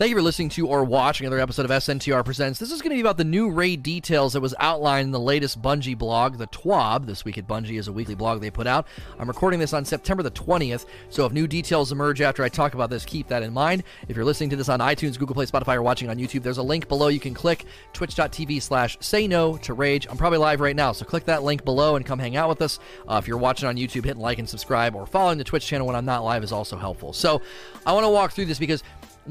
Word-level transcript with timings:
Thank 0.00 0.08
you 0.08 0.16
for 0.16 0.22
listening 0.22 0.48
to 0.48 0.66
or 0.66 0.82
watching 0.82 1.26
another 1.26 1.42
episode 1.42 1.66
of 1.66 1.70
SNTR 1.70 2.24
Presents. 2.24 2.58
This 2.58 2.72
is 2.72 2.80
going 2.80 2.88
to 2.88 2.96
be 2.96 3.02
about 3.02 3.18
the 3.18 3.24
new 3.24 3.50
raid 3.50 3.82
details 3.82 4.32
that 4.32 4.40
was 4.40 4.54
outlined 4.58 5.04
in 5.04 5.10
the 5.10 5.20
latest 5.20 5.60
Bungie 5.60 5.98
blog, 5.98 6.38
the 6.38 6.46
TWAB. 6.46 7.04
This 7.04 7.22
week 7.22 7.36
at 7.36 7.46
Bungie 7.46 7.78
is 7.78 7.86
a 7.86 7.92
weekly 7.92 8.14
blog 8.14 8.40
they 8.40 8.50
put 8.50 8.66
out. 8.66 8.86
I'm 9.18 9.28
recording 9.28 9.60
this 9.60 9.74
on 9.74 9.84
September 9.84 10.22
the 10.22 10.30
20th, 10.30 10.86
so 11.10 11.26
if 11.26 11.34
new 11.34 11.46
details 11.46 11.92
emerge 11.92 12.22
after 12.22 12.42
I 12.42 12.48
talk 12.48 12.72
about 12.72 12.88
this, 12.88 13.04
keep 13.04 13.28
that 13.28 13.42
in 13.42 13.52
mind. 13.52 13.82
If 14.08 14.16
you're 14.16 14.24
listening 14.24 14.48
to 14.48 14.56
this 14.56 14.70
on 14.70 14.80
iTunes, 14.80 15.18
Google 15.18 15.34
Play, 15.34 15.44
Spotify, 15.44 15.74
or 15.74 15.82
watching 15.82 16.08
on 16.08 16.16
YouTube, 16.16 16.44
there's 16.44 16.56
a 16.56 16.62
link 16.62 16.88
below 16.88 17.08
you 17.08 17.20
can 17.20 17.34
click 17.34 17.66
twitch.tv 17.92 18.62
slash 18.62 18.96
say 19.00 19.28
no 19.28 19.58
to 19.58 19.74
rage. 19.74 20.06
I'm 20.08 20.16
probably 20.16 20.38
live 20.38 20.62
right 20.62 20.74
now, 20.74 20.92
so 20.92 21.04
click 21.04 21.26
that 21.26 21.42
link 21.42 21.62
below 21.62 21.96
and 21.96 22.06
come 22.06 22.18
hang 22.18 22.36
out 22.36 22.48
with 22.48 22.62
us. 22.62 22.78
Uh, 23.06 23.16
if 23.16 23.28
you're 23.28 23.36
watching 23.36 23.68
on 23.68 23.76
YouTube, 23.76 24.06
hitting 24.06 24.22
like 24.22 24.38
and 24.38 24.48
subscribe 24.48 24.94
or 24.96 25.04
following 25.04 25.36
the 25.36 25.44
Twitch 25.44 25.66
channel 25.66 25.86
when 25.86 25.94
I'm 25.94 26.06
not 26.06 26.24
live 26.24 26.42
is 26.42 26.52
also 26.52 26.78
helpful. 26.78 27.12
So 27.12 27.42
I 27.84 27.92
want 27.92 28.04
to 28.04 28.10
walk 28.10 28.32
through 28.32 28.46
this 28.46 28.58
because 28.58 28.82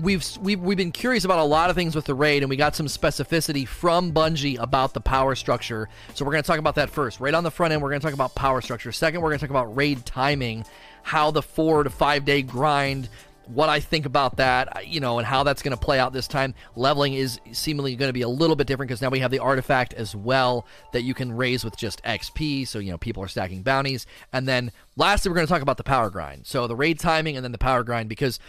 we've, 0.02 0.25
we've 0.41 0.59
we've 0.59 0.77
been 0.77 0.91
curious 0.91 1.25
about 1.25 1.39
a 1.39 1.43
lot 1.43 1.70
of 1.70 1.75
things 1.75 1.95
with 1.95 2.05
the 2.05 2.13
raid, 2.16 2.44
and 2.44 2.49
we 2.49 2.55
got 2.55 2.76
some 2.76 2.88
specificity 2.88 3.67
from 3.67 4.12
Bungie 4.12 4.59
about 4.59 4.94
the 4.94 5.02
power 5.02 5.35
structure. 5.35 5.89
So 6.13 6.25
we're 6.25 6.31
going 6.31 6.44
to 6.44 6.48
talk 6.48 6.59
about 6.59 6.75
that 6.75 6.89
first. 6.89 7.20
Right 7.20 7.34
on 7.34 7.44
the 7.44 7.52
front 7.52 7.73
end, 7.73 7.81
we're 7.81 7.89
going 7.89 8.02
to 8.02 8.05
talk 8.05 8.13
about 8.13 8.35
power 8.35 8.62
structure. 8.62 8.91
Second, 8.91 9.22
we're 9.22 9.30
going 9.30 9.39
to 9.39 9.45
talk 9.45 9.49
about 9.49 9.75
raid 9.75 10.05
timing, 10.05 10.66
how 11.03 11.31
the 11.31 11.41
four 11.41 11.84
to 11.84 11.89
five 11.89 12.25
day 12.25 12.41
grind. 12.41 13.09
What 13.45 13.67
I 13.67 13.80
think 13.80 14.05
about 14.05 14.38
that, 14.38 14.88
you 14.88 14.99
know, 14.99 15.17
and 15.17 15.25
how 15.25 15.41
that's 15.41 15.63
going 15.63 15.75
to 15.75 15.84
play 15.84 15.98
out 15.98 16.13
this 16.13 16.27
time. 16.27 16.53
Leveling 16.75 17.16
is 17.16 17.39
seemingly 17.52 17.95
going 17.95 18.09
to 18.09 18.13
be 18.13 18.22
a 18.22 18.30
little 18.30 18.55
bit 18.55 18.67
different 18.67 18.89
because 18.89 19.02
now 19.02 19.09
we 19.09 19.22
have 19.22 19.31
the 19.31 19.39
artifact 19.39 19.95
as 19.95 20.16
well 20.16 20.67
that 20.94 21.02
you 21.02 21.16
can 21.16 21.31
raise 21.31 21.66
with 21.66 21.75
just 21.75 22.03
XP. 22.03 22.67
So, 22.67 22.77
you 22.77 22.91
know, 22.91 23.00
people 23.00 23.23
are 23.23 23.27
stacking 23.27 23.63
bounties. 23.63 24.05
And 24.31 24.47
then 24.47 24.72
lastly, 24.97 25.30
we're 25.30 25.36
going 25.36 25.47
to 25.47 25.52
talk 25.52 25.63
about 25.63 25.77
the 25.77 25.84
power 25.84 26.11
grind. 26.11 26.45
So, 26.45 26.67
the 26.67 26.75
raid 26.75 27.00
timing 27.00 27.38
and 27.38 27.44
then 27.44 27.52
the 27.52 27.58
power 27.58 27.81
grind 27.81 28.08
because 28.08 28.39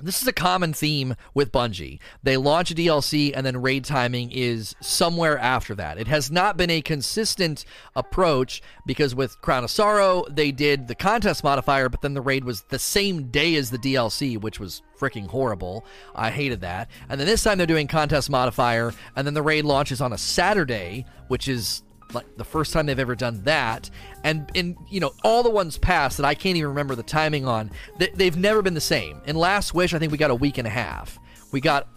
this 0.00 0.22
is 0.22 0.28
a 0.28 0.32
common 0.32 0.72
theme 0.72 1.14
with 1.34 1.52
Bungie. 1.52 1.98
They 2.22 2.36
launch 2.36 2.70
a 2.70 2.74
DLC 2.74 3.32
and 3.34 3.44
then 3.44 3.60
raid 3.60 3.84
timing 3.84 4.30
is 4.32 4.74
somewhere 4.80 5.38
after 5.38 5.74
that. 5.74 5.98
It 5.98 6.08
has 6.08 6.30
not 6.30 6.56
been 6.56 6.70
a 6.70 6.80
consistent 6.80 7.64
approach 7.96 8.62
because 8.86 9.14
with 9.14 9.40
Crown 9.40 9.64
of 9.64 9.70
Sorrow, 9.70 10.24
they 10.30 10.52
did 10.52 10.88
the 10.88 10.94
contest 10.94 11.42
modifier, 11.42 11.88
but 11.88 12.00
then 12.00 12.14
the 12.14 12.20
raid 12.20 12.44
was 12.44 12.62
the 12.62 12.78
same 12.78 13.30
day 13.30 13.56
as 13.56 13.70
the 13.70 13.78
DLC, 13.78 14.40
which 14.40 14.60
was 14.60 14.82
freaking 14.98 15.26
horrible. 15.26 15.84
I 16.14 16.30
hated 16.30 16.60
that. 16.60 16.88
And 17.08 17.20
then 17.20 17.26
this 17.26 17.42
time 17.42 17.58
they're 17.58 17.66
doing 17.66 17.86
contest 17.88 18.30
modifier, 18.30 18.92
and 19.16 19.26
then 19.26 19.34
the 19.34 19.42
raid 19.42 19.64
launches 19.64 20.00
on 20.00 20.12
a 20.12 20.18
Saturday, 20.18 21.06
which 21.28 21.48
is 21.48 21.82
like 22.14 22.36
the 22.36 22.44
first 22.44 22.72
time 22.72 22.86
they've 22.86 22.98
ever 22.98 23.14
done 23.14 23.42
that. 23.44 23.90
And 24.24 24.50
in 24.54 24.76
you 24.88 25.00
know 25.00 25.12
all 25.24 25.42
the 25.42 25.50
ones 25.50 25.78
past 25.78 26.16
that 26.16 26.26
i 26.26 26.34
can't 26.34 26.56
even 26.56 26.70
remember 26.70 26.94
the 26.94 27.02
timing 27.02 27.46
on 27.46 27.70
they, 27.98 28.08
they've 28.14 28.36
never 28.36 28.62
been 28.62 28.74
the 28.74 28.80
same. 28.80 29.20
In 29.26 29.36
last 29.36 29.74
wish 29.74 29.94
i 29.94 29.98
think 29.98 30.12
we 30.12 30.18
got 30.18 30.30
a 30.30 30.34
week 30.34 30.58
and 30.58 30.66
a 30.66 30.70
half. 30.70 31.18
We 31.52 31.60
got 31.60 31.88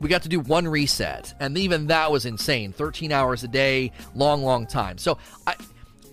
we 0.00 0.08
got 0.08 0.22
to 0.22 0.28
do 0.28 0.40
one 0.40 0.66
reset 0.66 1.34
and 1.40 1.56
even 1.58 1.88
that 1.88 2.10
was 2.10 2.24
insane. 2.26 2.72
13 2.72 3.12
hours 3.12 3.44
a 3.44 3.48
day 3.48 3.92
long 4.14 4.42
long 4.42 4.66
time. 4.66 4.98
So 4.98 5.18
i 5.46 5.54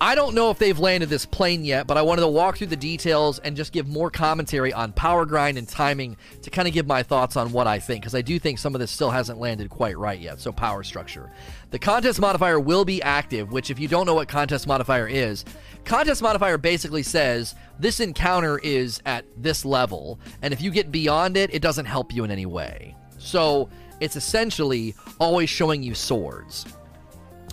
I 0.01 0.13
don't 0.13 0.35
know 0.35 0.51
if 0.51 0.59
they've 0.59 0.77
landed 0.77 1.07
this 1.07 1.25
plane 1.25 1.63
yet, 1.63 1.88
but 1.88 1.95
I 1.95 2.01
wanted 2.01 2.21
to 2.21 2.27
walk 2.27 2.57
through 2.57 2.67
the 2.67 2.75
details 2.75 3.39
and 3.39 3.55
just 3.55 3.71
give 3.71 3.88
more 3.88 4.11
commentary 4.11 4.73
on 4.73 4.91
power 4.91 5.25
grind 5.25 5.57
and 5.57 5.67
timing 5.67 6.17
to 6.41 6.49
kind 6.49 6.67
of 6.67 6.73
give 6.73 6.85
my 6.85 7.01
thoughts 7.01 7.38
on 7.38 7.53
what 7.53 7.66
I 7.66 7.79
think, 7.79 8.01
because 8.01 8.13
I 8.13 8.21
do 8.21 8.38
think 8.38 8.59
some 8.59 8.75
of 8.75 8.81
this 8.81 8.91
still 8.91 9.09
hasn't 9.09 9.39
landed 9.39 9.69
quite 9.69 9.97
right 9.97 10.19
yet. 10.19 10.41
So, 10.41 10.51
power 10.51 10.83
structure. 10.83 11.31
The 11.75 11.79
contest 11.79 12.21
modifier 12.21 12.57
will 12.57 12.85
be 12.85 13.01
active, 13.01 13.51
which, 13.51 13.69
if 13.69 13.81
you 13.81 13.89
don't 13.89 14.05
know 14.05 14.13
what 14.13 14.29
contest 14.29 14.65
modifier 14.65 15.09
is, 15.09 15.43
contest 15.83 16.21
modifier 16.21 16.57
basically 16.57 17.03
says 17.03 17.53
this 17.79 17.99
encounter 17.99 18.59
is 18.59 19.01
at 19.05 19.25
this 19.35 19.65
level, 19.65 20.17
and 20.41 20.53
if 20.53 20.61
you 20.61 20.71
get 20.71 20.89
beyond 20.89 21.35
it, 21.35 21.53
it 21.53 21.61
doesn't 21.61 21.83
help 21.83 22.13
you 22.13 22.23
in 22.23 22.31
any 22.31 22.45
way. 22.45 22.95
So, 23.17 23.67
it's 23.99 24.15
essentially 24.15 24.95
always 25.19 25.49
showing 25.49 25.83
you 25.83 25.95
swords 25.95 26.65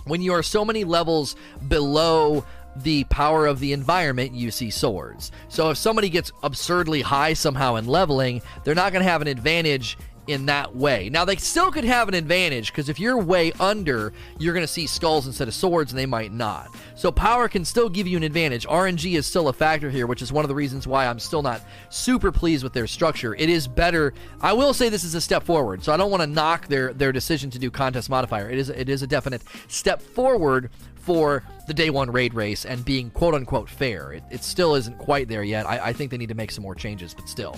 when 0.05 0.21
you 0.21 0.31
are 0.31 0.43
so 0.43 0.63
many 0.63 0.85
levels 0.85 1.35
below 1.67 2.45
the 2.77 3.03
power 3.05 3.45
of 3.45 3.59
the 3.59 3.73
environment, 3.73 4.33
you 4.33 4.51
see 4.51 4.69
swords. 4.69 5.31
So 5.47 5.69
if 5.69 5.77
somebody 5.77 6.09
gets 6.09 6.31
absurdly 6.43 7.01
high 7.01 7.33
somehow 7.33 7.75
in 7.75 7.87
leveling, 7.87 8.41
they're 8.63 8.73
not 8.73 8.91
going 8.93 9.03
to 9.03 9.09
have 9.09 9.21
an 9.21 9.27
advantage 9.27 9.97
in 10.27 10.45
that 10.45 10.75
way. 10.75 11.09
Now, 11.09 11.25
they 11.25 11.35
still 11.35 11.71
could 11.71 11.83
have 11.83 12.07
an 12.07 12.13
advantage 12.13 12.71
because 12.71 12.89
if 12.89 12.99
you're 12.99 13.17
way 13.17 13.51
under, 13.59 14.13
you're 14.39 14.53
going 14.53 14.65
to 14.65 14.71
see 14.71 14.87
skulls 14.87 15.27
instead 15.27 15.47
of 15.47 15.53
swords, 15.53 15.91
and 15.91 15.99
they 15.99 16.05
might 16.05 16.31
not. 16.31 16.69
So, 16.95 17.11
power 17.11 17.47
can 17.47 17.65
still 17.65 17.89
give 17.89 18.07
you 18.07 18.17
an 18.17 18.23
advantage. 18.23 18.65
RNG 18.67 19.15
is 19.15 19.25
still 19.25 19.49
a 19.49 19.53
factor 19.53 19.89
here, 19.89 20.07
which 20.07 20.21
is 20.21 20.31
one 20.31 20.45
of 20.45 20.49
the 20.49 20.55
reasons 20.55 20.87
why 20.87 21.07
I'm 21.07 21.19
still 21.19 21.41
not 21.41 21.61
super 21.89 22.31
pleased 22.31 22.63
with 22.63 22.73
their 22.73 22.87
structure. 22.87 23.35
It 23.35 23.49
is 23.49 23.67
better. 23.67 24.13
I 24.41 24.53
will 24.53 24.73
say 24.73 24.89
this 24.89 25.03
is 25.03 25.15
a 25.15 25.21
step 25.21 25.43
forward, 25.43 25.83
so 25.83 25.93
I 25.93 25.97
don't 25.97 26.11
want 26.11 26.21
to 26.21 26.27
knock 26.27 26.67
their, 26.67 26.93
their 26.93 27.11
decision 27.11 27.49
to 27.51 27.59
do 27.59 27.69
contest 27.69 28.09
modifier. 28.09 28.49
It 28.49 28.57
is, 28.57 28.69
it 28.69 28.89
is 28.89 29.01
a 29.01 29.07
definite 29.07 29.41
step 29.67 30.01
forward 30.01 30.69
for 31.03 31.43
the 31.67 31.73
day 31.73 31.89
one 31.89 32.09
raid 32.11 32.33
race 32.33 32.65
and 32.65 32.83
being 32.83 33.09
quote 33.09 33.33
unquote 33.33 33.69
fair. 33.69 34.13
It, 34.13 34.23
it 34.31 34.43
still 34.43 34.75
isn't 34.75 34.97
quite 34.97 35.27
there 35.27 35.43
yet. 35.43 35.65
I, 35.65 35.87
I 35.87 35.93
think 35.93 36.11
they 36.11 36.17
need 36.17 36.29
to 36.29 36.35
make 36.35 36.51
some 36.51 36.63
more 36.63 36.75
changes, 36.75 37.13
but 37.13 37.27
still. 37.27 37.57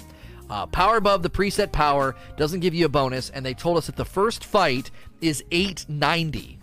Uh, 0.49 0.65
power 0.67 0.97
above 0.97 1.23
the 1.23 1.29
preset 1.29 1.71
power 1.71 2.15
doesn't 2.37 2.59
give 2.59 2.73
you 2.73 2.85
a 2.85 2.89
bonus, 2.89 3.29
and 3.31 3.45
they 3.45 3.53
told 3.53 3.77
us 3.77 3.87
that 3.87 3.95
the 3.95 4.05
first 4.05 4.45
fight 4.45 4.91
is 5.21 5.43
890. 5.51 6.59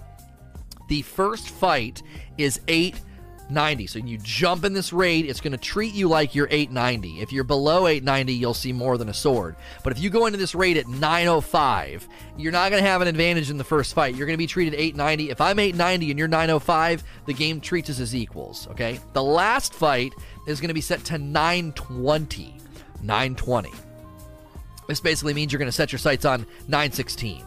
The 0.89 1.03
first 1.03 1.49
fight 1.49 2.03
is 2.39 2.61
890. 2.69 3.87
So 3.87 3.99
you 3.99 4.19
jump 4.19 4.65
in 4.65 4.73
this 4.73 4.93
raid, 4.93 5.27
it's 5.27 5.41
going 5.41 5.53
to 5.53 5.59
treat 5.59 5.95
you 5.95 6.09
like 6.09 6.35
you're 6.35 6.49
890. 6.51 7.21
If 7.21 7.33
you're 7.33 7.45
below 7.45 7.87
890, 7.87 8.35
you'll 8.35 8.55
see 8.55 8.73
more 8.73 8.99
than 8.99 9.09
a 9.09 9.15
sword. 9.15 9.57
But 9.83 9.93
if 9.93 10.01
you 10.01 10.11
go 10.11 10.27
into 10.27 10.39
this 10.39 10.55
raid 10.55 10.77
at 10.77 10.87
905, 10.87 12.07
you're 12.37 12.53
not 12.53 12.71
going 12.71 12.83
to 12.83 12.89
have 12.89 13.03
an 13.03 13.09
advantage 13.09 13.51
in 13.51 13.59
the 13.59 13.65
first 13.65 13.95
fight. 13.95 14.15
You're 14.15 14.27
going 14.27 14.37
to 14.37 14.39
be 14.39 14.47
treated 14.47 14.75
890. 14.75 15.31
If 15.31 15.41
I'm 15.41 15.59
890 15.59 16.11
and 16.11 16.19
you're 16.19 16.29
905, 16.29 17.03
the 17.27 17.35
game 17.35 17.61
treats 17.61 17.91
us 17.91 17.99
as 17.99 18.15
equals, 18.15 18.69
okay? 18.69 19.01
The 19.13 19.23
last 19.23 19.75
fight 19.75 20.15
is 20.47 20.61
going 20.61 20.69
to 20.69 20.75
be 20.75 20.81
set 20.81 21.05
to 21.07 21.19
920. 21.19 22.62
920. 23.03 23.71
This 24.89 25.01
basically 25.01 25.35
means 25.35 25.53
you're 25.53 25.59
going 25.59 25.69
to 25.69 25.73
set 25.73 25.93
your 25.93 25.99
sights 25.99 26.25
on 26.25 26.41
916. 26.69 27.45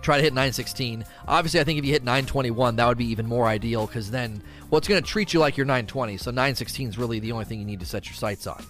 Try 0.00 0.16
to 0.16 0.22
hit 0.22 0.32
916. 0.32 1.04
Obviously, 1.26 1.60
I 1.60 1.64
think 1.64 1.78
if 1.78 1.84
you 1.84 1.92
hit 1.92 2.02
921, 2.02 2.76
that 2.76 2.88
would 2.88 2.98
be 2.98 3.06
even 3.06 3.26
more 3.26 3.46
ideal 3.46 3.86
because 3.86 4.10
then, 4.10 4.42
well, 4.70 4.78
it's 4.78 4.88
going 4.88 5.02
to 5.02 5.08
treat 5.08 5.32
you 5.32 5.40
like 5.40 5.56
you're 5.56 5.66
920. 5.66 6.16
So 6.16 6.30
916 6.30 6.88
is 6.88 6.98
really 6.98 7.18
the 7.20 7.32
only 7.32 7.44
thing 7.44 7.58
you 7.58 7.66
need 7.66 7.80
to 7.80 7.86
set 7.86 8.06
your 8.06 8.14
sights 8.14 8.46
on. 8.46 8.64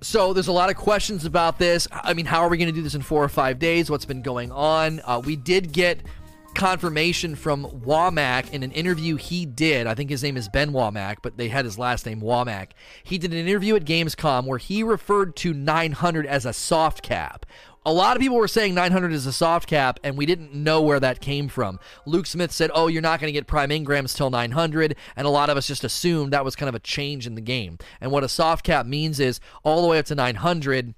So 0.00 0.32
there's 0.32 0.48
a 0.48 0.52
lot 0.52 0.68
of 0.68 0.76
questions 0.76 1.24
about 1.24 1.58
this. 1.58 1.86
I 1.92 2.14
mean, 2.14 2.26
how 2.26 2.40
are 2.40 2.48
we 2.48 2.56
going 2.58 2.68
to 2.68 2.74
do 2.74 2.82
this 2.82 2.94
in 2.94 3.02
four 3.02 3.22
or 3.22 3.28
five 3.28 3.58
days? 3.58 3.90
What's 3.90 4.04
been 4.04 4.22
going 4.22 4.50
on? 4.50 5.00
Uh, 5.04 5.22
we 5.24 5.36
did 5.36 5.72
get 5.72 6.00
confirmation 6.54 7.34
from 7.34 7.64
Womack 7.66 8.50
in 8.50 8.62
an 8.62 8.72
interview 8.72 9.16
he 9.16 9.46
did. 9.46 9.86
I 9.86 9.94
think 9.94 10.10
his 10.10 10.22
name 10.22 10.36
is 10.36 10.48
Ben 10.48 10.72
Womack, 10.72 11.16
but 11.22 11.36
they 11.36 11.48
had 11.48 11.64
his 11.64 11.78
last 11.78 12.06
name 12.06 12.20
Womack. 12.20 12.70
He 13.02 13.18
did 13.18 13.32
an 13.32 13.46
interview 13.46 13.74
at 13.76 13.84
Gamescom 13.84 14.46
where 14.46 14.58
he 14.58 14.82
referred 14.82 15.36
to 15.36 15.52
900 15.52 16.26
as 16.26 16.46
a 16.46 16.52
soft 16.52 17.02
cap. 17.02 17.46
A 17.84 17.92
lot 17.92 18.16
of 18.16 18.20
people 18.20 18.36
were 18.36 18.46
saying 18.46 18.74
900 18.74 19.12
is 19.12 19.26
a 19.26 19.32
soft 19.32 19.68
cap, 19.68 19.98
and 20.04 20.16
we 20.16 20.24
didn't 20.24 20.54
know 20.54 20.80
where 20.80 21.00
that 21.00 21.20
came 21.20 21.48
from. 21.48 21.80
Luke 22.06 22.26
Smith 22.26 22.52
said, 22.52 22.70
Oh, 22.74 22.86
you're 22.86 23.02
not 23.02 23.18
going 23.18 23.26
to 23.26 23.32
get 23.32 23.48
prime 23.48 23.70
engrams 23.70 24.14
till 24.14 24.30
900, 24.30 24.94
and 25.16 25.26
a 25.26 25.30
lot 25.30 25.50
of 25.50 25.56
us 25.56 25.66
just 25.66 25.82
assumed 25.82 26.32
that 26.32 26.44
was 26.44 26.54
kind 26.54 26.68
of 26.68 26.76
a 26.76 26.80
change 26.80 27.26
in 27.26 27.34
the 27.34 27.40
game. 27.40 27.78
And 28.00 28.12
what 28.12 28.22
a 28.22 28.28
soft 28.28 28.64
cap 28.64 28.86
means 28.86 29.18
is 29.18 29.40
all 29.64 29.82
the 29.82 29.88
way 29.88 29.98
up 29.98 30.06
to 30.06 30.14
900 30.14 30.94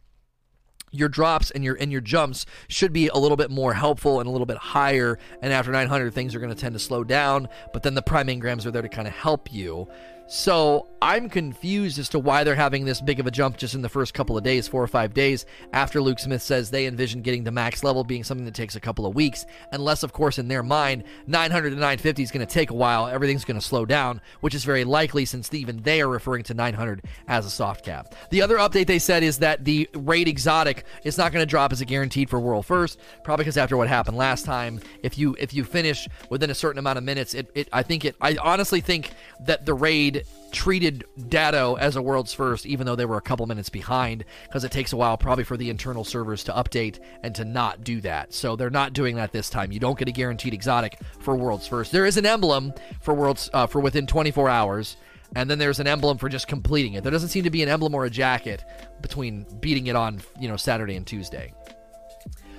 your 0.95 1.09
drops 1.09 1.51
and 1.51 1.65
your 1.65 1.75
and 1.75 1.91
your 1.91 2.01
jumps 2.01 2.47
should 2.69 2.93
be 2.93 3.09
a 3.09 3.17
little 3.17 3.37
bit 3.37 3.51
more 3.51 3.75
helpful 3.75 4.21
and 4.21 4.29
a 4.29 4.31
little 4.31 4.47
bit 4.47 4.57
higher. 4.57 5.19
And 5.43 5.53
after 5.53 5.73
900 5.73 6.15
things 6.15 6.35
are 6.35 6.41
going 6.41 6.55
to 6.55 6.61
tend 6.61 6.75
to 6.75 6.79
slow 6.79 7.05
down 7.05 7.49
but 7.73 7.83
then 7.83 7.95
the 7.95 8.03
prime 8.03 8.29
engrams 8.29 8.67
are 8.67 8.71
there 8.71 8.83
to 8.83 8.89
kind 8.89 9.09
of 9.09 9.15
help 9.15 9.53
you. 9.53 9.89
So 10.27 10.89
I'm 11.05 11.29
confused 11.29 11.99
as 11.99 12.09
to 12.09 12.19
why 12.19 12.45
they're 12.45 12.55
having 12.55 12.87
this 12.87 13.03
big 13.03 13.21
of 13.21 13.27
a 13.27 13.31
jump 13.31 13.59
just 13.59 13.75
in 13.75 13.83
the 13.83 13.91
first 13.91 14.15
couple 14.15 14.39
of 14.39 14.43
days, 14.43 14.67
four 14.67 14.83
or 14.83 14.87
five 14.87 15.13
days, 15.13 15.45
after 15.75 16.01
Luke 16.01 16.19
Smith 16.19 16.41
says 16.41 16.71
they 16.71 16.87
envision 16.87 17.21
getting 17.21 17.45
the 17.45 17.51
max 17.51 17.85
level 17.85 18.05
being 18.05 18.25
something 18.25 18.47
that 18.47 18.55
takes 18.55 18.75
a 18.75 18.81
couple 18.81 19.05
of 19.05 19.15
weeks, 19.15 19.45
unless, 19.71 20.03
of 20.03 20.15
course, 20.15 20.39
in 20.39 20.49
their 20.49 20.63
mind, 20.63 21.05
900 21.27 21.69
to 21.69 21.77
950 21.77 22.23
is 22.23 22.31
going 22.31 22.47
to 22.47 22.51
take 22.51 22.71
a 22.71 22.75
while, 22.75 23.07
everything's 23.07 23.45
going 23.45 23.61
to 23.61 23.67
slow 23.67 23.85
down, 23.85 24.19
which 24.41 24.55
is 24.55 24.65
very 24.65 24.83
likely 24.83 25.27
since 25.27 25.53
even 25.53 25.83
they 25.83 26.01
are 26.01 26.09
referring 26.09 26.43
to 26.45 26.55
900 26.55 27.03
as 27.29 27.45
a 27.45 27.51
soft 27.51 27.85
cap. 27.85 28.15
The 28.31 28.41
other 28.41 28.57
update 28.57 28.87
they 28.87 28.99
said 28.99 29.23
is 29.23 29.41
that 29.41 29.63
the 29.63 29.91
raid 29.93 30.27
exotic 30.27 30.87
is 31.03 31.19
not 31.19 31.33
going 31.33 31.43
to 31.43 31.47
drop 31.47 31.71
as 31.71 31.83
a 31.83 31.85
guaranteed 31.85 32.31
for 32.31 32.41
World 32.41 32.65
First, 32.65 32.99
probably 33.25 33.45
because 33.45 33.59
after 33.59 33.77
what 33.77 33.89
happened 33.89 34.17
last 34.17 34.47
time, 34.47 34.81
if 35.03 35.19
you 35.19 35.37
if 35.39 35.53
you 35.53 35.65
finish 35.65 36.09
within 36.31 36.49
a 36.49 36.55
certain 36.55 36.79
amount 36.79 36.97
of 36.97 37.05
minutes, 37.05 37.35
it, 37.35 37.51
it 37.55 37.69
I 37.75 37.83
think 37.83 38.07
it 38.07 38.17
I 38.23 38.39
honestly 38.41 38.81
think 38.81 39.11
that 39.41 39.67
the 39.67 39.75
raid 39.75 40.25
treated 40.55 41.05
Datto 41.29 41.75
as 41.75 41.97
a 41.97 42.03
world's 42.03 42.33
first, 42.33 42.65
even 42.65 42.87
though 42.87 42.97
they 42.97 43.05
were 43.05 43.17
a 43.17 43.23
couple 43.23 43.45
minutes 43.47 43.69
behind, 43.69 44.25
because 44.45 44.65
it 44.65 44.71
takes 44.71 44.93
a 44.93 44.97
while 44.97 45.19
probably 45.19 45.45
for 45.45 45.57
the 45.57 45.69
internal 45.69 46.05
servers 46.05 46.45
to 46.45 46.53
update 46.53 47.01
and 47.23 47.35
to 47.35 47.45
not 47.45 47.83
do 47.85 48.01
that. 48.01 48.33
So 48.33 48.57
they're 48.57 48.71
not 48.71 48.93
doing 48.93 49.17
that 49.17 49.33
this 49.33 49.51
time. 49.51 49.73
You 49.73 49.81
don't 49.81 49.99
get 49.99 50.09
a 50.09 50.13
guaranteed 50.13 50.55
exotic 50.55 50.99
for 51.19 51.37
world's 51.37 51.67
first. 51.67 51.93
There 51.93 52.07
is 52.07 52.17
an 52.17 52.25
emblem 52.25 52.73
for 53.03 53.13
world's 53.13 53.51
uh, 53.53 53.67
for 53.67 53.81
within 53.81 54.07
24 54.07 54.49
hours, 54.49 54.97
and 55.35 55.51
then 55.51 55.59
there's 55.59 55.81
an 55.81 55.89
emblem 55.89 56.17
for 56.17 56.29
just 56.29 56.47
completing 56.47 56.95
it. 56.95 57.03
There 57.03 57.13
doesn't 57.13 57.31
seem 57.31 57.45
to 57.45 57.51
be 57.51 57.63
an 57.63 57.69
emblem 57.69 57.95
or 57.95 58.05
a 58.05 58.11
jacket 58.11 58.65
between 59.03 59.47
beating 59.61 59.89
it 59.89 59.97
on 59.97 60.23
you 60.41 60.49
know 60.49 60.57
Saturday 60.57 60.95
and 60.95 61.07
Tuesday. 61.07 61.53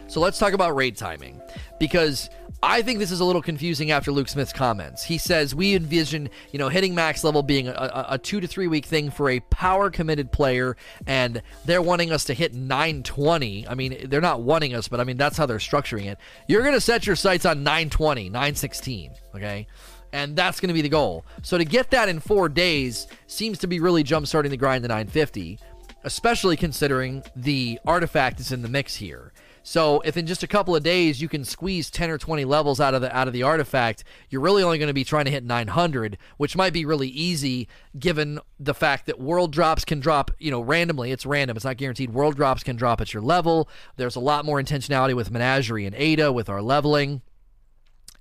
So 0.07 0.19
let's 0.19 0.37
talk 0.37 0.53
about 0.53 0.75
raid 0.75 0.97
timing 0.97 1.41
because 1.79 2.29
I 2.63 2.81
think 2.81 2.99
this 2.99 3.11
is 3.11 3.19
a 3.19 3.25
little 3.25 3.41
confusing 3.41 3.91
after 3.91 4.11
Luke 4.11 4.27
Smith's 4.27 4.53
comments. 4.53 5.03
He 5.03 5.17
says 5.17 5.53
we 5.53 5.75
envision, 5.75 6.29
you 6.51 6.59
know, 6.59 6.69
hitting 6.69 6.95
max 6.95 7.23
level 7.23 7.43
being 7.43 7.67
a, 7.67 7.71
a, 7.71 8.05
a 8.11 8.17
two 8.17 8.39
to 8.39 8.47
three 8.47 8.67
week 8.67 8.85
thing 8.85 9.11
for 9.11 9.29
a 9.29 9.39
power 9.39 9.89
committed 9.89 10.31
player, 10.31 10.75
and 11.05 11.41
they're 11.65 11.81
wanting 11.81 12.11
us 12.11 12.25
to 12.25 12.33
hit 12.33 12.53
920. 12.53 13.67
I 13.67 13.75
mean, 13.75 14.07
they're 14.09 14.21
not 14.21 14.41
wanting 14.41 14.73
us, 14.73 14.87
but 14.87 14.99
I 14.99 15.03
mean 15.03 15.17
that's 15.17 15.37
how 15.37 15.45
they're 15.45 15.57
structuring 15.57 16.05
it. 16.05 16.17
You're 16.47 16.63
going 16.63 16.73
to 16.73 16.81
set 16.81 17.05
your 17.05 17.15
sights 17.15 17.45
on 17.45 17.63
920, 17.63 18.29
916, 18.29 19.11
okay? 19.35 19.67
And 20.11 20.35
that's 20.35 20.59
going 20.59 20.69
to 20.69 20.73
be 20.73 20.81
the 20.81 20.89
goal. 20.89 21.25
So 21.43 21.57
to 21.57 21.65
get 21.65 21.91
that 21.91 22.09
in 22.09 22.19
four 22.19 22.49
days 22.49 23.07
seems 23.27 23.59
to 23.59 23.67
be 23.67 23.79
really 23.79 24.01
jump 24.01 24.27
starting 24.27 24.49
the 24.49 24.57
grind 24.57 24.83
to 24.83 24.87
950, 24.87 25.59
especially 26.03 26.55
considering 26.55 27.23
the 27.35 27.79
artifact 27.85 28.39
is 28.39 28.51
in 28.51 28.61
the 28.61 28.69
mix 28.69 28.95
here. 28.95 29.33
So 29.67 30.01
if 30.01 30.15
in 30.15 30.27
just 30.27 30.43
a 30.43 30.47
couple 30.47 30.75
of 30.75 30.83
days 30.83 31.19
you 31.19 31.27
can 31.27 31.43
squeeze 31.43 31.89
10 31.89 32.11
or 32.11 32.19
20 32.19 32.45
levels 32.45 32.79
out 32.79 32.93
of 32.93 33.01
the 33.01 33.13
out 33.13 33.25
of 33.25 33.33
the 33.33 33.41
artifact, 33.41 34.03
you're 34.29 34.39
really 34.39 34.61
only 34.61 34.77
going 34.77 34.89
to 34.89 34.93
be 34.93 35.03
trying 35.03 35.25
to 35.25 35.31
hit 35.31 35.43
900, 35.43 36.19
which 36.37 36.55
might 36.55 36.71
be 36.71 36.85
really 36.85 37.07
easy 37.07 37.67
given 37.97 38.39
the 38.59 38.75
fact 38.75 39.07
that 39.07 39.19
world 39.19 39.51
drops 39.51 39.83
can 39.83 39.99
drop, 39.99 40.29
you 40.37 40.51
know, 40.51 40.61
randomly. 40.61 41.11
It's 41.11 41.25
random. 41.25 41.57
It's 41.57 41.65
not 41.65 41.77
guaranteed. 41.77 42.13
World 42.13 42.35
drops 42.35 42.61
can 42.61 42.75
drop 42.75 43.01
at 43.01 43.11
your 43.11 43.23
level. 43.23 43.67
There's 43.95 44.15
a 44.15 44.19
lot 44.19 44.45
more 44.45 44.61
intentionality 44.61 45.15
with 45.15 45.31
Menagerie 45.31 45.87
and 45.87 45.95
Ada 45.95 46.31
with 46.31 46.47
our 46.47 46.61
leveling. 46.61 47.23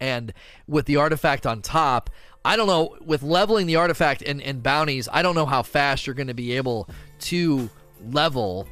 And 0.01 0.33
with 0.67 0.87
the 0.87 0.97
artifact 0.97 1.47
on 1.47 1.61
top, 1.61 2.09
I 2.43 2.57
don't 2.57 2.67
know, 2.67 2.97
with 3.03 3.23
leveling 3.23 3.67
the 3.67 3.77
artifact 3.77 4.23
and, 4.23 4.41
and 4.41 4.63
bounties, 4.63 5.11
I 5.13 5.21
don't 5.21 5.35
know 5.35 5.47
how 5.47 5.63
fast 5.63 6.07
you're 6.07 6.15
going 6.15 6.29
to 6.29 6.35
be 6.35 6.57
able 6.57 6.89
to 7.21 7.69
level 8.03 8.67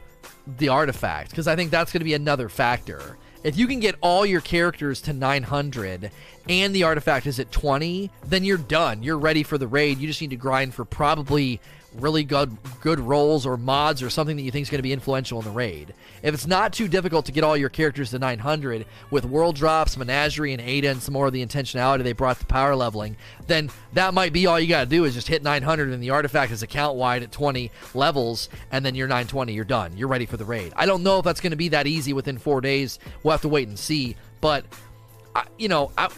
the 0.46 0.68
artifact 0.68 1.30
because 1.30 1.46
I 1.46 1.56
think 1.56 1.70
that's 1.70 1.92
going 1.92 2.00
to 2.00 2.04
be 2.04 2.14
another 2.14 2.48
factor. 2.48 3.16
If 3.44 3.56
you 3.56 3.66
can 3.66 3.80
get 3.80 3.96
all 4.00 4.24
your 4.24 4.40
characters 4.40 5.00
to 5.02 5.12
900 5.12 6.10
and 6.48 6.74
the 6.74 6.84
artifact 6.84 7.26
is 7.26 7.40
at 7.40 7.50
20, 7.50 8.10
then 8.26 8.44
you're 8.44 8.56
done. 8.56 9.02
You're 9.02 9.18
ready 9.18 9.42
for 9.42 9.58
the 9.58 9.66
raid. 9.66 9.98
You 9.98 10.06
just 10.06 10.20
need 10.20 10.30
to 10.30 10.36
grind 10.36 10.74
for 10.74 10.84
probably 10.84 11.60
really 11.94 12.24
good 12.24 12.56
good 12.80 13.00
rolls 13.00 13.46
or 13.46 13.56
mods 13.56 14.02
or 14.02 14.10
something 14.10 14.36
that 14.36 14.42
you 14.42 14.50
think 14.50 14.62
is 14.62 14.70
going 14.70 14.78
to 14.78 14.82
be 14.82 14.92
influential 14.92 15.38
in 15.38 15.44
the 15.44 15.50
raid. 15.50 15.94
If 16.22 16.34
it's 16.34 16.46
not 16.46 16.72
too 16.72 16.88
difficult 16.88 17.26
to 17.26 17.32
get 17.32 17.44
all 17.44 17.56
your 17.56 17.68
characters 17.68 18.10
to 18.10 18.18
900 18.18 18.86
with 19.10 19.24
world 19.24 19.56
drops, 19.56 19.96
Menagerie, 19.96 20.52
and 20.52 20.62
Ada, 20.62 20.90
and 20.90 21.02
some 21.02 21.12
more 21.12 21.26
of 21.26 21.32
the 21.32 21.44
intentionality 21.44 22.02
they 22.02 22.12
brought 22.12 22.38
to 22.38 22.46
power 22.46 22.74
leveling, 22.76 23.16
then 23.46 23.70
that 23.92 24.14
might 24.14 24.32
be 24.32 24.46
all 24.46 24.58
you 24.58 24.68
got 24.68 24.84
to 24.84 24.90
do 24.90 25.04
is 25.04 25.14
just 25.14 25.28
hit 25.28 25.42
900 25.42 25.90
and 25.90 26.02
the 26.02 26.10
artifact 26.10 26.52
is 26.52 26.62
account 26.62 26.96
wide 26.96 27.22
at 27.22 27.32
20 27.32 27.70
levels, 27.94 28.48
and 28.70 28.84
then 28.84 28.94
you're 28.94 29.08
920, 29.08 29.52
you're 29.52 29.64
done. 29.64 29.96
You're 29.96 30.08
ready 30.08 30.26
for 30.26 30.36
the 30.36 30.44
raid. 30.44 30.72
I 30.76 30.86
don't 30.86 31.02
know 31.02 31.18
if 31.18 31.24
that's 31.24 31.40
going 31.40 31.50
to 31.50 31.56
be 31.56 31.68
that 31.68 31.86
easy 31.86 32.12
within 32.12 32.38
four 32.38 32.60
days. 32.60 32.98
We'll 33.22 33.32
have 33.32 33.42
to 33.42 33.48
wait 33.48 33.68
and 33.68 33.78
see. 33.78 34.16
But, 34.40 34.64
you 35.58 35.68
know, 35.68 35.92
I, 35.98 36.08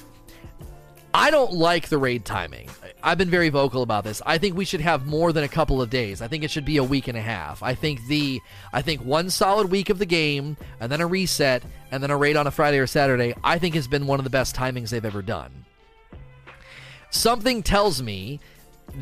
I 1.13 1.31
don't 1.31 1.53
like 1.53 1.89
the 1.89 1.99
raid 1.99 2.25
timing. 2.25 2.69
I've 3.05 3.19
been 3.19 3.29
very 3.29 3.51
vocal 3.51 3.83
about 3.83 4.03
this. 4.03 4.23
I 4.25 4.39
think 4.39 4.57
we 4.57 4.65
should 4.65 4.81
have 4.81 5.07
more 5.07 5.31
than 5.31 5.45
a 5.45 5.49
couple 5.49 5.83
of 5.83 5.91
days. 5.91 6.23
I 6.23 6.29
think 6.29 6.43
it 6.43 6.51
should 6.51 6.65
be 6.65 6.79
a 6.79 6.85
week 6.85 7.07
and 7.07 7.19
a 7.19 7.21
half. 7.21 7.63
I 7.63 7.75
think 7.75 8.07
the 8.07 8.41
I 8.73 8.81
think 8.81 9.05
one 9.05 9.29
solid 9.29 9.71
week 9.71 9.91
of 9.91 9.99
the 9.99 10.07
game 10.07 10.57
and 10.81 10.91
then 10.91 11.03
a 11.03 11.07
reset 11.07 11.63
and 11.91 12.03
then 12.03 12.11
a 12.11 12.17
raid 12.17 12.35
on 12.35 12.47
a 12.47 12.51
Friday 12.51 12.79
or 12.79 12.87
Saturday, 12.87 13.35
I 13.45 13.59
think 13.59 13.75
has 13.75 13.87
been 13.87 14.07
one 14.07 14.21
of 14.21 14.25
the 14.25 14.31
best 14.31 14.57
timings 14.57 14.89
they've 14.89 15.05
ever 15.05 15.21
done. 15.21 15.67
Something 17.11 17.63
tells 17.63 18.03
me 18.03 18.41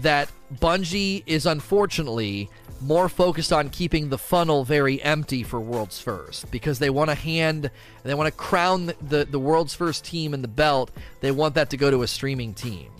that 0.00 0.32
Bungie 0.52 1.22
is 1.24 1.46
unfortunately 1.46 2.50
more 2.80 3.08
focused 3.08 3.52
on 3.52 3.70
keeping 3.70 4.08
the 4.08 4.18
funnel 4.18 4.64
very 4.64 5.00
empty 5.02 5.44
for 5.44 5.60
World's 5.60 6.00
First 6.00 6.50
because 6.50 6.80
they 6.80 6.90
want 6.90 7.10
to 7.10 7.14
hand, 7.14 7.70
they 8.02 8.14
want 8.14 8.26
to 8.26 8.36
crown 8.36 8.92
the, 9.00 9.24
the 9.24 9.38
World's 9.38 9.74
First 9.74 10.04
team 10.04 10.34
in 10.34 10.42
the 10.42 10.48
belt. 10.48 10.90
They 11.20 11.30
want 11.30 11.54
that 11.54 11.70
to 11.70 11.76
go 11.76 11.88
to 11.88 12.02
a 12.02 12.08
streaming 12.08 12.52
team. 12.52 12.90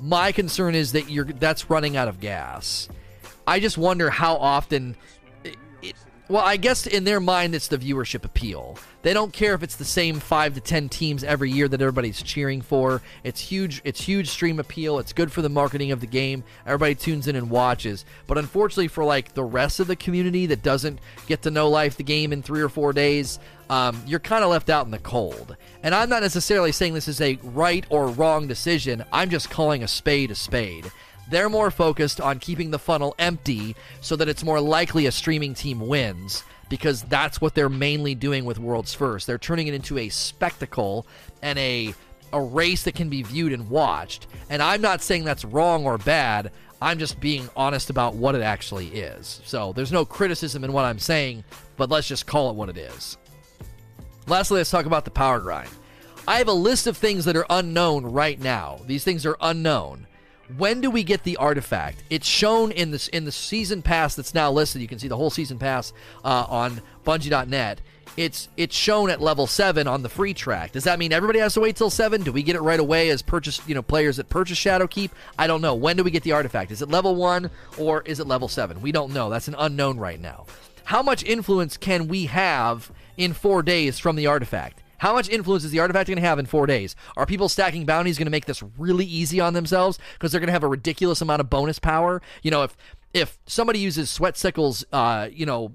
My 0.00 0.32
concern 0.32 0.74
is 0.74 0.92
that 0.92 1.10
you're 1.10 1.24
that's 1.24 1.68
running 1.70 1.96
out 1.96 2.08
of 2.08 2.20
gas. 2.20 2.88
I 3.46 3.60
just 3.60 3.76
wonder 3.76 4.10
how 4.10 4.36
often 4.36 4.96
well, 6.30 6.44
I 6.44 6.56
guess 6.58 6.86
in 6.86 7.02
their 7.02 7.18
mind, 7.18 7.56
it's 7.56 7.66
the 7.66 7.76
viewership 7.76 8.24
appeal. 8.24 8.78
They 9.02 9.12
don't 9.12 9.32
care 9.32 9.52
if 9.54 9.64
it's 9.64 9.74
the 9.74 9.84
same 9.84 10.20
five 10.20 10.54
to 10.54 10.60
ten 10.60 10.88
teams 10.88 11.24
every 11.24 11.50
year 11.50 11.66
that 11.66 11.80
everybody's 11.80 12.22
cheering 12.22 12.62
for. 12.62 13.02
It's 13.24 13.40
huge. 13.40 13.82
It's 13.82 14.00
huge 14.00 14.28
stream 14.28 14.60
appeal. 14.60 15.00
It's 15.00 15.12
good 15.12 15.32
for 15.32 15.42
the 15.42 15.48
marketing 15.48 15.90
of 15.90 16.00
the 16.00 16.06
game. 16.06 16.44
Everybody 16.64 16.94
tunes 16.94 17.26
in 17.26 17.34
and 17.34 17.50
watches. 17.50 18.04
But 18.28 18.38
unfortunately, 18.38 18.86
for 18.86 19.02
like 19.02 19.34
the 19.34 19.42
rest 19.42 19.80
of 19.80 19.88
the 19.88 19.96
community 19.96 20.46
that 20.46 20.62
doesn't 20.62 21.00
get 21.26 21.42
to 21.42 21.50
know 21.50 21.68
life 21.68 21.96
the 21.96 22.04
game 22.04 22.32
in 22.32 22.42
three 22.42 22.60
or 22.60 22.68
four 22.68 22.92
days, 22.92 23.40
um, 23.68 24.00
you're 24.06 24.20
kind 24.20 24.44
of 24.44 24.50
left 24.50 24.70
out 24.70 24.84
in 24.84 24.92
the 24.92 25.00
cold. 25.00 25.56
And 25.82 25.96
I'm 25.96 26.08
not 26.08 26.22
necessarily 26.22 26.70
saying 26.70 26.94
this 26.94 27.08
is 27.08 27.20
a 27.20 27.40
right 27.42 27.84
or 27.90 28.06
wrong 28.06 28.46
decision. 28.46 29.04
I'm 29.12 29.30
just 29.30 29.50
calling 29.50 29.82
a 29.82 29.88
spade 29.88 30.30
a 30.30 30.36
spade. 30.36 30.92
They're 31.30 31.48
more 31.48 31.70
focused 31.70 32.20
on 32.20 32.40
keeping 32.40 32.70
the 32.70 32.78
funnel 32.78 33.14
empty 33.18 33.76
so 34.00 34.16
that 34.16 34.28
it's 34.28 34.44
more 34.44 34.60
likely 34.60 35.06
a 35.06 35.12
streaming 35.12 35.54
team 35.54 35.80
wins 35.80 36.42
because 36.68 37.02
that's 37.02 37.40
what 37.40 37.54
they're 37.54 37.68
mainly 37.68 38.16
doing 38.16 38.44
with 38.44 38.58
Worlds 38.58 38.92
First. 38.92 39.26
They're 39.26 39.38
turning 39.38 39.68
it 39.68 39.74
into 39.74 39.96
a 39.98 40.08
spectacle 40.08 41.06
and 41.40 41.58
a 41.58 41.94
a 42.32 42.40
race 42.40 42.84
that 42.84 42.94
can 42.94 43.08
be 43.08 43.22
viewed 43.24 43.52
and 43.52 43.68
watched. 43.68 44.28
And 44.50 44.62
I'm 44.62 44.80
not 44.80 45.02
saying 45.02 45.24
that's 45.24 45.44
wrong 45.44 45.84
or 45.84 45.98
bad. 45.98 46.52
I'm 46.80 46.98
just 46.98 47.18
being 47.18 47.48
honest 47.56 47.90
about 47.90 48.14
what 48.14 48.36
it 48.36 48.42
actually 48.42 48.86
is. 48.88 49.40
So 49.44 49.72
there's 49.72 49.90
no 49.90 50.04
criticism 50.04 50.62
in 50.62 50.72
what 50.72 50.84
I'm 50.84 51.00
saying, 51.00 51.42
but 51.76 51.90
let's 51.90 52.06
just 52.06 52.26
call 52.26 52.48
it 52.50 52.54
what 52.54 52.68
it 52.68 52.78
is. 52.78 53.18
Lastly, 54.28 54.58
let's 54.58 54.70
talk 54.70 54.86
about 54.86 55.04
the 55.04 55.10
power 55.10 55.40
grind. 55.40 55.70
I 56.28 56.38
have 56.38 56.46
a 56.46 56.52
list 56.52 56.86
of 56.86 56.96
things 56.96 57.24
that 57.24 57.36
are 57.36 57.46
unknown 57.50 58.04
right 58.04 58.38
now. 58.38 58.78
These 58.86 59.02
things 59.02 59.26
are 59.26 59.36
unknown 59.40 60.06
when 60.56 60.80
do 60.80 60.90
we 60.90 61.04
get 61.04 61.24
the 61.24 61.36
artifact? 61.36 62.02
It's 62.10 62.26
shown 62.26 62.72
in 62.72 62.90
this 62.90 63.08
in 63.08 63.24
the 63.24 63.32
season 63.32 63.82
pass 63.82 64.14
that's 64.14 64.34
now 64.34 64.50
listed. 64.50 64.82
You 64.82 64.88
can 64.88 64.98
see 64.98 65.08
the 65.08 65.16
whole 65.16 65.30
season 65.30 65.58
pass 65.58 65.92
uh, 66.24 66.46
on 66.48 66.80
Bungie.net. 67.04 67.80
It's 68.16 68.48
it's 68.56 68.74
shown 68.74 69.08
at 69.10 69.20
level 69.20 69.46
seven 69.46 69.86
on 69.86 70.02
the 70.02 70.08
free 70.08 70.34
track. 70.34 70.72
Does 70.72 70.84
that 70.84 70.98
mean 70.98 71.12
everybody 71.12 71.38
has 71.38 71.54
to 71.54 71.60
wait 71.60 71.76
till 71.76 71.90
seven? 71.90 72.22
Do 72.22 72.32
we 72.32 72.42
get 72.42 72.56
it 72.56 72.60
right 72.60 72.80
away 72.80 73.08
as 73.10 73.22
purchase 73.22 73.60
you 73.68 73.74
know 73.74 73.82
players 73.82 74.16
that 74.16 74.28
purchase 74.28 74.58
Shadowkeep? 74.58 75.10
I 75.38 75.46
don't 75.46 75.60
know. 75.60 75.74
When 75.74 75.96
do 75.96 76.02
we 76.02 76.10
get 76.10 76.22
the 76.24 76.32
artifact? 76.32 76.70
Is 76.70 76.82
it 76.82 76.88
level 76.88 77.14
one 77.14 77.50
or 77.78 78.02
is 78.02 78.18
it 78.20 78.26
level 78.26 78.48
seven? 78.48 78.82
We 78.82 78.92
don't 78.92 79.12
know. 79.12 79.30
That's 79.30 79.48
an 79.48 79.54
unknown 79.58 79.98
right 79.98 80.20
now. 80.20 80.46
How 80.84 81.02
much 81.02 81.22
influence 81.22 81.76
can 81.76 82.08
we 82.08 82.26
have 82.26 82.90
in 83.16 83.32
four 83.32 83.62
days 83.62 83.98
from 83.98 84.16
the 84.16 84.26
artifact? 84.26 84.82
How 85.00 85.14
much 85.14 85.30
influence 85.30 85.64
is 85.64 85.70
the 85.70 85.80
artifact 85.80 86.08
going 86.08 86.16
to 86.16 86.26
have 86.26 86.38
in 86.38 86.44
four 86.44 86.66
days? 86.66 86.94
Are 87.16 87.24
people 87.24 87.48
stacking 87.48 87.86
bounties 87.86 88.18
going 88.18 88.26
to 88.26 88.30
make 88.30 88.44
this 88.44 88.62
really 88.76 89.06
easy 89.06 89.40
on 89.40 89.54
themselves 89.54 89.98
because 90.12 90.30
they're 90.30 90.40
going 90.40 90.48
to 90.48 90.52
have 90.52 90.62
a 90.62 90.68
ridiculous 90.68 91.22
amount 91.22 91.40
of 91.40 91.48
bonus 91.48 91.78
power? 91.78 92.20
You 92.42 92.50
know, 92.50 92.62
if 92.62 92.76
if 93.14 93.38
somebody 93.46 93.78
uses 93.78 94.10
Sweatcicle's, 94.10 94.84
uh, 94.92 95.28
you 95.32 95.46
know, 95.46 95.72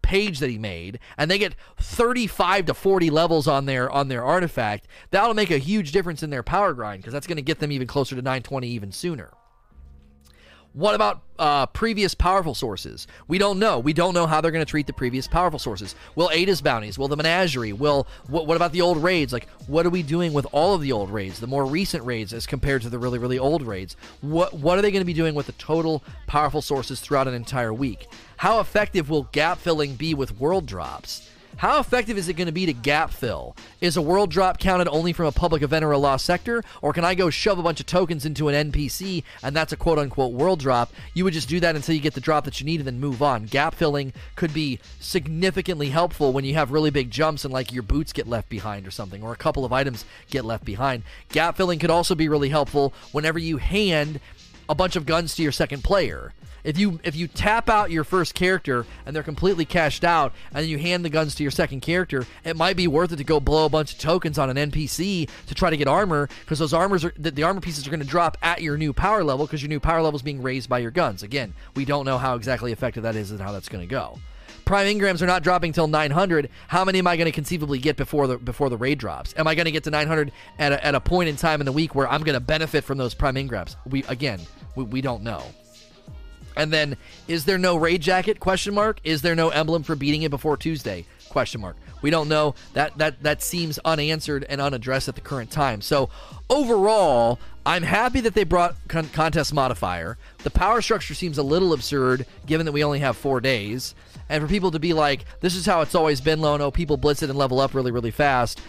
page 0.00 0.38
that 0.38 0.48
he 0.48 0.58
made 0.58 0.98
and 1.18 1.30
they 1.30 1.38
get 1.38 1.54
35 1.78 2.66
to 2.66 2.74
40 2.74 3.10
levels 3.10 3.46
on 3.46 3.66
their 3.66 3.90
on 3.90 4.08
their 4.08 4.24
artifact 4.24 4.88
that'll 5.10 5.34
make 5.34 5.50
a 5.50 5.58
huge 5.58 5.92
difference 5.92 6.22
in 6.22 6.30
their 6.30 6.42
power 6.42 6.72
grind 6.72 7.00
because 7.00 7.12
that's 7.12 7.26
going 7.26 7.36
to 7.36 7.42
get 7.42 7.60
them 7.60 7.70
even 7.70 7.86
closer 7.86 8.16
to 8.16 8.22
920 8.22 8.66
even 8.66 8.90
sooner 8.90 9.30
what 10.72 10.94
about 10.94 11.22
uh, 11.38 11.66
previous 11.66 12.14
powerful 12.14 12.54
sources? 12.54 13.08
We 13.26 13.38
don't 13.38 13.58
know. 13.58 13.80
We 13.80 13.92
don't 13.92 14.14
know 14.14 14.26
how 14.26 14.40
they're 14.40 14.52
going 14.52 14.64
to 14.64 14.70
treat 14.70 14.86
the 14.86 14.92
previous 14.92 15.26
powerful 15.26 15.58
sources. 15.58 15.96
Will 16.14 16.30
Ada's 16.32 16.60
bounties? 16.60 16.96
Will 16.96 17.08
the 17.08 17.16
menagerie? 17.16 17.72
Will 17.72 18.06
what, 18.28 18.46
what 18.46 18.56
about 18.56 18.72
the 18.72 18.80
old 18.80 19.02
raids? 19.02 19.32
Like, 19.32 19.48
what 19.66 19.84
are 19.84 19.90
we 19.90 20.02
doing 20.02 20.32
with 20.32 20.46
all 20.52 20.74
of 20.74 20.80
the 20.80 20.92
old 20.92 21.10
raids, 21.10 21.40
the 21.40 21.48
more 21.48 21.66
recent 21.66 22.04
raids 22.04 22.32
as 22.32 22.46
compared 22.46 22.82
to 22.82 22.88
the 22.88 22.98
really 22.98 23.18
really 23.18 23.38
old 23.38 23.62
raids? 23.62 23.96
What 24.20 24.54
what 24.54 24.78
are 24.78 24.82
they 24.82 24.92
going 24.92 25.02
to 25.02 25.06
be 25.06 25.12
doing 25.12 25.34
with 25.34 25.46
the 25.46 25.52
total 25.52 26.04
powerful 26.26 26.62
sources 26.62 27.00
throughout 27.00 27.26
an 27.26 27.34
entire 27.34 27.74
week? 27.74 28.06
How 28.36 28.60
effective 28.60 29.10
will 29.10 29.24
gap 29.32 29.58
filling 29.58 29.96
be 29.96 30.14
with 30.14 30.38
world 30.38 30.66
drops? 30.66 31.28
How 31.56 31.78
effective 31.78 32.16
is 32.16 32.28
it 32.28 32.34
going 32.34 32.46
to 32.46 32.52
be 32.52 32.66
to 32.66 32.72
gap 32.72 33.10
fill? 33.10 33.54
Is 33.80 33.96
a 33.96 34.02
world 34.02 34.30
drop 34.30 34.58
counted 34.58 34.88
only 34.88 35.12
from 35.12 35.26
a 35.26 35.32
public 35.32 35.62
event 35.62 35.84
or 35.84 35.92
a 35.92 35.98
lost 35.98 36.24
sector? 36.24 36.62
Or 36.80 36.92
can 36.92 37.04
I 37.04 37.14
go 37.14 37.28
shove 37.28 37.58
a 37.58 37.62
bunch 37.62 37.80
of 37.80 37.86
tokens 37.86 38.24
into 38.24 38.48
an 38.48 38.72
NPC 38.72 39.24
and 39.42 39.54
that's 39.54 39.72
a 39.72 39.76
quote 39.76 39.98
unquote 39.98 40.32
world 40.32 40.60
drop? 40.60 40.92
You 41.12 41.24
would 41.24 41.34
just 41.34 41.48
do 41.48 41.60
that 41.60 41.76
until 41.76 41.94
you 41.94 42.00
get 42.00 42.14
the 42.14 42.20
drop 42.20 42.44
that 42.46 42.60
you 42.60 42.66
need 42.66 42.80
and 42.80 42.86
then 42.86 42.98
move 42.98 43.22
on. 43.22 43.44
Gap 43.44 43.74
filling 43.74 44.12
could 44.36 44.54
be 44.54 44.78
significantly 45.00 45.90
helpful 45.90 46.32
when 46.32 46.44
you 46.44 46.54
have 46.54 46.72
really 46.72 46.90
big 46.90 47.10
jumps 47.10 47.44
and 47.44 47.52
like 47.52 47.72
your 47.72 47.82
boots 47.82 48.12
get 48.12 48.26
left 48.26 48.48
behind 48.48 48.86
or 48.86 48.90
something, 48.90 49.22
or 49.22 49.32
a 49.32 49.36
couple 49.36 49.64
of 49.64 49.72
items 49.72 50.04
get 50.30 50.44
left 50.44 50.64
behind. 50.64 51.02
Gap 51.28 51.56
filling 51.56 51.78
could 51.78 51.90
also 51.90 52.14
be 52.14 52.28
really 52.28 52.48
helpful 52.48 52.94
whenever 53.12 53.38
you 53.38 53.58
hand 53.58 54.20
a 54.68 54.74
bunch 54.74 54.96
of 54.96 55.04
guns 55.04 55.34
to 55.34 55.42
your 55.42 55.52
second 55.52 55.84
player. 55.84 56.32
If 56.64 56.78
you 56.78 57.00
if 57.04 57.16
you 57.16 57.28
tap 57.28 57.68
out 57.68 57.90
your 57.90 58.04
first 58.04 58.34
character 58.34 58.86
and 59.06 59.14
they're 59.14 59.22
completely 59.22 59.64
cashed 59.64 60.04
out, 60.04 60.32
and 60.52 60.62
then 60.62 60.68
you 60.68 60.78
hand 60.78 61.04
the 61.04 61.10
guns 61.10 61.34
to 61.36 61.42
your 61.42 61.50
second 61.50 61.80
character, 61.80 62.26
it 62.44 62.56
might 62.56 62.76
be 62.76 62.88
worth 62.88 63.12
it 63.12 63.16
to 63.16 63.24
go 63.24 63.40
blow 63.40 63.66
a 63.66 63.68
bunch 63.68 63.94
of 63.94 63.98
tokens 63.98 64.38
on 64.38 64.56
an 64.56 64.70
NPC 64.70 65.28
to 65.46 65.54
try 65.54 65.70
to 65.70 65.76
get 65.76 65.88
armor 65.88 66.28
because 66.40 66.58
those 66.58 66.74
armors 66.74 67.04
are 67.04 67.12
the, 67.16 67.30
the 67.30 67.42
armor 67.42 67.60
pieces 67.60 67.86
are 67.86 67.90
going 67.90 68.00
to 68.00 68.06
drop 68.06 68.36
at 68.42 68.62
your 68.62 68.76
new 68.76 68.92
power 68.92 69.24
level 69.24 69.46
because 69.46 69.62
your 69.62 69.68
new 69.68 69.80
power 69.80 70.02
level 70.02 70.16
is 70.16 70.22
being 70.22 70.42
raised 70.42 70.68
by 70.68 70.78
your 70.78 70.90
guns. 70.90 71.22
Again, 71.22 71.54
we 71.74 71.84
don't 71.84 72.04
know 72.04 72.18
how 72.18 72.34
exactly 72.34 72.72
effective 72.72 73.02
that 73.02 73.16
is 73.16 73.30
and 73.30 73.40
how 73.40 73.52
that's 73.52 73.68
going 73.68 73.82
to 73.82 73.90
go 73.90 74.18
prime 74.70 74.86
Engrams 74.86 75.20
are 75.20 75.26
not 75.26 75.42
dropping 75.42 75.72
till 75.72 75.88
900, 75.88 76.48
how 76.68 76.84
many 76.84 77.00
am 77.00 77.06
I 77.08 77.16
going 77.16 77.26
to 77.26 77.32
conceivably 77.32 77.80
get 77.80 77.96
before 77.96 78.28
the 78.28 78.38
before 78.38 78.70
the 78.70 78.76
raid 78.76 78.98
drops? 78.98 79.34
Am 79.36 79.48
I 79.48 79.56
going 79.56 79.64
to 79.64 79.72
get 79.72 79.82
to 79.84 79.90
900 79.90 80.30
at 80.60 80.70
a, 80.70 80.86
at 80.86 80.94
a 80.94 81.00
point 81.00 81.28
in 81.28 81.34
time 81.34 81.60
in 81.60 81.64
the 81.64 81.72
week 81.72 81.96
where 81.96 82.06
I'm 82.08 82.22
going 82.22 82.34
to 82.34 82.40
benefit 82.40 82.84
from 82.84 82.96
those 82.96 83.12
prime 83.12 83.34
Engrams? 83.34 83.74
We 83.84 84.04
again, 84.04 84.40
we, 84.76 84.84
we 84.84 85.00
don't 85.00 85.24
know. 85.24 85.42
And 86.60 86.70
then, 86.70 86.98
is 87.26 87.46
there 87.46 87.56
no 87.56 87.74
raid 87.74 88.02
jacket? 88.02 88.38
Question 88.38 88.74
mark. 88.74 89.00
Is 89.02 89.22
there 89.22 89.34
no 89.34 89.48
emblem 89.48 89.82
for 89.82 89.96
beating 89.96 90.22
it 90.24 90.30
before 90.30 90.58
Tuesday? 90.58 91.06
Question 91.30 91.62
mark. 91.62 91.76
We 92.02 92.10
don't 92.10 92.28
know. 92.28 92.54
That 92.74 92.98
that 92.98 93.22
that 93.22 93.42
seems 93.42 93.78
unanswered 93.78 94.44
and 94.46 94.60
unaddressed 94.60 95.08
at 95.08 95.14
the 95.14 95.22
current 95.22 95.50
time. 95.50 95.80
So 95.80 96.10
overall, 96.50 97.40
I'm 97.64 97.82
happy 97.82 98.20
that 98.20 98.34
they 98.34 98.44
brought 98.44 98.76
con- 98.88 99.08
contest 99.08 99.54
modifier. 99.54 100.18
The 100.42 100.50
power 100.50 100.82
structure 100.82 101.14
seems 101.14 101.38
a 101.38 101.42
little 101.42 101.72
absurd 101.72 102.26
given 102.44 102.66
that 102.66 102.72
we 102.72 102.84
only 102.84 102.98
have 102.98 103.16
four 103.16 103.40
days. 103.40 103.94
And 104.28 104.42
for 104.42 104.48
people 104.48 104.70
to 104.72 104.78
be 104.78 104.92
like, 104.92 105.24
this 105.40 105.56
is 105.56 105.66
how 105.66 105.80
it's 105.80 105.94
always 105.94 106.20
been, 106.20 106.40
Lono, 106.40 106.70
people 106.70 106.96
blitz 106.96 107.22
it 107.22 107.30
and 107.30 107.38
level 107.38 107.58
up 107.58 107.74
really, 107.74 107.90
really 107.90 108.12
fast. 108.12 108.60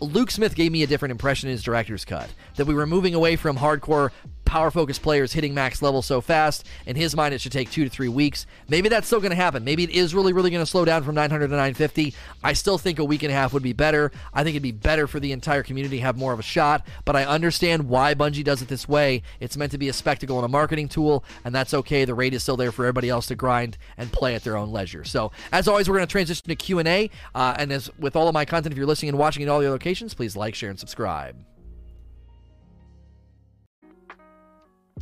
Luke 0.00 0.30
Smith 0.30 0.54
gave 0.54 0.72
me 0.72 0.82
a 0.82 0.86
different 0.86 1.12
impression 1.12 1.48
in 1.48 1.52
his 1.52 1.62
director's 1.62 2.04
cut. 2.04 2.30
That 2.56 2.66
we 2.66 2.74
were 2.74 2.86
moving 2.86 3.14
away 3.14 3.36
from 3.36 3.56
hardcore 3.56 4.10
power 4.50 4.72
focused 4.72 5.00
players 5.00 5.32
hitting 5.32 5.54
max 5.54 5.80
level 5.80 6.02
so 6.02 6.20
fast. 6.20 6.66
In 6.84 6.96
his 6.96 7.14
mind, 7.14 7.32
it 7.32 7.40
should 7.40 7.52
take 7.52 7.70
two 7.70 7.84
to 7.84 7.90
three 7.90 8.08
weeks. 8.08 8.46
Maybe 8.68 8.88
that's 8.88 9.06
still 9.06 9.20
going 9.20 9.30
to 9.30 9.36
happen. 9.36 9.62
Maybe 9.62 9.84
it 9.84 9.90
is 9.90 10.12
really, 10.12 10.32
really 10.32 10.50
going 10.50 10.60
to 10.60 10.68
slow 10.68 10.84
down 10.84 11.04
from 11.04 11.14
900 11.14 11.46
to 11.46 11.52
950. 11.52 12.12
I 12.42 12.52
still 12.54 12.76
think 12.76 12.98
a 12.98 13.04
week 13.04 13.22
and 13.22 13.30
a 13.30 13.34
half 13.34 13.52
would 13.52 13.62
be 13.62 13.72
better. 13.72 14.10
I 14.34 14.42
think 14.42 14.54
it'd 14.54 14.62
be 14.64 14.72
better 14.72 15.06
for 15.06 15.20
the 15.20 15.30
entire 15.30 15.62
community 15.62 15.98
to 15.98 16.02
have 16.02 16.18
more 16.18 16.32
of 16.32 16.40
a 16.40 16.42
shot, 16.42 16.84
but 17.04 17.14
I 17.14 17.24
understand 17.26 17.88
why 17.88 18.12
Bungie 18.14 18.42
does 18.42 18.60
it 18.60 18.66
this 18.66 18.88
way. 18.88 19.22
It's 19.38 19.56
meant 19.56 19.70
to 19.70 19.78
be 19.78 19.88
a 19.88 19.92
spectacle 19.92 20.36
and 20.36 20.44
a 20.44 20.48
marketing 20.48 20.88
tool, 20.88 21.24
and 21.44 21.54
that's 21.54 21.72
okay. 21.72 22.04
The 22.04 22.14
rate 22.14 22.34
is 22.34 22.42
still 22.42 22.56
there 22.56 22.72
for 22.72 22.84
everybody 22.84 23.08
else 23.08 23.28
to 23.28 23.36
grind 23.36 23.78
and 23.96 24.12
play 24.12 24.34
at 24.34 24.42
their 24.42 24.56
own 24.56 24.72
leisure. 24.72 25.04
So, 25.04 25.30
as 25.52 25.68
always, 25.68 25.88
we're 25.88 25.96
going 25.96 26.08
to 26.08 26.10
transition 26.10 26.48
to 26.48 26.56
Q&A, 26.56 27.08
uh, 27.36 27.54
and 27.56 27.70
as 27.70 27.88
with 28.00 28.16
all 28.16 28.26
of 28.26 28.34
my 28.34 28.44
content, 28.44 28.72
if 28.72 28.78
you're 28.78 28.86
listening 28.88 29.10
and 29.10 29.18
watching 29.18 29.44
in 29.44 29.48
all 29.48 29.60
the 29.60 29.69
other 29.70 29.74
locations, 29.74 30.14
please 30.14 30.36
like, 30.36 30.54
share, 30.54 30.70
and 30.70 30.78
subscribe. 30.78 31.36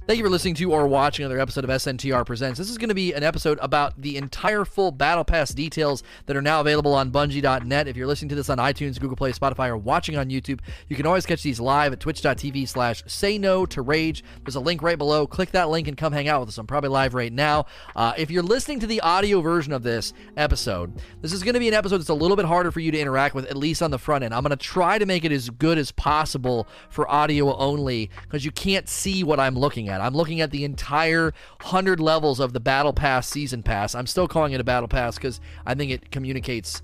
Thank 0.09 0.17
you 0.17 0.25
for 0.25 0.31
listening 0.31 0.55
to 0.55 0.73
or 0.73 0.89
watching 0.89 1.27
another 1.27 1.39
episode 1.39 1.65
of 1.65 1.71
SNTR 1.71 2.25
Presents. 2.25 2.57
This 2.57 2.71
is 2.71 2.79
going 2.79 2.89
to 2.89 2.95
be 2.95 3.13
an 3.13 3.23
episode 3.23 3.59
about 3.61 4.01
the 4.01 4.17
entire 4.17 4.65
full 4.65 4.91
Battle 4.91 5.23
Pass 5.23 5.51
details 5.51 6.03
that 6.25 6.35
are 6.35 6.41
now 6.41 6.63
available 6.63 6.95
on 6.95 7.11
Bungie.net. 7.11 7.87
If 7.87 7.95
you're 7.95 8.07
listening 8.07 8.31
to 8.31 8.35
this 8.35 8.49
on 8.49 8.57
iTunes, 8.57 8.99
Google 8.99 9.19
Play, 9.19 9.33
Spotify, 9.33 9.69
or 9.69 9.77
watching 9.77 10.17
on 10.17 10.31
YouTube, 10.31 10.61
you 10.89 10.97
can 10.97 11.05
always 11.05 11.27
catch 11.27 11.43
these 11.43 11.61
live 11.61 11.93
at 11.93 12.01
twitch.tv 12.01 12.67
slash 12.67 13.03
say 13.07 13.37
no 13.37 13.67
to 13.67 13.83
rage. 13.83 14.25
There's 14.47 14.55
a 14.55 14.61
link 14.61 14.81
right 14.81 14.97
below. 14.97 15.27
Click 15.27 15.51
that 15.51 15.69
link 15.69 15.89
and 15.89 15.95
come 15.95 16.15
hang 16.15 16.27
out 16.27 16.41
with 16.41 16.49
us. 16.49 16.57
I'm 16.57 16.67
probably 16.67 16.89
live 16.89 17.13
right 17.13 17.31
now. 17.31 17.67
Uh, 17.95 18.15
if 18.17 18.31
you're 18.31 18.43
listening 18.43 18.81
to 18.81 18.87
the 18.87 19.03
audio 19.03 19.43
version 19.43 19.75
of 19.75 19.83
this 19.83 20.15
episode, 20.39 21.03
this 21.21 21.35
is 21.35 21.43
going 21.43 21.53
to 21.53 21.61
be 21.61 21.69
an 21.69 21.75
episode 21.75 21.99
that's 21.99 22.09
a 22.09 22.15
little 22.15 22.39
bit 22.39 22.47
harder 22.47 22.71
for 22.71 22.81
you 22.81 22.91
to 22.93 22.99
interact 22.99 23.35
with, 23.35 23.45
at 23.45 23.59
least 23.59 23.83
on 23.83 23.91
the 23.91 23.99
front 23.99 24.25
end. 24.25 24.33
I'm 24.33 24.43
going 24.43 24.53
to 24.53 24.57
try 24.57 24.97
to 24.97 25.05
make 25.05 25.27
it 25.27 25.33
as 25.33 25.51
good 25.51 25.77
as 25.77 25.93
possible 25.93 26.67
for 26.89 27.07
audio 27.11 27.55
only 27.57 28.11
because 28.23 28.47
you 28.47 28.53
can't 28.53 28.89
see 28.89 29.23
what 29.23 29.39
I'm 29.39 29.55
looking 29.55 29.91
at. 29.91 29.98
I'm 30.01 30.15
looking 30.15 30.41
at 30.41 30.51
the 30.51 30.65
entire 30.65 31.33
100 31.63 32.01
levels 32.01 32.41
of 32.41 32.53
the 32.53 32.61
Battle 32.61 32.93
Pass 32.93 33.29
Season 33.29 33.63
Pass. 33.63 33.95
I'm 33.95 34.07
still 34.07 34.29
calling 34.29 34.53
it 34.53 34.61
a 34.61 34.65
Battle 34.65 34.89
Pass 34.89 35.17
because 35.17 35.41
I 35.67 35.75
think 35.75 35.91
it 35.91 36.11
communicates 36.11 36.83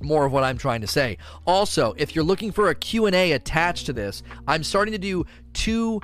more 0.00 0.24
of 0.24 0.32
what 0.32 0.44
I'm 0.44 0.58
trying 0.58 0.80
to 0.80 0.86
say. 0.86 1.18
Also, 1.46 1.94
if 1.96 2.14
you're 2.14 2.24
looking 2.24 2.52
for 2.52 2.68
a 2.68 2.74
Q&A 2.74 3.32
attached 3.32 3.86
to 3.86 3.92
this, 3.92 4.22
I'm 4.46 4.64
starting 4.64 4.92
to 4.92 4.98
do 4.98 5.26
two 5.52 6.00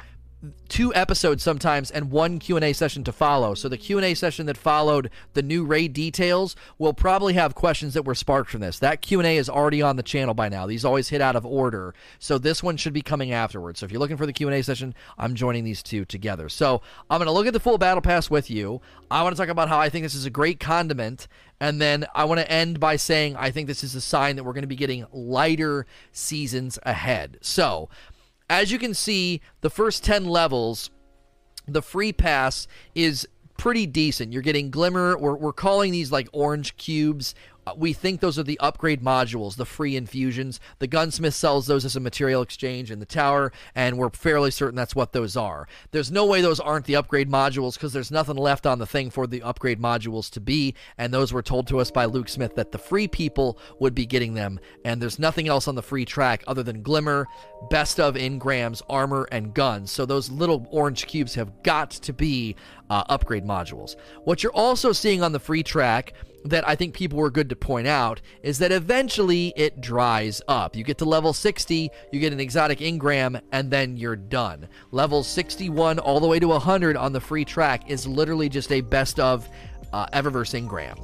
two 0.69 0.95
episodes 0.95 1.43
sometimes 1.43 1.91
and 1.91 2.11
one 2.11 2.39
q&a 2.39 2.73
session 2.73 3.05
to 3.05 3.13
follow. 3.13 3.55
So 3.55 3.69
the 3.69 3.77
q&a 3.77 4.15
session 4.15 4.47
that 4.47 4.57
followed 4.57 5.11
the 5.35 5.43
new 5.43 5.65
raid 5.65 5.93
details 5.93 6.57
will 6.79 6.93
probably 6.93 7.35
have 7.35 7.55
questions 7.55 7.95
that 7.95 8.05
were 8.05 8.15
sparked 8.15 8.51
from 8.51 8.61
this. 8.61 8.79
That 8.79 9.03
q&a 9.03 9.37
is 9.37 9.49
already 9.49 9.83
on 9.83 9.97
the 9.97 10.03
channel 10.03 10.35
by 10.35 10.49
now. 10.49 10.67
These 10.67 10.85
always 10.85 11.09
hit 11.09 11.21
out 11.21 11.37
of 11.37 11.47
order. 11.47 11.95
So 12.19 12.39
this 12.39 12.63
one 12.63 12.77
should 12.77 12.93
be 12.93 13.03
coming 13.03 13.33
afterwards. 13.33 13.81
So 13.81 13.87
if 13.87 13.93
you're 13.93 14.01
looking 14.01 14.17
for 14.17 14.27
the 14.27 14.33
q&a 14.33 14.63
session 14.63 14.95
i'm 15.19 15.35
joining 15.35 15.65
these 15.65 15.83
two 15.83 16.05
together. 16.05 16.49
So 16.49 16.83
i'm 17.11 17.19
going 17.19 17.27
to 17.27 17.33
look 17.33 17.47
at 17.47 17.53
the 17.53 17.61
full 17.61 17.79
battle 17.79 18.03
pass 18.03 18.31
with 18.31 18.51
you. 18.51 18.81
I 19.11 19.23
want 19.23 19.37
to 19.37 19.41
talk 19.41 19.51
about 19.51 19.69
how 19.69 19.79
i 19.79 19.89
think 19.89 20.05
this 20.05 20.15
is 20.15 20.27
a 20.27 20.31
great 20.31 20.61
condiment. 20.61 21.29
And 21.61 21.81
then 21.81 22.05
I 22.15 22.25
want 22.25 22.41
to 22.41 22.51
end 22.51 22.81
by 22.81 22.97
saying 22.97 23.37
I 23.37 23.51
think 23.51 23.67
this 23.67 23.83
is 23.83 23.95
a 23.95 24.01
sign 24.01 24.37
that 24.37 24.45
we're 24.45 24.53
going 24.53 24.63
to 24.63 24.69
be 24.69 24.77
getting 24.77 25.07
lighter 25.13 25.87
seasons 26.13 26.79
ahead. 26.83 27.39
So, 27.41 27.89
as 28.49 28.71
you 28.71 28.79
can 28.79 28.95
see, 28.95 29.41
the 29.61 29.71
first 29.71 30.05
10 30.05 30.25
levels, 30.25 30.91
the 31.67 31.83
free 31.83 32.13
pass 32.13 32.69
is 32.95 33.29
pretty 33.57 33.87
decent. 33.87 34.33
You're 34.33 34.43
getting 34.43 34.71
Glimmer. 34.71 35.19
We're, 35.19 35.35
we're 35.35 35.53
calling 35.53 35.93
these 35.93 36.13
like 36.13 36.29
orange 36.33 36.77
cubes 36.77 37.35
we 37.77 37.93
think 37.93 38.21
those 38.21 38.39
are 38.39 38.45
the 38.45 38.59
upgrade 38.61 39.03
modules, 39.03 39.57
the 39.57 39.65
free 39.65 39.97
infusions. 39.97 40.61
The 40.79 40.87
gunsmith 40.87 41.35
sells 41.35 41.67
those 41.67 41.85
as 41.85 41.97
a 41.97 42.01
material 42.01 42.43
exchange 42.43 42.91
in 42.91 43.01
the 43.01 43.07
tower, 43.07 43.53
and 43.75 43.99
we're 43.99 44.11
fairly 44.11 44.51
certain 44.51 44.77
that's 44.77 44.95
what 44.95 45.13
those 45.13 45.37
are. 45.37 45.67
There's 45.91 46.13
no 46.13 46.27
way 46.27 46.41
those 46.41 46.61
aren't 46.61 46.87
the 46.87 46.97
upgrade 46.97 47.29
modules 47.29 47.75
because 47.75 47.93
there's 47.93 48.11
nothing 48.11 48.37
left 48.37 48.67
on 48.67 48.79
the 48.79 48.87
thing 48.87 49.11
for 49.11 49.27
the 49.27 49.43
upgrade 49.43 49.81
modules 49.81 50.31
to 50.31 50.41
be, 50.41 50.75
and 50.99 51.13
those 51.13 51.33
were 51.33 51.43
told 51.43 51.67
to 51.69 51.81
us 51.81 51.91
by 51.91 52.05
Luke 52.05 52.29
Smith 52.29 52.55
that 52.55 52.73
the 52.73 52.79
free 52.79 53.09
people 53.09 53.59
would 53.81 53.95
be 53.95 54.07
getting 54.07 54.35
them, 54.35 54.61
and 54.85 55.03
there's 55.03 55.19
nothing 55.19 55.49
else 55.49 55.67
on 55.67 55.75
the 55.75 55.83
free 55.83 56.05
track 56.05 56.45
other 56.47 56.63
than 56.63 56.83
Glimmer, 56.83 57.27
Best 57.71 57.99
of 57.99 58.15
Engrams, 58.15 58.83
Armor, 58.89 59.27
and 59.33 59.55
Guns. 59.55 59.91
So 59.91 60.07
those 60.07 60.31
little 60.31 60.67
orange 60.71 61.07
cubes 61.07 61.35
have 61.35 61.63
got 61.63 61.91
to 61.91 62.13
be 62.13 62.55
uh, 62.91 63.03
upgrade 63.09 63.45
modules. 63.45 63.97
What 64.25 64.43
you're 64.43 64.53
also 64.53 64.93
seeing 64.93 65.23
on 65.23 65.33
the 65.33 65.41
free 65.41 65.63
track 65.63 66.13
that 66.47 66.67
I 66.69 66.75
think 66.75 66.95
people 66.95 67.19
were 67.19 67.31
good 67.31 67.49
to 67.51 67.57
point 67.57 67.87
out 67.87 68.21
is 68.43 68.59
that 68.59 68.73
eventually 68.73 69.53
it 69.57 69.81
dries 69.81 70.43
up. 70.49 70.77
You 70.77 70.85
get 70.85 70.99
to 70.99 71.05
level 71.05 71.33
60, 71.33 71.91
you 72.13 72.21
get 72.21 72.33
an 72.33 72.41
exotic 72.41 72.79
Engram, 72.79 73.41
and 73.53 73.71
then 73.71 73.97
you're 73.97 74.17
done. 74.17 74.69
Level 74.91 75.23
61 75.23 75.99
all 75.99 76.21
the 76.21 76.27
way 76.27 76.39
to 76.39 76.49
100 76.49 76.97
on 76.97 77.13
the 77.13 77.21
free 77.21 77.45
track 77.45 77.91
is 77.91 78.07
literally 78.07 78.49
just 78.49 78.73
a 78.73 78.81
best 78.81 79.21
of 79.21 79.49
uh, 79.93 80.07
Eververse 80.13 80.61
Engram. 80.61 80.99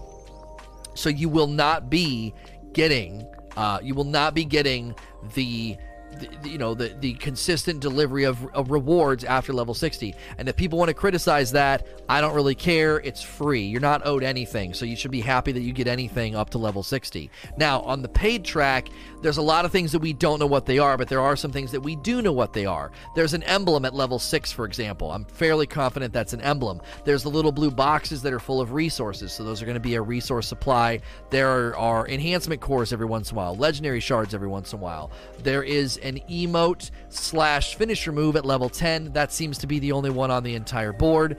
So 0.94 1.08
you 1.08 1.28
will 1.28 1.46
not 1.46 1.90
be 1.90 2.34
getting, 2.72 3.26
uh, 3.56 3.80
you 3.82 3.94
will 3.94 4.04
not 4.04 4.34
be 4.34 4.44
getting 4.44 4.94
the 5.34 5.76
the, 6.18 6.48
you 6.48 6.58
know 6.58 6.74
the 6.74 6.94
the 7.00 7.14
consistent 7.14 7.80
delivery 7.80 8.24
of, 8.24 8.44
of 8.54 8.70
rewards 8.70 9.24
after 9.24 9.52
level 9.52 9.74
60 9.74 10.14
and 10.38 10.48
if 10.48 10.56
people 10.56 10.78
want 10.78 10.88
to 10.88 10.94
criticize 10.94 11.52
that 11.52 11.86
i 12.08 12.20
don't 12.20 12.34
really 12.34 12.54
care. 12.54 13.00
It's 13.00 13.22
free. 13.22 13.62
You're 13.62 13.80
not 13.80 14.06
owed 14.06 14.22
anything. 14.22 14.74
So 14.74 14.84
you 14.84 14.96
should 14.96 15.10
be 15.10 15.20
happy 15.20 15.52
that 15.52 15.60
you 15.60 15.72
get 15.72 15.86
anything 15.86 16.34
up 16.34 16.50
to 16.50 16.58
level 16.58 16.82
60 16.82 17.30
now 17.56 17.80
on 17.82 18.02
the 18.02 18.08
paid 18.08 18.44
track 18.44 18.88
there's 19.22 19.38
a 19.38 19.42
lot 19.42 19.64
of 19.64 19.72
things 19.72 19.92
that 19.92 20.00
we 20.00 20.12
don't 20.12 20.38
know 20.38 20.46
what 20.46 20.66
they 20.66 20.78
are 20.78 20.96
but 20.96 21.08
there 21.08 21.20
are 21.20 21.36
some 21.36 21.52
things 21.52 21.72
that 21.72 21.80
we 21.80 21.96
do 21.96 22.20
know 22.22 22.32
what 22.32 22.52
they 22.52 22.66
are. 22.66 22.90
There's 23.14 23.34
an 23.34 23.42
emblem 23.44 23.84
at 23.84 23.94
level 23.94 24.18
6 24.18 24.52
for 24.52 24.64
example. 24.64 25.10
I'm 25.10 25.24
fairly 25.24 25.66
confident 25.66 26.12
that's 26.12 26.32
an 26.32 26.40
emblem. 26.40 26.80
There's 27.04 27.22
the 27.22 27.30
little 27.30 27.52
blue 27.52 27.70
boxes 27.70 28.22
that 28.22 28.32
are 28.32 28.40
full 28.40 28.60
of 28.60 28.72
resources. 28.72 29.32
So 29.32 29.44
those 29.44 29.62
are 29.62 29.66
going 29.66 29.74
to 29.74 29.80
be 29.80 29.94
a 29.94 30.02
resource 30.02 30.46
supply. 30.46 31.00
There 31.30 31.76
are 31.76 32.06
enhancement 32.08 32.60
cores 32.60 32.92
every 32.92 33.06
once 33.06 33.30
in 33.30 33.36
a 33.36 33.38
while 33.38 33.56
legendary 33.56 34.00
shards 34.00 34.34
every 34.34 34.48
once 34.48 34.72
in 34.72 34.78
a 34.78 34.82
while. 34.82 35.10
There 35.42 35.62
is 35.62 35.96
an 35.98 36.20
emote 36.28 36.90
slash 37.08 37.76
finisher 37.76 38.12
move 38.12 38.36
at 38.36 38.44
level 38.44 38.68
10. 38.68 39.12
That 39.12 39.32
seems 39.32 39.58
to 39.58 39.66
be 39.66 39.78
the 39.78 39.92
only 39.92 40.10
one 40.10 40.30
on 40.30 40.42
the 40.42 40.54
entire 40.54 40.92
board. 40.92 41.38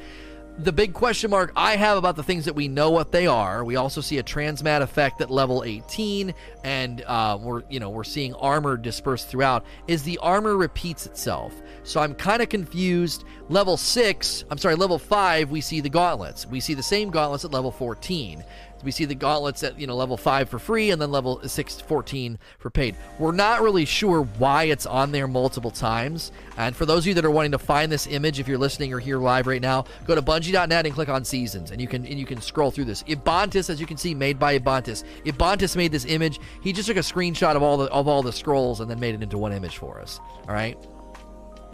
The 0.60 0.72
big 0.72 0.93
question 0.93 1.31
mark 1.31 1.51
I 1.55 1.75
have 1.77 1.98
about 1.98 2.15
the 2.15 2.22
things 2.22 2.45
that 2.45 2.53
we 2.53 2.67
know 2.67 2.91
what 2.91 3.12
they 3.12 3.25
are. 3.25 3.63
We 3.63 3.75
also 3.75 4.01
see 4.01 4.19
a 4.19 4.24
transmat 4.24 4.81
effect 4.81 5.19
at 5.19 5.31
level 5.31 5.63
18, 5.63 6.31
and 6.63 7.01
uh, 7.07 7.39
we're 7.41 7.63
you 7.72 7.79
know 7.79 7.89
we're 7.89 8.03
seeing 8.03 8.36
armor 8.36 8.77
dispersed 8.77 9.29
throughout. 9.29 9.65
Is 9.88 10.03
the 10.03 10.19
armor 10.19 10.55
repeats 10.55 11.07
itself? 11.07 11.60
So 11.81 12.00
I'm 12.01 12.13
kind 12.13 12.43
of 12.43 12.50
confused. 12.50 13.24
Level 13.50 13.77
six, 13.77 14.45
I'm 14.51 14.60
sorry, 14.60 14.75
level 14.75 15.00
five, 15.00 15.50
we 15.50 15.60
see 15.60 15.81
the 15.81 15.89
gauntlets. 15.89 16.45
We 16.45 16.60
see 16.60 16.75
the 16.75 16.83
same 16.83 17.10
gauntlets 17.10 17.43
at 17.45 17.51
level 17.51 17.72
14. 17.72 18.43
We 18.83 18.91
see 18.91 19.05
the 19.05 19.15
gauntlets 19.15 19.63
at 19.63 19.79
you 19.79 19.87
know 19.87 19.95
level 19.95 20.17
five 20.17 20.49
for 20.49 20.59
free, 20.59 20.91
and 20.91 21.01
then 21.01 21.11
level 21.11 21.39
6, 21.47 21.81
14 21.81 22.39
for 22.59 22.69
paid. 22.69 22.95
We're 23.19 23.31
not 23.31 23.61
really 23.61 23.85
sure 23.85 24.23
why 24.23 24.65
it's 24.65 24.85
on 24.85 25.11
there 25.11 25.27
multiple 25.27 25.71
times. 25.71 26.31
And 26.57 26.75
for 26.75 26.85
those 26.85 27.03
of 27.03 27.07
you 27.07 27.13
that 27.15 27.25
are 27.25 27.31
wanting 27.31 27.51
to 27.51 27.57
find 27.57 27.91
this 27.91 28.07
image, 28.07 28.39
if 28.39 28.47
you're 28.47 28.57
listening 28.57 28.93
or 28.93 28.99
here 28.99 29.17
live 29.17 29.47
right 29.47 29.61
now, 29.61 29.85
go 30.05 30.15
to 30.15 30.21
Bungie.net 30.21 30.85
and 30.85 30.93
click 30.93 31.09
on 31.09 31.23
Seasons, 31.25 31.71
and 31.71 31.81
you 31.81 31.87
can 31.87 32.05
and 32.05 32.19
you 32.19 32.25
can 32.25 32.41
scroll 32.41 32.71
through 32.71 32.85
this. 32.85 33.03
Ibantis, 33.03 33.69
as 33.69 33.79
you 33.79 33.85
can 33.85 33.97
see, 33.97 34.13
made 34.13 34.39
by 34.39 34.59
Ibantis. 34.59 35.03
Ibantis 35.25 35.75
made 35.75 35.91
this 35.91 36.05
image. 36.05 36.39
He 36.61 36.73
just 36.73 36.87
took 36.87 36.97
a 36.97 37.01
screenshot 37.01 37.55
of 37.55 37.63
all 37.63 37.77
the 37.77 37.85
of 37.85 38.07
all 38.07 38.21
the 38.21 38.33
scrolls 38.33 38.79
and 38.79 38.89
then 38.89 38.99
made 38.99 39.15
it 39.15 39.23
into 39.23 39.37
one 39.37 39.53
image 39.53 39.77
for 39.77 39.99
us. 39.99 40.19
All 40.47 40.53
right. 40.53 40.77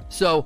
So 0.10 0.46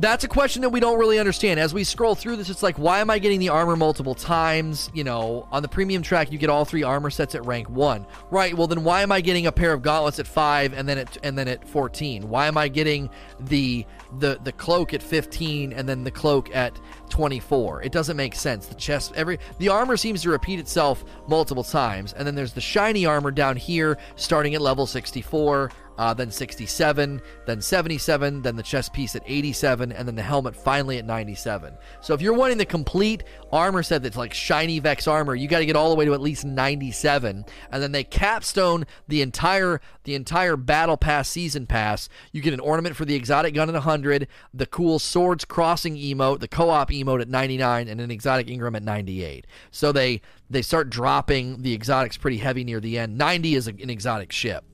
That's 0.00 0.22
a 0.22 0.28
question 0.28 0.62
that 0.62 0.68
we 0.68 0.78
don't 0.78 0.96
really 0.96 1.18
understand. 1.18 1.58
As 1.58 1.74
we 1.74 1.82
scroll 1.82 2.14
through 2.14 2.36
this, 2.36 2.48
it's 2.48 2.62
like, 2.62 2.78
why 2.78 3.00
am 3.00 3.10
I 3.10 3.18
getting 3.18 3.40
the 3.40 3.48
armor 3.48 3.74
multiple 3.74 4.14
times? 4.14 4.90
You 4.94 5.02
know, 5.02 5.48
on 5.50 5.62
the 5.62 5.68
premium 5.68 6.02
track, 6.02 6.30
you 6.30 6.38
get 6.38 6.50
all 6.50 6.64
three 6.64 6.84
armor 6.84 7.10
sets 7.10 7.34
at 7.34 7.44
rank 7.44 7.68
one. 7.68 8.06
Right. 8.30 8.56
Well, 8.56 8.68
then 8.68 8.84
why 8.84 9.02
am 9.02 9.10
I 9.10 9.20
getting 9.20 9.48
a 9.48 9.52
pair 9.52 9.72
of 9.72 9.82
gauntlets 9.82 10.20
at 10.20 10.28
five 10.28 10.72
and 10.72 10.88
then 10.88 10.98
at 10.98 11.18
and 11.24 11.36
then 11.36 11.48
at 11.48 11.68
fourteen? 11.68 12.28
Why 12.28 12.46
am 12.46 12.56
I 12.56 12.68
getting 12.68 13.10
the 13.40 13.84
the 14.20 14.38
the 14.44 14.52
cloak 14.52 14.94
at 14.94 15.02
fifteen 15.02 15.72
and 15.72 15.88
then 15.88 16.04
the 16.04 16.12
cloak 16.12 16.54
at 16.54 16.78
24. 17.08 17.82
It 17.82 17.92
doesn't 17.92 18.16
make 18.16 18.34
sense. 18.34 18.66
The 18.66 18.74
chest, 18.74 19.12
every 19.16 19.38
the 19.58 19.68
armor 19.68 19.96
seems 19.96 20.22
to 20.22 20.30
repeat 20.30 20.60
itself 20.60 21.04
multiple 21.26 21.64
times, 21.64 22.12
and 22.12 22.26
then 22.26 22.34
there's 22.34 22.52
the 22.52 22.60
shiny 22.60 23.06
armor 23.06 23.30
down 23.30 23.56
here, 23.56 23.98
starting 24.16 24.54
at 24.54 24.60
level 24.60 24.86
64, 24.86 25.70
uh, 25.98 26.14
then 26.14 26.30
67, 26.30 27.20
then 27.44 27.60
77, 27.60 28.42
then 28.42 28.56
the 28.56 28.62
chest 28.62 28.92
piece 28.92 29.16
at 29.16 29.22
87, 29.26 29.92
and 29.92 30.06
then 30.06 30.14
the 30.14 30.22
helmet 30.22 30.54
finally 30.54 30.98
at 30.98 31.04
97. 31.04 31.76
So 32.00 32.14
if 32.14 32.22
you're 32.22 32.32
wanting 32.32 32.56
the 32.56 32.64
complete 32.64 33.24
armor 33.52 33.82
set 33.82 34.02
that's 34.02 34.16
like 34.16 34.32
shiny 34.32 34.78
Vex 34.78 35.08
armor, 35.08 35.34
you 35.34 35.48
got 35.48 35.58
to 35.58 35.66
get 35.66 35.76
all 35.76 35.90
the 35.90 35.96
way 35.96 36.04
to 36.04 36.14
at 36.14 36.20
least 36.20 36.44
97, 36.44 37.44
and 37.70 37.82
then 37.82 37.92
they 37.92 38.04
capstone 38.04 38.86
the 39.08 39.22
entire 39.22 39.80
the 40.04 40.14
entire 40.14 40.56
battle 40.56 40.96
pass 40.96 41.28
season 41.28 41.66
pass. 41.66 42.08
You 42.32 42.40
get 42.40 42.54
an 42.54 42.60
ornament 42.60 42.96
for 42.96 43.04
the 43.04 43.14
exotic 43.14 43.52
gun 43.54 43.68
at 43.68 43.74
100, 43.74 44.28
the 44.54 44.66
cool 44.66 44.98
swords 44.98 45.44
crossing 45.44 45.96
emote, 45.96 46.40
the 46.40 46.48
co-op 46.48 46.90
emote 46.90 47.20
at 47.20 47.28
99, 47.28 47.88
and 47.88 48.00
an 48.00 48.10
exotic 48.10 48.46
Engram 48.46 48.76
at 48.76 48.82
98. 48.82 49.46
So 49.70 49.92
they 49.92 50.22
they 50.48 50.62
start 50.62 50.90
dropping 50.90 51.62
the 51.62 51.74
exotics 51.74 52.16
pretty 52.16 52.38
heavy 52.38 52.64
near 52.64 52.80
the 52.80 52.98
end. 52.98 53.18
90 53.18 53.54
is 53.54 53.66
an 53.68 53.90
exotic 53.90 54.32
ship. 54.32 54.64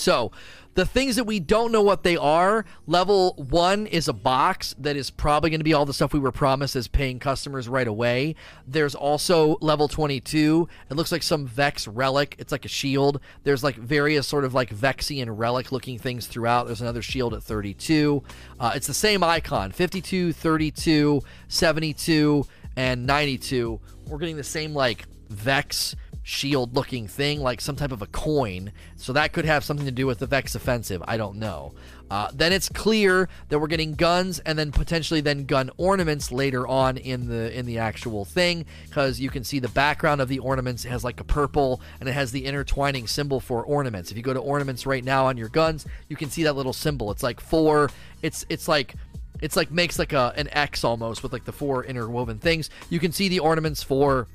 So, 0.00 0.32
the 0.74 0.86
things 0.86 1.16
that 1.16 1.24
we 1.24 1.40
don't 1.40 1.72
know 1.72 1.82
what 1.82 2.04
they 2.04 2.16
are, 2.16 2.64
level 2.86 3.34
one 3.36 3.86
is 3.86 4.06
a 4.06 4.12
box 4.12 4.74
that 4.78 4.96
is 4.96 5.10
probably 5.10 5.50
going 5.50 5.60
to 5.60 5.64
be 5.64 5.74
all 5.74 5.84
the 5.84 5.92
stuff 5.92 6.12
we 6.12 6.20
were 6.20 6.32
promised 6.32 6.76
as 6.76 6.86
paying 6.86 7.18
customers 7.18 7.68
right 7.68 7.88
away. 7.88 8.36
There's 8.66 8.94
also 8.94 9.58
level 9.60 9.88
22. 9.88 10.68
It 10.88 10.94
looks 10.94 11.10
like 11.10 11.24
some 11.24 11.46
Vex 11.46 11.88
relic. 11.88 12.36
It's 12.38 12.52
like 12.52 12.64
a 12.64 12.68
shield. 12.68 13.20
There's 13.42 13.64
like 13.64 13.76
various 13.76 14.28
sort 14.28 14.44
of 14.44 14.54
like 14.54 14.70
Vexian 14.70 15.28
relic 15.36 15.72
looking 15.72 15.98
things 15.98 16.28
throughout. 16.28 16.66
There's 16.66 16.80
another 16.80 17.02
shield 17.02 17.34
at 17.34 17.42
32. 17.42 18.22
Uh, 18.60 18.72
it's 18.74 18.86
the 18.86 18.94
same 18.94 19.24
icon 19.24 19.72
52, 19.72 20.32
32, 20.32 21.20
72, 21.48 22.46
and 22.76 23.06
92. 23.06 23.80
We're 24.06 24.18
getting 24.18 24.36
the 24.36 24.44
same 24.44 24.72
like 24.72 25.04
Vex 25.28 25.94
shield 26.30 26.76
looking 26.76 27.08
thing, 27.08 27.40
like 27.40 27.60
some 27.60 27.74
type 27.74 27.90
of 27.90 28.02
a 28.02 28.06
coin. 28.06 28.72
So 28.96 29.12
that 29.12 29.32
could 29.32 29.44
have 29.44 29.64
something 29.64 29.86
to 29.86 29.92
do 29.92 30.06
with 30.06 30.20
the 30.20 30.26
Vex 30.26 30.54
offensive. 30.54 31.02
I 31.06 31.16
don't 31.16 31.36
know. 31.36 31.72
Uh, 32.08 32.28
then 32.32 32.52
it's 32.52 32.68
clear 32.68 33.28
that 33.48 33.58
we're 33.58 33.66
getting 33.66 33.94
guns 33.94 34.38
and 34.40 34.58
then 34.58 34.72
potentially 34.72 35.20
then 35.20 35.44
gun 35.44 35.70
ornaments 35.76 36.32
later 36.32 36.66
on 36.66 36.96
in 36.96 37.28
the 37.28 37.56
in 37.56 37.66
the 37.66 37.78
actual 37.78 38.24
thing 38.24 38.64
because 38.88 39.20
you 39.20 39.30
can 39.30 39.44
see 39.44 39.60
the 39.60 39.68
background 39.68 40.20
of 40.20 40.28
the 40.28 40.40
ornaments 40.40 40.84
it 40.84 40.88
has 40.88 41.04
like 41.04 41.20
a 41.20 41.24
purple 41.24 41.80
and 42.00 42.08
it 42.08 42.12
has 42.12 42.32
the 42.32 42.44
intertwining 42.44 43.06
symbol 43.06 43.38
for 43.38 43.64
ornaments. 43.64 44.10
If 44.10 44.16
you 44.16 44.24
go 44.24 44.34
to 44.34 44.40
ornaments 44.40 44.86
right 44.86 45.04
now 45.04 45.26
on 45.26 45.36
your 45.36 45.48
guns, 45.48 45.86
you 46.08 46.16
can 46.16 46.30
see 46.30 46.44
that 46.44 46.54
little 46.54 46.72
symbol. 46.72 47.10
It's 47.10 47.22
like 47.22 47.40
four. 47.40 47.90
It's 48.22 48.44
it's 48.48 48.66
like 48.66 48.94
it's 49.40 49.56
like 49.56 49.70
makes 49.70 49.98
like 49.98 50.12
a 50.12 50.32
an 50.36 50.48
X 50.52 50.84
almost 50.84 51.22
with 51.22 51.32
like 51.32 51.44
the 51.44 51.52
four 51.52 51.84
interwoven 51.84 52.38
things. 52.38 52.70
You 52.88 52.98
can 52.98 53.12
see 53.12 53.28
the 53.28 53.40
ornaments 53.40 53.82
for 53.82 54.26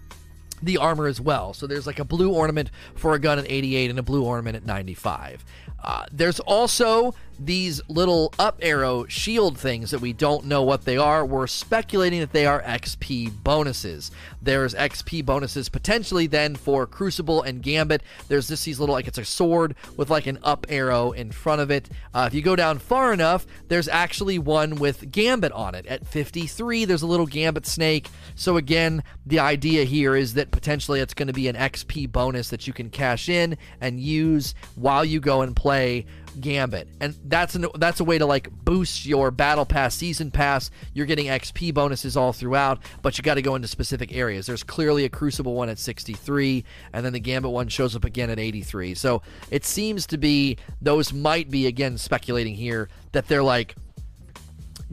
the 0.65 0.77
armor 0.77 1.07
as 1.07 1.21
well. 1.21 1.53
So 1.53 1.67
there's 1.67 1.87
like 1.87 1.99
a 1.99 2.05
blue 2.05 2.31
ornament 2.31 2.71
for 2.95 3.13
a 3.13 3.19
gun 3.19 3.39
at 3.39 3.45
88 3.47 3.89
and 3.89 3.99
a 3.99 4.03
blue 4.03 4.23
ornament 4.23 4.55
at 4.55 4.65
95. 4.65 5.45
Uh, 5.83 6.05
there's 6.11 6.39
also 6.39 7.13
these 7.39 7.81
little 7.87 8.33
up 8.39 8.57
arrow 8.61 9.05
shield 9.07 9.57
things 9.57 9.91
that 9.91 9.99
we 9.99 10.13
don't 10.13 10.45
know 10.45 10.63
what 10.63 10.85
they 10.85 10.97
are. 10.97 11.25
We're 11.25 11.47
speculating 11.47 12.21
that 12.21 12.31
they 12.31 12.45
are 12.45 12.61
XP 12.61 13.43
bonuses. 13.43 14.09
There's 14.41 14.73
XP 14.73 15.25
bonuses 15.25 15.69
potentially 15.69 16.27
then 16.27 16.55
for 16.55 16.87
Crucible 16.87 17.41
and 17.41 17.61
Gambit. 17.61 18.01
There's 18.27 18.47
this 18.47 18.63
these 18.63 18.79
little 18.79 18.93
like 18.93 19.07
it's 19.07 19.17
a 19.17 19.25
sword 19.25 19.75
with 19.97 20.09
like 20.09 20.27
an 20.27 20.39
up 20.43 20.65
arrow 20.69 21.11
in 21.11 21.31
front 21.31 21.61
of 21.61 21.69
it. 21.69 21.89
Uh, 22.13 22.25
if 22.27 22.33
you 22.33 22.41
go 22.41 22.55
down 22.55 22.79
far 22.79 23.13
enough, 23.13 23.45
there's 23.67 23.87
actually 23.87 24.39
one 24.39 24.75
with 24.75 25.11
Gambit 25.11 25.51
on 25.51 25.75
it. 25.75 25.85
At 25.85 26.07
53, 26.07 26.85
there's 26.85 27.01
a 27.01 27.07
little 27.07 27.27
Gambit 27.27 27.65
snake. 27.65 28.09
So 28.35 28.57
again, 28.57 29.03
the 29.25 29.39
idea 29.39 29.83
here 29.83 30.15
is 30.15 30.33
that 30.35 30.51
potentially 30.55 31.01
it's 31.01 31.13
going 31.13 31.27
to 31.27 31.33
be 31.33 31.49
an 31.49 31.55
XP 31.57 32.09
bonus 32.09 32.49
that 32.49 32.65
you 32.65 32.71
can 32.71 32.89
cash 32.89 33.27
in 33.27 33.57
and 33.81 33.99
use 33.99 34.55
while 34.75 35.03
you 35.03 35.19
go 35.19 35.41
and 35.41 35.53
play 35.53 36.05
Gambit, 36.39 36.87
and 37.01 37.13
that's 37.25 37.55
an, 37.55 37.67
that's 37.75 37.99
a 37.99 38.03
way 38.05 38.17
to 38.17 38.25
like 38.25 38.49
boost 38.63 39.05
your 39.05 39.31
Battle 39.31 39.65
Pass 39.65 39.95
season 39.95 40.31
pass. 40.31 40.71
You're 40.93 41.05
getting 41.05 41.27
XP 41.27 41.73
bonuses 41.73 42.15
all 42.15 42.31
throughout, 42.31 42.79
but 43.01 43.17
you 43.17 43.23
got 43.23 43.35
to 43.35 43.41
go 43.41 43.55
into 43.55 43.67
specific 43.67 44.15
areas. 44.15 44.45
There's 44.45 44.63
clearly 44.63 45.03
a 45.03 45.09
Crucible 45.09 45.55
one 45.55 45.69
at 45.69 45.77
63, 45.77 46.63
and 46.93 47.05
then 47.05 47.13
the 47.13 47.19
Gambit 47.19 47.51
one 47.51 47.67
shows 47.67 47.95
up 47.95 48.05
again 48.05 48.29
at 48.29 48.39
83. 48.39 48.95
So 48.95 49.21
it 49.51 49.65
seems 49.65 50.07
to 50.07 50.17
be 50.17 50.57
those 50.81 51.11
might 51.11 51.49
be 51.49 51.67
again 51.67 51.97
speculating 51.97 52.55
here 52.55 52.87
that 53.11 53.27
they're 53.27 53.43
like 53.43 53.75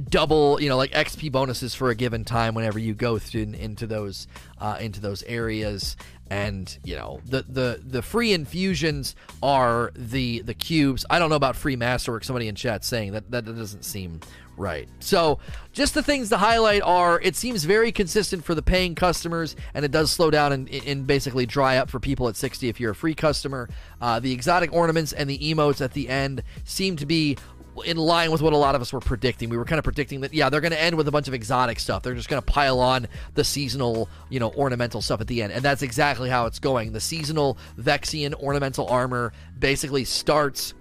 double 0.08 0.60
you 0.60 0.68
know 0.68 0.76
like 0.76 0.90
xp 0.92 1.30
bonuses 1.30 1.74
for 1.74 1.90
a 1.90 1.94
given 1.94 2.24
time 2.24 2.54
whenever 2.54 2.78
you 2.78 2.94
go 2.94 3.18
through 3.18 3.42
into 3.42 3.86
those 3.86 4.26
uh, 4.58 4.78
into 4.80 5.00
those 5.00 5.22
areas 5.24 5.96
and 6.32 6.78
you 6.82 6.96
know 6.96 7.20
the 7.26 7.42
the 7.42 7.82
the 7.84 8.00
free 8.00 8.32
infusions 8.32 9.14
are 9.42 9.92
the 9.94 10.40
the 10.40 10.54
cubes. 10.54 11.04
I 11.10 11.18
don't 11.18 11.28
know 11.28 11.36
about 11.36 11.56
free 11.56 11.76
masterwork. 11.76 12.24
Somebody 12.24 12.48
in 12.48 12.54
chat 12.54 12.86
saying 12.86 13.12
that 13.12 13.30
that 13.32 13.44
doesn't 13.44 13.84
seem 13.84 14.20
right. 14.56 14.88
So 15.00 15.40
just 15.72 15.92
the 15.92 16.02
things 16.02 16.30
to 16.30 16.38
highlight 16.38 16.80
are 16.82 17.20
it 17.20 17.36
seems 17.36 17.64
very 17.64 17.92
consistent 17.92 18.44
for 18.44 18.54
the 18.54 18.62
paying 18.62 18.94
customers, 18.94 19.56
and 19.74 19.84
it 19.84 19.90
does 19.90 20.10
slow 20.10 20.30
down 20.30 20.52
and, 20.52 20.70
and 20.70 21.06
basically 21.06 21.44
dry 21.44 21.76
up 21.76 21.90
for 21.90 22.00
people 22.00 22.28
at 22.28 22.36
60 22.36 22.66
if 22.66 22.80
you're 22.80 22.92
a 22.92 22.94
free 22.94 23.14
customer. 23.14 23.68
Uh, 24.00 24.18
the 24.18 24.32
exotic 24.32 24.72
ornaments 24.72 25.12
and 25.12 25.28
the 25.28 25.38
emotes 25.38 25.84
at 25.84 25.92
the 25.92 26.08
end 26.08 26.42
seem 26.64 26.96
to 26.96 27.04
be 27.04 27.36
in 27.84 27.96
line 27.96 28.30
with 28.30 28.42
what 28.42 28.52
a 28.52 28.56
lot 28.56 28.74
of 28.74 28.82
us 28.82 28.92
were 28.92 29.00
predicting. 29.00 29.48
We 29.48 29.56
were 29.56 29.64
kind 29.64 29.78
of 29.78 29.84
predicting 29.84 30.20
that, 30.20 30.34
yeah, 30.34 30.50
they're 30.50 30.60
going 30.60 30.72
to 30.72 30.80
end 30.80 30.96
with 30.96 31.08
a 31.08 31.10
bunch 31.10 31.28
of 31.28 31.34
exotic 31.34 31.80
stuff. 31.80 32.02
They're 32.02 32.14
just 32.14 32.28
going 32.28 32.42
to 32.42 32.46
pile 32.46 32.80
on 32.80 33.08
the 33.34 33.44
seasonal, 33.44 34.08
you 34.28 34.40
know, 34.40 34.50
ornamental 34.52 35.00
stuff 35.00 35.20
at 35.20 35.26
the 35.26 35.42
end. 35.42 35.52
And 35.52 35.62
that's 35.62 35.82
exactly 35.82 36.28
how 36.28 36.46
it's 36.46 36.58
going. 36.58 36.92
The 36.92 37.00
seasonal 37.00 37.56
Vexian 37.78 38.34
ornamental 38.34 38.86
armor 38.88 39.32
basically 39.58 40.04
starts 40.04 40.74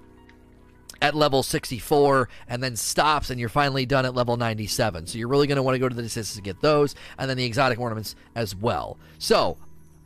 at 1.02 1.16
level 1.16 1.42
64 1.44 2.30
and 2.48 2.62
then 2.62 2.76
stops 2.76 3.30
and 3.30 3.40
you're 3.40 3.50
finally 3.50 3.86
done 3.86 4.06
at 4.06 4.14
level 4.14 4.38
97. 4.38 5.08
So 5.08 5.18
you're 5.18 5.28
really 5.28 5.48
going 5.48 5.56
to 5.56 5.64
want 5.64 5.76
to 5.76 5.80
go 5.80 5.90
to 5.90 5.96
the 5.96 6.04
Desist 6.04 6.36
to 6.36 6.42
get 6.42 6.62
those 6.62 6.96
and 7.18 7.30
then 7.30 7.38
the 7.38 7.46
exotic 7.46 7.80
ornaments 7.80 8.16
as 8.36 8.56
well. 8.56 8.98
So 9.18 9.58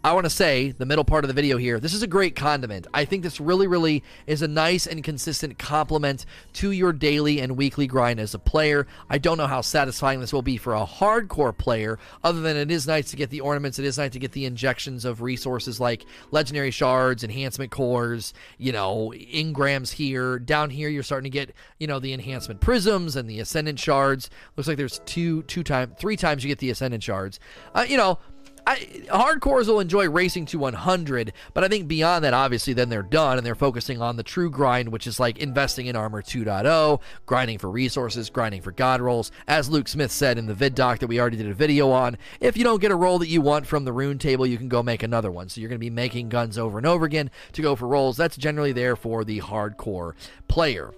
I 0.06 0.14
want 0.14 0.26
to 0.26 0.30
say 0.30 0.70
the 0.70 0.86
middle 0.86 1.04
part 1.04 1.24
of 1.24 1.30
the 1.30 1.34
video 1.34 1.58
here. 1.58 1.80
This 1.80 1.96
is 1.96 2.04
a 2.04 2.08
great 2.08 2.36
condiment. 2.36 2.86
I 2.94 3.06
think 3.06 3.24
this 3.24 3.42
really, 3.42 3.66
really 3.66 4.04
is 4.28 4.44
a 4.44 4.48
nice 4.48 4.86
and 4.86 5.04
consistent 5.04 5.58
complement 5.58 6.28
to 6.54 6.70
your 6.70 6.94
daily 6.94 7.42
and 7.42 7.58
weekly 7.58 7.88
grind 7.88 8.20
as 8.20 8.36
a 8.36 8.38
player. 8.38 8.86
I 9.10 9.18
don't 9.18 9.40
know 9.40 9.48
how 9.48 9.62
satisfying 9.62 10.20
this 10.20 10.32
will 10.32 10.44
be 10.44 10.58
for 10.58 10.76
a 10.76 10.86
hardcore 10.86 11.58
player, 11.58 11.98
other 12.24 12.42
than 12.42 12.56
it 12.56 12.70
is 12.70 12.86
nice 12.86 13.10
to 13.10 13.16
get 13.16 13.32
the 13.32 13.42
ornaments. 13.42 13.80
It 13.80 13.86
is 13.86 13.98
nice 13.98 14.12
to 14.12 14.20
get 14.20 14.34
the 14.34 14.46
injections 14.46 15.06
of 15.06 15.24
resources 15.24 15.80
like 15.80 16.06
legendary 16.30 16.70
shards, 16.70 17.24
enhancement 17.24 17.72
cores, 17.72 18.36
you 18.60 18.74
know, 18.74 19.12
engrams 19.16 19.92
here. 19.92 20.38
Down 20.38 20.70
here, 20.70 20.88
you're 20.88 21.02
starting 21.02 21.32
to 21.32 21.36
get, 21.36 21.52
you 21.80 21.88
know, 21.88 21.98
the 21.98 22.14
enhancement 22.14 22.62
prisms 22.62 23.16
and 23.16 23.28
the 23.28 23.40
ascendant 23.40 23.80
shards. 23.80 24.30
Looks 24.56 24.68
like 24.68 24.78
there's 24.78 25.00
two, 25.08 25.42
two 25.44 25.64
times, 25.64 25.96
three 25.98 26.16
times 26.16 26.44
you 26.44 26.48
get 26.48 26.60
the 26.60 26.70
ascendant 26.70 27.02
shards. 27.02 27.40
Uh, 27.74 27.88
you 27.90 27.98
know, 27.98 28.20
I, 28.68 28.78
hardcores 29.10 29.68
will 29.68 29.80
enjoy 29.80 30.10
racing 30.10 30.46
to 30.48 30.60
100, 30.60 31.34
but 31.54 31.64
I 31.64 31.68
think 31.68 31.88
beyond 31.88 32.26
that, 32.26 32.34
obviously, 32.34 32.74
then 32.74 32.90
they're 32.90 33.04
done 33.04 33.38
and 33.38 33.46
they're 33.46 33.54
focusing 33.54 34.02
on 34.02 34.18
the 34.18 34.24
true 34.24 34.50
grind, 34.50 34.90
which 34.90 35.06
is 35.06 35.20
like 35.20 35.38
investing 35.38 35.86
in 35.86 35.96
Armor 35.96 36.22
2.0, 36.22 37.00
grinding 37.26 37.60
for 37.60 37.70
resources, 37.70 38.30
grinding 38.30 38.62
for 38.62 38.72
god 38.72 39.02
rolls. 39.02 39.32
As 39.48 39.70
Luke 39.70 39.88
Smith 39.88 40.12
said 40.12 40.38
in 40.38 40.48
the 40.48 40.54
vid 40.54 40.74
doc 40.74 41.00
that 41.00 41.08
we 41.08 41.20
already 41.20 41.38
did 41.38 41.48
a 41.48 41.54
video 41.54 41.92
on, 41.92 42.18
if 42.40 42.58
you 42.58 42.64
don't 42.64 42.82
get 42.82 42.92
a 42.92 42.96
roll 42.96 43.20
that 43.20 43.30
you 43.30 43.42
want 43.42 43.68
from 43.68 43.86
the 43.86 43.94
rune 43.94 44.18
table, 44.18 44.48
you 44.48 44.58
can 44.58 44.70
go 44.70 44.82
make 44.82 45.04
another 45.04 45.32
one. 45.32 45.48
So 45.50 45.62
you're 45.62 45.70
going 45.70 45.80
to 45.80 45.86
be 45.86 45.90
making 45.90 46.30
guns 46.30 46.58
over 46.58 46.78
and 46.78 46.88
over 46.88 47.06
again 47.06 47.30
to 47.54 47.62
go 47.62 47.76
for 47.76 47.88
rolls. 47.88 48.18
That's 48.18 48.38
generally 48.38 48.72
there 48.72 48.96
for 48.96 49.24
the 49.24 49.42
hardcore 49.42 50.14
player. 50.48 50.94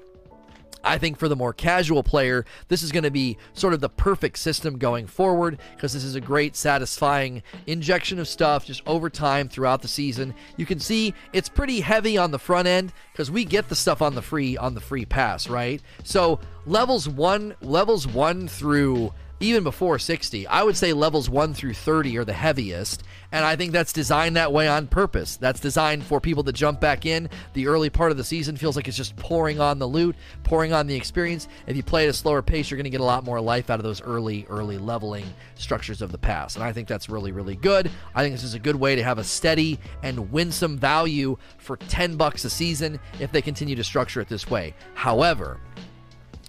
I 0.88 0.98
think 0.98 1.18
for 1.18 1.28
the 1.28 1.36
more 1.36 1.54
casual 1.54 2.04
player, 2.04 2.46
this 2.70 2.82
is 2.82 2.92
going 2.92 3.04
to 3.04 3.12
be 3.12 3.38
sort 3.54 3.74
of 3.74 3.82
the 3.82 3.90
perfect 3.90 4.38
system 4.40 4.78
going 4.78 5.08
forward 5.08 5.60
because 5.76 5.94
this 5.94 6.04
is 6.04 6.16
a 6.16 6.22
great, 6.22 6.56
satisfying 6.56 7.44
injection 7.66 8.20
of 8.20 8.28
stuff 8.28 8.66
just 8.66 8.82
over 8.88 9.10
time 9.10 9.50
throughout 9.50 9.82
the 9.82 9.88
season. 9.88 10.34
You 10.56 10.66
can 10.66 10.80
see 10.80 11.14
it's 11.34 11.50
pretty 11.50 11.82
heavy 11.82 12.18
on 12.18 12.32
the 12.32 12.40
front 12.40 12.68
end 12.68 12.94
because 13.12 13.30
we 13.30 13.46
get 13.46 13.70
the 13.70 13.76
stuff 13.76 14.02
on 14.02 14.16
the 14.16 14.22
free 14.22 14.58
on 14.58 14.74
the 14.74 14.82
free 14.82 15.06
pass, 15.06 15.50
right? 15.50 15.82
So 16.04 16.40
levels 16.66 17.08
one 17.10 17.56
levels 17.62 18.08
one 18.08 18.48
through 18.48 19.14
even 19.40 19.64
before 19.64 20.00
60. 20.00 20.48
I 20.48 20.64
would 20.64 20.78
say 20.78 20.94
levels 20.94 21.30
1 21.30 21.54
through 21.54 21.74
30 21.74 22.18
are 22.18 22.26
the 22.26 22.34
heaviest, 22.34 23.04
and 23.32 23.46
I 23.46 23.56
think 23.56 23.72
that's 23.72 23.94
designed 23.94 24.36
that 24.36 24.52
way 24.52 24.68
on 24.68 24.88
purpose. 24.88 25.38
That's 25.38 25.60
designed 25.60 26.04
for 26.04 26.20
people 26.20 26.44
to 26.46 26.52
jump 26.52 26.80
back 26.80 27.06
in. 27.06 27.30
The 27.54 27.68
early 27.68 27.90
part 27.90 28.12
of 28.12 28.18
the 28.18 28.24
season 28.24 28.58
feels 28.58 28.76
like 28.76 28.88
it's 28.88 28.98
just 28.98 29.16
pouring 29.16 29.60
on 29.60 29.80
the 29.80 29.88
loot, 29.88 30.16
pouring 30.44 30.74
on 30.74 30.88
the 30.88 30.96
experience. 30.96 31.48
If 31.68 31.76
you 31.76 31.84
play 31.84 32.06
at 32.06 32.10
a 32.10 32.14
slower 32.14 32.42
pace, 32.42 32.72
you're 32.72 32.78
going 32.78 32.86
to 32.86 32.90
get 32.90 33.02
a 33.02 33.06
lot 33.06 33.24
more 33.24 33.42
life 33.42 33.70
out 33.70 33.80
of 33.80 33.84
those 33.84 34.02
early, 34.02 34.46
early 34.50 34.78
leveling 34.78 35.26
structures 35.56 36.02
of 36.02 36.12
the 36.12 36.18
past. 36.18 36.56
And 36.56 36.64
I 36.64 36.72
think 36.72 36.88
that's 36.88 37.10
really, 37.10 37.32
really 37.32 37.56
good. 37.56 37.92
I 38.16 38.24
think 38.24 38.34
this 38.34 38.44
is 38.44 38.54
a 38.54 38.60
good 38.60 38.76
way 38.76 38.96
to 38.96 39.04
have 39.04 39.18
a 39.18 39.24
steady 39.24 39.80
and 40.04 40.32
winsome 40.32 40.78
value 40.78 41.38
for 41.58 41.78
10 41.78 42.16
bucks 42.16 42.46
a 42.46 42.50
season 42.50 43.00
if 43.20 43.32
they 43.32 43.42
continue 43.42 43.76
to 43.76 43.84
structure 43.84 44.22
it 44.22 44.30
this 44.30 44.50
way. 44.50 44.74
However, 44.94 45.60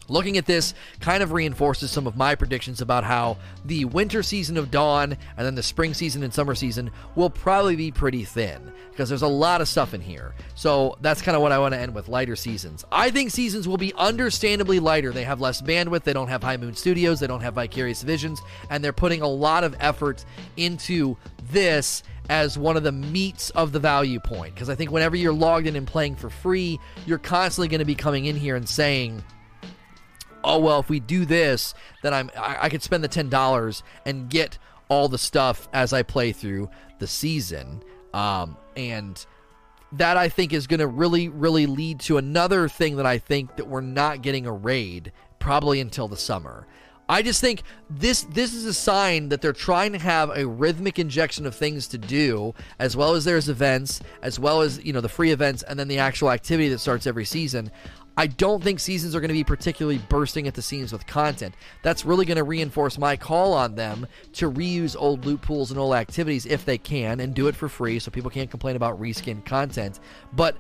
Looking 0.09 0.39
at 0.39 0.47
this 0.47 0.75
kind 1.01 1.23
of 1.23 1.33
reinforces 1.33 1.91
some 1.91 2.07
of 2.07 2.17
my 2.17 2.35
predictions 2.35 2.81
about 2.81 3.05
how 3.05 3.37
the 3.65 3.85
winter 3.85 4.23
season 4.23 4.57
of 4.57 4.71
Dawn 4.71 5.17
and 5.37 5.47
then 5.47 5.55
the 5.55 5.63
spring 5.63 5.95
season 5.95 6.23
and 6.23 6.33
summer 6.33 6.55
season 6.55 6.91
will 7.15 7.31
probably 7.31 7.77
be 7.77 7.91
pretty 7.91 8.25
thin 8.25 8.73
because 8.91 9.09
there's 9.09 9.23
a 9.23 9.29
lot 9.29 9.61
of 9.61 9.69
stuff 9.69 9.95
in 9.95 10.01
here. 10.01 10.35
So 10.55 10.97
that's 11.03 11.23
kind 11.23 11.37
of 11.37 11.43
what 11.43 11.53
I 11.53 11.59
want 11.59 11.75
to 11.75 11.79
end 11.79 11.95
with 11.95 12.09
lighter 12.09 12.35
seasons. 12.37 12.85
I 12.91 13.11
think 13.11 13.31
seasons 13.31 13.69
will 13.69 13.77
be 13.77 13.95
understandably 13.95 14.81
lighter. 14.81 15.13
They 15.13 15.25
have 15.25 15.41
less 15.41 15.63
bandwidth, 15.63 16.03
they 16.03 16.13
don't 16.13 16.29
have 16.29 16.43
High 16.43 16.57
Moon 16.57 16.75
Studios, 16.75 17.21
they 17.21 17.27
don't 17.27 17.43
have 17.43 17.55
Vicarious 17.55 18.03
Visions, 18.03 18.41
and 18.71 18.83
they're 18.83 18.93
putting 18.93 19.23
a 19.23 19.29
lot 19.29 19.63
of 19.63 19.77
effort 19.79 20.25
into 20.57 21.17
this 21.53 22.03
as 22.29 22.59
one 22.59 22.77
of 22.77 22.83
the 22.83 22.93
meats 22.93 23.51
of 23.51 23.73
the 23.73 23.79
value 23.79 24.21
point. 24.21 24.55
Because 24.55 24.69
I 24.69 24.75
think 24.75 24.91
whenever 24.91 25.17
you're 25.17 25.33
logged 25.33 25.67
in 25.67 25.77
and 25.77 25.87
playing 25.87 26.17
for 26.17 26.29
free, 26.31 26.81
you're 27.07 27.19
constantly 27.19 27.69
going 27.69 27.79
to 27.79 27.85
be 27.85 27.95
coming 27.95 28.27
in 28.27 28.37
here 28.37 28.57
and 28.57 28.69
saying, 28.69 29.23
oh 30.45 30.59
well, 30.59 30.81
if 30.81 30.89
we 30.89 31.01
do 31.01 31.25
this, 31.25 31.75
then 32.03 32.15
I'm 32.15 32.31
I, 32.37 32.57
I 32.63 32.69
could 32.69 32.83
spend 32.83 33.05
the 33.05 33.09
ten 33.09 33.29
dollars 33.29 33.83
and 34.05 34.29
get 34.29 34.59
all 34.89 35.09
the 35.09 35.19
stuff 35.19 35.69
as 35.73 35.93
I 35.93 36.03
play 36.03 36.33
through 36.33 36.71
the 36.99 37.07
season. 37.07 37.83
Um, 38.15 38.57
and 38.77 39.25
that 39.93 40.17
I 40.17 40.29
think 40.29 40.53
is 40.53 40.67
going 40.67 40.81
to 40.81 40.87
really, 40.87 41.29
really 41.29 41.67
lead 41.67 42.01
to 42.01 42.19
another 42.19 42.69
thing 42.69 42.97
that 42.97 43.07
I 43.07 43.19
think 43.19 43.57
that 43.57 43.67
we're 43.67 43.81
not 43.81 44.23
getting 44.23 44.47
a 44.47 44.53
raid 44.53 45.13
probably 45.39 45.81
until 45.81 46.09
the 46.09 46.17
summer. 46.17 46.67
I 47.11 47.23
just 47.23 47.41
think 47.41 47.63
this 47.89 48.23
this 48.25 48.53
is 48.53 48.67
a 48.67 48.75
sign 48.75 49.31
that 49.31 49.41
they're 49.41 49.55
trying 49.55 49.93
to 49.93 49.99
have 49.99 50.31
a 50.37 50.47
rhythmic 50.47 50.99
injection 50.99 51.47
of 51.47 51.55
things 51.55 51.89
to 51.89 51.99
do, 51.99 52.55
as 52.79 52.99
well 52.99 53.15
as 53.15 53.25
there's 53.25 53.49
events, 53.49 54.01
as 54.21 54.39
well 54.39 54.61
as 54.61 54.85
you 54.85 54.93
know 54.93 55.01
the 55.01 55.09
free 55.09 55.31
events, 55.31 55.63
and 55.63 55.79
then 55.79 55.89
the 55.89 55.99
actual 55.99 56.31
activity 56.31 56.69
that 56.69 56.81
starts 56.81 57.07
every 57.07 57.25
season. 57.25 57.71
I 58.19 58.27
don't 58.27 58.61
think 58.61 58.81
seasons 58.81 59.15
are 59.15 59.21
going 59.21 59.29
to 59.29 59.35
be 59.35 59.45
particularly 59.45 59.99
bursting 59.99 60.49
at 60.49 60.55
the 60.55 60.61
seams 60.61 60.93
with 60.93 61.07
content. 61.07 61.55
That's 61.83 62.05
really 62.05 62.27
going 62.27 62.37
to 62.37 62.43
reinforce 62.43 62.99
my 62.99 63.17
call 63.17 63.53
on 63.53 63.77
them 63.77 64.09
to 64.33 64.51
reuse 64.51 64.97
old 64.99 65.25
loot 65.25 65.41
pools 65.41 65.71
and 65.71 65.79
old 65.79 65.95
activities 65.95 66.45
if 66.45 66.65
they 66.65 66.79
can 66.79 67.21
and 67.21 67.33
do 67.33 67.47
it 67.47 67.55
for 67.55 67.69
free 67.69 68.01
so 68.01 68.11
people 68.11 68.29
can't 68.29 68.51
complain 68.51 68.75
about 68.75 69.01
reskin 69.01 69.45
content. 69.45 70.01
But 70.33 70.57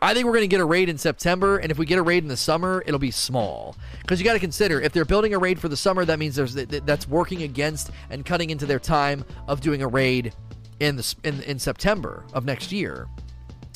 I 0.00 0.14
think 0.14 0.24
we're 0.24 0.32
going 0.32 0.44
to 0.44 0.48
get 0.48 0.60
a 0.60 0.64
raid 0.64 0.88
in 0.88 0.96
September, 0.96 1.58
and 1.58 1.70
if 1.70 1.76
we 1.76 1.84
get 1.84 1.98
a 1.98 2.02
raid 2.02 2.22
in 2.22 2.28
the 2.28 2.36
summer, 2.36 2.82
it'll 2.86 2.98
be 2.98 3.10
small. 3.10 3.76
Because 4.00 4.18
you 4.18 4.24
got 4.24 4.32
to 4.32 4.40
consider, 4.40 4.80
if 4.80 4.92
they're 4.92 5.04
building 5.04 5.34
a 5.34 5.38
raid 5.38 5.60
for 5.60 5.68
the 5.68 5.76
summer, 5.76 6.06
that 6.06 6.18
means 6.18 6.34
there's 6.34 6.54
that's 6.54 7.06
working 7.06 7.42
against 7.42 7.90
and 8.08 8.24
cutting 8.24 8.48
into 8.48 8.64
their 8.64 8.80
time 8.80 9.22
of 9.48 9.60
doing 9.60 9.82
a 9.82 9.86
raid 9.86 10.32
in 10.80 10.96
the 10.96 11.14
in, 11.24 11.42
in 11.42 11.58
September 11.58 12.24
of 12.32 12.46
next 12.46 12.72
year. 12.72 13.06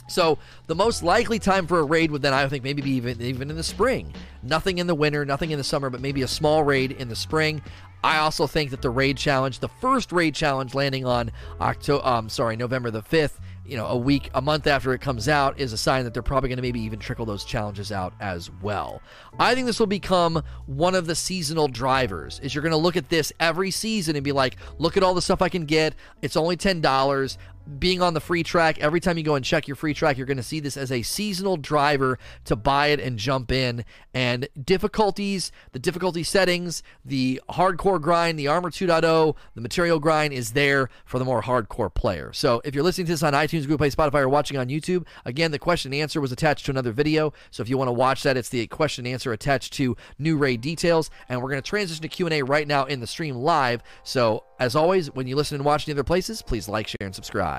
So 0.09 0.39
the 0.67 0.75
most 0.75 1.03
likely 1.03 1.39
time 1.39 1.67
for 1.67 1.81
a 1.81 1.85
raid 1.85 2.11
would 2.11 2.23
then 2.23 2.33
I 2.33 2.47
think 2.49 2.63
maybe 2.63 2.83
be 2.83 2.93
even 2.93 3.21
even 3.21 3.51
in 3.51 3.57
the 3.57 3.63
spring. 3.63 4.15
Nothing 4.43 4.79
in 4.79 4.87
the 4.87 4.95
winter, 4.95 5.25
nothing 5.25 5.51
in 5.51 5.59
the 5.59 5.65
summer, 5.65 5.91
but 5.91 6.01
maybe 6.01 6.23
a 6.23 6.29
small 6.29 6.63
raid 6.63 6.93
in 6.93 7.09
the 7.09 7.17
spring. 7.17 7.63
I 8.05 8.19
also 8.19 8.47
think 8.47 8.71
that 8.71 8.83
the 8.83 8.91
raid 8.91 9.17
challenge, 9.17 9.59
the 9.59 9.69
first 9.69 10.13
raid 10.13 10.35
challenge 10.35 10.75
landing 10.75 11.05
on 11.05 11.33
October, 11.61 12.07
um, 12.07 12.29
sorry, 12.29 12.57
November 12.57 12.91
the 12.93 13.03
fifth, 13.03 13.41
you 13.67 13.77
know, 13.77 13.87
a 13.87 13.97
week, 13.97 14.31
a 14.33 14.41
month 14.41 14.69
after 14.69 14.95
it 14.95 15.01
comes 15.01 15.29
out, 15.29 15.59
is 15.59 15.73
a 15.73 15.77
sign 15.77 16.05
that 16.05 16.15
they're 16.15 16.23
probably 16.23 16.49
going 16.49 16.59
to 16.59 16.63
maybe 16.63 16.81
even 16.83 17.01
trickle 17.01 17.27
those 17.27 17.45
challenges 17.45 17.91
out 17.91 18.15
as 18.21 18.49
well. 18.63 19.03
I 19.41 19.57
think 19.57 19.67
this 19.67 19.81
will 19.81 19.89
become 19.89 20.45
one 20.67 20.95
of 20.95 21.07
the 21.07 21.17
seasonal 21.17 21.67
drivers. 21.67 22.39
Is 22.45 22.55
you're 22.55 22.63
going 22.63 22.71
to 22.71 22.77
look 22.77 22.97
at 22.97 23.09
this 23.09 23.33
every 23.41 23.73
season 23.73 24.15
and 24.15 24.23
be 24.25 24.31
like, 24.31 24.57
look 24.79 24.97
at 24.97 25.03
all 25.03 25.15
the 25.15 25.23
stuff 25.23 25.43
I 25.43 25.49
can 25.49 25.65
get. 25.65 25.95
It's 26.23 26.37
only 26.37 26.57
ten 26.57 26.81
dollars 26.81 27.39
being 27.79 28.01
on 28.01 28.15
the 28.15 28.21
free 28.21 28.43
track, 28.43 28.79
every 28.79 29.01
time 29.01 29.19
you 29.19 29.25
go 29.25 29.35
and 29.35 29.45
check 29.45 29.67
your 29.67 29.77
free 29.77 29.95
track, 29.95 30.17
you're 30.17 30.27
going 30.27 30.37
to 30.37 30.43
see 30.43 30.61
this 30.61 30.77
as 30.77 30.93
a 30.93 31.03
seasonal 31.03 31.57
driver 31.57 32.19
to 32.45 32.57
buy 32.57 32.89
it 32.89 33.01
and 33.01 33.19
jump 33.19 33.51
in. 33.51 33.85
And 34.15 34.49
difficulties, 34.63 35.53
the 35.73 35.79
difficulty 35.79 36.23
settings, 36.23 36.83
the 37.05 37.41
hardcore 37.51 38.01
grind, 38.01 38.39
the 38.39 38.49
Armor 38.49 38.71
2.0, 38.71 39.37
the 39.55 39.61
material 39.61 39.99
grind 39.99 40.33
is 40.33 40.53
there 40.53 40.89
for 41.05 41.19
the 41.19 41.25
more 41.25 41.43
hardcore 41.43 41.93
player. 41.93 42.33
So 42.33 42.63
if 42.65 42.75
you're 42.75 42.85
listening 42.85 43.07
to 43.07 43.13
this 43.13 43.23
on 43.23 43.33
iTunes, 43.33 43.63
Google 43.63 43.79
Play, 43.79 43.91
Spotify, 43.91 44.21
or 44.21 44.29
watching 44.29 44.57
on 44.57 44.69
YouTube, 44.69 45.05
again, 45.25 45.51
the 45.51 45.59
question 45.59 45.93
and 45.93 46.01
answer 46.01 46.21
was 46.21 46.33
attached 46.33 46.67
to 46.67 46.71
another 46.71 46.93
video. 46.93 47.33
So 47.51 47.63
if 47.63 47.69
you 47.69 47.77
want 47.79 47.89
to 47.89 47.93
watch 47.93 48.23
that, 48.23 48.37
it's 48.37 48.49
the 48.49 48.67
question 48.69 49.07
and 49.07 49.13
answer 49.13 49.33
attached 49.33 49.73
to 49.75 49.97
new 50.19 50.37
raid 50.37 50.61
details. 50.61 51.11
And 51.29 51.43
we're 51.43 51.51
going 51.51 51.63
to 51.63 51.69
transition 51.69 52.03
to 52.03 52.09
Q&A 52.09 52.43
right 52.43 52.67
now 52.67 52.85
in 52.85 53.01
the 53.01 53.07
stream 53.07 53.37
live. 53.37 53.83
So 54.03 54.45
as 54.59 54.77
always, 54.77 55.13
when 55.13 55.27
you 55.27 55.37
listen 55.37 55.57
and 55.57 55.65
watch 55.65 55.87
in 55.87 55.93
other 55.93 56.05
places, 56.05 56.43
please 56.43 56.69
like, 56.69 56.89
share, 56.89 56.97
and 57.01 57.15
subscribe. 57.15 57.56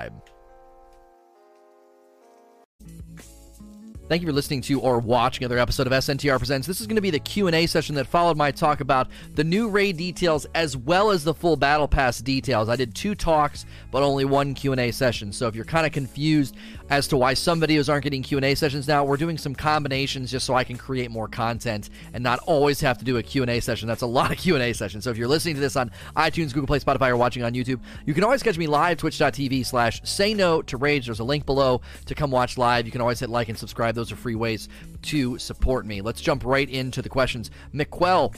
Thank 4.08 4.22
you 4.22 4.28
for 4.28 4.32
listening 4.32 4.62
to 4.62 4.80
or 4.80 5.00
watching 5.00 5.44
another 5.44 5.60
episode 5.60 5.86
of 5.86 5.92
SNTR 5.92 6.38
Presents. 6.38 6.66
This 6.66 6.80
is 6.80 6.86
going 6.86 6.96
to 6.96 7.02
be 7.02 7.10
the 7.10 7.18
Q&A 7.18 7.66
session 7.66 7.94
that 7.96 8.06
followed 8.06 8.38
my 8.38 8.50
talk 8.50 8.80
about 8.80 9.08
the 9.34 9.44
new 9.44 9.68
raid 9.68 9.98
details 9.98 10.46
as 10.54 10.78
well 10.78 11.10
as 11.10 11.24
the 11.24 11.34
full 11.34 11.56
battle 11.56 11.86
pass 11.86 12.18
details. 12.22 12.70
I 12.70 12.76
did 12.76 12.94
two 12.94 13.14
talks 13.14 13.66
but 13.90 14.02
only 14.02 14.24
one 14.24 14.54
Q&A 14.54 14.92
session. 14.92 15.30
So 15.30 15.46
if 15.46 15.54
you're 15.54 15.66
kind 15.66 15.84
of 15.84 15.92
confused 15.92 16.56
as 16.90 17.08
to 17.08 17.16
why 17.16 17.34
some 17.34 17.60
videos 17.60 17.88
aren't 17.88 18.04
getting 18.04 18.22
Q&A 18.22 18.54
sessions 18.54 18.88
now, 18.88 19.04
we're 19.04 19.16
doing 19.16 19.38
some 19.38 19.54
combinations 19.54 20.30
just 20.30 20.46
so 20.46 20.54
I 20.54 20.64
can 20.64 20.76
create 20.76 21.10
more 21.10 21.28
content 21.28 21.90
and 22.12 22.24
not 22.24 22.38
always 22.40 22.80
have 22.80 22.98
to 22.98 23.04
do 23.04 23.16
a 23.18 23.22
Q&A 23.22 23.60
session. 23.60 23.88
That's 23.88 24.02
a 24.02 24.06
lot 24.06 24.30
of 24.30 24.38
Q&A 24.38 24.72
sessions. 24.72 25.04
So 25.04 25.10
if 25.10 25.18
you're 25.18 25.28
listening 25.28 25.54
to 25.56 25.60
this 25.60 25.76
on 25.76 25.90
iTunes, 26.16 26.54
Google 26.54 26.66
Play, 26.66 26.80
Spotify, 26.80 27.10
or 27.10 27.16
watching 27.16 27.42
on 27.42 27.52
YouTube, 27.52 27.80
you 28.06 28.14
can 28.14 28.24
always 28.24 28.42
catch 28.42 28.56
me 28.56 28.66
live 28.66 28.98
twitch.tv 28.98 29.66
slash 29.66 30.00
say 30.04 30.34
no 30.34 30.62
to 30.62 30.76
rage. 30.76 31.06
There's 31.06 31.20
a 31.20 31.24
link 31.24 31.46
below 31.46 31.80
to 32.06 32.14
come 32.14 32.30
watch 32.30 32.56
live. 32.56 32.86
You 32.86 32.92
can 32.92 33.00
always 33.00 33.20
hit 33.20 33.30
like 33.30 33.48
and 33.48 33.58
subscribe 33.58 33.94
those 33.94 34.12
are 34.12 34.16
free 34.16 34.34
ways 34.34 34.68
to 35.02 35.38
support 35.38 35.86
me. 35.86 36.00
Let's 36.00 36.20
jump 36.20 36.44
right 36.44 36.68
into 36.68 37.02
the 37.02 37.08
questions. 37.08 37.50
McQuell 37.74 38.34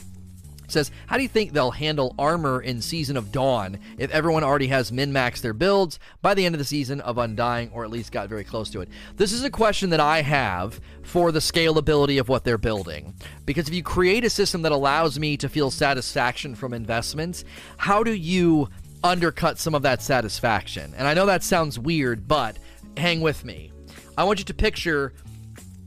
says, 0.71 0.91
How 1.07 1.17
do 1.17 1.23
you 1.23 1.29
think 1.29 1.51
they'll 1.51 1.71
handle 1.71 2.15
armor 2.17 2.61
in 2.61 2.81
Season 2.81 3.17
of 3.17 3.31
Dawn 3.31 3.79
if 3.97 4.11
everyone 4.11 4.43
already 4.43 4.67
has 4.67 4.91
min 4.91 5.11
maxed 5.11 5.41
their 5.41 5.53
builds 5.53 5.99
by 6.21 6.33
the 6.33 6.45
end 6.45 6.55
of 6.55 6.59
the 6.59 6.65
season 6.65 7.01
of 7.01 7.17
Undying, 7.17 7.71
or 7.73 7.83
at 7.83 7.89
least 7.89 8.11
got 8.11 8.29
very 8.29 8.43
close 8.43 8.69
to 8.71 8.81
it? 8.81 8.89
This 9.17 9.31
is 9.31 9.43
a 9.43 9.49
question 9.49 9.89
that 9.91 9.99
I 9.99 10.21
have 10.21 10.79
for 11.03 11.31
the 11.31 11.39
scalability 11.39 12.19
of 12.19 12.29
what 12.29 12.43
they're 12.43 12.57
building. 12.57 13.13
Because 13.45 13.67
if 13.67 13.73
you 13.73 13.83
create 13.83 14.23
a 14.23 14.29
system 14.29 14.61
that 14.63 14.71
allows 14.71 15.19
me 15.19 15.37
to 15.37 15.49
feel 15.49 15.71
satisfaction 15.71 16.55
from 16.55 16.73
investments, 16.73 17.43
how 17.77 18.03
do 18.03 18.13
you 18.13 18.69
undercut 19.03 19.59
some 19.59 19.75
of 19.75 19.81
that 19.81 20.01
satisfaction? 20.01 20.93
And 20.97 21.07
I 21.07 21.13
know 21.13 21.25
that 21.25 21.43
sounds 21.43 21.79
weird, 21.79 22.27
but 22.27 22.57
hang 22.97 23.21
with 23.21 23.43
me. 23.43 23.71
I 24.17 24.23
want 24.23 24.39
you 24.39 24.45
to 24.45 24.53
picture 24.53 25.13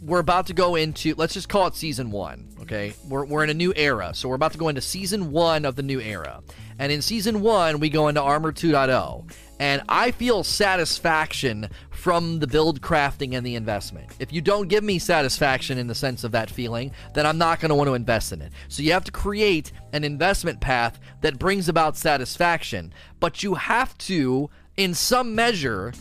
we're 0.04 0.18
about 0.18 0.46
to 0.46 0.54
go 0.54 0.74
into 0.74 1.14
let's 1.16 1.34
just 1.34 1.48
call 1.48 1.66
it 1.66 1.74
season 1.74 2.10
one 2.10 2.48
okay? 2.60 2.94
We're, 3.08 3.24
we're 3.24 3.44
in 3.44 3.50
a 3.50 3.54
new 3.54 3.72
era 3.74 4.12
so 4.14 4.28
we're 4.28 4.34
about 4.34 4.52
to 4.52 4.58
go 4.58 4.68
into 4.68 4.80
season 4.80 5.30
one 5.30 5.64
of 5.64 5.76
the 5.76 5.82
new 5.82 6.00
era. 6.00 6.42
And 6.78 6.90
in 6.90 7.02
season 7.02 7.40
one 7.40 7.80
we 7.80 7.88
go 7.88 8.08
into 8.08 8.20
armor 8.20 8.52
2.0 8.52 9.32
and 9.60 9.82
i 9.88 10.10
feel 10.10 10.42
satisfaction 10.42 11.68
from 11.90 12.40
the 12.40 12.46
build 12.46 12.80
crafting 12.82 13.34
and 13.34 13.46
the 13.46 13.54
investment. 13.54 14.10
If 14.18 14.32
you 14.32 14.40
don't 14.40 14.68
give 14.68 14.84
me 14.84 14.98
satisfaction 14.98 15.78
in 15.78 15.86
the 15.86 15.94
sense 15.94 16.24
of 16.24 16.32
that 16.32 16.50
feeling 16.50 16.92
then 17.14 17.24
i'm 17.24 17.38
not 17.38 17.60
going 17.60 17.70
to 17.70 17.74
want 17.74 17.88
to 17.88 17.94
invest 17.94 18.32
in 18.32 18.42
it. 18.42 18.52
So 18.68 18.82
you 18.82 18.92
have 18.92 19.04
to 19.04 19.12
create 19.12 19.72
an 19.92 20.04
investment 20.04 20.60
path 20.60 20.98
that 21.22 21.38
brings 21.38 21.68
about 21.68 21.96
satisfaction. 21.96 22.92
But 23.20 23.42
you 23.42 23.54
have 23.54 23.96
to 23.98 24.50
in 24.76 24.92
some 24.92 25.34
measure 25.34 25.92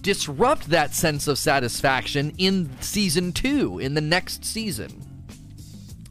disrupt 0.00 0.68
that 0.70 0.94
sense 0.94 1.28
of 1.28 1.38
satisfaction 1.38 2.32
in 2.38 2.70
season 2.80 3.32
two, 3.32 3.78
in 3.78 3.94
the 3.94 4.00
next 4.00 4.44
season. 4.44 5.04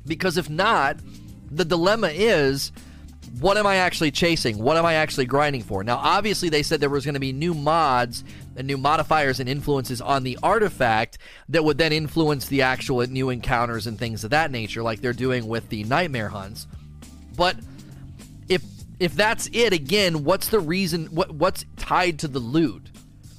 Because 0.05 0.37
if 0.37 0.49
not, 0.49 0.97
the 1.51 1.65
dilemma 1.65 2.09
is 2.13 2.71
what 3.39 3.57
am 3.57 3.67
I 3.67 3.75
actually 3.75 4.11
chasing? 4.11 4.57
What 4.57 4.77
am 4.77 4.85
I 4.85 4.95
actually 4.95 5.25
grinding 5.25 5.61
for? 5.61 5.83
Now, 5.83 5.97
obviously, 5.97 6.49
they 6.49 6.63
said 6.63 6.79
there 6.79 6.89
was 6.89 7.05
going 7.05 7.13
to 7.13 7.19
be 7.19 7.33
new 7.33 7.53
mods 7.53 8.23
and 8.55 8.65
new 8.65 8.77
modifiers 8.77 9.39
and 9.39 9.47
influences 9.47 10.01
on 10.01 10.23
the 10.23 10.39
artifact 10.41 11.19
that 11.49 11.63
would 11.63 11.77
then 11.77 11.93
influence 11.93 12.47
the 12.47 12.63
actual 12.63 13.05
new 13.07 13.29
encounters 13.29 13.85
and 13.85 13.99
things 13.99 14.23
of 14.23 14.31
that 14.31 14.49
nature, 14.49 14.81
like 14.81 15.01
they're 15.01 15.13
doing 15.13 15.47
with 15.47 15.69
the 15.69 15.83
nightmare 15.83 16.29
hunts. 16.29 16.67
But 17.35 17.57
if 18.49 18.63
if 18.99 19.13
that's 19.13 19.47
it, 19.53 19.73
again, 19.73 20.23
what's 20.23 20.49
the 20.49 20.59
reason? 20.59 21.07
What 21.07 21.31
what's 21.31 21.65
tied 21.75 22.19
to 22.19 22.27
the 22.27 22.39
loot? 22.39 22.89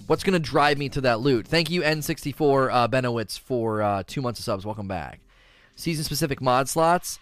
What's 0.08 0.24
going 0.24 0.32
to 0.32 0.38
drive 0.38 0.78
me 0.78 0.88
to 0.88 1.02
that 1.02 1.20
loot? 1.20 1.46
Thank 1.46 1.68
you, 1.68 1.82
N64 1.82 2.72
uh, 2.72 2.88
Benowitz, 2.88 3.38
for 3.38 3.82
uh, 3.82 4.02
two 4.06 4.22
months 4.22 4.40
of 4.40 4.44
subs. 4.44 4.64
Welcome 4.64 4.88
back. 4.88 5.20
Season 5.76 6.02
specific 6.02 6.40
mod 6.40 6.66
slots. 6.66 7.18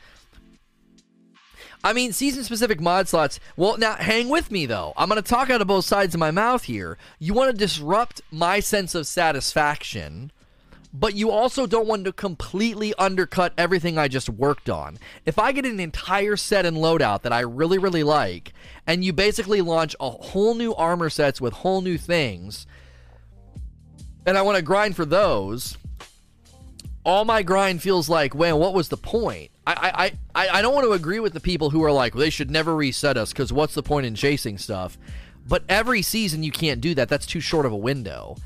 I 1.82 1.92
mean, 1.92 2.12
season 2.12 2.44
specific 2.44 2.80
mod 2.80 3.08
slots. 3.08 3.40
Well, 3.56 3.76
now 3.76 3.96
hang 3.96 4.28
with 4.28 4.52
me 4.52 4.66
though. 4.66 4.92
I'm 4.96 5.08
going 5.08 5.20
to 5.20 5.28
talk 5.28 5.50
out 5.50 5.60
of 5.60 5.66
both 5.66 5.84
sides 5.84 6.14
of 6.14 6.20
my 6.20 6.30
mouth 6.30 6.62
here. 6.62 6.96
You 7.18 7.34
want 7.34 7.50
to 7.50 7.56
disrupt 7.56 8.22
my 8.30 8.60
sense 8.60 8.94
of 8.94 9.08
satisfaction, 9.08 10.30
but 10.92 11.14
you 11.14 11.30
also 11.30 11.66
don't 11.66 11.88
want 11.88 12.04
to 12.04 12.12
completely 12.12 12.94
undercut 12.94 13.52
everything 13.58 13.98
I 13.98 14.06
just 14.06 14.30
worked 14.30 14.70
on. 14.70 14.96
If 15.24 15.40
I 15.40 15.50
get 15.50 15.66
an 15.66 15.80
entire 15.80 16.36
set 16.36 16.64
and 16.64 16.76
loadout 16.76 17.22
that 17.22 17.32
I 17.32 17.40
really, 17.40 17.78
really 17.78 18.04
like, 18.04 18.52
and 18.86 19.04
you 19.04 19.12
basically 19.12 19.60
launch 19.60 19.96
a 19.98 20.08
whole 20.08 20.54
new 20.54 20.74
armor 20.74 21.10
sets 21.10 21.40
with 21.40 21.52
whole 21.52 21.80
new 21.82 21.98
things, 21.98 22.66
and 24.26 24.36
I 24.36 24.42
want 24.42 24.56
to 24.56 24.62
grind 24.62 24.96
for 24.96 25.04
those, 25.04 25.78
all 27.04 27.24
my 27.24 27.42
grind 27.42 27.80
feels 27.80 28.08
like, 28.08 28.34
well, 28.34 28.58
what 28.58 28.74
was 28.74 28.88
the 28.88 28.96
point? 28.96 29.52
I, 29.66 30.12
I, 30.34 30.44
I, 30.46 30.48
I 30.58 30.62
don't 30.62 30.74
want 30.74 30.84
to 30.86 30.92
agree 30.92 31.20
with 31.20 31.32
the 31.32 31.40
people 31.40 31.70
who 31.70 31.82
are 31.84 31.92
like, 31.92 32.14
they 32.14 32.30
should 32.30 32.50
never 32.50 32.74
reset 32.74 33.16
us 33.16 33.32
because 33.32 33.52
what's 33.52 33.74
the 33.74 33.82
point 33.82 34.06
in 34.06 34.16
chasing 34.16 34.58
stuff? 34.58 34.98
But 35.48 35.62
every 35.68 36.02
season 36.02 36.42
you 36.42 36.50
can't 36.50 36.80
do 36.80 36.94
that. 36.96 37.08
That's 37.08 37.26
too 37.26 37.38
short 37.38 37.64
of 37.64 37.72
a 37.72 37.76
window. 37.76 38.36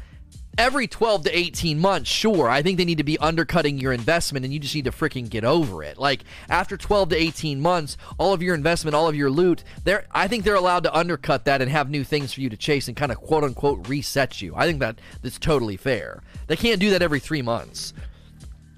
Every 0.58 0.86
12 0.86 1.24
to 1.24 1.38
18 1.38 1.78
months, 1.78 2.10
sure, 2.10 2.48
I 2.48 2.60
think 2.60 2.76
they 2.76 2.84
need 2.84 2.98
to 2.98 3.04
be 3.04 3.18
undercutting 3.18 3.78
your 3.78 3.92
investment 3.92 4.44
and 4.44 4.52
you 4.52 4.60
just 4.60 4.74
need 4.74 4.84
to 4.84 4.90
freaking 4.90 5.30
get 5.30 5.44
over 5.44 5.82
it. 5.82 5.96
Like 5.96 6.24
after 6.48 6.76
12 6.76 7.10
to 7.10 7.16
18 7.16 7.60
months, 7.60 7.96
all 8.18 8.34
of 8.34 8.42
your 8.42 8.54
investment, 8.54 8.94
all 8.94 9.08
of 9.08 9.14
your 9.14 9.30
loot, 9.30 9.64
they're 9.84 10.06
I 10.10 10.28
think 10.28 10.44
they're 10.44 10.54
allowed 10.54 10.82
to 10.82 10.94
undercut 10.94 11.44
that 11.46 11.62
and 11.62 11.70
have 11.70 11.88
new 11.88 12.04
things 12.04 12.32
for 12.32 12.40
you 12.40 12.50
to 12.50 12.56
chase 12.56 12.88
and 12.88 12.96
kind 12.96 13.12
of 13.12 13.18
quote 13.18 13.44
unquote 13.44 13.88
reset 13.88 14.42
you. 14.42 14.52
I 14.56 14.66
think 14.66 14.80
that 14.80 14.98
that's 15.22 15.38
totally 15.38 15.76
fair. 15.76 16.22
They 16.46 16.56
can't 16.56 16.80
do 16.80 16.90
that 16.90 17.02
every 17.02 17.20
3 17.20 17.42
months. 17.42 17.94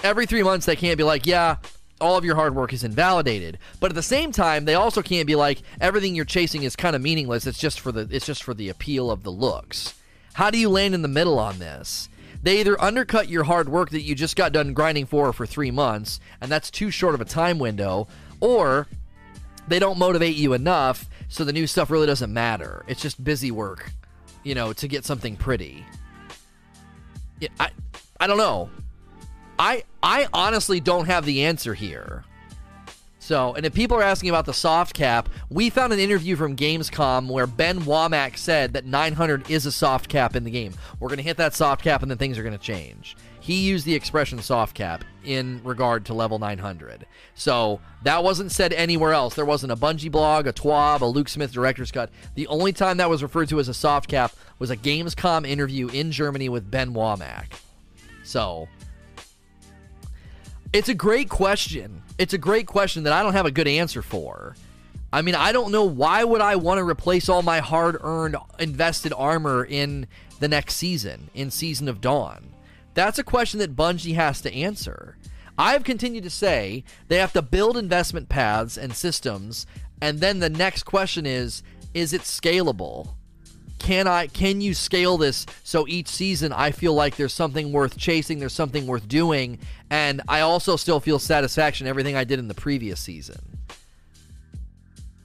Every 0.05 0.27
3 0.27 0.43
months 0.43 0.67
they 0.67 0.77
can't 0.77 0.99
be 0.99 1.05
like, 1.05 1.27
"Yeah, 1.27 1.57
all 2.01 2.17
of 2.17 2.25
your 2.25 2.35
hard 2.35 2.55
work 2.55 2.73
is 2.73 2.85
invalidated. 2.85 3.59
But 3.81 3.93
at 3.93 3.95
the 3.95 4.03
same 4.03 4.33
time, 4.33 4.67
they 4.67 4.75
also 4.75 5.03
can't 5.03 5.27
be 5.27 5.37
like 5.37 5.63
everything 5.81 6.15
you're 6.15 6.25
chasing 6.25 6.65
is 6.65 6.77
kind 6.77 6.95
of 6.95 7.01
meaningless. 7.03 7.47
It's 7.47 7.59
just 7.59 7.81
for 7.81 7.93
the 7.93 8.09
it's 8.11 8.27
just 8.27 8.43
for 8.43 8.55
the 8.55 8.69
appeal 8.69 9.11
of 9.11 9.23
the 9.23 9.31
looks. 9.31 9.95
How 10.35 10.51
do 10.51 10.59
you 10.59 10.69
land 10.69 10.95
in 10.95 11.03
the 11.03 11.09
middle 11.09 11.39
on 11.39 11.59
this? 11.59 12.09
They 12.43 12.61
either 12.61 12.81
undercut 12.83 13.29
your 13.29 13.45
hard 13.45 13.69
work 13.69 13.91
that 13.91 14.03
you 14.03 14.15
just 14.15 14.35
got 14.35 14.53
done 14.53 14.73
grinding 14.73 15.07
for 15.07 15.33
for 15.33 15.47
3 15.47 15.71
months 15.71 16.19
and 16.41 16.51
that's 16.51 16.71
too 16.71 16.91
short 16.91 17.15
of 17.15 17.21
a 17.21 17.25
time 17.25 17.59
window, 17.59 18.09
or 18.41 18.89
they 19.69 19.79
don't 19.79 19.99
motivate 19.99 20.35
you 20.35 20.53
enough 20.53 21.09
so 21.29 21.45
the 21.45 21.53
new 21.53 21.67
stuff 21.67 21.91
really 21.91 22.07
doesn't 22.07 22.33
matter. 22.33 22.85
It's 22.89 23.01
just 23.01 23.23
busy 23.23 23.51
work, 23.51 23.93
you 24.43 24.55
know, 24.55 24.73
to 24.73 24.89
get 24.89 25.05
something 25.05 25.37
pretty. 25.37 25.85
Yeah, 27.39 27.51
I 27.61 27.71
I 28.19 28.27
don't 28.27 28.39
know. 28.39 28.71
I 29.59 29.85
I 30.03 30.27
honestly 30.33 30.81
don't 30.81 31.07
have 31.07 31.25
the 31.25 31.45
answer 31.45 31.75
here. 31.75 32.25
So, 33.23 33.55
and 33.55 33.65
if 33.65 33.73
people 33.73 33.97
are 33.97 34.03
asking 34.03 34.31
about 34.31 34.47
the 34.47 34.53
soft 34.53 34.95
cap, 34.95 35.29
we 35.49 35.71
found 35.71 35.93
an 35.93 36.01
interview 36.01 36.35
from 36.35 36.57
Gamescom 36.57 37.29
where 37.29 37.47
Ben 37.47 37.83
Womack 37.83 38.37
said 38.37 38.73
that 38.73 38.85
900 38.85 39.49
is 39.49 39.65
a 39.65 39.71
soft 39.71 40.09
cap 40.09 40.35
in 40.35 40.43
the 40.43 40.51
game. 40.51 40.75
We're 40.99 41.07
going 41.07 41.19
to 41.19 41.23
hit 41.23 41.37
that 41.37 41.55
soft 41.55 41.85
cap 41.85 42.03
and 42.03 42.11
then 42.11 42.19
things 42.19 42.37
are 42.37 42.43
going 42.43 42.59
to 42.59 42.59
change. 42.59 43.17
He 43.39 43.61
used 43.61 43.87
the 43.87 43.95
expression 43.95 44.41
soft 44.41 44.75
cap 44.75 45.05
in 45.23 45.61
regard 45.63 46.05
to 46.07 46.15
level 46.15 46.41
900. 46.41 47.07
So, 47.37 47.81
that 48.03 48.25
wasn't 48.25 48.51
said 48.51 48.73
anywhere 48.73 49.13
else. 49.13 49.37
There 49.37 49.45
wasn't 49.45 49.71
a 49.71 49.77
Bungie 49.77 50.11
blog, 50.11 50.49
a 50.49 50.53
TWAB, 50.53 51.03
a 51.03 51.07
Luke 51.07 51.29
Smith 51.29 51.53
director's 51.53 51.93
cut. 51.93 52.11
The 52.35 52.49
only 52.49 52.73
time 52.73 52.97
that 52.97 53.09
was 53.09 53.23
referred 53.23 53.49
to 53.51 53.61
as 53.61 53.69
a 53.69 53.75
soft 53.75 54.09
cap 54.09 54.33
was 54.59 54.71
a 54.71 54.77
Gamescom 54.77 55.47
interview 55.47 55.87
in 55.91 56.11
Germany 56.11 56.49
with 56.49 56.69
Ben 56.69 56.93
Womack. 56.93 57.53
So, 58.25 58.67
it's 60.73 60.89
a 60.89 60.95
great 60.95 61.29
question. 61.29 62.03
It's 62.23 62.35
a 62.35 62.39
great 62.39 62.69
question 62.69 63.03
that 63.03 63.13
I 63.13 63.21
don't 63.21 63.33
have 63.33 63.47
a 63.47 63.51
good 63.51 63.67
answer 63.67 64.01
for. 64.01 64.55
I 65.13 65.23
mean, 65.23 65.35
I 65.35 65.51
don't 65.51 65.73
know 65.73 65.83
why 65.83 66.23
would 66.23 66.41
I 66.41 66.55
want 66.55 66.79
to 66.79 66.85
replace 66.85 67.29
all 67.29 67.43
my 67.43 67.59
hard-earned 67.59 68.37
invested 68.61 69.13
armor 69.13 69.65
in 69.65 70.07
the 70.39 70.47
next 70.47 70.77
season, 70.77 71.31
in 71.35 71.51
Season 71.51 71.89
of 71.89 72.01
Dawn. 72.01 72.55
That's 72.95 73.19
a 73.19 73.25
question 73.25 73.59
that 73.59 73.75
Bungie 73.75 74.15
has 74.15 74.41
to 74.43 74.55
answer. 74.55 75.17
I've 75.59 75.83
continued 75.83 76.23
to 76.23 76.31
say 76.31 76.85
they 77.09 77.19
have 77.19 77.33
to 77.33 77.43
build 77.43 77.77
investment 77.77 78.29
paths 78.29 78.79
and 78.79 78.95
systems, 78.95 79.67
and 80.01 80.21
then 80.21 80.39
the 80.39 80.49
next 80.49 80.85
question 80.85 81.27
is 81.27 81.65
is 81.93 82.13
it 82.13 82.21
scalable? 82.21 83.15
Can 83.83 84.07
I 84.07 84.29
can 84.29 84.61
you 84.61 84.75
scale 84.75 85.19
this 85.19 85.45
so 85.65 85.89
each 85.89 86.07
season 86.07 86.53
I 86.53 86.71
feel 86.71 86.95
like 86.95 87.17
there's 87.17 87.33
something 87.33 87.73
worth 87.73 87.99
chasing, 87.99 88.39
there's 88.39 88.53
something 88.53 88.87
worth 88.87 89.09
doing, 89.09 89.59
and 89.91 90.23
I 90.29 90.41
also 90.41 90.77
still 90.77 91.01
feel 91.01 91.19
satisfaction 91.19 91.89
everything 91.89 92.15
I 92.15 92.23
did 92.23 92.39
in 92.39 92.47
the 92.47 92.55
previous 92.55 93.01
season. 93.01 93.41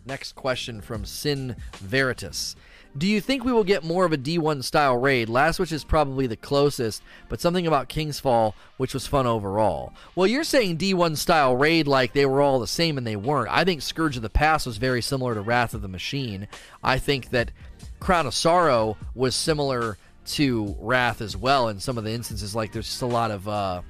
Next 0.08 0.34
question 0.34 0.82
from 0.82 1.06
Sin 1.06 1.56
Veritas. 1.74 2.56
Do 2.98 3.06
you 3.06 3.22
think 3.22 3.44
we 3.44 3.52
will 3.52 3.64
get 3.64 3.84
more 3.84 4.06
of 4.06 4.14
a 4.14 4.18
D1 4.18 4.64
style 4.64 4.98
raid? 4.98 5.30
Last 5.30 5.60
Wish 5.60 5.72
is 5.72 5.84
probably 5.84 6.26
the 6.26 6.36
closest, 6.36 7.04
but 7.30 7.40
something 7.40 7.68
about 7.68 7.90
King's 7.90 8.20
Fall, 8.20 8.56
which 8.78 8.96
was 8.96 9.06
fun 9.06 9.28
overall. 9.28 9.94
Well, 10.16 10.26
you're 10.26 10.44
saying 10.44 10.80
D1 10.80 11.18
style 11.18 11.56
raid 11.56 11.88
like 11.88 12.14
they 12.14 12.26
were 12.26 12.42
all 12.42 12.60
the 12.60 12.66
same 12.66 12.98
and 12.98 13.06
they 13.06 13.16
weren't. 13.16 13.52
I 13.52 13.64
think 13.66 13.84
Scourge 13.84 14.16
of 14.16 14.24
the 14.24 14.32
Past 14.32 14.66
was 14.66 14.78
very 14.78 15.04
similar 15.04 15.36
to 15.36 15.42
Wrath 15.42 15.76
of 15.76 15.84
the 15.84 15.88
Machine. 15.88 16.48
I 16.84 16.98
think 16.98 17.30
that 17.30 17.52
Crown 18.00 18.28
of 18.28 18.34
Sorrow 18.34 18.98
was 19.16 19.36
similar 19.36 19.98
to 20.28 20.76
Wrath 20.80 21.22
as 21.22 21.36
well 21.36 21.70
in 21.70 21.80
some 21.80 21.98
of 21.98 22.04
the 22.04 22.12
instances. 22.12 22.56
Like 22.56 22.72
there's 22.72 22.88
just 22.88 23.02
a 23.02 23.08
lot 23.08 23.32
of 23.32 23.48
uh, 23.48 23.82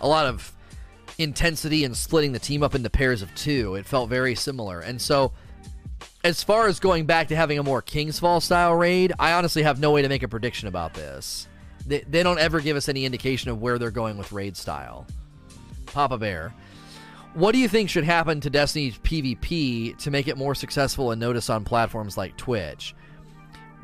a 0.00 0.08
lot 0.08 0.26
of 0.26 0.52
intensity 1.18 1.84
and 1.84 1.96
splitting 1.96 2.32
the 2.32 2.38
team 2.38 2.62
up 2.62 2.74
into 2.74 2.90
pairs 2.90 3.22
of 3.22 3.34
two. 3.34 3.74
It 3.74 3.86
felt 3.86 4.08
very 4.08 4.34
similar, 4.34 4.80
and 4.80 5.00
so 5.00 5.32
as 6.24 6.42
far 6.42 6.66
as 6.66 6.80
going 6.80 7.06
back 7.06 7.28
to 7.28 7.36
having 7.36 7.58
a 7.58 7.62
more 7.62 7.80
King's 7.80 8.18
Fall 8.18 8.40
style 8.40 8.74
raid, 8.74 9.12
I 9.18 9.34
honestly 9.34 9.62
have 9.62 9.78
no 9.78 9.92
way 9.92 10.02
to 10.02 10.08
make 10.08 10.24
a 10.24 10.28
prediction 10.28 10.66
about 10.66 10.92
this. 10.92 11.46
They, 11.86 12.00
they 12.00 12.24
don't 12.24 12.40
ever 12.40 12.60
give 12.60 12.76
us 12.76 12.88
any 12.88 13.04
indication 13.04 13.50
of 13.50 13.62
where 13.62 13.78
they're 13.78 13.92
going 13.92 14.18
with 14.18 14.32
raid 14.32 14.56
style. 14.56 15.06
Papa 15.86 16.18
Bear. 16.18 16.52
What 17.36 17.52
do 17.52 17.58
you 17.58 17.68
think 17.68 17.90
should 17.90 18.04
happen 18.04 18.40
to 18.40 18.48
Destiny's 18.48 18.98
PvP 19.00 19.98
to 19.98 20.10
make 20.10 20.26
it 20.26 20.38
more 20.38 20.54
successful 20.54 21.10
and 21.10 21.20
notice 21.20 21.50
on 21.50 21.64
platforms 21.64 22.16
like 22.16 22.34
Twitch? 22.38 22.94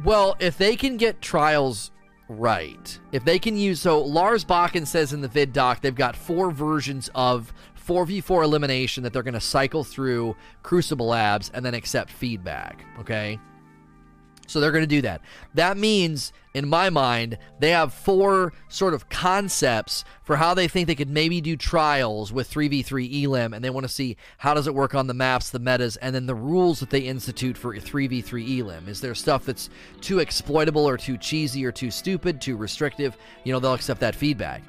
Well, 0.02 0.36
if 0.40 0.56
they 0.56 0.74
can 0.74 0.96
get 0.96 1.20
trials 1.20 1.90
right, 2.30 2.98
if 3.12 3.26
they 3.26 3.38
can 3.38 3.54
use 3.58 3.78
so 3.78 4.00
Lars 4.00 4.42
Bakken 4.42 4.86
says 4.86 5.12
in 5.12 5.20
the 5.20 5.28
vid 5.28 5.52
doc 5.52 5.82
they've 5.82 5.94
got 5.94 6.16
four 6.16 6.50
versions 6.50 7.10
of 7.14 7.52
4v4 7.86 8.42
elimination 8.42 9.02
that 9.02 9.12
they're 9.12 9.22
going 9.22 9.34
to 9.34 9.40
cycle 9.40 9.84
through 9.84 10.34
Crucible 10.62 11.08
Labs 11.08 11.50
and 11.52 11.62
then 11.62 11.74
accept 11.74 12.10
feedback, 12.10 12.82
okay? 13.00 13.38
So 14.52 14.60
they're 14.60 14.70
going 14.70 14.82
to 14.82 14.86
do 14.86 15.00
that. 15.02 15.22
That 15.54 15.78
means, 15.78 16.30
in 16.52 16.68
my 16.68 16.90
mind, 16.90 17.38
they 17.58 17.70
have 17.70 17.94
four 17.94 18.52
sort 18.68 18.92
of 18.92 19.08
concepts 19.08 20.04
for 20.24 20.36
how 20.36 20.52
they 20.52 20.68
think 20.68 20.86
they 20.86 20.94
could 20.94 21.08
maybe 21.08 21.40
do 21.40 21.56
trials 21.56 22.32
with 22.32 22.50
3v3 22.50 23.24
Elim, 23.24 23.54
and 23.54 23.64
they 23.64 23.70
want 23.70 23.84
to 23.84 23.92
see 23.92 24.18
how 24.36 24.52
does 24.52 24.66
it 24.66 24.74
work 24.74 24.94
on 24.94 25.06
the 25.06 25.14
maps, 25.14 25.48
the 25.48 25.58
metas, 25.58 25.96
and 25.96 26.14
then 26.14 26.26
the 26.26 26.34
rules 26.34 26.80
that 26.80 26.90
they 26.90 27.00
institute 27.00 27.56
for 27.56 27.74
3v3 27.74 28.60
Elim. 28.60 28.88
Is 28.88 29.00
there 29.00 29.14
stuff 29.14 29.46
that's 29.46 29.70
too 30.02 30.18
exploitable 30.18 30.86
or 30.86 30.98
too 30.98 31.16
cheesy 31.16 31.64
or 31.64 31.72
too 31.72 31.90
stupid, 31.90 32.40
too 32.40 32.58
restrictive? 32.58 33.16
You 33.44 33.54
know, 33.54 33.58
they'll 33.58 33.72
accept 33.72 34.00
that 34.00 34.14
feedback. 34.14 34.62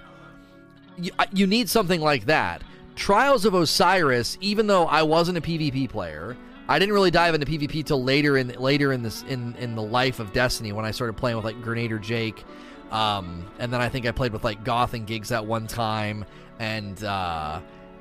You, 0.98 1.12
you 1.34 1.46
need 1.46 1.70
something 1.70 2.00
like 2.00 2.26
that. 2.28 2.64
Trials 2.96 3.44
of 3.44 3.54
Osiris, 3.54 4.38
even 4.40 4.68
though 4.68 4.86
I 4.86 5.02
wasn't 5.04 5.40
a 5.40 5.42
PvP 5.42 5.90
player, 5.90 6.38
I 6.68 6.80
didn't 6.80 6.94
really 6.94 7.12
dive 7.12 7.34
into 7.34 7.46
PvP 7.46 7.86
till 7.86 8.04
later 8.04 8.38
in 8.38 8.50
later 8.50 8.94
in 8.94 9.04
this 9.04 9.24
in 9.24 9.56
in 9.56 9.76
the 9.76 9.82
life 9.82 10.20
of 10.20 10.32
Destiny 10.32 10.72
when 10.72 10.86
I 10.86 10.92
started 10.92 11.18
playing 11.18 11.36
with 11.36 11.46
like 11.46 11.62
Grenadier 11.62 12.00
Jake, 12.00 12.44
um, 12.92 13.46
and 13.60 13.72
then 13.72 13.82
I 13.82 13.90
think 13.90 14.06
I 14.06 14.12
played 14.12 14.32
with 14.32 14.44
like 14.44 14.64
Goth 14.64 14.94
and 14.94 15.06
Gigs 15.06 15.32
at 15.32 15.46
one 15.46 15.68
time, 15.68 16.24
and 16.60 17.04
uh, 17.04 17.60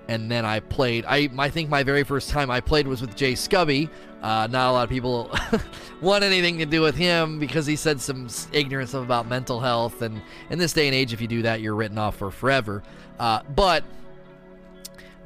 and 0.08 0.30
then 0.30 0.44
I 0.44 0.60
played. 0.60 1.04
I 1.08 1.28
I 1.38 1.50
think 1.50 1.70
my 1.70 1.82
very 1.82 2.04
first 2.04 2.30
time 2.30 2.50
I 2.50 2.60
played 2.60 2.86
was 2.86 3.00
with 3.00 3.16
Jay 3.16 3.32
Scubby. 3.32 3.88
Uh, 4.22 4.46
not 4.48 4.70
a 4.70 4.72
lot 4.72 4.84
of 4.84 4.90
people 4.90 5.36
want 6.00 6.22
anything 6.22 6.58
to 6.58 6.66
do 6.66 6.80
with 6.80 6.94
him 6.94 7.40
because 7.40 7.66
he 7.66 7.74
said 7.74 8.00
some 8.00 8.28
ignorant 8.52 8.90
stuff 8.90 9.02
about 9.02 9.28
mental 9.28 9.58
health, 9.58 10.02
and 10.02 10.22
in 10.50 10.60
this 10.60 10.72
day 10.72 10.86
and 10.86 10.94
age, 10.94 11.12
if 11.12 11.20
you 11.20 11.26
do 11.26 11.42
that, 11.42 11.60
you're 11.60 11.74
written 11.74 11.98
off 11.98 12.16
for 12.16 12.30
forever. 12.30 12.84
Uh, 13.18 13.42
but 13.56 13.82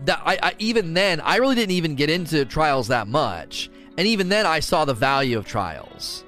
that 0.04 0.20
I, 0.24 0.38
I, 0.42 0.54
even 0.59 0.94
then 0.94 1.20
I 1.20 1.37
really 1.37 1.54
didn't 1.54 1.72
even 1.72 1.94
get 1.94 2.11
into 2.11 2.44
trials 2.44 2.88
that 2.88 3.09
much, 3.09 3.70
and 3.96 4.06
even 4.06 4.28
then 4.28 4.46
I 4.46 4.61
saw 4.61 4.85
the 4.85 4.94
value 4.94 5.38
of 5.38 5.46
trials. 5.46 6.24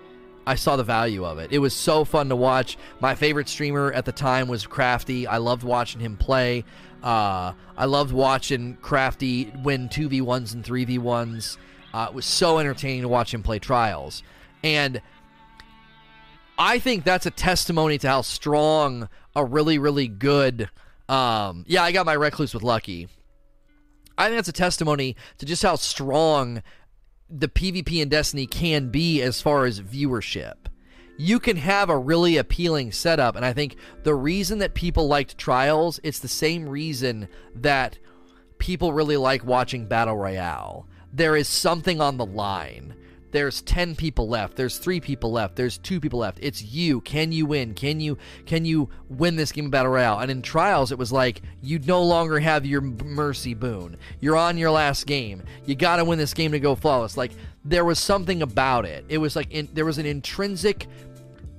I 0.46 0.54
saw 0.54 0.76
the 0.76 0.84
value 0.84 1.26
of 1.26 1.38
it. 1.38 1.52
It 1.52 1.58
was 1.58 1.74
so 1.74 2.06
fun 2.06 2.30
to 2.30 2.36
watch. 2.36 2.78
My 3.00 3.14
favorite 3.14 3.50
streamer 3.50 3.92
at 3.92 4.06
the 4.06 4.12
time 4.12 4.48
was 4.48 4.66
Crafty. 4.66 5.26
I 5.26 5.36
loved 5.36 5.62
watching 5.62 6.00
him 6.00 6.16
play. 6.16 6.64
Uh, 7.02 7.52
I 7.76 7.84
loved 7.84 8.12
watching 8.12 8.78
Crafty 8.80 9.52
win 9.62 9.90
2v1s 9.90 10.54
and 10.54 10.64
3v1s. 10.64 11.58
Uh, 11.92 12.06
it 12.08 12.14
was 12.14 12.24
so 12.24 12.58
entertaining 12.58 13.02
to 13.02 13.08
watch 13.08 13.34
him 13.34 13.42
play 13.42 13.58
trials. 13.58 14.22
And 14.64 15.02
I 16.58 16.78
think 16.78 17.04
that's 17.04 17.26
a 17.26 17.30
testimony 17.30 17.98
to 17.98 18.08
how 18.08 18.22
strong 18.22 19.10
a 19.36 19.44
really, 19.44 19.78
really 19.78 20.08
good. 20.08 20.70
Um, 21.10 21.64
yeah, 21.68 21.82
I 21.82 21.92
got 21.92 22.06
my 22.06 22.14
Recluse 22.14 22.54
with 22.54 22.62
Lucky. 22.62 23.08
I 24.18 24.26
think 24.26 24.36
that's 24.36 24.48
a 24.48 24.52
testimony 24.52 25.16
to 25.38 25.46
just 25.46 25.62
how 25.62 25.76
strong 25.76 26.62
the 27.30 27.48
PvP 27.48 28.02
in 28.02 28.08
Destiny 28.08 28.46
can 28.46 28.90
be 28.90 29.22
as 29.22 29.40
far 29.40 29.64
as 29.64 29.80
viewership. 29.80 30.54
You 31.16 31.38
can 31.38 31.56
have 31.56 31.88
a 31.88 31.98
really 31.98 32.36
appealing 32.36 32.92
setup, 32.92 33.36
and 33.36 33.44
I 33.44 33.52
think 33.52 33.76
the 34.02 34.14
reason 34.14 34.58
that 34.58 34.74
people 34.74 35.08
liked 35.08 35.38
Trials, 35.38 36.00
it's 36.02 36.18
the 36.18 36.28
same 36.28 36.68
reason 36.68 37.28
that 37.54 37.98
people 38.58 38.92
really 38.92 39.16
like 39.16 39.44
watching 39.44 39.86
Battle 39.86 40.16
Royale. 40.16 40.86
There 41.12 41.36
is 41.36 41.48
something 41.48 42.00
on 42.00 42.16
the 42.16 42.26
line. 42.26 42.94
There's 43.30 43.62
10 43.62 43.94
people 43.96 44.28
left. 44.28 44.56
There's 44.56 44.78
3 44.78 45.00
people 45.00 45.30
left. 45.32 45.56
There's 45.56 45.78
2 45.78 46.00
people 46.00 46.20
left. 46.20 46.38
It's 46.40 46.62
you. 46.62 47.00
Can 47.02 47.32
you 47.32 47.46
win? 47.46 47.74
Can 47.74 48.00
you 48.00 48.18
can 48.46 48.64
you 48.64 48.88
win 49.08 49.36
this 49.36 49.52
game 49.52 49.66
of 49.66 49.70
Battle 49.70 49.92
Royale? 49.92 50.20
And 50.20 50.30
in 50.30 50.42
Trials 50.42 50.92
it 50.92 50.98
was 50.98 51.12
like 51.12 51.42
you 51.62 51.78
no 51.80 52.02
longer 52.02 52.38
have 52.38 52.64
your 52.64 52.80
mercy 52.80 53.54
boon. 53.54 53.96
You're 54.20 54.36
on 54.36 54.58
your 54.58 54.70
last 54.70 55.06
game. 55.06 55.42
You 55.66 55.74
got 55.74 55.96
to 55.96 56.04
win 56.04 56.18
this 56.18 56.34
game 56.34 56.52
to 56.52 56.60
go 56.60 56.74
flawless. 56.74 57.16
Like 57.16 57.32
there 57.64 57.84
was 57.84 57.98
something 57.98 58.42
about 58.42 58.84
it. 58.84 59.04
It 59.08 59.18
was 59.18 59.36
like 59.36 59.50
in, 59.50 59.68
there 59.72 59.84
was 59.84 59.98
an 59.98 60.06
intrinsic 60.06 60.86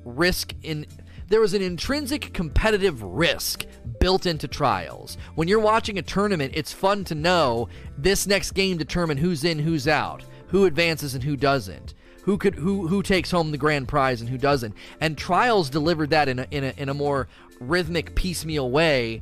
risk 0.04 0.54
in 0.64 0.86
there 1.30 1.42
was 1.42 1.54
an 1.54 1.62
intrinsic 1.62 2.34
competitive 2.34 3.04
risk 3.04 3.66
built 4.00 4.26
into 4.26 4.48
trials. 4.48 5.18
When 5.36 5.48
you're 5.48 5.60
watching 5.60 6.00
a 6.00 6.02
tournament, 6.02 6.54
it's 6.56 6.74
fun 6.74 7.04
to 7.06 7.16
know 7.16 7.70
this 7.98 8.26
next 8.26 8.52
game 8.52 8.78
determine 8.78 9.18
who's 9.18 9.44
in, 9.44 9.60
who's 9.60 9.88
out, 9.88 10.24
who 10.50 10.66
advances 10.66 11.16
and 11.16 11.24
who 11.24 11.36
doesn't. 11.36 11.94
Who 12.24 12.38
could 12.38 12.56
who 12.56 12.88
who 12.88 13.02
takes 13.02 13.32
home 13.32 13.52
the 13.52 13.58
grand 13.58 13.88
prize 13.88 14.22
and 14.22 14.30
who 14.30 14.38
doesn't? 14.38 14.76
And 15.00 15.18
Trials 15.18 15.70
delivered 15.70 16.10
that 16.12 16.28
in 16.28 16.40
a, 16.40 16.48
in 16.52 16.64
a 16.64 16.74
in 16.78 16.90
a 16.90 16.94
more 16.94 17.28
rhythmic 17.60 18.14
piecemeal 18.16 18.70
way 18.70 19.22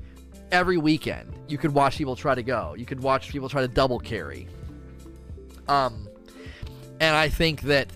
every 0.52 0.78
weekend. 0.78 1.34
You 1.48 1.58
could 1.58 1.74
watch 1.74 1.98
people 1.98 2.16
try 2.16 2.36
to 2.36 2.44
go. 2.44 2.76
You 2.78 2.86
could 2.86 3.02
watch 3.02 3.30
people 3.30 3.50
try 3.50 3.62
to 3.62 3.68
double 3.68 4.00
carry. 4.00 4.48
Um 5.68 6.08
and 7.00 7.16
I 7.16 7.30
think 7.30 7.62
that 7.62 7.92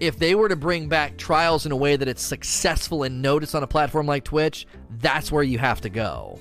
if 0.00 0.18
they 0.18 0.34
were 0.34 0.48
to 0.48 0.56
bring 0.56 0.88
back 0.88 1.16
trials 1.16 1.64
in 1.64 1.72
a 1.72 1.76
way 1.76 1.96
that 1.96 2.08
it's 2.08 2.22
successful 2.22 3.04
and 3.04 3.22
noticed 3.22 3.54
on 3.54 3.62
a 3.62 3.66
platform 3.66 4.06
like 4.06 4.24
Twitch, 4.24 4.66
that's 4.98 5.30
where 5.30 5.44
you 5.44 5.58
have 5.58 5.80
to 5.82 5.88
go. 5.88 6.38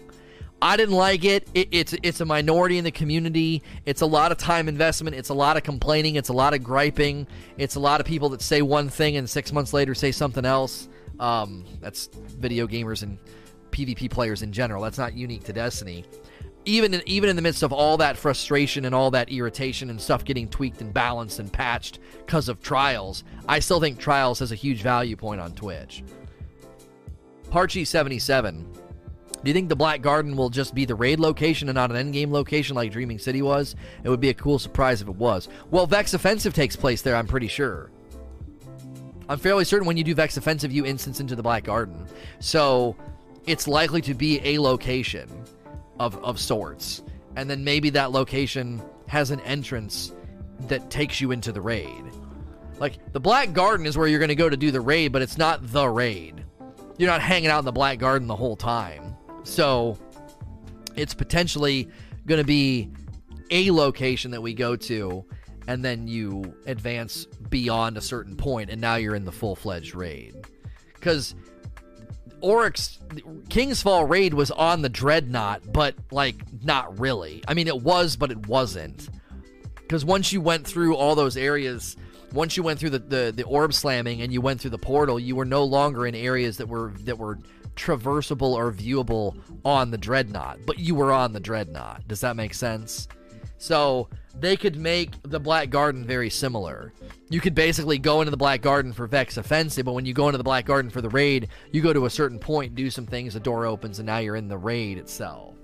I 0.62 0.78
didn't 0.78 0.96
like 0.96 1.26
it. 1.26 1.48
it. 1.54 1.70
It's 1.72 1.96
it's 2.04 2.22
a 2.22 2.26
minority 2.26 2.78
in 2.78 2.84
the 2.84 2.92
community. 2.92 3.64
It's 3.86 4.02
a 4.02 4.06
lot 4.06 4.32
of 4.32 4.38
time 4.38 4.68
investment. 4.68 5.16
It's 5.16 5.30
a 5.30 5.34
lot 5.34 5.58
of 5.58 5.64
complaining. 5.64 6.16
It's 6.16 6.30
a 6.30 6.34
lot 6.34 6.54
of 6.54 6.64
griping. 6.64 7.28
It's 7.58 7.76
a 7.76 7.80
lot 7.80 8.00
of 8.00 8.06
people 8.06 8.30
that 8.30 8.42
say 8.42 8.62
one 8.62 8.90
thing 8.90 9.18
and 9.18 9.30
six 9.30 9.52
months 9.52 9.74
later 9.74 9.96
say 9.96 10.12
something 10.12 10.46
else. 10.46 10.88
Um, 11.20 11.66
that's 11.80 12.08
video 12.08 12.68
gamers 12.68 13.04
and 13.04 13.18
PvP 13.72 14.10
players 14.10 14.42
in 14.42 14.52
general. 14.52 14.84
That's 14.84 14.98
not 14.98 15.14
unique 15.14 15.44
to 15.46 15.54
Destiny 15.54 16.06
even 16.66 16.94
in, 16.94 17.02
even 17.06 17.30
in 17.30 17.36
the 17.36 17.42
midst 17.42 17.64
of 17.64 17.74
all 17.74 17.98
that 17.98 18.18
frustration 18.18 18.86
and 18.86 18.94
all 18.94 19.12
that 19.12 19.32
irritation 19.32 19.90
and 19.90 20.00
stuff 20.00 20.24
getting 20.24 20.48
tweaked 20.48 20.82
and 20.82 20.94
balanced 20.94 21.40
and 21.40 21.52
patched 21.52 22.00
because 22.26 22.50
of 22.50 22.62
trials, 22.62 23.24
I 23.48 23.60
still 23.60 23.80
think 23.80 23.98
trials 23.98 24.40
has 24.40 24.52
a 24.52 24.56
huge 24.56 24.82
value 24.82 25.16
point 25.16 25.42
on 25.42 25.54
Twitch. 25.54 26.04
Parchy77. 27.50 28.81
Do 29.44 29.50
you 29.50 29.54
think 29.54 29.70
the 29.70 29.76
Black 29.76 30.02
Garden 30.02 30.36
will 30.36 30.50
just 30.50 30.76
be 30.76 30.86
the 30.86 30.94
raid 30.94 31.20
location 31.20 31.68
and 31.68 31.76
not 31.76 31.92
an 31.92 32.14
endgame 32.14 32.32
location 32.32 32.76
like 32.76 32.92
Dreaming 32.92 33.18
City 33.18 33.42
was? 33.42 33.76
It 34.04 34.10
would 34.10 34.20
be 34.20 34.30
a 34.30 34.36
cool 34.36 34.60
surprise 34.60 35.02
if 35.02 35.08
it 35.08 35.16
was. 35.16 35.50
Well, 35.72 35.88
Vex 35.88 36.14
Offensive 36.14 36.54
takes 36.54 36.76
place 36.76 37.02
there, 37.02 37.16
I'm 37.16 37.28
pretty 37.28 37.48
sure. 37.48 37.90
I'm 39.28 39.40
fairly 39.40 39.66
certain 39.66 39.88
when 39.88 39.98
you 39.98 40.04
do 40.04 40.14
Vex 40.14 40.38
Offensive, 40.38 40.72
you 40.72 40.86
instance 40.86 41.20
into 41.20 41.36
the 41.36 41.42
Black 41.42 41.64
Garden. 41.64 42.06
So 42.40 42.96
it's 43.48 43.68
likely 43.68 44.02
to 44.02 44.14
be 44.14 44.40
a 44.44 44.60
location 44.60 45.28
of, 46.00 46.24
of 46.24 46.40
sorts. 46.40 47.02
And 47.36 47.50
then 47.50 47.64
maybe 47.64 47.90
that 47.92 48.12
location 48.12 48.82
has 49.08 49.32
an 49.32 49.40
entrance 49.42 50.12
that 50.68 50.92
takes 50.92 51.20
you 51.20 51.32
into 51.32 51.52
the 51.52 51.62
raid. 51.62 52.04
Like, 52.78 53.14
the 53.14 53.20
Black 53.20 53.54
Garden 53.54 53.86
is 53.86 53.98
where 53.98 54.08
you're 54.08 54.20
going 54.20 54.30
to 54.30 54.36
go 54.36 54.50
to 54.50 54.58
do 54.58 54.70
the 54.70 54.82
raid, 54.82 55.12
but 55.12 55.22
it's 55.22 55.38
not 55.38 55.66
the 55.72 55.88
raid. 55.88 56.44
You're 56.98 57.10
not 57.10 57.22
hanging 57.22 57.50
out 57.50 57.60
in 57.60 57.66
the 57.66 57.72
Black 57.72 58.00
Garden 58.00 58.28
the 58.28 58.36
whole 58.36 58.56
time. 58.56 59.11
So, 59.44 59.98
it's 60.96 61.14
potentially 61.14 61.90
going 62.26 62.40
to 62.40 62.46
be 62.46 62.90
a 63.50 63.72
location 63.72 64.32
that 64.32 64.42
we 64.42 64.54
go 64.54 64.76
to, 64.76 65.26
and 65.68 65.84
then 65.84 66.08
you 66.08 66.56
advance 66.66 67.26
beyond 67.50 67.98
a 67.98 68.02
certain 68.02 68.36
point, 68.36 68.70
and 68.70 68.80
now 68.80 68.96
you're 68.96 69.16
in 69.16 69.26
the 69.26 69.32
full 69.32 69.56
fledged 69.56 69.96
raid. 69.96 70.36
Because 70.94 71.36
Oryx 72.42 73.00
King's 73.50 73.82
Fall 73.82 74.06
raid 74.06 74.34
was 74.34 74.52
on 74.52 74.82
the 74.82 74.90
Dreadnought, 74.90 75.72
but 75.72 75.96
like 76.12 76.36
not 76.64 77.00
really. 77.00 77.44
I 77.48 77.54
mean, 77.54 77.68
it 77.68 77.82
was, 77.82 78.16
but 78.16 78.32
it 78.32 78.48
wasn't. 78.48 79.10
Because 79.76 80.06
once 80.06 80.32
you 80.32 80.42
went 80.42 80.66
through 80.66 80.96
all 80.96 81.16
those 81.16 81.36
areas, 81.38 81.98
once 82.34 82.56
you 82.56 82.64
went 82.64 82.80
through 82.80 82.92
the, 82.92 83.00
the 83.00 83.34
the 83.36 83.44
orb 83.44 83.74
slamming 83.74 84.22
and 84.22 84.32
you 84.32 84.42
went 84.42 84.62
through 84.62 84.72
the 84.72 84.78
portal, 84.78 85.20
you 85.20 85.36
were 85.36 85.46
no 85.46 85.64
longer 85.64 86.06
in 86.06 86.16
areas 86.16 86.58
that 86.58 86.68
were 86.68 86.94
that 87.02 87.18
were 87.18 87.38
traversable 87.76 88.54
or 88.54 88.72
viewable 88.72 89.38
on 89.66 89.92
the 89.92 89.98
Dreadnought, 89.98 90.60
but 90.66 90.80
you 90.80 90.96
were 90.96 91.12
on 91.12 91.34
the 91.34 91.40
Dreadnought. 91.40 92.08
Does 92.08 92.22
that 92.22 92.36
make 92.36 92.54
sense? 92.54 93.08
So 93.58 94.10
they 94.40 94.58
could 94.58 94.76
make 94.76 95.12
the 95.24 95.40
Black 95.40 95.70
Garden 95.70 96.06
very 96.06 96.30
similar. 96.30 96.94
You 97.30 97.40
could 97.40 97.54
basically 97.54 98.00
go 98.00 98.22
into 98.22 98.32
the 98.32 98.38
Black 98.38 98.62
Garden 98.62 98.92
for 98.92 99.06
Vex 99.06 99.38
Offensive, 99.38 99.86
but 99.86 99.94
when 99.94 100.06
you 100.06 100.14
go 100.14 100.28
into 100.28 100.40
the 100.40 100.44
Black 100.44 100.66
Garden 100.66 100.90
for 100.90 101.02
the 101.02 101.10
raid, 101.10 101.50
you 101.72 101.82
go 101.82 101.94
to 101.94 102.06
a 102.06 102.10
certain 102.10 102.40
point, 102.40 102.76
do 102.76 102.90
some 102.90 103.06
things, 103.06 103.36
the 103.36 103.40
door 103.40 103.66
opens, 103.66 104.00
and 104.00 104.08
now 104.08 104.18
you're 104.18 104.36
in 104.36 104.48
the 104.48 104.58
raid 104.58 104.98
itself. 104.98 105.56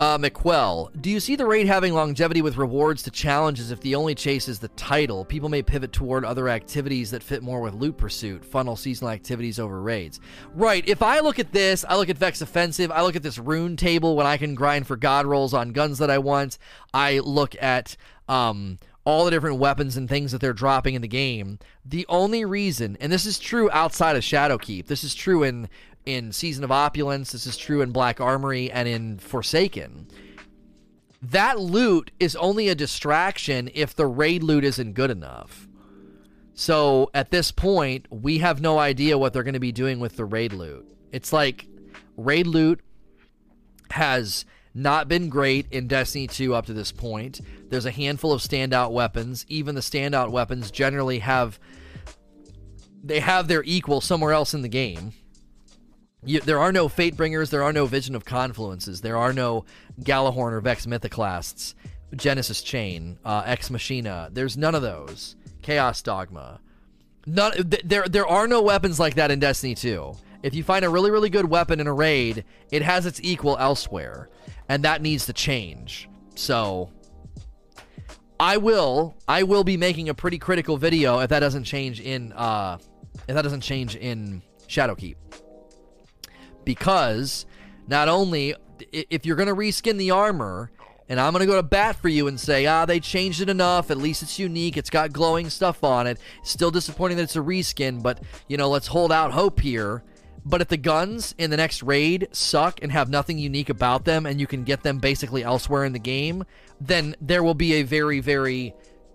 Uh, 0.00 0.16
McQuell, 0.16 0.90
do 1.00 1.10
you 1.10 1.18
see 1.18 1.34
the 1.34 1.44
raid 1.44 1.66
having 1.66 1.92
longevity 1.92 2.40
with 2.40 2.56
rewards 2.56 3.02
to 3.02 3.10
challenges 3.10 3.72
if 3.72 3.80
the 3.80 3.96
only 3.96 4.14
chase 4.14 4.46
is 4.46 4.60
the 4.60 4.68
title? 4.68 5.24
People 5.24 5.48
may 5.48 5.60
pivot 5.60 5.92
toward 5.92 6.24
other 6.24 6.48
activities 6.48 7.10
that 7.10 7.20
fit 7.20 7.42
more 7.42 7.60
with 7.60 7.74
loot 7.74 7.96
pursuit, 7.96 8.44
funnel 8.44 8.76
seasonal 8.76 9.10
activities 9.10 9.58
over 9.58 9.82
raids. 9.82 10.20
Right, 10.54 10.88
if 10.88 11.02
I 11.02 11.18
look 11.18 11.40
at 11.40 11.50
this, 11.50 11.84
I 11.88 11.96
look 11.96 12.08
at 12.08 12.16
Vex 12.16 12.40
Offensive, 12.40 12.92
I 12.92 13.02
look 13.02 13.16
at 13.16 13.24
this 13.24 13.38
rune 13.38 13.76
table 13.76 14.14
when 14.14 14.26
I 14.26 14.36
can 14.36 14.54
grind 14.54 14.86
for 14.86 14.96
god 14.96 15.26
rolls 15.26 15.52
on 15.52 15.72
guns 15.72 15.98
that 15.98 16.10
I 16.10 16.18
want, 16.18 16.58
I 16.94 17.18
look 17.18 17.60
at 17.60 17.96
um, 18.28 18.78
all 19.04 19.24
the 19.24 19.32
different 19.32 19.58
weapons 19.58 19.96
and 19.96 20.08
things 20.08 20.30
that 20.30 20.40
they're 20.40 20.52
dropping 20.52 20.94
in 20.94 21.02
the 21.02 21.08
game. 21.08 21.58
The 21.84 22.06
only 22.08 22.44
reason, 22.44 22.96
and 23.00 23.10
this 23.10 23.26
is 23.26 23.40
true 23.40 23.68
outside 23.72 24.14
of 24.14 24.22
Shadowkeep, 24.22 24.86
this 24.86 25.02
is 25.02 25.16
true 25.16 25.42
in 25.42 25.68
in 26.04 26.32
Season 26.32 26.64
of 26.64 26.72
Opulence, 26.72 27.32
this 27.32 27.46
is 27.46 27.56
true 27.56 27.80
in 27.80 27.92
Black 27.92 28.20
Armory 28.20 28.70
and 28.70 28.88
in 28.88 29.18
Forsaken. 29.18 30.08
That 31.20 31.58
loot 31.58 32.10
is 32.20 32.36
only 32.36 32.68
a 32.68 32.74
distraction 32.74 33.70
if 33.74 33.94
the 33.94 34.06
raid 34.06 34.42
loot 34.42 34.64
isn't 34.64 34.92
good 34.92 35.10
enough. 35.10 35.68
So 36.54 37.10
at 37.14 37.30
this 37.30 37.52
point, 37.52 38.06
we 38.10 38.38
have 38.38 38.60
no 38.60 38.78
idea 38.78 39.18
what 39.18 39.32
they're 39.32 39.42
going 39.42 39.54
to 39.54 39.60
be 39.60 39.72
doing 39.72 40.00
with 40.00 40.16
the 40.16 40.24
raid 40.24 40.52
loot. 40.52 40.86
It's 41.12 41.32
like 41.32 41.66
raid 42.16 42.46
loot 42.46 42.80
has 43.90 44.44
not 44.74 45.08
been 45.08 45.28
great 45.28 45.66
in 45.70 45.88
Destiny 45.88 46.26
2 46.26 46.54
up 46.54 46.66
to 46.66 46.72
this 46.72 46.92
point. 46.92 47.40
There's 47.68 47.86
a 47.86 47.90
handful 47.90 48.32
of 48.32 48.40
standout 48.40 48.92
weapons. 48.92 49.44
Even 49.48 49.74
the 49.74 49.80
standout 49.80 50.30
weapons 50.30 50.70
generally 50.70 51.20
have 51.20 51.58
they 53.02 53.20
have 53.20 53.48
their 53.48 53.62
equal 53.64 54.00
somewhere 54.00 54.32
else 54.32 54.54
in 54.54 54.62
the 54.62 54.68
game. 54.68 55.12
You, 56.24 56.40
there 56.40 56.58
are 56.58 56.72
no 56.72 56.88
Fate 56.88 57.16
Bringers, 57.16 57.50
there 57.50 57.62
are 57.62 57.72
no 57.72 57.86
Vision 57.86 58.14
of 58.14 58.24
Confluences, 58.24 59.02
there 59.02 59.16
are 59.16 59.32
no 59.32 59.64
Gjallarhorn 60.00 60.52
or 60.52 60.60
Vex 60.60 60.84
Mythoclasts, 60.84 61.74
Genesis 62.16 62.62
Chain, 62.62 63.18
uh, 63.24 63.42
Ex 63.46 63.70
Machina. 63.70 64.28
There's 64.32 64.56
none 64.56 64.74
of 64.74 64.82
those. 64.82 65.36
Chaos 65.62 66.02
Dogma. 66.02 66.60
None, 67.26 67.70
th- 67.70 67.82
there, 67.84 68.08
there 68.08 68.26
are 68.26 68.48
no 68.48 68.62
weapons 68.62 68.98
like 68.98 69.14
that 69.14 69.30
in 69.30 69.38
Destiny 69.38 69.74
2. 69.74 70.12
If 70.42 70.54
you 70.54 70.64
find 70.64 70.84
a 70.84 70.88
really, 70.88 71.10
really 71.10 71.30
good 71.30 71.48
weapon 71.48 71.78
in 71.78 71.86
a 71.86 71.92
raid, 71.92 72.44
it 72.70 72.82
has 72.82 73.06
its 73.06 73.20
equal 73.22 73.56
elsewhere, 73.58 74.28
and 74.68 74.84
that 74.84 75.02
needs 75.02 75.26
to 75.26 75.32
change. 75.32 76.08
So, 76.34 76.90
I 78.40 78.56
will, 78.56 79.16
I 79.26 79.42
will 79.42 79.64
be 79.64 79.76
making 79.76 80.08
a 80.08 80.14
pretty 80.14 80.38
critical 80.38 80.76
video 80.76 81.20
if 81.20 81.30
that 81.30 81.40
doesn't 81.40 81.64
change 81.64 82.00
in, 82.00 82.32
uh, 82.32 82.78
if 83.28 83.34
that 83.34 83.42
doesn't 83.42 83.60
change 83.60 83.94
in 83.96 84.42
Shadowkeep 84.68 85.16
because 86.68 87.46
not 87.86 88.08
only 88.08 88.54
if 88.92 89.24
you're 89.24 89.36
going 89.36 89.48
to 89.48 89.54
reskin 89.54 89.96
the 89.96 90.10
armor 90.10 90.70
and 91.08 91.18
I'm 91.18 91.32
going 91.32 91.40
to 91.40 91.46
go 91.46 91.56
to 91.56 91.62
bat 91.62 91.96
for 91.96 92.10
you 92.10 92.28
and 92.28 92.38
say, 92.38 92.66
ah, 92.66 92.84
they 92.84 93.00
changed 93.00 93.40
it 93.40 93.48
enough. 93.48 93.90
At 93.90 93.96
least 93.96 94.22
it's 94.22 94.38
unique. 94.38 94.76
It's 94.76 94.90
got 94.90 95.10
glowing 95.10 95.48
stuff 95.48 95.82
on 95.82 96.06
it. 96.06 96.18
Still 96.42 96.70
disappointing 96.70 97.16
that 97.16 97.22
it's 97.22 97.36
a 97.36 97.40
reskin, 97.40 98.02
but, 98.02 98.20
you 98.48 98.58
know, 98.58 98.68
let's 98.68 98.88
hold 98.88 99.10
out 99.10 99.32
hope 99.32 99.60
here. 99.60 100.04
But 100.44 100.60
if 100.60 100.68
the 100.68 100.76
guns 100.76 101.34
in 101.38 101.48
the 101.48 101.56
next 101.56 101.82
raid 101.82 102.28
suck 102.32 102.82
and 102.82 102.92
have 102.92 103.08
nothing 103.08 103.38
unique 103.38 103.70
about 103.70 104.04
them 104.04 104.26
and 104.26 104.38
you 104.38 104.46
can 104.46 104.62
get 104.62 104.82
them 104.82 104.98
basically 104.98 105.42
elsewhere 105.42 105.86
in 105.86 105.94
the 105.94 105.98
game, 105.98 106.44
then 106.82 107.16
there 107.22 107.42
will 107.42 107.54
be 107.54 107.76
a 107.76 107.82
very, 107.82 108.20
very 108.20 108.74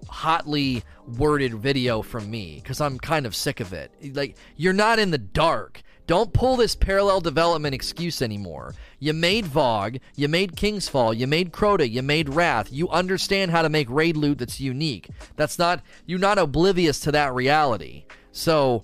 hotly 0.10 0.84
worded 1.08 1.54
video 1.54 2.01
from 2.01 2.32
me 2.32 2.56
because 2.64 2.82
I'm 2.82 2.97
kind 2.97 3.28
of 3.28 3.36
sick 3.36 3.60
of 3.60 3.74
it. 3.74 3.91
Like, 4.16 4.38
you're 4.58 4.74
not 4.74 4.97
in 4.97 5.12
the 5.12 5.20
dark. 5.20 5.84
Don't 6.06 6.34
pull 6.34 6.58
this 6.58 6.76
parallel 6.76 7.22
development 7.22 7.74
excuse 7.74 8.22
anymore. 8.22 8.76
You 8.99 9.14
made 9.14 9.45
VoG, 9.45 10.01
you 10.16 10.28
made 10.28 10.58
King's 10.58 10.89
Fall, 10.89 11.14
you 11.14 11.28
made 11.28 11.54
Crota, 11.54 11.89
you 11.89 12.01
made 12.01 12.30
Wrath. 12.30 12.72
You 12.72 12.89
understand 12.89 13.51
how 13.51 13.62
to 13.62 13.70
make 13.70 13.89
raid 13.89 14.18
loot 14.18 14.39
that's 14.39 14.60
unique. 14.60 15.10
That's 15.38 15.58
not 15.58 15.82
you're 16.06 16.20
not 16.20 16.38
oblivious 16.38 16.99
to 17.01 17.12
that 17.14 17.34
reality. 17.34 18.06
So 18.34 18.84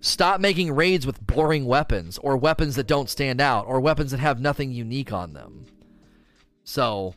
stop 0.00 0.40
making 0.40 0.74
raids 0.74 1.06
with 1.06 1.24
boring 1.24 1.66
weapons 1.66 2.18
or 2.18 2.36
weapons 2.36 2.74
that 2.76 2.88
don't 2.88 3.08
stand 3.08 3.40
out 3.40 3.66
or 3.66 3.80
weapons 3.80 4.10
that 4.10 4.20
have 4.20 4.40
nothing 4.40 4.72
unique 4.72 5.12
on 5.12 5.34
them. 5.34 5.66
So 6.64 7.14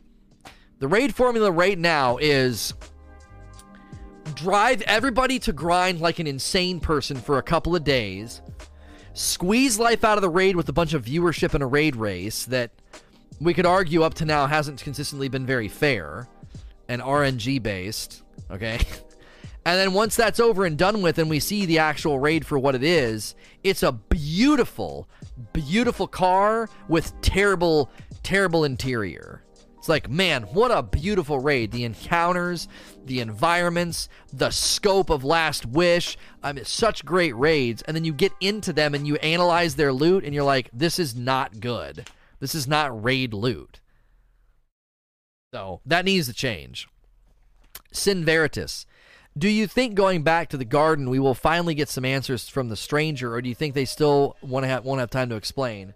the 0.78 0.86
raid 0.86 1.14
formula 1.14 1.50
right 1.50 1.78
now 1.78 2.18
is 2.18 2.72
drive 4.34 4.80
everybody 4.82 5.40
to 5.40 5.52
grind 5.52 6.00
like 6.00 6.20
an 6.20 6.26
insane 6.28 6.78
person 6.78 7.16
for 7.16 7.38
a 7.38 7.42
couple 7.42 7.74
of 7.74 7.82
days 7.82 8.42
squeeze 9.18 9.78
life 9.78 10.04
out 10.04 10.16
of 10.16 10.22
the 10.22 10.28
raid 10.28 10.56
with 10.56 10.68
a 10.68 10.72
bunch 10.72 10.94
of 10.94 11.04
viewership 11.04 11.54
in 11.54 11.62
a 11.62 11.66
raid 11.66 11.96
race 11.96 12.44
that 12.46 12.70
we 13.40 13.52
could 13.52 13.66
argue 13.66 14.02
up 14.02 14.14
to 14.14 14.24
now 14.24 14.46
hasn't 14.46 14.82
consistently 14.82 15.28
been 15.28 15.44
very 15.44 15.68
fair 15.68 16.28
and 16.88 17.02
RNG 17.02 17.62
based. 17.62 18.22
Okay. 18.50 18.80
And 19.66 19.78
then 19.78 19.92
once 19.92 20.16
that's 20.16 20.40
over 20.40 20.64
and 20.64 20.78
done 20.78 21.02
with, 21.02 21.18
and 21.18 21.28
we 21.28 21.40
see 21.40 21.66
the 21.66 21.78
actual 21.78 22.18
raid 22.18 22.46
for 22.46 22.58
what 22.58 22.74
it 22.74 22.82
is, 22.82 23.34
it's 23.62 23.82
a 23.82 23.92
beautiful, 23.92 25.06
beautiful 25.52 26.06
car 26.06 26.70
with 26.88 27.12
terrible, 27.20 27.90
terrible 28.22 28.64
interior. 28.64 29.42
It's 29.88 29.90
like, 29.90 30.10
man, 30.10 30.42
what 30.42 30.70
a 30.70 30.82
beautiful 30.82 31.38
raid. 31.38 31.70
The 31.70 31.84
encounters, 31.84 32.68
the 33.06 33.20
environments, 33.20 34.10
the 34.30 34.50
scope 34.50 35.08
of 35.08 35.24
Last 35.24 35.64
Wish. 35.64 36.18
I 36.42 36.52
mean, 36.52 36.66
such 36.66 37.06
great 37.06 37.34
raids. 37.34 37.80
And 37.80 37.96
then 37.96 38.04
you 38.04 38.12
get 38.12 38.32
into 38.38 38.74
them 38.74 38.94
and 38.94 39.06
you 39.06 39.16
analyze 39.16 39.76
their 39.76 39.90
loot, 39.90 40.24
and 40.24 40.34
you're 40.34 40.44
like, 40.44 40.68
this 40.74 40.98
is 40.98 41.16
not 41.16 41.60
good. 41.60 42.06
This 42.38 42.54
is 42.54 42.68
not 42.68 43.02
raid 43.02 43.32
loot. 43.32 43.80
So 45.54 45.80
that 45.86 46.04
needs 46.04 46.26
to 46.26 46.34
change. 46.34 46.86
Sin 47.90 48.26
Veritas. 48.26 48.84
Do 49.38 49.48
you 49.48 49.66
think 49.66 49.94
going 49.94 50.22
back 50.22 50.50
to 50.50 50.58
the 50.58 50.66
garden 50.66 51.08
we 51.08 51.18
will 51.18 51.32
finally 51.32 51.74
get 51.74 51.88
some 51.88 52.04
answers 52.04 52.46
from 52.46 52.68
the 52.68 52.76
stranger, 52.76 53.32
or 53.32 53.40
do 53.40 53.48
you 53.48 53.54
think 53.54 53.72
they 53.72 53.86
still 53.86 54.36
want 54.42 54.64
to 54.64 54.68
have 54.68 54.84
won't 54.84 55.00
have 55.00 55.08
time 55.08 55.30
to 55.30 55.36
explain? 55.36 55.94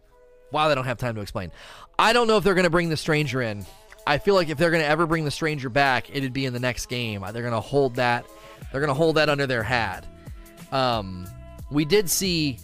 Wow, 0.50 0.68
they 0.68 0.74
don't 0.74 0.86
have 0.86 0.96
time 0.96 1.14
to 1.16 1.20
explain. 1.20 1.52
I 1.98 2.14
don't 2.14 2.26
know 2.26 2.38
if 2.38 2.44
they're 2.44 2.54
going 2.54 2.64
to 2.64 2.70
bring 2.70 2.88
the 2.88 2.96
stranger 2.96 3.42
in. 3.42 3.66
I 4.06 4.18
feel 4.18 4.34
like 4.34 4.48
if 4.48 4.58
they're 4.58 4.70
going 4.70 4.82
to 4.82 4.88
ever 4.88 5.06
bring 5.06 5.24
the 5.24 5.30
stranger 5.30 5.68
back, 5.68 6.14
it'd 6.14 6.32
be 6.32 6.46
in 6.46 6.52
the 6.52 6.60
next 6.60 6.86
game. 6.86 7.24
They're 7.32 7.42
going 7.42 7.54
to 7.54 7.60
hold 7.60 7.96
that. 7.96 8.26
They're 8.70 8.80
going 8.80 8.88
to 8.88 8.94
hold 8.94 9.16
that 9.16 9.28
under 9.28 9.46
their 9.46 9.62
hat. 9.62 10.06
Um, 10.72 11.26
we 11.70 11.84
did 11.84 12.10
see. 12.10 12.58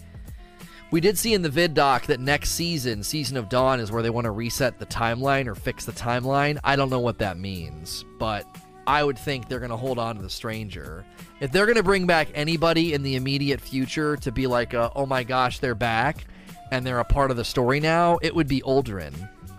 We 0.91 1.01
did 1.01 1.19
see 1.19 1.35
in 1.35 1.43
the 1.43 1.49
vid 1.49 1.75
doc 1.75 2.07
that 2.07 2.19
next 2.19 2.51
season, 2.51 3.03
Season 3.03 3.37
of 3.37 3.47
Dawn, 3.47 3.79
is 3.79 3.91
where 3.91 4.01
they 4.01 4.09
want 4.09 4.25
to 4.25 4.31
reset 4.31 4.79
the 4.79 4.87
timeline 4.87 5.45
or 5.45 5.53
fix 5.53 5.85
the 5.85 5.91
timeline. 5.91 6.57
I 6.63 6.75
don't 6.75 6.89
know 6.89 6.99
what 6.99 7.19
that 7.19 7.37
means, 7.37 8.03
but 8.17 8.47
I 8.87 9.03
would 9.03 9.19
think 9.19 9.47
they're 9.47 9.59
going 9.59 9.69
to 9.69 9.77
hold 9.77 9.99
on 9.99 10.15
to 10.15 10.21
the 10.23 10.31
stranger. 10.31 11.05
If 11.41 11.51
they're 11.51 11.67
going 11.67 11.77
to 11.77 11.83
bring 11.83 12.07
back 12.07 12.29
anybody 12.33 12.93
in 12.93 13.03
the 13.03 13.17
immediate 13.17 13.61
future 13.61 14.17
to 14.17 14.31
be 14.31 14.47
like, 14.47 14.73
a, 14.73 14.91
oh 14.95 15.05
my 15.05 15.23
gosh, 15.23 15.59
they're 15.59 15.75
back 15.75 16.25
and 16.71 16.83
they're 16.85 16.99
a 16.99 17.05
part 17.05 17.29
of 17.29 17.37
the 17.37 17.45
story 17.45 17.79
now, 17.79 18.17
it 18.23 18.33
would 18.33 18.47
be 18.47 18.61
Uldren 18.61 19.13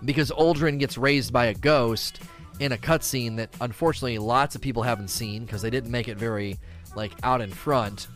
because 0.05 0.31
Uldren 0.31 0.79
gets 0.79 0.97
raised 0.97 1.31
by 1.31 1.45
a 1.45 1.53
ghost 1.53 2.21
in 2.59 2.71
a 2.71 2.77
cutscene 2.77 3.37
that 3.37 3.49
unfortunately 3.61 4.17
lots 4.17 4.55
of 4.55 4.61
people 4.61 4.83
haven't 4.83 5.09
seen 5.09 5.45
because 5.45 5.61
they 5.61 5.69
didn't 5.69 5.91
make 5.91 6.07
it 6.07 6.17
very 6.17 6.59
like 6.95 7.11
out 7.23 7.41
in 7.41 7.49
front. 7.49 8.07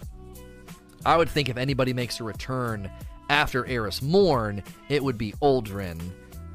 I 1.06 1.18
would 1.18 1.30
think 1.30 1.50
if 1.50 1.58
anybody 1.58 1.94
makes 1.94 2.20
a 2.20 2.24
return 2.24 2.90
after 3.30 3.66
Eris 3.66 4.02
Morn, 4.02 4.64
it 4.90 5.04
would 5.04 5.18
be 5.18 5.34
Uldren 5.42 6.00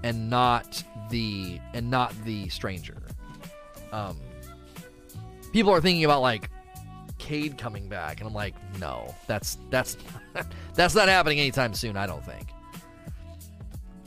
and 0.02 0.30
not 0.30 0.82
the 1.10 1.60
and 1.74 1.90
not 1.90 2.12
the 2.24 2.48
stranger. 2.48 2.96
Um, 3.92 4.18
people 5.52 5.72
are 5.72 5.80
thinking 5.80 6.04
about 6.04 6.22
like 6.22 6.48
Cayde 7.18 7.58
coming 7.58 7.88
back, 7.88 8.20
and 8.20 8.28
I'm 8.28 8.34
like, 8.34 8.54
no, 8.78 9.14
that's 9.26 9.58
that's 9.70 9.96
that's 10.74 10.94
not 10.94 11.08
happening 11.08 11.38
anytime 11.40 11.74
soon. 11.74 11.96
I 11.96 12.06
don't 12.06 12.24
think. 12.24 12.48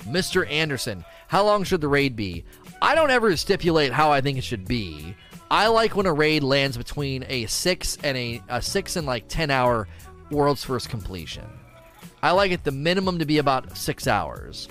Mr. 0.05 0.49
Anderson, 0.49 1.03
how 1.27 1.43
long 1.43 1.63
should 1.63 1.81
the 1.81 1.87
raid 1.87 2.15
be? 2.15 2.43
I 2.81 2.95
don't 2.95 3.11
ever 3.11 3.35
stipulate 3.37 3.93
how 3.93 4.11
I 4.11 4.21
think 4.21 4.37
it 4.37 4.43
should 4.43 4.67
be. 4.67 5.15
I 5.49 5.67
like 5.67 5.95
when 5.95 6.05
a 6.05 6.13
raid 6.13 6.43
lands 6.43 6.77
between 6.77 7.25
a 7.29 7.45
six 7.45 7.97
and 8.03 8.17
a, 8.17 8.41
a 8.49 8.61
six 8.61 8.95
and 8.95 9.05
like 9.05 9.27
ten 9.27 9.51
hour 9.51 9.87
world's 10.31 10.63
first 10.63 10.89
completion. 10.89 11.45
I 12.21 12.31
like 12.31 12.51
it 12.51 12.63
the 12.63 12.71
minimum 12.71 13.19
to 13.19 13.25
be 13.25 13.37
about 13.37 13.77
six 13.77 14.07
hours. 14.07 14.67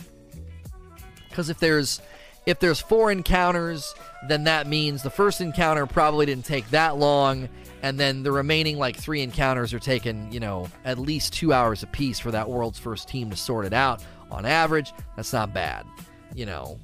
Because 1.28 1.51
if 1.51 1.59
there's 1.59 2.01
if 2.47 2.59
there's 2.59 2.80
four 2.80 3.12
encounters, 3.12 3.95
then 4.28 4.45
that 4.45 4.66
means 4.66 5.03
the 5.03 5.11
first 5.11 5.41
encounter 5.41 5.87
probably 5.87 6.26
didn't 6.26 6.45
take 6.45 6.68
that 6.70 6.97
long, 6.97 7.49
and 7.83 7.99
then 7.99 8.22
the 8.22 8.33
remaining 8.33 8.78
like 8.78 8.97
three 8.97 9.22
encounters 9.22 9.72
are 9.72 9.78
taking, 9.78 10.30
you 10.33 10.41
know, 10.41 10.68
at 10.85 10.99
least 10.99 11.33
two 11.33 11.53
hours 11.53 11.83
apiece 11.83 12.18
for 12.18 12.30
that 12.33 12.49
world's 12.49 12.78
first 12.78 13.09
team 13.09 13.30
to 13.30 13.37
sort 13.37 13.64
it 13.64 13.72
out. 13.72 14.03
On 14.33 14.45
average, 14.45 14.93
that's 15.16 15.33
not 15.33 15.55
bad 15.55 15.87
you 16.35 16.47
know, 16.47 16.78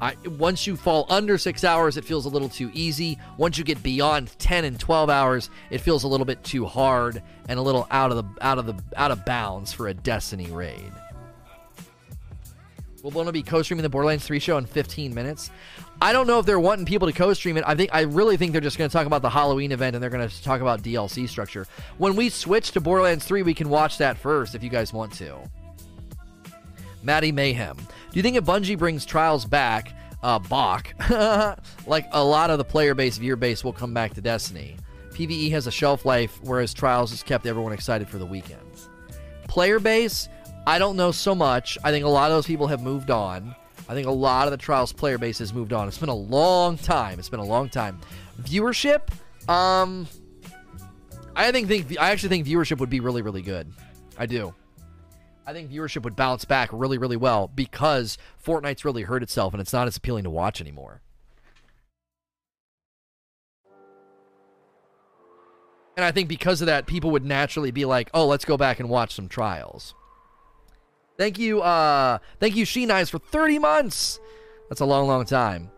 I, 0.00 0.14
once 0.38 0.66
you 0.66 0.76
fall 0.76 1.06
under 1.08 1.38
six 1.38 1.64
hours, 1.64 1.96
it 1.96 2.04
feels 2.04 2.26
a 2.26 2.28
little 2.28 2.48
too 2.48 2.70
easy. 2.74 3.18
Once 3.38 3.56
you 3.56 3.64
get 3.64 3.82
beyond 3.82 4.38
ten 4.38 4.64
and 4.64 4.78
twelve 4.78 5.08
hours, 5.08 5.50
it 5.70 5.78
feels 5.78 6.04
a 6.04 6.08
little 6.08 6.26
bit 6.26 6.42
too 6.44 6.66
hard 6.66 7.22
and 7.48 7.58
a 7.58 7.62
little 7.62 7.86
out 7.90 8.10
of 8.10 8.16
the 8.16 8.44
out 8.44 8.58
of 8.58 8.66
the 8.66 8.82
out 8.96 9.10
of 9.10 9.24
bounds 9.24 9.72
for 9.72 9.88
a 9.88 9.94
Destiny 9.94 10.50
raid. 10.50 10.92
We'll 13.02 13.24
to 13.24 13.30
be 13.30 13.44
co-streaming 13.44 13.84
the 13.84 13.88
Borderlands 13.88 14.26
3 14.26 14.40
show 14.40 14.58
in 14.58 14.66
15 14.66 15.14
minutes. 15.14 15.52
I 16.02 16.12
don't 16.12 16.26
know 16.26 16.40
if 16.40 16.46
they're 16.46 16.58
wanting 16.58 16.86
people 16.86 17.06
to 17.06 17.14
co-stream 17.14 17.56
it. 17.56 17.62
I 17.64 17.76
think 17.76 17.90
I 17.94 18.00
really 18.00 18.36
think 18.36 18.50
they're 18.50 18.60
just 18.60 18.78
going 18.78 18.90
to 18.90 18.92
talk 18.92 19.06
about 19.06 19.22
the 19.22 19.30
Halloween 19.30 19.70
event 19.70 19.94
and 19.94 20.02
they're 20.02 20.10
going 20.10 20.28
to 20.28 20.42
talk 20.42 20.60
about 20.60 20.82
DLC 20.82 21.28
structure. 21.28 21.68
When 21.98 22.16
we 22.16 22.30
switch 22.30 22.72
to 22.72 22.80
Borderlands 22.80 23.24
3, 23.24 23.42
we 23.42 23.54
can 23.54 23.68
watch 23.68 23.98
that 23.98 24.18
first 24.18 24.56
if 24.56 24.64
you 24.64 24.70
guys 24.70 24.92
want 24.92 25.12
to. 25.14 25.38
Maddie 27.06 27.32
Mayhem. 27.32 27.76
Do 27.76 28.18
you 28.18 28.22
think 28.22 28.36
if 28.36 28.44
Bungie 28.44 28.76
brings 28.76 29.06
Trials 29.06 29.44
back, 29.44 29.94
uh, 30.22 30.38
Bach, 30.40 30.92
like 31.86 32.06
a 32.12 32.22
lot 32.22 32.50
of 32.50 32.58
the 32.58 32.64
player 32.64 32.94
base, 32.94 33.16
viewer 33.16 33.36
base 33.36 33.64
will 33.64 33.72
come 33.72 33.94
back 33.94 34.12
to 34.14 34.20
Destiny? 34.20 34.76
PvE 35.12 35.50
has 35.52 35.66
a 35.66 35.70
shelf 35.70 36.04
life, 36.04 36.38
whereas 36.42 36.74
Trials 36.74 37.10
has 37.10 37.22
kept 37.22 37.46
everyone 37.46 37.72
excited 37.72 38.08
for 38.08 38.18
the 38.18 38.26
weekends. 38.26 38.90
Player 39.48 39.78
base, 39.80 40.28
I 40.66 40.78
don't 40.78 40.96
know 40.96 41.12
so 41.12 41.34
much. 41.34 41.78
I 41.84 41.92
think 41.92 42.04
a 42.04 42.08
lot 42.08 42.30
of 42.30 42.36
those 42.36 42.46
people 42.46 42.66
have 42.66 42.82
moved 42.82 43.10
on. 43.10 43.54
I 43.88 43.94
think 43.94 44.08
a 44.08 44.12
lot 44.12 44.48
of 44.48 44.50
the 44.50 44.56
Trials 44.56 44.92
player 44.92 45.16
base 45.16 45.38
has 45.38 45.54
moved 45.54 45.72
on. 45.72 45.86
It's 45.86 45.98
been 45.98 46.08
a 46.08 46.14
long 46.14 46.76
time. 46.76 47.20
It's 47.20 47.28
been 47.28 47.40
a 47.40 47.44
long 47.44 47.68
time. 47.68 48.00
Viewership, 48.42 49.08
um, 49.48 50.08
I 51.36 51.52
think 51.52 51.68
think 51.68 51.98
I 52.00 52.10
actually 52.10 52.30
think 52.30 52.46
viewership 52.46 52.78
would 52.78 52.90
be 52.90 53.00
really 53.00 53.22
really 53.22 53.42
good. 53.42 53.72
I 54.18 54.26
do. 54.26 54.54
I 55.46 55.52
think 55.52 55.70
viewership 55.70 56.02
would 56.02 56.16
bounce 56.16 56.44
back 56.44 56.70
really, 56.72 56.98
really 56.98 57.16
well 57.16 57.48
because 57.54 58.18
Fortnite's 58.44 58.84
really 58.84 59.02
hurt 59.02 59.22
itself 59.22 59.54
and 59.54 59.60
it's 59.60 59.72
not 59.72 59.86
as 59.86 59.96
appealing 59.96 60.24
to 60.24 60.30
watch 60.30 60.60
anymore. 60.60 61.02
And 65.96 66.04
I 66.04 66.10
think 66.10 66.28
because 66.28 66.60
of 66.60 66.66
that, 66.66 66.86
people 66.86 67.10
would 67.12 67.24
naturally 67.24 67.70
be 67.70 67.86
like, 67.86 68.10
"Oh, 68.12 68.26
let's 68.26 68.44
go 68.44 68.56
back 68.56 68.80
and 68.80 68.88
watch 68.90 69.14
some 69.14 69.28
trials." 69.28 69.94
Thank 71.16 71.38
you, 71.38 71.62
uh, 71.62 72.18
thank 72.38 72.54
you, 72.54 72.66
She 72.66 72.84
Knives, 72.84 73.08
for 73.08 73.18
30 73.18 73.58
months. 73.58 74.20
That's 74.68 74.82
a 74.82 74.84
long, 74.84 75.06
long 75.06 75.24
time. 75.24 75.70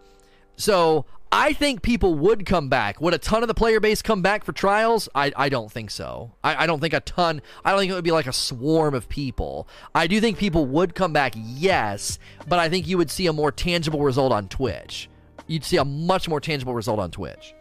So 0.56 1.04
I 1.30 1.52
think 1.52 1.82
people 1.82 2.14
would 2.14 2.46
come 2.46 2.68
back. 2.68 3.00
Would 3.00 3.12
a 3.12 3.18
ton 3.18 3.42
of 3.42 3.48
the 3.48 3.54
player 3.54 3.80
base 3.80 4.00
come 4.00 4.22
back 4.22 4.44
for 4.44 4.52
trials? 4.52 5.08
I, 5.14 5.32
I 5.36 5.48
don't 5.50 5.70
think 5.70 5.90
so. 5.90 6.32
I, 6.42 6.64
I 6.64 6.66
don't 6.66 6.80
think 6.80 6.94
a 6.94 7.00
ton. 7.00 7.42
I 7.64 7.70
don't 7.70 7.80
think 7.80 7.90
it 7.92 7.94
would 7.94 8.04
be 8.04 8.12
like 8.12 8.26
a 8.26 8.32
swarm 8.32 8.94
of 8.94 9.08
people. 9.08 9.68
I 9.94 10.06
do 10.06 10.20
think 10.20 10.38
people 10.38 10.64
would 10.66 10.94
come 10.94 11.12
back, 11.12 11.34
yes, 11.36 12.18
but 12.46 12.58
I 12.58 12.70
think 12.70 12.88
you 12.88 12.96
would 12.96 13.10
see 13.10 13.26
a 13.26 13.32
more 13.32 13.52
tangible 13.52 14.02
result 14.02 14.32
on 14.32 14.48
Twitch. 14.48 15.10
You'd 15.46 15.64
see 15.64 15.76
a 15.76 15.84
much 15.84 16.28
more 16.28 16.40
tangible 16.40 16.74
result 16.74 16.98
on 16.98 17.10
Twitch. 17.10 17.54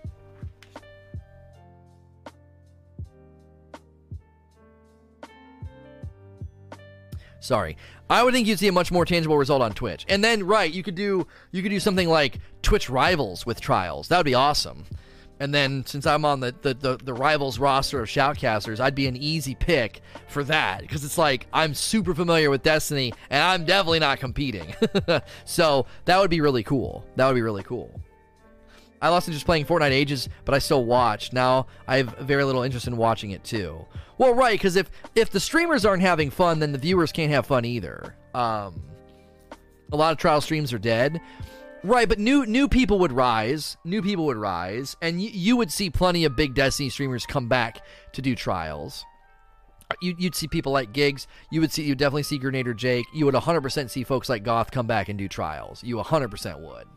Sorry. 7.40 7.78
I 8.10 8.24
would 8.24 8.34
think 8.34 8.48
you'd 8.48 8.60
see 8.60 8.68
a 8.68 8.72
much 8.72 8.92
more 8.92 9.06
tangible 9.06 9.38
result 9.38 9.62
on 9.62 9.74
Twitch. 9.74 10.06
And 10.08 10.24
then, 10.24 10.46
right, 10.46 10.72
you 10.72 10.84
could 10.84 10.96
do 10.96 11.28
you 11.52 11.62
could 11.62 11.70
do 11.70 11.80
something 11.80 12.08
like 12.08 12.40
Twitch 12.62 12.90
Rivals 12.90 13.46
with 13.46 13.60
trials. 13.60 14.08
That 14.08 14.18
would 14.18 14.26
be 14.26 14.34
awesome. 14.34 14.86
And 15.40 15.54
then, 15.54 15.86
since 15.86 16.08
I'm 16.08 16.26
on 16.26 16.40
the, 16.40 16.56
the, 16.62 16.74
the, 16.74 16.98
the, 16.98 17.14
Rivals 17.14 17.60
roster 17.60 18.02
of 18.02 18.10
Shoutcasters, 18.10 18.80
I'd 18.80 18.96
be 18.96 19.06
an 19.06 19.16
easy 19.16 19.54
pick 19.54 20.02
for 20.28 20.44
that. 20.46 20.82
Because 20.82 21.04
it's 21.04 21.18
like, 21.18 21.46
I'm 21.54 21.76
super 21.76 22.16
familiar 22.16 22.50
with 22.50 22.64
Destiny, 22.64 23.14
and 23.30 23.44
I'm 23.44 23.64
definitely 23.64 24.00
not 24.00 24.20
competing. 24.20 24.74
so, 25.46 25.86
that 26.06 26.20
would 26.20 26.32
be 26.32 26.42
really 26.42 26.64
cool. 26.64 27.06
That 27.18 27.28
would 27.28 27.36
be 27.36 27.44
really 27.44 27.62
cool. 27.62 28.02
I 29.02 29.10
lost 29.10 29.28
interest 29.28 29.46
playing 29.46 29.66
Fortnite 29.66 29.92
ages, 29.92 30.28
but 30.46 30.56
I 30.56 30.60
still 30.60 30.86
watch. 30.86 31.34
Now 31.34 31.68
I 31.88 31.98
have 31.98 32.18
very 32.20 32.44
little 32.44 32.64
interest 32.64 32.88
in 32.88 32.98
watching 32.98 33.32
it 33.32 33.44
too. 33.44 33.86
Well, 34.18 34.34
right, 34.34 34.54
because 34.54 34.76
if 34.76 34.90
if 35.16 35.30
the 35.30 35.40
streamers 35.40 35.86
aren't 35.86 36.02
having 36.02 36.30
fun, 36.30 36.60
then 36.60 36.72
the 36.72 36.78
viewers 36.78 37.12
can't 37.12 37.32
have 37.32 37.46
fun 37.46 37.66
either. 37.66 38.16
Um, 38.34 38.82
a 39.92 39.96
lot 39.96 40.12
of 40.12 40.18
trial 40.18 40.42
streams 40.42 40.74
are 40.74 40.80
dead. 40.80 41.22
Right, 41.84 42.10
but 42.10 42.20
new 42.20 42.46
new 42.46 42.68
people 42.68 43.00
would 43.00 43.12
rise. 43.12 43.78
New 43.86 44.02
people 44.02 44.26
would 44.26 44.38
rise, 44.38 44.96
and 45.02 45.18
y- 45.18 45.30
you 45.32 45.56
would 45.58 45.72
see 45.72 45.90
plenty 45.90 46.26
of 46.26 46.36
big 46.36 46.56
Destiny 46.56 46.90
streamers 46.90 47.26
come 47.26 47.48
back 47.48 47.86
to 48.14 48.22
do 48.22 48.36
trials. 48.36 49.06
You, 50.02 50.16
would 50.20 50.36
see 50.36 50.48
people 50.48 50.74
like 50.74 50.92
Gigz. 50.92 51.28
You 51.50 51.62
would 51.62 51.72
see 51.72 51.84
you 51.84 51.96
definitely 51.96 52.24
see 52.24 52.40
Gernader 52.40 52.76
Jake. 52.76 53.06
You 53.14 53.26
would 53.26 53.36
100% 53.36 53.90
see 53.90 54.04
folks 54.04 54.28
like 54.28 54.44
Goth 54.44 54.70
come 54.70 54.86
back 54.86 55.08
and 55.08 55.18
do 55.18 55.30
trials. 55.30 55.82
You 55.82 55.96
100% 55.96 56.60
would. 56.60 56.88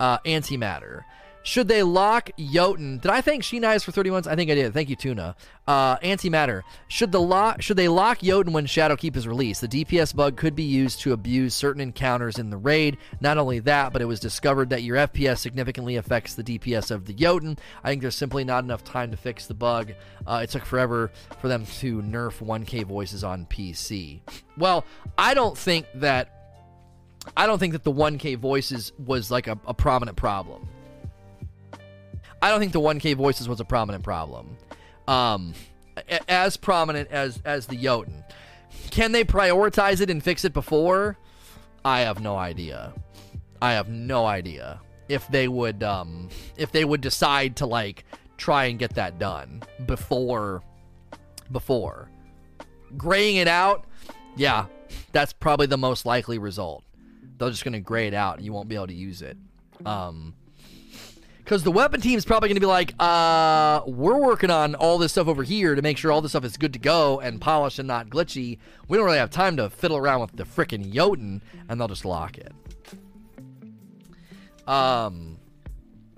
Uh, 0.00 0.18
antimatter. 0.20 1.04
Should 1.42 1.68
they 1.68 1.82
lock 1.82 2.30
Jotun? 2.38 2.98
Did 2.98 3.10
I 3.10 3.22
thank 3.22 3.42
Sheen 3.42 3.62
for 3.80 3.92
30 3.92 4.10
months? 4.10 4.28
I 4.28 4.36
think 4.36 4.50
I 4.50 4.54
did. 4.54 4.74
Thank 4.74 4.90
you, 4.90 4.96
Tuna. 4.96 5.36
Uh, 5.66 5.96
antimatter. 5.98 6.62
Should 6.88 7.12
the 7.12 7.20
lock? 7.20 7.62
Should 7.62 7.78
they 7.78 7.88
lock 7.88 8.18
Jotun 8.18 8.52
when 8.52 8.66
Shadowkeep 8.66 9.16
is 9.16 9.26
released? 9.26 9.62
The 9.62 9.68
DPS 9.68 10.14
bug 10.14 10.36
could 10.36 10.54
be 10.54 10.64
used 10.64 11.00
to 11.00 11.12
abuse 11.12 11.54
certain 11.54 11.80
encounters 11.80 12.38
in 12.38 12.50
the 12.50 12.58
raid. 12.58 12.98
Not 13.20 13.38
only 13.38 13.58
that, 13.60 13.92
but 13.92 14.02
it 14.02 14.04
was 14.04 14.20
discovered 14.20 14.68
that 14.70 14.82
your 14.82 14.96
FPS 14.96 15.38
significantly 15.38 15.96
affects 15.96 16.34
the 16.34 16.44
DPS 16.44 16.90
of 16.90 17.06
the 17.06 17.14
Jotun. 17.14 17.56
I 17.82 17.88
think 17.88 18.02
there's 18.02 18.16
simply 18.16 18.44
not 18.44 18.64
enough 18.64 18.84
time 18.84 19.10
to 19.10 19.16
fix 19.16 19.46
the 19.46 19.54
bug. 19.54 19.92
Uh, 20.26 20.40
it 20.42 20.50
took 20.50 20.66
forever 20.66 21.10
for 21.40 21.48
them 21.48 21.64
to 21.64 22.02
nerf 22.02 22.44
1K 22.44 22.84
voices 22.84 23.24
on 23.24 23.46
PC. 23.46 24.20
Well, 24.58 24.84
I 25.16 25.32
don't 25.34 25.56
think 25.56 25.86
that. 25.94 26.36
I 27.36 27.46
don't 27.46 27.58
think 27.58 27.72
that 27.72 27.84
the 27.84 27.92
1K 27.92 28.36
voices 28.36 28.92
was 28.98 29.30
like 29.30 29.46
a, 29.46 29.58
a 29.66 29.74
prominent 29.74 30.16
problem. 30.16 30.68
I 32.42 32.50
don't 32.50 32.60
think 32.60 32.72
the 32.72 32.80
1K 32.80 33.14
voices 33.16 33.48
was 33.48 33.60
a 33.60 33.64
prominent 33.64 34.02
problem. 34.02 34.56
Um, 35.06 35.54
as 36.28 36.56
prominent 36.56 37.10
as 37.10 37.40
as 37.44 37.66
the 37.66 37.76
Jotun. 37.76 38.24
Can 38.90 39.12
they 39.12 39.24
prioritize 39.24 40.00
it 40.00 40.10
and 40.10 40.22
fix 40.22 40.44
it 40.44 40.52
before? 40.52 41.16
I 41.84 42.00
have 42.00 42.20
no 42.20 42.36
idea. 42.36 42.92
I 43.60 43.72
have 43.72 43.88
no 43.88 44.26
idea 44.26 44.80
if 45.08 45.26
they 45.28 45.48
would 45.48 45.82
um 45.82 46.28
if 46.56 46.72
they 46.72 46.84
would 46.84 47.00
decide 47.00 47.56
to 47.56 47.66
like 47.66 48.04
try 48.36 48.66
and 48.66 48.78
get 48.78 48.94
that 48.94 49.18
done 49.18 49.62
before 49.86 50.62
before 51.52 52.08
graying 52.96 53.36
it 53.36 53.48
out. 53.48 53.86
Yeah, 54.36 54.66
that's 55.12 55.32
probably 55.32 55.66
the 55.66 55.78
most 55.78 56.06
likely 56.06 56.38
result. 56.38 56.84
They're 57.40 57.50
just 57.50 57.64
going 57.64 57.72
to 57.72 57.80
gray 57.80 58.06
it 58.06 58.14
out 58.14 58.36
and 58.36 58.44
you 58.44 58.52
won't 58.52 58.68
be 58.68 58.76
able 58.76 58.88
to 58.88 58.94
use 58.94 59.22
it. 59.22 59.36
Um 59.84 60.34
because 61.38 61.64
the 61.64 61.72
weapon 61.72 62.00
team 62.00 62.16
is 62.16 62.24
probably 62.24 62.48
going 62.48 62.54
to 62.54 62.60
be 62.60 62.66
like, 62.66 62.94
uh, 63.00 63.80
we're 63.84 64.18
working 64.18 64.50
on 64.50 64.76
all 64.76 64.98
this 64.98 65.10
stuff 65.10 65.26
over 65.26 65.42
here 65.42 65.74
to 65.74 65.82
make 65.82 65.98
sure 65.98 66.12
all 66.12 66.20
this 66.20 66.30
stuff 66.30 66.44
is 66.44 66.56
good 66.56 66.72
to 66.74 66.78
go 66.78 67.18
and 67.18 67.40
polished 67.40 67.80
and 67.80 67.88
not 67.88 68.08
glitchy. 68.08 68.58
We 68.86 68.96
don't 68.96 69.04
really 69.04 69.18
have 69.18 69.30
time 69.30 69.56
to 69.56 69.68
fiddle 69.68 69.96
around 69.96 70.20
with 70.20 70.36
the 70.36 70.44
freaking 70.44 70.92
Jotun, 70.92 71.42
and 71.68 71.80
they'll 71.80 71.88
just 71.88 72.04
lock 72.04 72.38
it. 72.38 72.52
Um, 74.68 75.38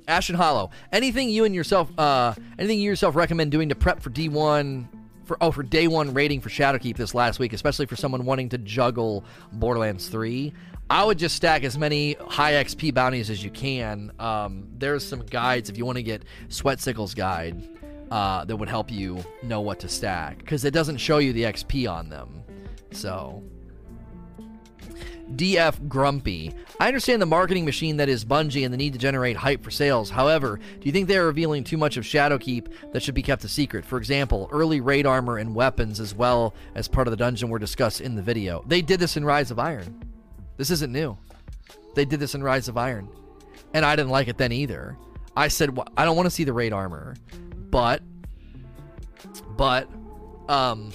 Ashen 0.07 0.37
Hollow. 0.37 0.70
Anything 0.93 1.31
you 1.31 1.47
and 1.47 1.55
yourself, 1.55 1.91
uh, 1.99 2.35
anything 2.59 2.79
you 2.79 2.91
yourself 2.91 3.16
recommend 3.16 3.51
doing 3.51 3.70
to 3.70 3.75
prep 3.75 4.03
for 4.03 4.11
D1 4.11 4.87
for 5.25 5.39
oh 5.41 5.51
for 5.51 5.62
day 5.62 5.87
one 5.89 6.12
rating 6.12 6.43
for 6.43 6.51
Shadowkeep 6.51 6.97
this 6.97 7.14
last 7.14 7.39
week, 7.39 7.55
especially 7.55 7.87
for 7.87 7.97
someone 7.97 8.27
wanting 8.27 8.51
to 8.51 8.59
juggle 8.59 9.25
Borderlands 9.53 10.09
3. 10.09 10.53
I 10.93 11.05
would 11.05 11.18
just 11.18 11.36
stack 11.36 11.64
as 11.64 11.78
many 11.78 12.18
high 12.20 12.53
XP 12.53 12.93
bounties 12.93 13.30
as 13.30 13.43
you 13.43 13.51
can. 13.51 14.12
Um, 14.18 14.68
there's 14.76 15.03
some 15.03 15.20
guides 15.20 15.70
if 15.70 15.78
you 15.78 15.86
want 15.86 15.97
to 15.97 16.03
get 16.03 16.22
Sweatcicle's 16.51 17.14
guide 17.14 17.66
uh, 18.11 18.45
that 18.45 18.55
would 18.55 18.68
help 18.68 18.93
you 18.93 19.24
know 19.43 19.62
what 19.62 19.80
to 19.80 19.88
stack 19.88 20.36
because 20.36 20.66
it 20.66 20.74
doesn't 20.74 20.99
show 20.99 21.16
you 21.16 21.32
the 21.32 21.45
XP 21.45 21.90
on 21.90 22.11
them. 22.11 22.43
So. 22.90 23.43
DF 25.34 25.88
Grumpy. 25.88 26.53
I 26.78 26.88
understand 26.88 27.22
the 27.22 27.26
marketing 27.26 27.64
machine 27.64 27.97
that 27.97 28.11
is 28.11 28.22
Bungie 28.22 28.66
and 28.66 28.74
the 28.74 28.76
need 28.76 28.93
to 28.93 28.99
generate 28.99 29.38
hype 29.38 29.64
for 29.64 29.70
sales. 29.70 30.11
However, 30.11 30.59
do 30.59 30.84
you 30.86 30.93
think 30.93 31.09
they 31.09 31.16
are 31.16 31.24
revealing 31.24 31.64
too 31.64 31.78
much 31.78 31.97
of 31.97 32.05
Shadowkeep 32.05 32.93
that 32.93 33.03
should 33.03 33.14
be 33.14 33.22
kept 33.22 33.45
a 33.45 33.49
secret? 33.49 33.86
For 33.86 33.97
example, 33.97 34.47
early 34.53 34.82
raid 34.82 35.07
armor 35.07 35.38
and 35.38 35.55
weapons, 35.55 36.01
as 36.01 36.14
well 36.14 36.53
as 36.74 36.86
part 36.86 37.07
of 37.07 37.12
the 37.12 37.16
dungeon, 37.16 37.49
were 37.49 37.59
discussed 37.59 38.03
in 38.03 38.14
the 38.14 38.20
video. 38.20 38.62
They 38.66 38.82
did 38.82 39.01
this 39.01 39.16
in 39.16 39.24
Rise 39.24 39.51
of 39.51 39.59
Iron. 39.59 40.11
This 40.62 40.70
isn't 40.70 40.92
new. 40.92 41.18
They 41.96 42.04
did 42.04 42.20
this 42.20 42.36
in 42.36 42.42
Rise 42.44 42.68
of 42.68 42.76
Iron. 42.76 43.08
And 43.74 43.84
I 43.84 43.96
didn't 43.96 44.12
like 44.12 44.28
it 44.28 44.38
then 44.38 44.52
either. 44.52 44.96
I 45.36 45.48
said, 45.48 45.76
well, 45.76 45.88
I 45.96 46.04
don't 46.04 46.14
want 46.14 46.26
to 46.26 46.30
see 46.30 46.44
the 46.44 46.52
raid 46.52 46.72
armor. 46.72 47.16
But, 47.72 48.00
but, 49.56 49.88
um, 50.48 50.92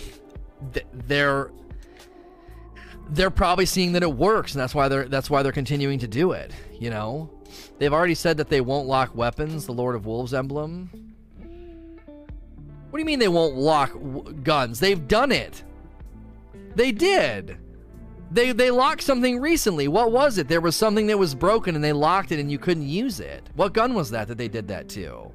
th- 0.71 0.85
they're 0.93 1.51
they're 3.09 3.29
probably 3.29 3.65
seeing 3.65 3.91
that 3.91 4.03
it 4.03 4.13
works 4.13 4.53
and 4.53 4.61
that's 4.61 4.73
why 4.73 4.87
they're 4.87 5.09
that's 5.09 5.29
why 5.29 5.43
they're 5.43 5.51
continuing 5.51 5.99
to 5.99 6.07
do 6.07 6.31
it 6.31 6.51
you 6.79 6.89
know 6.89 7.29
they've 7.77 7.93
already 7.93 8.15
said 8.15 8.37
that 8.37 8.49
they 8.49 8.59
won't 8.59 8.87
lock 8.87 9.15
weapons 9.15 9.65
the 9.65 9.71
lord 9.71 9.95
of 9.95 10.05
wolves 10.05 10.33
emblem 10.33 10.89
what 12.89 12.93
do 12.93 12.99
you 12.99 13.05
mean 13.05 13.19
they 13.19 13.29
won't 13.29 13.55
lock 13.55 13.93
w- 13.93 14.33
guns 14.43 14.79
they've 14.81 15.07
done 15.07 15.31
it 15.31 15.63
they 16.75 16.91
did 16.91 17.57
they 18.31 18.51
they 18.51 18.71
locked 18.71 19.03
something 19.03 19.39
recently. 19.39 19.87
What 19.87 20.11
was 20.11 20.37
it? 20.37 20.47
There 20.47 20.61
was 20.61 20.75
something 20.75 21.07
that 21.07 21.17
was 21.17 21.35
broken 21.35 21.75
and 21.75 21.83
they 21.83 21.93
locked 21.93 22.31
it 22.31 22.39
and 22.39 22.51
you 22.51 22.57
couldn't 22.57 22.87
use 22.87 23.19
it. 23.19 23.49
What 23.55 23.73
gun 23.73 23.93
was 23.93 24.09
that 24.11 24.27
that 24.27 24.37
they 24.37 24.47
did 24.47 24.67
that 24.67 24.89
to? 24.89 25.31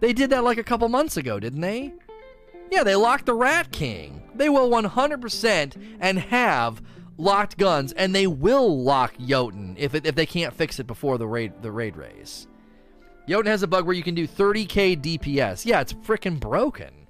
They 0.00 0.12
did 0.12 0.30
that 0.30 0.44
like 0.44 0.58
a 0.58 0.64
couple 0.64 0.88
months 0.88 1.16
ago, 1.16 1.40
didn't 1.40 1.60
they? 1.60 1.92
Yeah, 2.70 2.82
they 2.82 2.96
locked 2.96 3.26
the 3.26 3.34
Rat 3.34 3.70
King. 3.72 4.22
They 4.34 4.48
will 4.48 4.68
100% 4.68 5.96
and 6.00 6.18
have 6.18 6.82
locked 7.16 7.56
guns, 7.56 7.92
and 7.92 8.14
they 8.14 8.26
will 8.26 8.82
lock 8.82 9.14
Jotun 9.18 9.76
if 9.78 9.94
it, 9.94 10.06
if 10.06 10.14
they 10.14 10.26
can't 10.26 10.52
fix 10.52 10.78
it 10.78 10.86
before 10.86 11.18
the 11.18 11.26
raid 11.26 11.62
the 11.62 11.70
raid 11.70 11.96
race. 11.96 12.46
Jotun 13.28 13.46
has 13.46 13.62
a 13.62 13.66
bug 13.66 13.86
where 13.86 13.94
you 13.94 14.02
can 14.02 14.14
do 14.14 14.28
30k 14.28 15.00
DPS. 15.00 15.64
Yeah, 15.64 15.80
it's 15.80 15.92
freaking 15.92 16.38
broken. 16.38 17.06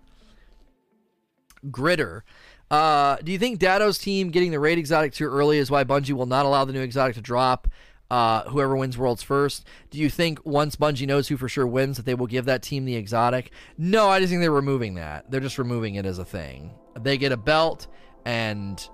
Gritter 1.66 2.22
uh, 2.70 3.16
do 3.16 3.32
you 3.32 3.38
think 3.38 3.58
Datto's 3.58 3.98
team 3.98 4.30
getting 4.30 4.50
the 4.50 4.60
raid 4.60 4.78
exotic 4.78 5.12
too 5.12 5.26
early 5.26 5.58
is 5.58 5.70
why 5.70 5.84
Bungie 5.84 6.12
will 6.12 6.26
not 6.26 6.46
allow 6.46 6.64
the 6.64 6.72
new 6.72 6.80
exotic 6.80 7.14
to 7.14 7.20
drop? 7.20 7.68
Uh, 8.08 8.44
whoever 8.44 8.76
wins 8.76 8.96
Worlds 8.96 9.22
first. 9.22 9.66
Do 9.90 9.98
you 9.98 10.08
think 10.08 10.44
once 10.44 10.76
Bungie 10.76 11.08
knows 11.08 11.26
who 11.26 11.36
for 11.36 11.48
sure 11.48 11.66
wins 11.66 11.96
that 11.96 12.06
they 12.06 12.14
will 12.14 12.28
give 12.28 12.44
that 12.44 12.62
team 12.62 12.84
the 12.84 12.94
exotic? 12.94 13.50
No, 13.76 14.08
I 14.08 14.20
just 14.20 14.30
think 14.30 14.40
they're 14.40 14.52
removing 14.52 14.94
that. 14.94 15.28
They're 15.30 15.40
just 15.40 15.58
removing 15.58 15.96
it 15.96 16.06
as 16.06 16.18
a 16.18 16.24
thing. 16.24 16.72
They 17.00 17.18
get 17.18 17.32
a 17.32 17.36
belt, 17.36 17.88
and 18.24 18.88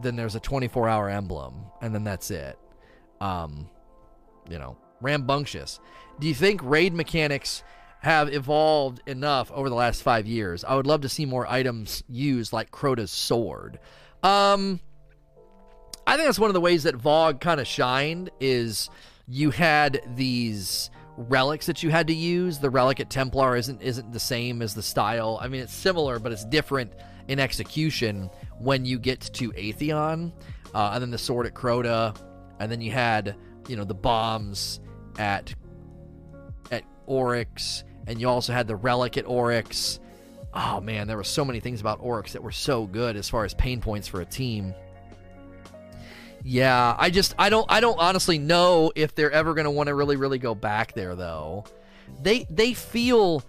then 0.00 0.14
there's 0.14 0.36
a 0.36 0.40
24 0.40 0.88
hour 0.88 1.08
emblem, 1.10 1.64
and 1.80 1.92
then 1.92 2.04
that's 2.04 2.30
it. 2.30 2.56
Um, 3.20 3.68
you 4.48 4.58
know, 4.58 4.76
rambunctious. 5.00 5.80
Do 6.20 6.28
you 6.28 6.34
think 6.34 6.60
raid 6.62 6.94
mechanics 6.94 7.64
have 8.02 8.34
evolved 8.34 9.00
enough 9.06 9.50
over 9.52 9.68
the 9.68 9.76
last 9.76 10.02
five 10.02 10.26
years. 10.26 10.64
I 10.64 10.74
would 10.74 10.86
love 10.86 11.02
to 11.02 11.08
see 11.08 11.24
more 11.24 11.46
items 11.46 12.02
used 12.08 12.52
like 12.52 12.72
Crota's 12.72 13.12
sword. 13.12 13.78
Um, 14.24 14.80
I 16.04 16.16
think 16.16 16.26
that's 16.26 16.38
one 16.38 16.50
of 16.50 16.54
the 16.54 16.60
ways 16.60 16.82
that 16.82 16.96
VoG 16.96 17.40
kind 17.40 17.60
of 17.60 17.66
shined 17.66 18.30
is 18.40 18.90
you 19.28 19.50
had 19.50 20.02
these 20.16 20.90
relics 21.16 21.66
that 21.66 21.84
you 21.84 21.90
had 21.90 22.08
to 22.08 22.12
use. 22.12 22.58
The 22.58 22.70
relic 22.70 22.98
at 22.98 23.08
Templar 23.08 23.56
isn't 23.56 23.80
isn't 23.80 24.12
the 24.12 24.20
same 24.20 24.62
as 24.62 24.74
the 24.74 24.82
style. 24.82 25.38
I 25.40 25.46
mean, 25.46 25.60
it's 25.62 25.72
similar, 25.72 26.18
but 26.18 26.32
it's 26.32 26.44
different 26.44 26.92
in 27.28 27.38
execution 27.38 28.30
when 28.58 28.84
you 28.84 28.98
get 28.98 29.20
to 29.34 29.52
Atheon, 29.52 30.32
uh, 30.74 30.90
and 30.92 31.02
then 31.02 31.12
the 31.12 31.18
sword 31.18 31.46
at 31.46 31.54
Crota, 31.54 32.16
and 32.58 32.70
then 32.70 32.80
you 32.80 32.90
had 32.90 33.36
you 33.68 33.76
know 33.76 33.84
the 33.84 33.94
bombs 33.94 34.80
at 35.18 35.54
at 36.72 36.82
Oryx 37.06 37.84
and 38.06 38.20
you 38.20 38.28
also 38.28 38.52
had 38.52 38.66
the 38.66 38.76
relic 38.76 39.16
at 39.16 39.26
Oryx. 39.26 40.00
Oh 40.54 40.80
man, 40.80 41.06
there 41.06 41.16
were 41.16 41.24
so 41.24 41.44
many 41.44 41.60
things 41.60 41.80
about 41.80 41.98
Oryx 42.00 42.32
that 42.32 42.42
were 42.42 42.52
so 42.52 42.86
good 42.86 43.16
as 43.16 43.28
far 43.28 43.44
as 43.44 43.54
pain 43.54 43.80
points 43.80 44.06
for 44.08 44.20
a 44.20 44.24
team. 44.24 44.74
Yeah, 46.44 46.96
I 46.98 47.10
just 47.10 47.34
I 47.38 47.48
don't 47.48 47.70
I 47.70 47.80
don't 47.80 47.98
honestly 47.98 48.38
know 48.38 48.92
if 48.94 49.14
they're 49.14 49.30
ever 49.30 49.54
going 49.54 49.64
to 49.64 49.70
want 49.70 49.86
to 49.88 49.94
really 49.94 50.16
really 50.16 50.38
go 50.38 50.54
back 50.54 50.92
there 50.92 51.14
though. 51.14 51.64
They 52.20 52.46
they 52.50 52.74
feel 52.74 53.42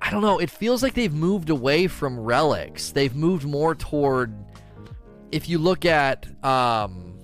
I 0.00 0.10
don't 0.10 0.22
know, 0.22 0.38
it 0.38 0.50
feels 0.50 0.82
like 0.82 0.94
they've 0.94 1.12
moved 1.12 1.50
away 1.50 1.86
from 1.88 2.18
relics. 2.18 2.90
They've 2.92 3.14
moved 3.14 3.44
more 3.44 3.74
toward 3.74 4.34
if 5.30 5.48
you 5.48 5.58
look 5.58 5.84
at 5.84 6.26
um 6.44 7.18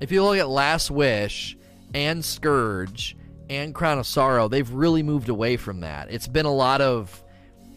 if 0.00 0.12
you 0.12 0.22
look 0.24 0.38
at 0.38 0.48
Last 0.48 0.90
Wish 0.90 1.56
and 1.92 2.24
Scourge 2.24 3.16
and 3.50 3.74
Crown 3.74 3.98
of 3.98 4.06
Sorrow, 4.06 4.48
they've 4.48 4.70
really 4.70 5.02
moved 5.02 5.28
away 5.28 5.56
from 5.56 5.80
that. 5.80 6.10
It's 6.10 6.28
been 6.28 6.46
a 6.46 6.54
lot 6.54 6.80
of 6.80 7.22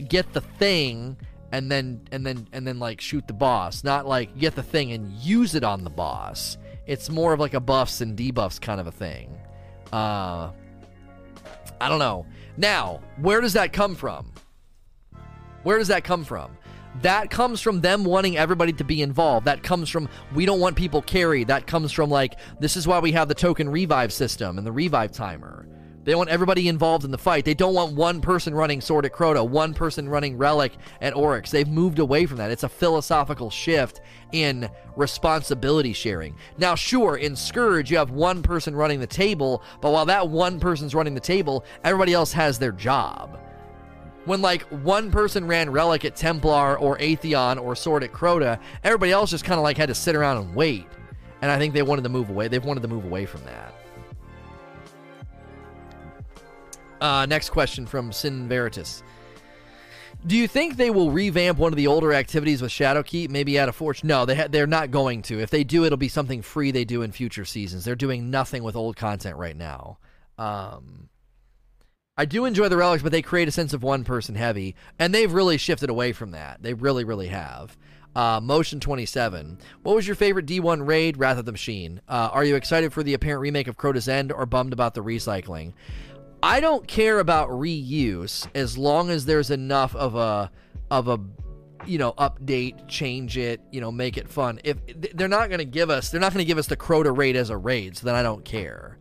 get 0.08 0.32
the 0.32 0.42
thing 0.42 1.18
and 1.52 1.70
then 1.70 2.02
and 2.12 2.26
then 2.26 2.48
and 2.54 2.66
then 2.66 2.78
like 2.80 3.02
shoot 3.02 3.28
the 3.28 3.34
boss, 3.34 3.84
not 3.84 4.08
like 4.08 4.38
get 4.38 4.56
the 4.56 4.64
thing 4.64 4.92
and 4.92 5.12
use 5.14 5.56
it 5.56 5.64
on 5.64 5.84
the 5.84 5.90
boss. 5.90 6.58
It's 6.86 7.10
more 7.10 7.34
of 7.34 7.40
like 7.40 7.56
a 7.56 7.60
buffs 7.60 8.02
and 8.02 8.18
debuffs 8.18 8.62
kind 8.62 8.80
of 8.80 8.86
a 8.86 8.92
thing. 8.92 9.36
Uh, 9.92 10.52
I 11.82 11.90
don't 11.90 12.00
know. 12.00 12.28
Now, 12.56 13.02
where 13.18 13.42
does 13.42 13.54
that 13.54 13.74
come 13.74 13.96
from? 13.96 14.32
Where 15.64 15.80
does 15.80 15.88
that 15.88 16.04
come 16.04 16.24
from? 16.24 16.56
That 17.02 17.30
comes 17.30 17.60
from 17.60 17.82
them 17.82 18.04
wanting 18.04 18.38
everybody 18.38 18.74
to 18.74 18.84
be 18.84 19.02
involved. 19.02 19.46
That 19.46 19.64
comes 19.64 19.89
from 19.89 20.08
we 20.34 20.46
don't 20.46 20.60
want 20.60 20.76
people 20.76 21.02
carried. 21.02 21.48
That 21.48 21.68
comes 21.68 21.91
from 21.91 22.10
like 22.10 22.39
this 22.60 22.78
is 22.78 22.88
why 22.88 23.00
we 23.00 23.12
have 23.14 23.28
the 23.28 23.34
token 23.34 23.70
revive 23.70 24.14
system 24.14 24.58
and 24.58 24.66
the 24.66 24.72
revive 24.72 25.12
timer. 25.12 25.68
They 26.04 26.16
want 26.16 26.30
everybody 26.30 26.68
involved 26.68 27.06
in 27.06 27.12
the 27.12 27.18
fight. 27.18 27.46
They 27.46 27.54
don't 27.54 27.74
want 27.74 27.96
one 27.96 28.20
person 28.20 28.54
running 28.54 28.82
Sword 28.82 29.06
at 29.06 29.14
Crota, 29.14 29.48
one 29.48 29.74
person 29.74 30.10
running 30.10 30.38
Relic 30.38 30.74
at 31.02 31.16
Oryx. 31.16 31.50
They've 31.50 31.68
moved 31.68 32.00
away 32.00 32.26
from 32.26 32.38
that. 32.38 32.52
It's 32.52 32.64
a 32.64 32.70
philosophical 32.70 33.50
shift 33.50 34.02
in 34.34 34.70
responsibility 34.98 35.94
sharing. 35.94 36.36
Now, 36.58 36.76
sure, 36.76 37.16
in 37.16 37.38
Scourge, 37.38 37.89
you 37.89 37.98
have 37.98 38.12
one 38.12 38.44
person 38.44 38.76
running 38.76 39.00
the 39.00 39.08
table, 39.08 39.64
but 39.80 39.94
while 39.94 40.06
that 40.08 40.28
one 40.28 40.60
person's 40.60 40.94
running 40.94 41.14
the 41.14 41.22
table, 41.22 41.64
everybody 41.86 42.12
else 42.12 42.34
has 42.34 42.60
their 42.60 42.74
job. 42.74 43.39
When 44.26 44.42
like 44.42 44.64
one 44.64 45.12
person 45.12 45.48
ran 45.48 45.70
Relic 45.70 46.06
at 46.06 46.16
Templar 46.16 46.78
or 46.78 46.98
Atheon 46.98 47.62
or 47.62 47.76
Sword 47.76 48.04
at 48.04 48.14
Crota, 48.14 48.60
everybody 48.84 49.12
else 49.12 49.32
just 49.32 49.44
kind 49.44 49.58
of 49.58 49.64
like 49.64 49.78
had 49.78 49.90
to 49.90 49.96
sit 49.96 50.16
around 50.16 50.38
and 50.38 50.56
wait. 50.56 50.88
And 51.42 51.52
I 51.52 51.58
think 51.58 51.74
they 51.74 51.84
wanted 51.84 52.04
to 52.04 52.10
move 52.10 52.30
away. 52.30 52.48
They've 52.48 52.64
wanted 52.64 52.84
to 52.84 52.88
move 52.88 53.04
away 53.04 53.26
from 53.26 53.42
that. 53.44 53.74
Uh, 57.02 57.26
next 57.26 57.50
question 57.50 57.86
from 57.86 58.14
Sin 58.14 58.48
Veritas. 58.48 59.04
Do 60.26 60.38
you 60.38 60.48
think 60.48 60.78
they 60.78 60.90
will 60.90 61.12
revamp 61.12 61.58
one 61.58 61.74
of 61.74 61.78
the 61.78 61.88
older 61.88 62.14
activities 62.14 62.62
with 62.62 62.72
Shadowkeep? 62.72 63.30
Maybe 63.30 63.58
add 63.58 63.68
a 63.68 63.74
forge? 63.74 64.06
No, 64.06 64.26
they 64.26 64.36
ha- 64.36 64.48
they're 64.50 64.66
not 64.66 64.90
going 64.90 65.22
to. 65.24 65.42
If 65.42 65.50
they 65.50 65.66
do, 65.66 65.84
it'll 65.84 65.98
be 65.98 66.08
something 66.08 66.42
free 66.42 66.72
they 66.72 66.86
do 66.86 67.02
in 67.02 67.12
future 67.12 67.44
seasons. 67.44 67.84
They're 67.84 67.96
doing 67.96 68.32
nothing 68.32 68.64
with 68.64 68.78
old 68.78 68.96
content 68.96 69.36
right 69.36 69.58
now. 69.58 69.98
Um, 70.38 71.10
I 72.16 72.26
do 72.26 72.45
enjoy 72.45 72.70
the 72.70 72.78
relics, 72.78 73.01
but 73.01 73.11
they 73.11 73.24
create 73.24 73.47
a 73.47 73.51
sense 73.51 73.74
of 73.74 73.82
one 73.82 74.03
person 74.03 74.36
heavy, 74.36 74.76
and 74.99 75.14
they've 75.14 75.34
really 75.34 75.57
shifted 75.57 75.89
away 75.89 76.14
from 76.14 76.32
that. 76.32 76.61
They 76.61 76.76
really, 76.76 77.03
really 77.03 77.30
have. 77.30 77.76
Uh, 78.16 78.39
Motion 78.39 78.80
27. 78.80 79.57
What 79.82 79.95
was 79.95 80.05
your 80.05 80.16
favorite 80.16 80.45
D1 80.45 80.86
raid? 80.86 81.18
Wrath 81.18 81.39
of 81.39 81.45
the 81.45 81.51
Machine. 81.51 82.01
Uh, 82.07 82.30
are 82.32 82.45
you 82.45 82.55
excited 82.55 82.93
for 82.93 83.01
the 83.01 83.16
apparent 83.16 83.41
remake 83.41 83.68
of 83.68 83.78
Crota's 83.78 84.07
End 84.07 84.32
or 84.32 84.45
bummed 84.45 84.74
about 84.74 84.93
the 84.93 85.03
recycling? 85.03 85.74
I 86.43 86.59
don't 86.59 86.88
care 86.88 87.18
about 87.18 87.49
reuse 87.49 88.47
as 88.53 88.78
long 88.78 89.09
as 89.09 89.26
there's 89.26 89.49
enough 89.49 89.95
of 89.95 90.14
a 90.14 90.51
of 90.91 91.07
a 91.07 91.20
you 91.88 91.97
know 91.97 92.11
update, 92.14 92.88
change 92.88 93.38
it, 93.38 93.59
you 93.72 93.82
know, 93.82 93.91
make 93.91 94.18
it 94.18 94.30
fun. 94.30 94.59
If 94.64 94.78
they're 95.16 95.28
not 95.28 95.49
going 95.49 95.59
to 95.59 95.66
give 95.66 95.89
us, 95.89 96.11
they're 96.11 96.22
not 96.22 96.32
going 96.32 96.45
to 96.45 96.47
give 96.47 96.59
us 96.59 96.68
the 96.68 96.78
Crota 96.78 97.16
raid 97.16 97.36
as 97.36 97.49
a 97.49 97.57
raid, 97.57 97.97
so 97.97 98.05
then 98.05 98.14
I 98.14 98.22
don't 98.22 98.45
care. 98.45 98.99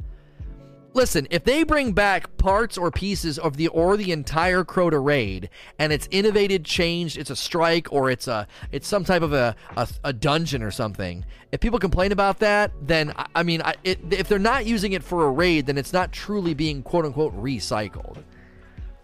Listen, 0.94 1.26
if 1.30 1.44
they 1.44 1.62
bring 1.62 1.92
back 1.92 2.36
parts 2.36 2.76
or 2.76 2.90
pieces 2.90 3.38
of 3.38 3.56
the 3.56 3.68
or 3.68 3.96
the 3.96 4.12
entire 4.12 4.62
Crota 4.62 5.02
raid 5.02 5.48
and 5.78 5.90
it's 5.90 6.06
innovated, 6.10 6.66
changed, 6.66 7.16
it's 7.16 7.30
a 7.30 7.36
strike 7.36 7.90
or 7.90 8.10
it's 8.10 8.28
a 8.28 8.46
it's 8.72 8.86
some 8.86 9.02
type 9.02 9.22
of 9.22 9.32
a 9.32 9.56
a, 9.76 9.88
a 10.04 10.12
dungeon 10.12 10.62
or 10.62 10.70
something. 10.70 11.24
If 11.50 11.60
people 11.60 11.78
complain 11.78 12.12
about 12.12 12.40
that, 12.40 12.72
then 12.82 13.12
I, 13.16 13.26
I 13.36 13.42
mean, 13.42 13.62
I, 13.62 13.74
it, 13.84 14.00
if 14.10 14.28
they're 14.28 14.38
not 14.38 14.66
using 14.66 14.92
it 14.92 15.02
for 15.02 15.24
a 15.24 15.30
raid, 15.30 15.64
then 15.64 15.78
it's 15.78 15.94
not 15.94 16.12
truly 16.12 16.52
being 16.52 16.82
quote 16.82 17.06
unquote 17.06 17.34
recycled. 17.40 18.22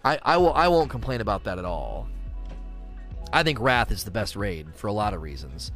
I 0.05 0.19
I 0.21 0.37
will 0.37 0.53
I 0.53 0.67
won't 0.67 0.91
complain 0.91 1.21
about 1.21 1.43
that 1.45 1.57
at 1.57 1.65
all. 1.65 2.07
I 3.33 3.41
think 3.41 3.59
Wrath 3.59 3.91
is 3.91 4.03
the 4.03 4.11
best 4.11 4.35
raid 4.35 4.67
for 4.75 4.87
a 4.87 4.93
lot 4.93 5.15
of 5.15 5.23
reasons. 5.23 5.71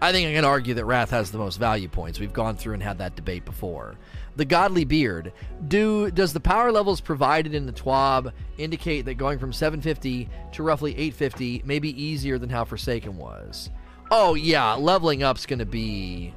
I 0.00 0.12
think 0.12 0.28
I 0.28 0.32
can 0.32 0.44
argue 0.44 0.74
that 0.74 0.84
Wrath 0.84 1.10
has 1.10 1.30
the 1.30 1.38
most 1.38 1.58
value 1.58 1.88
points. 1.88 2.18
We've 2.18 2.32
gone 2.32 2.56
through 2.56 2.74
and 2.74 2.82
had 2.82 2.98
that 2.98 3.16
debate 3.16 3.44
before 3.44 3.96
the 4.36 4.44
godly 4.44 4.84
beard. 4.84 5.32
Do 5.68 6.10
does 6.10 6.32
the 6.32 6.40
power 6.40 6.72
levels 6.72 7.00
provided 7.00 7.54
in 7.54 7.66
the 7.66 7.72
TWAB 7.72 8.32
indicate 8.58 9.02
that 9.02 9.14
going 9.14 9.38
from 9.38 9.52
750 9.52 10.28
to 10.52 10.62
roughly 10.62 10.92
850 10.92 11.62
may 11.64 11.78
be 11.78 12.02
easier 12.02 12.38
than 12.38 12.48
how 12.48 12.64
Forsaken 12.64 13.16
was? 13.16 13.70
Oh 14.10 14.34
yeah, 14.34 14.74
leveling 14.74 15.22
up's 15.22 15.46
going 15.46 15.58
to 15.58 15.66
be 15.66 16.34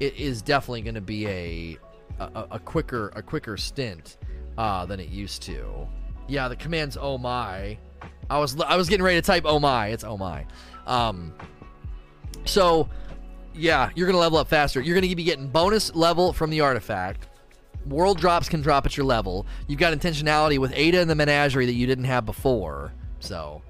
it 0.00 0.16
is 0.16 0.42
definitely 0.42 0.82
going 0.82 0.94
to 0.94 1.00
be 1.00 1.26
a, 1.26 1.78
a, 2.20 2.46
a 2.52 2.58
quicker 2.58 3.10
a 3.14 3.22
quicker 3.22 3.56
stint 3.56 4.16
uh, 4.56 4.86
than 4.86 5.00
it 5.00 5.08
used 5.08 5.42
to. 5.42 5.86
Yeah, 6.26 6.48
the 6.48 6.56
commands 6.56 6.96
oh 7.00 7.18
my. 7.18 7.78
I 8.30 8.38
was 8.38 8.60
I 8.60 8.76
was 8.76 8.88
getting 8.88 9.04
ready 9.04 9.20
to 9.20 9.26
type 9.26 9.44
oh 9.46 9.58
my. 9.58 9.88
It's 9.88 10.04
oh 10.04 10.16
my. 10.16 10.46
Um, 10.86 11.34
so 12.44 12.88
yeah, 13.54 13.90
you're 13.94 14.06
gonna 14.06 14.18
level 14.18 14.38
up 14.38 14.48
faster. 14.48 14.80
You're 14.80 14.94
gonna 14.94 15.14
be 15.14 15.24
getting 15.24 15.48
bonus 15.48 15.94
level 15.94 16.32
from 16.32 16.50
the 16.50 16.60
artifact. 16.60 17.28
World 17.88 18.20
drops 18.20 18.48
can 18.48 18.60
drop 18.60 18.86
at 18.86 18.96
your 18.96 19.06
level. 19.06 19.46
You've 19.66 19.78
got 19.78 19.92
intentionality 19.92 20.58
with 20.58 20.72
Ada 20.74 21.00
and 21.00 21.10
the 21.10 21.14
Menagerie 21.14 21.66
that 21.66 21.74
you 21.74 21.86
didn't 21.86 22.04
have 22.04 22.26
before. 22.26 22.92
So. 23.20 23.62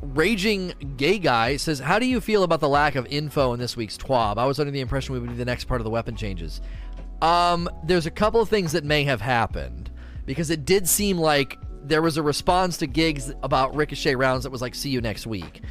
Raging 0.00 0.74
Gay 0.96 1.18
Guy 1.18 1.56
says, 1.56 1.80
How 1.80 1.98
do 1.98 2.06
you 2.06 2.20
feel 2.20 2.44
about 2.44 2.60
the 2.60 2.68
lack 2.68 2.94
of 2.94 3.06
info 3.06 3.52
in 3.52 3.58
this 3.58 3.76
week's 3.76 3.96
TWAB? 3.96 4.38
I 4.38 4.46
was 4.46 4.60
under 4.60 4.70
the 4.70 4.80
impression 4.80 5.12
we 5.14 5.20
would 5.20 5.30
be 5.30 5.36
the 5.36 5.44
next 5.44 5.64
part 5.64 5.80
of 5.80 5.84
the 5.84 5.90
weapon 5.90 6.16
changes. 6.16 6.60
Um, 7.20 7.68
there's 7.84 8.06
a 8.06 8.10
couple 8.10 8.40
of 8.40 8.48
things 8.48 8.72
that 8.72 8.84
may 8.84 9.02
have 9.04 9.20
happened 9.20 9.90
because 10.24 10.50
it 10.50 10.64
did 10.64 10.88
seem 10.88 11.18
like 11.18 11.58
there 11.82 12.02
was 12.02 12.16
a 12.16 12.22
response 12.22 12.76
to 12.76 12.86
Gigz 12.86 13.34
about 13.42 13.74
ricochet 13.74 14.14
rounds 14.14 14.44
that 14.44 14.50
was 14.50 14.62
like, 14.62 14.74
see 14.74 14.90
you 14.90 15.00
next 15.00 15.26
week. 15.26 15.62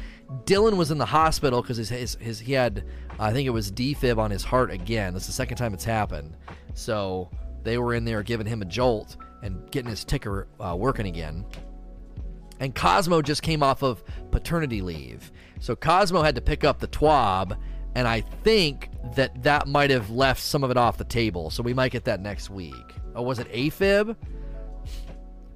Dylan 0.44 0.76
was 0.76 0.90
in 0.90 0.98
the 0.98 1.06
hospital 1.06 1.62
because 1.62 1.78
his, 1.78 1.88
his, 1.88 2.16
his 2.20 2.38
he 2.38 2.52
had 2.52 2.84
I 3.18 3.32
think 3.32 3.46
it 3.46 3.50
was 3.50 3.72
defib 3.72 4.18
on 4.18 4.30
his 4.30 4.44
heart 4.44 4.70
again. 4.70 5.12
That's 5.14 5.26
the 5.26 5.32
second 5.32 5.56
time 5.56 5.74
it's 5.74 5.84
happened. 5.84 6.36
So 6.74 7.30
they 7.64 7.78
were 7.78 7.94
in 7.94 8.04
there 8.04 8.22
giving 8.22 8.46
him 8.46 8.62
a 8.62 8.64
jolt 8.64 9.16
and 9.42 9.68
getting 9.70 9.90
his 9.90 10.04
ticker 10.04 10.46
uh, 10.60 10.76
working 10.76 11.06
again. 11.06 11.44
And 12.60 12.74
Cozmo 12.74 13.22
just 13.22 13.42
came 13.42 13.62
off 13.62 13.82
of 13.82 14.02
paternity 14.30 14.82
leave. 14.82 15.32
So 15.60 15.74
Cozmo 15.76 16.22
had 16.22 16.34
to 16.34 16.40
pick 16.40 16.64
up 16.64 16.78
the 16.78 16.88
TWAB, 16.88 17.56
and 17.94 18.06
I 18.06 18.20
think 18.20 18.90
that 19.14 19.42
that 19.42 19.68
might 19.68 19.90
have 19.90 20.10
left 20.10 20.40
some 20.40 20.64
of 20.64 20.70
it 20.70 20.76
off 20.76 20.98
the 20.98 21.04
table. 21.04 21.50
So 21.50 21.62
we 21.62 21.74
might 21.74 21.92
get 21.92 22.04
that 22.04 22.20
next 22.20 22.50
week. 22.50 22.74
Oh, 23.14 23.22
was 23.22 23.38
it 23.38 23.50
AFib? 23.52 24.16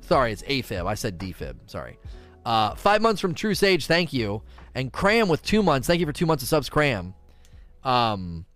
Sorry, 0.01 0.33
it's 0.33 0.43
AFib. 0.43 0.87
I 0.87 0.95
said 0.95 1.19
defib. 1.19 1.57
Sorry. 1.67 1.99
Uh, 2.45 2.75
five 2.75 3.01
months 3.03 3.21
from 3.21 3.35
True 3.35 3.55
Sage, 3.55 3.87
thank 3.87 4.13
you. 4.13 4.43
And 4.75 4.93
Cram 4.93 5.29
with 5.29 5.43
two 5.43 5.63
months. 5.63 5.87
Thank 5.87 6.01
you 6.01 6.07
for 6.07 6.13
two 6.13 6.27
months 6.27 6.43
of 6.43 6.49
subs, 6.49 6.69
Cram. 6.69 7.15
Um, 7.85 8.47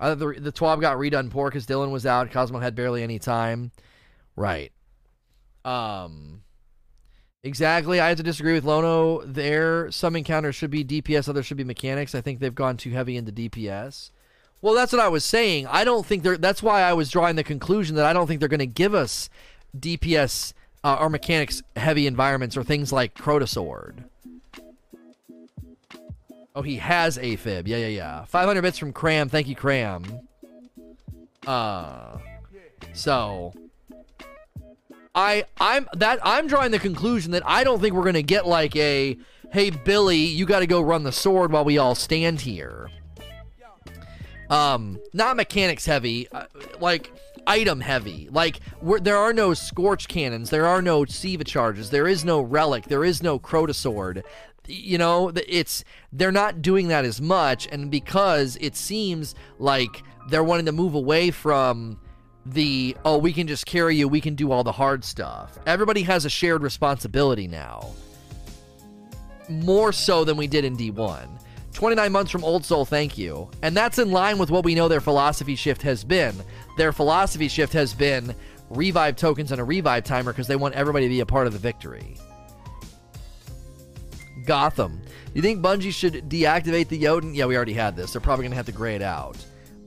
uh, 0.00 0.14
the 0.14 0.34
the 0.38 0.52
TWAB 0.52 0.80
got 0.80 0.96
redone 0.96 1.30
poor 1.30 1.48
because 1.48 1.66
Dylan 1.66 1.90
was 1.90 2.06
out. 2.06 2.30
Cozmo 2.30 2.58
had 2.58 2.74
barely 2.74 3.02
any 3.02 3.18
time. 3.18 3.72
Right. 4.36 4.72
Um. 5.64 6.42
Exactly. 7.44 8.00
I 8.00 8.08
have 8.08 8.16
to 8.16 8.22
disagree 8.22 8.52
with 8.52 8.64
Lono 8.64 9.22
there. 9.22 9.90
Some 9.92 10.16
encounters 10.16 10.56
should 10.56 10.70
be 10.70 10.84
DPS, 10.84 11.28
others 11.28 11.46
should 11.46 11.56
be 11.56 11.64
mechanics. 11.64 12.14
I 12.14 12.20
think 12.20 12.40
they've 12.40 12.54
gone 12.54 12.76
too 12.76 12.90
heavy 12.90 13.16
into 13.16 13.32
DPS. 13.32 14.10
Well, 14.60 14.74
that's 14.74 14.92
what 14.92 15.00
I 15.00 15.08
was 15.08 15.24
saying. 15.24 15.68
I 15.68 15.84
don't 15.84 16.04
think 16.04 16.24
they're. 16.24 16.36
That's 16.36 16.62
why 16.62 16.82
I 16.82 16.92
was 16.92 17.10
drawing 17.10 17.36
the 17.36 17.44
conclusion 17.44 17.94
that 17.96 18.06
I 18.06 18.12
don't 18.12 18.26
think 18.26 18.40
they're 18.40 18.48
going 18.48 18.58
to 18.58 18.66
give 18.66 18.92
us 18.92 19.30
DPS 19.78 20.52
uh, 20.82 20.96
or 21.00 21.08
mechanics 21.08 21.62
heavy 21.76 22.06
environments 22.06 22.56
or 22.56 22.64
things 22.64 22.92
like 22.92 23.14
Crota 23.14 23.48
Sword. 23.48 24.04
Oh, 26.58 26.62
he 26.62 26.74
has 26.78 27.18
AFib. 27.18 27.68
Yeah, 27.68 27.76
yeah, 27.76 27.86
yeah. 27.86 28.24
500 28.24 28.62
bits 28.62 28.78
from 28.78 28.92
Cram. 28.92 29.28
Thank 29.28 29.46
you, 29.46 29.54
Cram. 29.54 30.22
Uh, 31.46 32.18
so 32.92 33.52
I 35.14 35.44
I'm 35.60 35.88
that 35.94 36.18
I'm 36.24 36.48
drawing 36.48 36.72
the 36.72 36.80
conclusion 36.80 37.30
that 37.30 37.44
I 37.46 37.62
don't 37.62 37.80
think 37.80 37.94
we're 37.94 38.02
gonna 38.02 38.22
get 38.22 38.44
like 38.44 38.74
a 38.74 39.16
hey 39.52 39.70
Billy, 39.70 40.16
you 40.16 40.46
got 40.46 40.58
to 40.58 40.66
go 40.66 40.80
run 40.80 41.04
the 41.04 41.12
sword 41.12 41.52
while 41.52 41.64
we 41.64 41.78
all 41.78 41.94
stand 41.94 42.40
here. 42.40 42.90
Um, 44.50 44.98
not 45.12 45.36
mechanics 45.36 45.86
heavy, 45.86 46.28
uh, 46.32 46.46
like 46.80 47.12
item 47.46 47.80
heavy. 47.80 48.28
Like 48.32 48.58
there 48.82 49.16
are 49.16 49.32
no 49.32 49.54
scorch 49.54 50.08
cannons, 50.08 50.50
there 50.50 50.66
are 50.66 50.82
no 50.82 51.04
Siva 51.04 51.44
charges, 51.44 51.90
there 51.90 52.08
is 52.08 52.24
no 52.24 52.40
relic, 52.40 52.84
there 52.84 53.04
is 53.04 53.22
no 53.22 53.38
Crota 53.38 53.74
sword 53.74 54.24
you 54.68 54.98
know 54.98 55.32
it's 55.48 55.82
they're 56.12 56.30
not 56.30 56.62
doing 56.62 56.88
that 56.88 57.04
as 57.04 57.20
much 57.20 57.66
and 57.72 57.90
because 57.90 58.56
it 58.60 58.76
seems 58.76 59.34
like 59.58 60.02
they're 60.28 60.44
wanting 60.44 60.66
to 60.66 60.72
move 60.72 60.94
away 60.94 61.30
from 61.30 61.98
the 62.46 62.96
oh 63.04 63.18
we 63.18 63.32
can 63.32 63.46
just 63.46 63.66
carry 63.66 63.96
you 63.96 64.08
we 64.08 64.20
can 64.20 64.34
do 64.34 64.52
all 64.52 64.64
the 64.64 64.72
hard 64.72 65.04
stuff. 65.04 65.58
Everybody 65.66 66.02
has 66.02 66.24
a 66.24 66.30
shared 66.30 66.62
responsibility 66.62 67.48
now. 67.48 67.90
More 69.48 69.92
so 69.92 70.24
than 70.24 70.36
we 70.36 70.46
did 70.46 70.64
in 70.64 70.76
d1 70.76 71.28
29 71.72 72.12
months 72.12 72.30
from 72.30 72.44
old 72.44 72.64
soul 72.64 72.84
thank 72.84 73.16
you. 73.16 73.50
And 73.62 73.76
that's 73.76 73.98
in 73.98 74.10
line 74.10 74.38
with 74.38 74.50
what 74.50 74.64
we 74.64 74.74
know 74.74 74.88
their 74.88 75.00
philosophy 75.00 75.56
shift 75.56 75.82
has 75.82 76.04
been. 76.04 76.34
Their 76.76 76.92
philosophy 76.92 77.48
shift 77.48 77.72
has 77.72 77.94
been 77.94 78.34
revive 78.70 79.16
tokens 79.16 79.52
and 79.52 79.60
a 79.60 79.64
revive 79.64 80.04
timer 80.04 80.32
because 80.32 80.46
they 80.46 80.56
want 80.56 80.74
everybody 80.74 81.06
to 81.06 81.10
be 81.10 81.20
a 81.20 81.26
part 81.26 81.46
of 81.46 81.52
the 81.54 81.58
victory 81.58 82.16
Gotham. 84.48 85.00
You 85.34 85.42
think 85.42 85.60
Bungie 85.62 85.92
should 85.92 86.28
deactivate 86.28 86.88
the 86.88 86.98
Jotun? 86.98 87.34
Yeah, 87.34 87.44
we 87.46 87.54
already 87.54 87.74
had 87.74 87.94
this. 87.94 88.12
They're 88.12 88.20
probably 88.20 88.44
going 88.44 88.52
to 88.52 88.56
have 88.56 88.66
to 88.66 88.72
gray 88.72 88.96
it 88.96 89.02
out. 89.02 89.36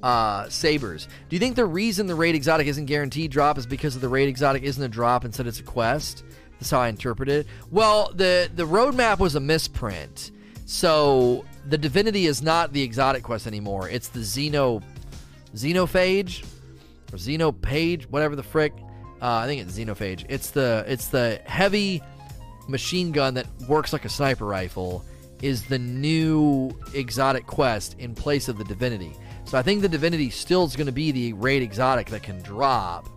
uh, 0.03 0.49
sabers. 0.49 1.07
Do 1.29 1.35
you 1.35 1.39
think 1.39 1.55
the 1.55 1.65
reason 1.65 2.07
the 2.07 2.15
raid 2.15 2.33
exotic 2.35 2.65
isn't 2.67 2.85
guaranteed 2.85 3.29
drop 3.31 3.57
is 3.57 3.65
because 3.67 3.95
of 3.95 4.01
the 4.01 4.09
raid 4.09 4.29
exotic 4.29 4.63
isn't 4.63 4.83
a 4.83 4.87
drop 4.87 5.25
instead 5.25 5.45
it's 5.47 5.59
a 5.59 5.63
quest? 5.63 6.23
That's 6.59 6.71
how 6.71 6.79
I 6.79 6.87
interpret 6.89 7.29
it. 7.29 7.47
Well, 7.69 8.11
the 8.15 8.49
the 8.55 8.65
roadmap 8.65 9.19
was 9.19 9.35
a 9.35 9.39
misprint, 9.39 10.31
so 10.65 11.45
the 11.67 11.77
divinity 11.77 12.25
is 12.25 12.41
not 12.41 12.71
the 12.73 12.81
exotic 12.81 13.23
quest 13.23 13.45
anymore. 13.47 13.89
It's 13.89 14.07
the 14.09 14.21
Xeno 14.21 14.81
Xenophage 15.55 16.43
or 17.13 17.17
Xenopage, 17.17 18.03
whatever 18.05 18.35
the 18.35 18.43
frick. 18.43 18.73
Uh, 19.21 19.43
I 19.43 19.45
think 19.47 19.61
it's 19.61 19.77
Xenophage. 19.77 20.25
It's 20.29 20.49
the 20.51 20.83
it's 20.87 21.07
the 21.09 21.41
heavy 21.45 22.01
machine 22.71 23.11
gun 23.11 23.35
that 23.35 23.47
works 23.67 23.93
like 23.93 24.05
a 24.05 24.09
sniper 24.09 24.45
rifle. 24.45 25.05
Is 25.41 25.63
the 25.65 25.79
new 25.79 26.71
exotic 26.93 27.47
quest 27.47 27.95
in 27.99 28.13
place 28.13 28.47
of 28.47 28.57
the 28.57 28.63
divinity? 28.63 29.13
So 29.45 29.57
I 29.57 29.63
think 29.63 29.81
the 29.81 29.89
divinity 29.89 30.29
still 30.29 30.65
is 30.65 30.75
going 30.75 30.85
to 30.85 30.91
be 30.93 31.11
the 31.11 31.33
raid 31.33 31.61
exotic 31.63 32.07
that 32.09 32.23
can 32.23 32.41
drop. 32.41 33.09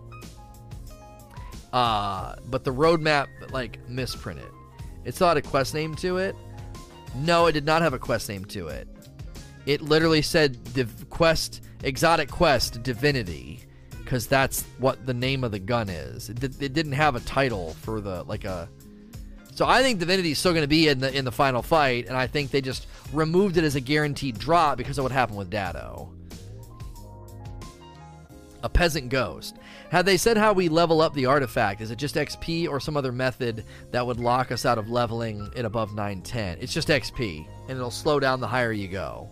Uh, 1.71 2.35
but 2.47 2.63
the 2.63 2.73
roadmap 2.73 3.27
like 3.51 3.79
misprinted. 3.87 4.45
It 5.03 5.13
still 5.13 5.27
had 5.27 5.37
a 5.37 5.41
quest 5.41 5.73
name 5.73 5.93
to 5.95 6.17
it. 6.17 6.35
No, 7.15 7.45
it 7.45 7.51
did 7.51 7.65
not 7.65 7.81
have 7.81 7.93
a 7.93 7.99
quest 7.99 8.27
name 8.27 8.45
to 8.45 8.67
it. 8.67 8.87
It 9.65 9.81
literally 9.81 10.21
said 10.21 10.73
Div- 10.73 11.09
quest 11.09 11.61
exotic 11.83 12.29
quest 12.29 12.81
divinity 12.83 13.61
because 14.03 14.27
that's 14.27 14.63
what 14.77 15.05
the 15.05 15.13
name 15.13 15.43
of 15.43 15.51
the 15.51 15.59
gun 15.59 15.89
is. 15.89 16.29
It, 16.29 16.43
it 16.43 16.73
didn't 16.73 16.91
have 16.93 17.15
a 17.15 17.19
title 17.21 17.75
for 17.81 18.01
the 18.01 18.23
like 18.23 18.45
a. 18.45 18.69
So 19.55 19.65
I 19.65 19.81
think 19.81 19.99
Divinity 19.99 20.31
is 20.31 20.37
still 20.37 20.51
going 20.51 20.63
to 20.63 20.67
be 20.67 20.89
in 20.89 20.99
the 20.99 21.17
in 21.17 21.23
the 21.23 21.31
final 21.31 21.61
fight, 21.61 22.07
and 22.07 22.17
I 22.17 22.27
think 22.27 22.51
they 22.51 22.59
just 22.59 22.87
removed 23.13 23.55
it 23.55 23.63
as 23.63 23.75
a 23.75 23.81
guaranteed 23.81 24.37
drop 24.37 24.77
because 24.77 24.97
of 24.97 25.03
what 25.03 25.13
happened 25.13 25.37
with 25.37 25.49
Datto. 25.49 26.11
A 28.63 28.69
peasant 28.69 29.07
ghost. 29.07 29.55
Had 29.89 30.05
they 30.05 30.17
said 30.17 30.35
how 30.35 30.51
we 30.51 30.67
level 30.67 30.99
up 30.99 31.13
the 31.13 31.27
artifact, 31.27 31.79
is 31.79 31.89
it 31.89 31.97
just 31.97 32.15
XP 32.15 32.67
or 32.67 32.81
some 32.81 32.97
other 32.97 33.13
method 33.13 33.63
that 33.91 34.05
would 34.05 34.19
lock 34.19 34.51
us 34.51 34.65
out 34.65 34.77
of 34.77 34.89
leveling 34.89 35.49
it 35.55 35.63
above 35.63 35.95
910? 35.95 36.57
It's 36.59 36.73
just 36.73 36.89
XP, 36.89 37.47
and 37.69 37.77
it'll 37.77 37.91
slow 37.91 38.19
down 38.19 38.41
the 38.41 38.47
higher 38.47 38.73
you 38.73 38.89
go. 38.89 39.29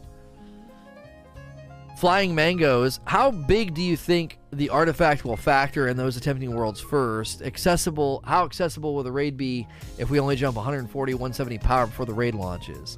Flying 1.97 2.33
Mangoes, 2.33 3.01
how 3.03 3.29
big 3.29 3.73
do 3.73 3.81
you 3.81 3.97
think 3.97 4.37
the 4.53 4.69
artifact 4.69 5.25
will 5.25 5.37
factor 5.37 5.87
in 5.87 5.97
those 5.97 6.17
attempting 6.17 6.55
worlds 6.55 6.79
first? 6.79 7.41
Accessible, 7.41 8.23
how 8.25 8.45
accessible 8.45 8.93
will 8.93 9.03
the 9.03 9.11
raid 9.11 9.37
be 9.37 9.67
if 9.97 10.09
we 10.09 10.19
only 10.19 10.35
jump 10.35 10.55
140, 10.55 11.13
170 11.13 11.57
power 11.59 11.87
before 11.87 12.05
the 12.05 12.13
raid 12.13 12.35
launches? 12.35 12.97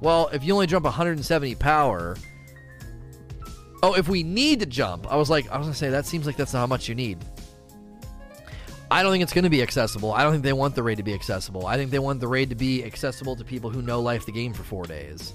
Well, 0.00 0.28
if 0.32 0.44
you 0.44 0.54
only 0.54 0.66
jump 0.66 0.84
170 0.84 1.54
power, 1.56 2.16
oh, 3.82 3.94
if 3.94 4.08
we 4.08 4.22
need 4.22 4.60
to 4.60 4.66
jump, 4.66 5.10
I 5.10 5.16
was 5.16 5.30
like, 5.30 5.50
I 5.50 5.58
was 5.58 5.66
gonna 5.66 5.74
say 5.74 5.90
that 5.90 6.06
seems 6.06 6.26
like 6.26 6.36
that's 6.36 6.52
not 6.52 6.60
how 6.60 6.66
much 6.66 6.88
you 6.88 6.94
need. 6.94 7.18
I 8.90 9.02
don't 9.02 9.12
think 9.12 9.22
it's 9.22 9.32
going 9.32 9.44
to 9.44 9.50
be 9.50 9.62
accessible. 9.62 10.12
I 10.12 10.24
don't 10.24 10.32
think 10.32 10.42
they 10.42 10.52
want 10.52 10.74
the 10.74 10.82
raid 10.82 10.96
to 10.96 11.04
be 11.04 11.14
accessible. 11.14 11.64
I 11.64 11.76
think 11.76 11.92
they 11.92 12.00
want 12.00 12.18
the 12.18 12.26
raid 12.26 12.50
to 12.50 12.56
be 12.56 12.84
accessible 12.84 13.36
to 13.36 13.44
people 13.44 13.70
who 13.70 13.82
know 13.82 14.00
life 14.00 14.26
the 14.26 14.32
game 14.32 14.52
for 14.52 14.64
four 14.64 14.84
days. 14.84 15.32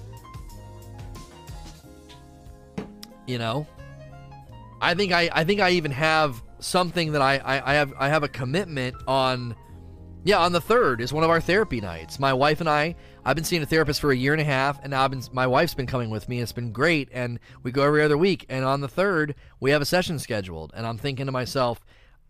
You 3.28 3.38
know, 3.38 3.66
I 4.82 4.94
think 4.94 5.12
I, 5.12 5.30
I 5.32 5.44
think 5.44 5.62
I 5.62 5.72
even 5.72 5.92
have 5.92 6.42
something 6.60 7.14
that 7.14 7.22
I, 7.22 7.38
I, 7.38 7.72
I 7.72 7.74
have 7.76 7.94
I 7.98 8.10
have 8.10 8.24
a 8.24 8.28
commitment 8.28 8.96
on. 9.08 9.56
Yeah, 10.24 10.40
on 10.40 10.54
the 10.54 10.62
third 10.62 11.02
is 11.02 11.14
one 11.14 11.24
of 11.24 11.30
our 11.30 11.40
therapy 11.40 11.80
nights. 11.80 12.18
My 12.18 12.34
wife 12.34 12.60
and 12.60 12.68
I, 12.68 12.96
I've 13.24 13.36
been 13.36 13.44
seeing 13.44 13.62
a 13.62 13.66
therapist 13.68 14.02
for 14.02 14.12
a 14.12 14.16
year 14.16 14.34
and 14.34 14.42
a 14.42 14.46
half, 14.46 14.84
and 14.84 14.96
I've 14.96 15.12
been, 15.12 15.22
my 15.32 15.46
wife's 15.46 15.76
been 15.76 15.86
coming 15.86 16.10
with 16.10 16.28
me. 16.28 16.42
It's 16.42 16.52
been 16.52 16.72
great, 16.72 17.10
and 17.12 17.40
we 17.62 17.72
go 17.72 17.84
every 17.84 18.02
other 18.02 18.18
week. 18.18 18.44
And 18.50 18.66
on 18.66 18.82
the 18.82 18.88
third, 18.88 19.36
we 19.60 19.70
have 19.70 19.84
a 19.84 19.86
session 19.86 20.18
scheduled, 20.18 20.72
and 20.76 20.88
I'm 20.88 20.98
thinking 20.98 21.28
to 21.28 21.32
myself, 21.32 21.80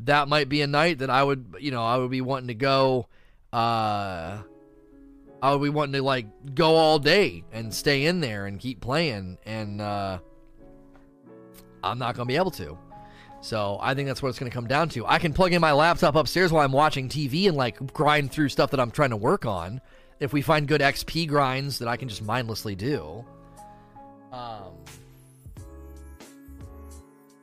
that 0.02 0.28
might 0.28 0.50
be 0.50 0.62
a 0.62 0.68
night 0.68 1.00
that 1.00 1.10
I 1.10 1.24
would, 1.24 1.56
you 1.62 1.72
know, 1.72 1.86
I 1.86 1.96
would 1.96 2.12
be 2.12 2.20
wanting 2.20 2.50
to 2.50 2.54
go. 2.54 3.08
Uh, 3.54 4.40
I 5.42 5.54
would 5.54 5.64
be 5.64 5.70
wanting 5.70 5.94
to 5.94 6.02
like 6.02 6.26
go 6.54 6.76
all 6.76 7.00
day 7.00 7.46
and 7.54 7.74
stay 7.74 8.06
in 8.06 8.20
there 8.20 8.46
and 8.46 8.60
keep 8.60 8.82
playing, 8.82 9.38
and 9.46 9.80
uh, 9.80 10.20
I'm 11.86 12.00
not 12.00 12.16
going 12.16 12.28
to 12.28 12.32
be 12.32 12.38
able 12.38 12.52
to. 12.52 12.78
So 13.42 13.78
I 13.80 13.94
think 13.94 14.08
that's 14.08 14.24
what 14.24 14.30
it's 14.30 14.40
going 14.40 14.52
to 14.52 14.56
come 14.56 14.68
down 14.68 14.90
to. 14.90 15.06
I 15.06 15.20
can 15.20 15.32
plug 15.32 15.54
in 15.54 15.62
my 15.62 15.72
laptop 15.72 16.16
upstairs 16.16 16.52
while 16.52 16.66
I'm 16.66 16.72
watching 16.72 17.10
TV 17.10 17.48
and 17.48 17.56
like 17.56 17.94
grind 17.94 18.32
through 18.32 18.50
stuff 18.50 18.72
that 18.72 18.80
I'm 18.80 18.92
trying 18.92 19.12
to 19.12 19.18
work 19.18 19.46
on. 19.46 19.82
If 20.20 20.34
we 20.34 20.42
find 20.42 20.68
good 20.68 20.82
XP 20.82 21.28
grinds 21.28 21.80
that 21.80 21.88
I 21.88 21.98
can 21.98 22.10
just 22.10 22.24
mindlessly 22.24 22.76
do. 22.76 23.24
Um, 24.32 24.74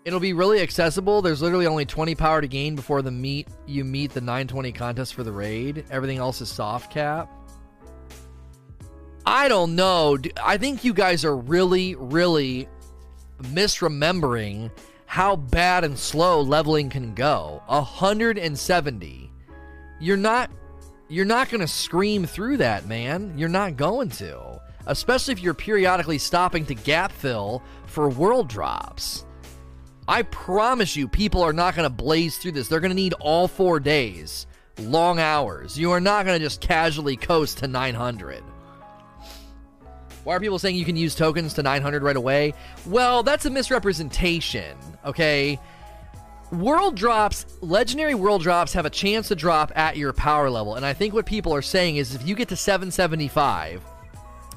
it'll 0.04 0.20
be 0.20 0.32
really 0.32 0.60
accessible. 0.60 1.22
There's 1.22 1.42
literally 1.42 1.66
only 1.66 1.84
20 1.84 2.14
power 2.14 2.40
to 2.40 2.48
gain 2.48 2.74
before 2.74 3.02
the 3.02 3.10
meet 3.10 3.48
you 3.66 3.84
meet 3.84 4.12
the 4.12 4.20
920 4.20 4.72
contest 4.72 5.14
for 5.14 5.22
the 5.22 5.32
raid. 5.32 5.84
Everything 5.90 6.18
else 6.18 6.40
is 6.40 6.48
soft 6.48 6.92
cap. 6.92 7.30
I 9.24 9.48
don't 9.48 9.76
know. 9.76 10.18
I 10.42 10.56
think 10.56 10.82
you 10.82 10.92
guys 10.92 11.24
are 11.24 11.36
really, 11.36 11.94
really 11.94 12.68
misremembering 13.42 14.70
how 15.06 15.36
bad 15.36 15.84
and 15.84 15.98
slow 15.98 16.40
leveling 16.40 16.88
can 16.88 17.14
go. 17.14 17.62
170. 17.66 19.30
You're 20.00 20.16
not 20.16 20.50
you're 21.08 21.24
not 21.26 21.50
going 21.50 21.60
to 21.60 21.68
scream 21.68 22.24
through 22.24 22.56
that, 22.56 22.86
man. 22.86 23.34
You're 23.36 23.50
not 23.50 23.76
going 23.76 24.08
to. 24.10 24.60
Especially 24.86 25.32
if 25.32 25.40
you're 25.40 25.52
periodically 25.52 26.18
stopping 26.18 26.64
to 26.66 26.74
gap 26.74 27.12
fill 27.12 27.62
for 27.86 28.08
world 28.08 28.48
drops. 28.48 29.26
I 30.08 30.22
promise 30.22 30.96
you 30.96 31.06
people 31.06 31.42
are 31.42 31.52
not 31.52 31.76
going 31.76 31.88
to 31.88 31.94
blaze 31.94 32.38
through 32.38 32.52
this. 32.52 32.66
They're 32.68 32.80
going 32.80 32.90
to 32.90 32.96
need 32.96 33.14
all 33.20 33.46
4 33.46 33.78
days. 33.78 34.46
Long 34.78 35.20
hours. 35.20 35.78
You 35.78 35.90
are 35.90 36.00
not 36.00 36.24
going 36.24 36.38
to 36.38 36.44
just 36.44 36.62
casually 36.62 37.16
coast 37.16 37.58
to 37.58 37.68
900. 37.68 38.42
Why 40.24 40.36
are 40.36 40.40
people 40.40 40.58
saying 40.58 40.76
you 40.76 40.84
can 40.84 40.96
use 40.96 41.14
tokens 41.14 41.54
to 41.54 41.62
900 41.62 42.02
right 42.02 42.16
away? 42.16 42.54
Well, 42.86 43.22
that's 43.22 43.44
a 43.44 43.50
misrepresentation, 43.50 44.76
okay? 45.04 45.58
World 46.52 46.96
drops, 46.96 47.46
legendary 47.60 48.14
world 48.14 48.42
drops 48.42 48.72
have 48.74 48.86
a 48.86 48.90
chance 48.90 49.28
to 49.28 49.34
drop 49.34 49.72
at 49.74 49.96
your 49.96 50.12
power 50.12 50.50
level. 50.50 50.74
And 50.76 50.86
I 50.86 50.92
think 50.92 51.14
what 51.14 51.26
people 51.26 51.54
are 51.54 51.62
saying 51.62 51.96
is 51.96 52.14
if 52.14 52.26
you 52.26 52.34
get 52.34 52.48
to 52.50 52.56
775 52.56 53.82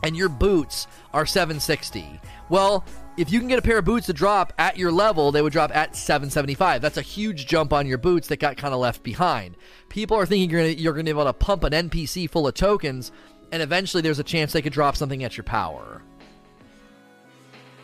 and 0.03 0.15
your 0.15 0.29
boots 0.29 0.87
are 1.13 1.25
760, 1.25 2.19
well, 2.49 2.85
if 3.17 3.31
you 3.31 3.39
can 3.39 3.47
get 3.47 3.57
a 3.57 3.61
pair 3.61 3.77
of 3.77 3.85
boots 3.85 4.07
to 4.07 4.13
drop 4.13 4.51
at 4.57 4.77
your 4.77 4.91
level, 4.91 5.31
they 5.31 5.41
would 5.41 5.53
drop 5.53 5.73
at 5.73 5.95
775. 5.95 6.81
That's 6.81 6.97
a 6.97 7.01
huge 7.01 7.47
jump 7.47 7.71
on 7.71 7.87
your 7.87 7.97
boots 7.97 8.27
that 8.27 8.41
got 8.41 8.57
kind 8.57 8.73
of 8.73 8.81
left 8.81 9.01
behind. 9.01 9.55
People 9.87 10.17
are 10.17 10.25
thinking 10.25 10.49
you're 10.49 10.93
going 10.93 11.05
to 11.05 11.13
be 11.13 11.17
able 11.17 11.23
to 11.23 11.33
pump 11.33 11.63
an 11.63 11.71
NPC 11.71 12.29
full 12.29 12.45
of 12.45 12.53
tokens 12.55 13.13
and 13.51 13.61
eventually 13.61 14.01
there's 14.01 14.19
a 14.19 14.23
chance 14.23 14.53
they 14.53 14.61
could 14.61 14.73
drop 14.73 14.95
something 14.95 15.23
at 15.23 15.37
your 15.37 15.43
power. 15.43 16.01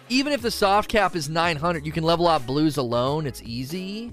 Even 0.10 0.34
if 0.34 0.42
the 0.42 0.52
soft 0.52 0.90
cap 0.90 1.16
is 1.16 1.30
900, 1.30 1.86
you 1.86 1.92
can 1.92 2.04
level 2.04 2.28
out 2.28 2.46
blues 2.46 2.78
alone. 2.78 3.26
It's 3.26 3.42
easy. 3.44 4.12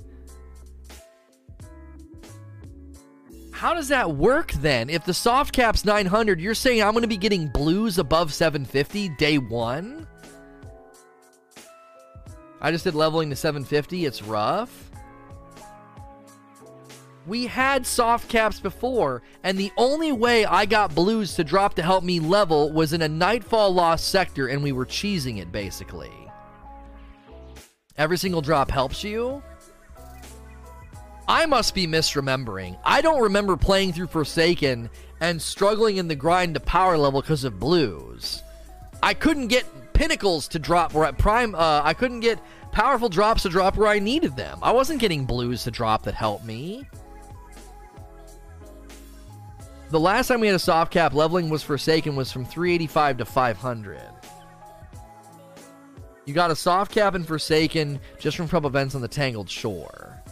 How 3.50 3.74
does 3.74 3.88
that 3.88 4.14
work 4.14 4.52
then? 4.52 4.88
If 4.88 5.04
the 5.04 5.12
soft 5.12 5.52
cap's 5.52 5.84
900, 5.84 6.40
you're 6.40 6.54
saying 6.54 6.80
I'm 6.80 6.92
going 6.92 7.02
to 7.02 7.08
be 7.08 7.16
getting 7.16 7.48
blues 7.48 7.98
above 7.98 8.32
750 8.32 9.08
day 9.16 9.38
one? 9.38 10.06
I 12.60 12.70
just 12.70 12.84
did 12.84 12.94
leveling 12.94 13.30
to 13.30 13.36
750. 13.36 14.06
It's 14.06 14.22
rough. 14.22 14.87
We 17.28 17.46
had 17.46 17.86
soft 17.86 18.30
caps 18.30 18.58
before, 18.58 19.22
and 19.42 19.58
the 19.58 19.70
only 19.76 20.12
way 20.12 20.46
I 20.46 20.64
got 20.64 20.94
blues 20.94 21.34
to 21.34 21.44
drop 21.44 21.74
to 21.74 21.82
help 21.82 22.02
me 22.02 22.20
level 22.20 22.72
was 22.72 22.94
in 22.94 23.02
a 23.02 23.08
Nightfall 23.08 23.74
Lost 23.74 24.08
sector, 24.08 24.48
and 24.48 24.62
we 24.62 24.72
were 24.72 24.86
cheesing 24.86 25.38
it 25.38 25.52
basically. 25.52 26.10
Every 27.98 28.16
single 28.16 28.40
drop 28.40 28.70
helps 28.70 29.04
you. 29.04 29.42
I 31.28 31.44
must 31.44 31.74
be 31.74 31.86
misremembering. 31.86 32.78
I 32.82 33.02
don't 33.02 33.20
remember 33.20 33.58
playing 33.58 33.92
through 33.92 34.06
Forsaken 34.06 34.88
and 35.20 35.42
struggling 35.42 35.98
in 35.98 36.08
the 36.08 36.16
grind 36.16 36.54
to 36.54 36.60
power 36.60 36.96
level 36.96 37.20
because 37.20 37.44
of 37.44 37.60
blues. 37.60 38.42
I 39.02 39.12
couldn't 39.12 39.48
get 39.48 39.66
pinnacles 39.92 40.48
to 40.48 40.58
drop 40.58 40.94
where 40.94 41.04
at 41.04 41.18
prime. 41.18 41.54
Uh, 41.54 41.82
I 41.84 41.92
couldn't 41.92 42.20
get 42.20 42.38
powerful 42.72 43.10
drops 43.10 43.42
to 43.42 43.50
drop 43.50 43.76
where 43.76 43.88
I 43.88 43.98
needed 43.98 44.34
them. 44.34 44.58
I 44.62 44.72
wasn't 44.72 45.00
getting 45.00 45.26
blues 45.26 45.64
to 45.64 45.70
drop 45.70 46.04
that 46.04 46.14
helped 46.14 46.46
me. 46.46 46.86
The 49.90 50.00
last 50.00 50.28
time 50.28 50.40
we 50.40 50.46
had 50.46 50.56
a 50.56 50.58
soft 50.58 50.92
cap 50.92 51.14
leveling 51.14 51.48
was 51.48 51.62
Forsaken 51.62 52.14
was 52.14 52.30
from 52.30 52.44
385 52.44 53.18
to 53.18 53.24
500. 53.24 54.00
You 56.26 56.34
got 56.34 56.50
a 56.50 56.56
soft 56.56 56.92
cap 56.92 57.14
in 57.14 57.24
Forsaken 57.24 57.98
just 58.18 58.36
from 58.36 58.48
Trouble 58.48 58.68
Events 58.68 58.94
on 58.94 59.00
the 59.00 59.08
Tangled 59.08 59.48
Shore. 59.48 60.22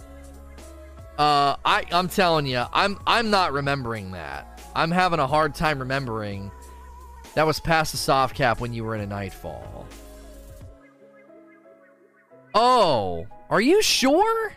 Uh, 1.19 1.57
I 1.65 1.85
I'm 1.91 2.09
telling 2.09 2.45
you, 2.45 2.65
I'm 2.75 2.99
I'm 3.07 3.31
not 3.31 3.55
remembering 3.55 4.11
that. 4.11 4.61
I'm 4.75 4.91
having 4.91 5.21
a 5.21 5.27
hard 5.27 5.55
time 5.55 5.79
remembering. 5.79 6.51
That 7.35 7.47
was 7.47 7.59
past 7.59 7.93
the 7.93 7.99
soft 7.99 8.37
cap 8.37 8.61
when 8.61 8.75
you 8.75 8.85
were 8.85 8.95
in 8.95 9.01
a 9.01 9.07
Nightfall. 9.07 9.87
Oh, 12.55 13.27
are 13.49 13.61
you 13.63 13.83
sure? 13.83 14.53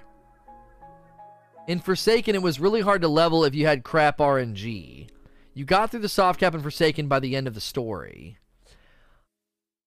In 1.70 1.80
Forsaken, 1.80 2.34
it 2.34 2.42
was 2.42 2.60
really 2.60 2.82
hard 2.82 3.04
to 3.04 3.08
level 3.08 3.46
if 3.46 3.54
you 3.54 3.68
had 3.68 3.84
crap 3.84 4.18
RNG. 4.18 5.08
You 5.54 5.66
got 5.66 5.92
through 5.92 6.00
the 6.00 6.10
soft 6.10 6.40
cap 6.40 6.56
in 6.56 6.64
Forsaken 6.64 7.08
by 7.08 7.20
the 7.20 7.36
end 7.36 7.48
of 7.48 7.54
the 7.54 7.62
story. 7.62 8.40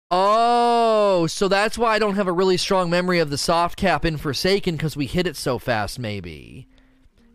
Oh, 0.08 1.26
so 1.26 1.48
that's 1.48 1.76
why 1.76 1.92
I 1.92 1.98
don't 1.98 2.14
have 2.14 2.28
a 2.28 2.32
really 2.32 2.56
strong 2.56 2.88
memory 2.88 3.18
of 3.18 3.30
the 3.30 3.36
soft 3.36 3.76
cap 3.76 4.04
in 4.04 4.16
Forsaken 4.16 4.76
because 4.76 4.96
we 4.96 5.06
hit 5.06 5.26
it 5.26 5.34
so 5.34 5.58
fast, 5.58 5.98
maybe. 5.98 6.68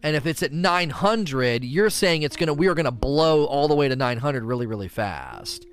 And 0.02 0.16
if 0.16 0.26
it's 0.26 0.42
at 0.42 0.54
900, 0.54 1.66
you're 1.66 1.90
saying 1.90 2.22
it's 2.22 2.38
gonna 2.38 2.54
we 2.54 2.68
are 2.68 2.74
gonna 2.74 2.90
blow 2.90 3.44
all 3.44 3.68
the 3.68 3.76
way 3.76 3.90
to 3.90 3.98
900 3.98 4.46
really, 4.46 4.66
really 4.66 4.88
fast. 4.88 5.66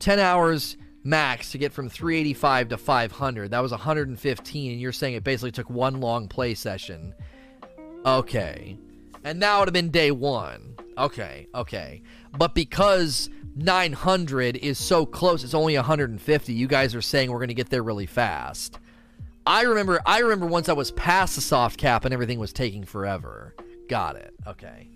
10 0.00 0.18
hours 0.18 0.76
max 1.04 1.52
to 1.52 1.58
get 1.58 1.72
from 1.72 1.88
385 1.88 2.70
to 2.70 2.78
500. 2.78 3.50
That 3.50 3.62
was 3.62 3.70
115, 3.70 4.72
and 4.72 4.80
you're 4.80 4.92
saying 4.92 5.14
it 5.14 5.22
basically 5.24 5.52
took 5.52 5.70
one 5.70 6.00
long 6.00 6.26
play 6.26 6.54
session. 6.54 7.14
Okay. 8.04 8.76
And 9.22 9.40
that 9.42 9.58
would 9.58 9.68
have 9.68 9.74
been 9.74 9.90
day 9.90 10.10
one. 10.10 10.76
Okay, 10.98 11.46
okay. 11.54 12.02
But 12.36 12.54
because 12.54 13.30
900 13.56 14.56
is 14.56 14.78
so 14.78 15.06
close, 15.06 15.44
it's 15.44 15.54
only 15.54 15.76
150, 15.76 16.52
you 16.52 16.66
guys 16.66 16.94
are 16.94 17.02
saying 17.02 17.30
we're 17.30 17.38
going 17.38 17.48
to 17.48 17.54
get 17.54 17.70
there 17.70 17.82
really 17.82 18.06
fast. 18.06 18.78
I 19.46 19.62
remember 19.62 20.00
I 20.06 20.20
remember 20.20 20.46
once 20.46 20.70
I 20.70 20.72
was 20.72 20.90
past 20.92 21.34
the 21.34 21.42
soft 21.42 21.78
cap 21.78 22.04
and 22.04 22.14
everything 22.14 22.38
was 22.38 22.52
taking 22.52 22.84
forever. 22.84 23.54
Got 23.88 24.16
it. 24.16 24.32
Okay. 24.46 24.88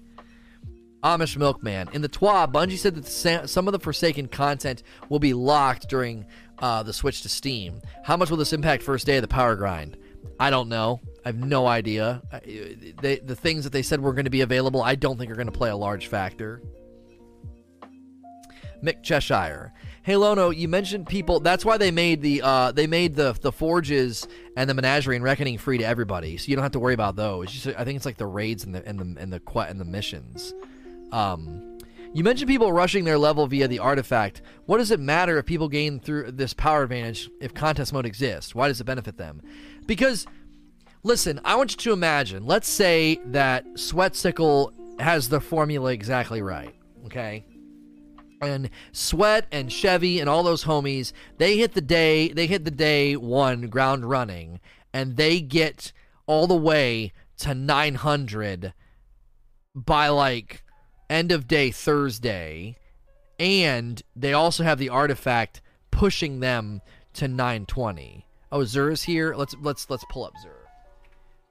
Amish 1.02 1.36
Milkman. 1.36 1.88
In 1.92 2.02
the 2.02 2.08
TWA, 2.08 2.48
Bungie 2.48 2.78
said 2.78 2.96
that 2.96 3.48
some 3.48 3.68
of 3.68 3.72
the 3.72 3.78
Forsaken 3.78 4.28
content 4.28 4.82
will 5.08 5.18
be 5.18 5.32
locked 5.32 5.88
during 5.88 6.26
uh, 6.58 6.82
the 6.82 6.92
switch 6.92 7.22
to 7.22 7.28
Steam. 7.28 7.80
How 8.04 8.16
much 8.16 8.30
will 8.30 8.36
this 8.36 8.52
impact 8.52 8.82
first 8.82 9.06
day 9.06 9.16
of 9.16 9.22
the 9.22 9.28
power 9.28 9.54
grind? 9.54 9.96
I 10.40 10.50
don't 10.50 10.68
know. 10.68 11.00
I 11.24 11.28
have 11.28 11.36
no 11.36 11.66
idea. 11.66 12.22
They, 13.00 13.18
the 13.18 13.36
things 13.36 13.64
that 13.64 13.72
they 13.72 13.82
said 13.82 14.00
were 14.00 14.12
going 14.12 14.24
to 14.24 14.30
be 14.30 14.40
available, 14.40 14.82
I 14.82 14.94
don't 14.94 15.18
think 15.18 15.30
are 15.30 15.36
going 15.36 15.46
to 15.46 15.52
play 15.52 15.70
a 15.70 15.76
large 15.76 16.08
factor. 16.08 16.62
Mick 18.82 19.02
Cheshire. 19.02 19.72
Hey 20.02 20.16
Lono, 20.16 20.50
you 20.50 20.68
mentioned 20.68 21.06
people. 21.06 21.40
That's 21.40 21.64
why 21.64 21.76
they 21.76 21.90
made 21.90 22.22
the 22.22 22.40
uh, 22.42 22.72
they 22.72 22.86
made 22.86 23.14
the 23.16 23.36
the 23.40 23.52
forges 23.52 24.26
and 24.56 24.70
the 24.70 24.74
menagerie 24.74 25.16
and 25.16 25.24
reckoning 25.24 25.58
free 25.58 25.78
to 25.78 25.84
everybody, 25.84 26.36
so 26.36 26.48
you 26.48 26.56
don't 26.56 26.62
have 26.62 26.72
to 26.72 26.78
worry 26.78 26.94
about 26.94 27.16
those. 27.16 27.50
Just, 27.50 27.66
I 27.66 27.84
think 27.84 27.96
it's 27.96 28.06
like 28.06 28.16
the 28.16 28.26
raids 28.26 28.64
and 28.64 28.74
the 28.74 28.86
and 28.86 28.98
the 28.98 29.20
and 29.20 29.32
the 29.32 29.58
and 29.58 29.80
the 29.80 29.84
missions. 29.84 30.54
Um, 31.12 31.78
you 32.14 32.24
mentioned 32.24 32.48
people 32.48 32.72
rushing 32.72 33.04
their 33.04 33.18
level 33.18 33.46
via 33.46 33.68
the 33.68 33.78
artifact. 33.78 34.42
What 34.66 34.78
does 34.78 34.90
it 34.90 35.00
matter 35.00 35.38
if 35.38 35.46
people 35.46 35.68
gain 35.68 36.00
through 36.00 36.32
this 36.32 36.54
power 36.54 36.82
advantage 36.82 37.28
if 37.40 37.52
contest 37.52 37.92
mode 37.92 38.06
exists? 38.06 38.54
Why 38.54 38.68
does 38.68 38.80
it 38.80 38.84
benefit 38.84 39.18
them? 39.18 39.42
Because, 39.86 40.26
listen, 41.02 41.38
I 41.44 41.56
want 41.56 41.72
you 41.72 41.76
to 41.78 41.92
imagine. 41.92 42.46
Let's 42.46 42.68
say 42.68 43.20
that 43.26 43.66
Sweatcicle 43.74 44.72
has 45.00 45.28
the 45.28 45.40
formula 45.40 45.92
exactly 45.92 46.40
right. 46.40 46.74
Okay. 47.06 47.44
And 48.40 48.70
Sweat 48.92 49.46
and 49.52 49.70
Chevy 49.70 50.20
and 50.20 50.28
all 50.28 50.42
those 50.42 50.64
homies, 50.64 51.12
they 51.38 51.58
hit 51.58 51.74
the 51.74 51.80
day, 51.80 52.28
they 52.28 52.46
hit 52.46 52.64
the 52.64 52.70
day 52.70 53.16
one 53.16 53.68
ground 53.68 54.08
running, 54.08 54.60
and 54.92 55.16
they 55.16 55.40
get 55.40 55.92
all 56.26 56.46
the 56.46 56.56
way 56.56 57.12
to 57.38 57.54
900 57.54 58.72
by 59.74 60.08
like 60.08 60.62
end 61.08 61.32
of 61.32 61.48
day 61.48 61.70
Thursday, 61.70 62.76
and 63.38 64.02
they 64.14 64.32
also 64.32 64.64
have 64.64 64.78
the 64.78 64.88
artifact 64.88 65.60
pushing 65.90 66.40
them 66.40 66.80
to 67.14 67.28
920. 67.28 68.26
Oh, 68.50 68.60
Xur's 68.60 69.02
here. 69.02 69.34
Let's 69.34 69.54
let's 69.60 69.88
let's 69.90 70.04
pull 70.10 70.24
up 70.24 70.34
Zer. 70.42 70.54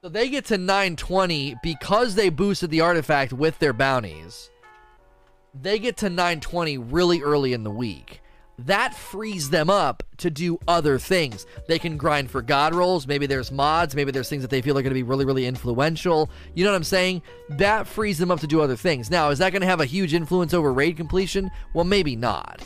So 0.02 0.08
they 0.08 0.28
get 0.28 0.44
to 0.46 0.58
920 0.58 1.56
because 1.62 2.14
they 2.14 2.28
boosted 2.28 2.70
the 2.70 2.80
artifact 2.80 3.32
with 3.32 3.58
their 3.58 3.72
bounties. 3.72 4.50
They 5.60 5.78
get 5.78 5.96
to 5.98 6.08
920 6.08 6.78
really 6.78 7.20
early 7.20 7.52
in 7.52 7.64
the 7.64 7.70
week 7.70 8.20
that 8.58 8.94
frees 8.94 9.50
them 9.50 9.70
up 9.70 10.02
to 10.18 10.30
do 10.30 10.58
other 10.66 10.98
things. 10.98 11.46
They 11.68 11.78
can 11.78 11.96
grind 11.96 12.30
for 12.30 12.42
god 12.42 12.74
rolls. 12.74 13.06
Maybe 13.06 13.26
there's 13.26 13.52
mods. 13.52 13.94
Maybe 13.94 14.10
there's 14.10 14.28
things 14.28 14.42
that 14.42 14.50
they 14.50 14.62
feel 14.62 14.76
are 14.76 14.82
going 14.82 14.90
to 14.90 14.94
be 14.94 15.04
really, 15.04 15.24
really 15.24 15.46
influential. 15.46 16.28
You 16.54 16.64
know 16.64 16.70
what 16.70 16.76
I'm 16.76 16.84
saying? 16.84 17.22
That 17.50 17.86
frees 17.86 18.18
them 18.18 18.30
up 18.30 18.40
to 18.40 18.48
do 18.48 18.60
other 18.60 18.76
things. 18.76 19.10
Now, 19.10 19.30
is 19.30 19.38
that 19.38 19.50
going 19.50 19.62
to 19.62 19.68
have 19.68 19.80
a 19.80 19.86
huge 19.86 20.12
influence 20.12 20.52
over 20.52 20.72
raid 20.72 20.96
completion? 20.96 21.50
Well, 21.72 21.84
maybe 21.84 22.16
not. 22.16 22.60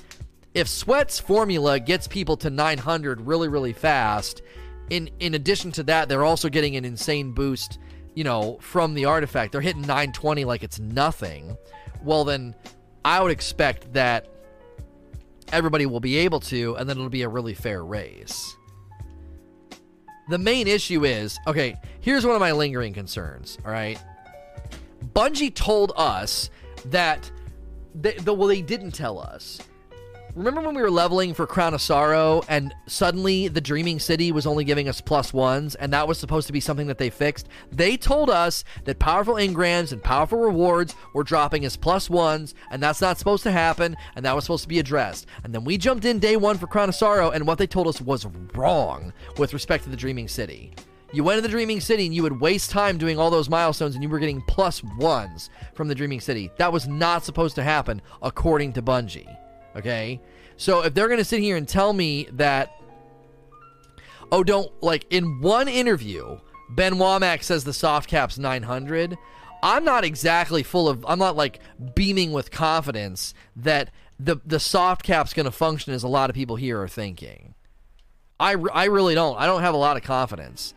If 0.54 0.68
Sweat's 0.68 1.18
formula 1.18 1.78
gets 1.78 2.08
people 2.08 2.36
to 2.38 2.50
900 2.50 3.20
really, 3.26 3.48
really 3.48 3.72
fast, 3.72 4.42
in 4.90 5.10
in 5.20 5.34
addition 5.34 5.72
to 5.72 5.82
that, 5.84 6.08
they're 6.08 6.24
also 6.24 6.48
getting 6.48 6.76
an 6.76 6.84
insane 6.84 7.32
boost, 7.32 7.78
you 8.14 8.24
know, 8.24 8.58
from 8.60 8.94
the 8.94 9.04
artifact. 9.06 9.52
They're 9.52 9.60
hitting 9.60 9.82
920 9.82 10.44
like 10.44 10.62
it's 10.62 10.78
nothing. 10.78 11.56
Well, 12.02 12.24
then 12.24 12.54
I 13.04 13.22
would 13.22 13.30
expect 13.30 13.92
that 13.94 14.28
everybody 15.52 15.86
will 15.86 16.00
be 16.00 16.16
able 16.18 16.40
to, 16.40 16.76
and 16.76 16.88
then 16.88 16.96
it'll 16.96 17.08
be 17.08 17.22
a 17.22 17.28
really 17.28 17.54
fair 17.54 17.84
race. 17.84 18.56
The 20.28 20.38
main 20.38 20.66
issue 20.66 21.04
is 21.04 21.38
okay, 21.46 21.76
here's 22.00 22.24
one 22.24 22.34
of 22.34 22.40
my 22.40 22.52
lingering 22.52 22.92
concerns, 22.92 23.58
all 23.64 23.72
right? 23.72 24.02
Bungie 25.14 25.54
told 25.54 25.92
us 25.96 26.50
that, 26.86 27.30
they, 27.94 28.14
the, 28.14 28.32
well, 28.32 28.48
they 28.48 28.62
didn't 28.62 28.92
tell 28.92 29.18
us 29.18 29.60
Remember 30.34 30.62
when 30.62 30.74
we 30.74 30.80
were 30.80 30.90
leveling 30.90 31.34
for 31.34 31.46
Crown 31.46 31.74
of 31.74 31.82
Sorrow 31.82 32.42
and 32.48 32.74
suddenly 32.86 33.48
the 33.48 33.60
Dreaming 33.60 33.98
City 33.98 34.32
was 34.32 34.46
only 34.46 34.64
giving 34.64 34.88
us 34.88 34.98
plus 34.98 35.30
ones 35.34 35.74
and 35.74 35.92
that 35.92 36.08
was 36.08 36.18
supposed 36.18 36.46
to 36.46 36.54
be 36.54 36.60
something 36.60 36.86
that 36.86 36.96
they 36.96 37.10
fixed? 37.10 37.48
They 37.70 37.98
told 37.98 38.30
us 38.30 38.64
that 38.84 38.98
powerful 38.98 39.34
engrams 39.34 39.92
and 39.92 40.02
powerful 40.02 40.38
rewards 40.38 40.94
were 41.12 41.22
dropping 41.22 41.66
as 41.66 41.76
plus 41.76 42.08
ones 42.08 42.54
and 42.70 42.82
that's 42.82 43.02
not 43.02 43.18
supposed 43.18 43.42
to 43.42 43.50
happen 43.50 43.94
and 44.16 44.24
that 44.24 44.34
was 44.34 44.44
supposed 44.44 44.62
to 44.62 44.70
be 44.70 44.78
addressed. 44.78 45.26
And 45.44 45.54
then 45.54 45.64
we 45.64 45.76
jumped 45.76 46.06
in 46.06 46.18
day 46.18 46.36
one 46.36 46.56
for 46.56 46.66
Crown 46.66 46.88
of 46.88 46.94
Sorrow 46.94 47.30
and 47.30 47.46
what 47.46 47.58
they 47.58 47.66
told 47.66 47.86
us 47.86 48.00
was 48.00 48.24
wrong 48.54 49.12
with 49.36 49.52
respect 49.52 49.84
to 49.84 49.90
the 49.90 49.98
Dreaming 49.98 50.28
City. 50.28 50.72
You 51.12 51.24
went 51.24 51.36
to 51.36 51.42
the 51.42 51.48
Dreaming 51.48 51.82
City 51.82 52.06
and 52.06 52.14
you 52.14 52.22
would 52.22 52.40
waste 52.40 52.70
time 52.70 52.96
doing 52.96 53.18
all 53.18 53.28
those 53.28 53.50
milestones 53.50 53.96
and 53.96 54.02
you 54.02 54.08
were 54.08 54.18
getting 54.18 54.40
plus 54.48 54.82
ones 54.96 55.50
from 55.74 55.88
the 55.88 55.94
Dreaming 55.94 56.20
City. 56.20 56.50
That 56.56 56.72
was 56.72 56.88
not 56.88 57.22
supposed 57.22 57.54
to 57.56 57.62
happen 57.62 58.00
according 58.22 58.72
to 58.72 58.82
Bungie. 58.82 59.41
Okay? 59.76 60.20
So 60.56 60.82
if 60.84 60.94
they're 60.94 61.08
going 61.08 61.18
to 61.18 61.24
sit 61.24 61.40
here 61.40 61.56
and 61.56 61.66
tell 61.66 61.92
me 61.92 62.28
that, 62.32 62.70
oh, 64.30 64.44
don't, 64.44 64.70
like, 64.82 65.06
in 65.10 65.40
one 65.40 65.68
interview, 65.68 66.38
Ben 66.70 66.94
Womack 66.94 67.42
says 67.42 67.64
the 67.64 67.72
soft 67.72 68.08
cap's 68.08 68.38
900, 68.38 69.16
I'm 69.62 69.84
not 69.84 70.04
exactly 70.04 70.62
full 70.62 70.88
of, 70.88 71.04
I'm 71.06 71.18
not 71.18 71.36
like 71.36 71.60
beaming 71.94 72.32
with 72.32 72.50
confidence 72.50 73.34
that 73.56 73.90
the, 74.18 74.36
the 74.44 74.60
soft 74.60 75.02
cap's 75.02 75.32
going 75.32 75.46
to 75.46 75.52
function 75.52 75.92
as 75.92 76.02
a 76.02 76.08
lot 76.08 76.30
of 76.30 76.34
people 76.34 76.56
here 76.56 76.80
are 76.80 76.88
thinking. 76.88 77.54
I, 78.38 78.56
I 78.72 78.86
really 78.86 79.14
don't. 79.14 79.38
I 79.38 79.46
don't 79.46 79.62
have 79.62 79.74
a 79.74 79.78
lot 79.78 79.96
of 79.96 80.02
confidence. 80.02 80.74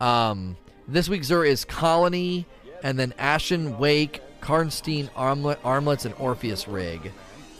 Um, 0.00 0.56
this 0.86 1.08
week's 1.08 1.28
Xur 1.28 1.46
is 1.46 1.64
Colony, 1.64 2.46
and 2.82 2.98
then 2.98 3.12
Ashen 3.18 3.78
Wake, 3.78 4.22
Karnstein 4.40 5.10
Armlet, 5.16 5.58
Armlets, 5.64 6.04
and 6.04 6.14
Orpheus 6.18 6.68
Rig. 6.68 7.12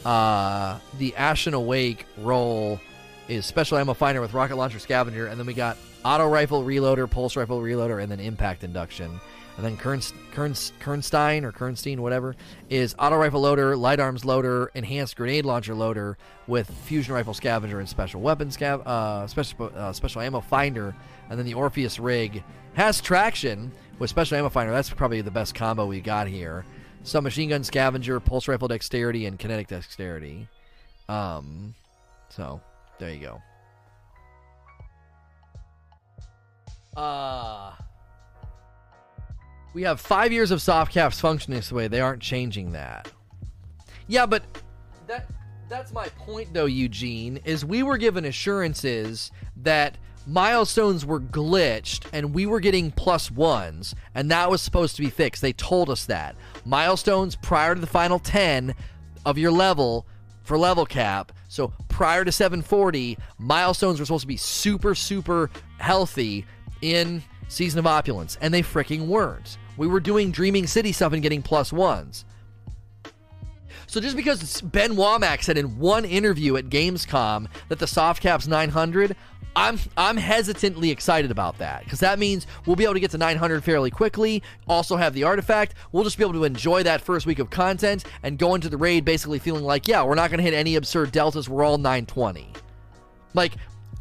Uh, 0.04 0.78
the 0.98 1.14
Ashen 1.16 1.66
Wake 1.66 2.06
roll 2.18 2.80
is 3.28 3.44
special 3.44 3.78
ammo 3.78 3.94
finder 3.94 4.20
with 4.20 4.32
rocket 4.32 4.56
launcher 4.56 4.78
scavenger, 4.78 5.26
and 5.26 5.38
then 5.38 5.46
we 5.46 5.54
got 5.54 5.76
auto 6.04 6.26
rifle 6.26 6.64
reloader, 6.64 7.08
pulse 7.10 7.36
rifle 7.36 7.60
reloader, 7.60 8.02
and 8.02 8.10
then 8.10 8.20
impact 8.20 8.64
induction. 8.64 9.20
And 9.56 9.66
then 9.66 9.76
Kernst, 9.76 10.14
Kernst, 10.32 10.72
Kernstein 10.78 11.42
or 11.42 11.50
Kernstein, 11.50 11.98
whatever, 11.98 12.36
is 12.70 12.94
auto 12.96 13.16
rifle 13.16 13.40
loader, 13.40 13.76
light 13.76 13.98
arms 13.98 14.24
loader, 14.24 14.70
enhanced 14.72 15.16
grenade 15.16 15.44
launcher 15.44 15.74
loader 15.74 16.16
with 16.46 16.70
fusion 16.70 17.12
rifle 17.12 17.34
scavenger 17.34 17.80
and 17.80 17.88
special 17.88 18.20
weapon 18.20 18.50
scav, 18.50 18.86
uh, 18.86 19.26
special 19.26 19.72
uh, 19.74 19.92
special 19.92 20.22
ammo 20.22 20.40
finder. 20.40 20.94
And 21.28 21.36
then 21.36 21.44
the 21.44 21.54
Orpheus 21.54 21.98
rig 21.98 22.44
has 22.74 23.00
traction 23.00 23.72
with 23.98 24.10
special 24.10 24.38
ammo 24.38 24.48
finder. 24.48 24.72
That's 24.72 24.90
probably 24.90 25.22
the 25.22 25.32
best 25.32 25.56
combo 25.56 25.86
we 25.86 26.00
got 26.00 26.28
here 26.28 26.64
some 27.02 27.24
machine 27.24 27.50
gun 27.50 27.64
scavenger, 27.64 28.20
pulse 28.20 28.48
rifle 28.48 28.68
dexterity, 28.68 29.26
and 29.26 29.38
kinetic 29.38 29.68
dexterity. 29.68 30.48
Um, 31.08 31.74
so 32.28 32.60
there 32.98 33.10
you 33.10 33.20
go. 33.20 33.42
Uh 37.00 37.72
we 39.74 39.82
have 39.82 40.00
five 40.00 40.32
years 40.32 40.50
of 40.50 40.60
soft 40.60 40.92
caps 40.92 41.20
functioning 41.20 41.58
this 41.58 41.70
way. 41.70 41.88
They 41.88 42.00
aren't 42.00 42.22
changing 42.22 42.72
that. 42.72 43.12
Yeah, 44.08 44.26
but 44.26 44.42
that 45.06 45.28
that's 45.68 45.92
my 45.92 46.08
point 46.08 46.52
though, 46.52 46.66
Eugene, 46.66 47.38
is 47.44 47.64
we 47.64 47.82
were 47.82 47.98
given 47.98 48.24
assurances 48.24 49.30
that 49.58 49.98
milestones 50.28 51.06
were 51.06 51.20
glitched 51.20 52.06
and 52.12 52.34
we 52.34 52.44
were 52.46 52.60
getting 52.60 52.90
plus 52.90 53.30
ones, 53.30 53.94
and 54.14 54.30
that 54.30 54.50
was 54.50 54.60
supposed 54.60 54.94
to 54.96 55.02
be 55.02 55.10
fixed. 55.10 55.42
They 55.42 55.54
told 55.54 55.88
us 55.88 56.04
that. 56.06 56.36
Milestones 56.64 57.34
prior 57.34 57.74
to 57.74 57.80
the 57.80 57.86
final 57.86 58.18
10 58.18 58.74
of 59.24 59.38
your 59.38 59.50
level 59.50 60.06
for 60.44 60.56
level 60.56 60.86
cap 60.86 61.32
So 61.48 61.72
prior 61.88 62.24
to 62.24 62.32
740, 62.32 63.18
milestones 63.38 63.98
were 63.98 64.06
supposed 64.06 64.22
to 64.22 64.28
be 64.28 64.36
super, 64.36 64.94
super 64.94 65.50
healthy 65.78 66.46
in 66.82 67.22
Season 67.48 67.78
of 67.78 67.86
Opulence, 67.86 68.36
and 68.40 68.52
they 68.52 68.62
freaking 68.62 69.06
weren't. 69.06 69.56
We 69.78 69.86
were 69.86 70.00
doing 70.00 70.30
Dreaming 70.30 70.66
City 70.66 70.92
stuff 70.92 71.12
and 71.12 71.22
getting 71.22 71.42
plus 71.42 71.72
ones. 71.72 72.24
So 73.88 74.00
just 74.00 74.16
because 74.16 74.60
Ben 74.60 74.92
Womack 74.94 75.42
said 75.42 75.56
in 75.56 75.78
one 75.78 76.04
interview 76.04 76.56
at 76.56 76.66
Gamescom 76.66 77.46
that 77.68 77.78
the 77.78 77.86
soft 77.86 78.22
cap's 78.22 78.46
900, 78.46 79.16
I'm 79.56 79.78
I'm 79.96 80.18
hesitantly 80.18 80.90
excited 80.90 81.30
about 81.30 81.56
that 81.58 81.84
because 81.84 81.98
that 82.00 82.18
means 82.18 82.46
we'll 82.66 82.76
be 82.76 82.84
able 82.84 82.94
to 82.94 83.00
get 83.00 83.10
to 83.12 83.18
900 83.18 83.64
fairly 83.64 83.90
quickly. 83.90 84.42
Also 84.68 84.96
have 84.96 85.14
the 85.14 85.24
artifact. 85.24 85.74
We'll 85.90 86.04
just 86.04 86.18
be 86.18 86.22
able 86.22 86.34
to 86.34 86.44
enjoy 86.44 86.82
that 86.82 87.00
first 87.00 87.24
week 87.24 87.38
of 87.38 87.48
content 87.48 88.04
and 88.22 88.38
go 88.38 88.54
into 88.54 88.68
the 88.68 88.76
raid 88.76 89.06
basically 89.06 89.38
feeling 89.38 89.64
like, 89.64 89.88
yeah, 89.88 90.02
we're 90.04 90.14
not 90.14 90.30
going 90.30 90.38
to 90.38 90.44
hit 90.44 90.54
any 90.54 90.76
absurd 90.76 91.10
deltas. 91.10 91.48
We're 91.48 91.64
all 91.64 91.78
920. 91.78 92.52
Like 93.32 93.54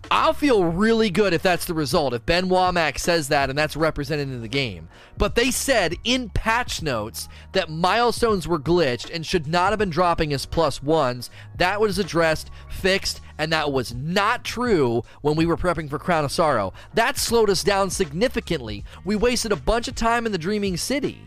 I'll 0.10 0.34
feel 0.34 0.64
really 0.64 1.10
good 1.10 1.34
if 1.34 1.42
that's 1.42 1.66
the 1.66 1.74
result, 1.74 2.14
if 2.14 2.26
Ben 2.26 2.50
Womack 2.50 2.98
says 2.98 3.28
that 3.28 3.50
and 3.50 3.58
that's 3.58 3.76
represented 3.76 4.30
in 4.30 4.42
the 4.42 4.48
game. 4.48 4.88
But 5.18 5.36
they 5.36 5.52
said 5.52 5.96
in 6.04 6.30
patch 6.30 6.82
notes 6.82 7.28
that 7.52 7.70
milestones 7.70 8.48
were 8.48 8.60
glitched 8.60 9.14
and 9.14 9.26
should 9.26 9.48
not 9.48 9.72
have 9.72 9.80
been 9.80 9.90
dropping 9.90 10.34
as 10.34 10.46
plus 10.46 10.82
ones. 10.82 11.30
That 11.58 11.82
was 11.82 12.00
addressed, 12.00 12.50
fixed, 12.70 13.22
and 13.38 13.52
that 13.52 13.72
was 13.72 13.94
not 13.94 14.44
true 14.44 15.04
when 15.22 15.36
we 15.36 15.46
were 15.46 15.58
prepping 15.58 15.90
for 15.90 16.00
Crown 16.00 16.26
of 16.26 16.32
Sorrow. 16.32 16.74
That 16.94 17.18
slowed 17.18 17.50
us 17.50 17.64
down 17.64 17.90
significantly. 17.90 18.86
We 19.04 19.16
wasted 19.16 19.52
a 19.52 19.58
bunch 19.58 19.88
of 19.88 19.96
time 19.96 20.26
in 20.26 20.32
the 20.32 20.38
Dreaming 20.38 20.78
City. 20.78 21.20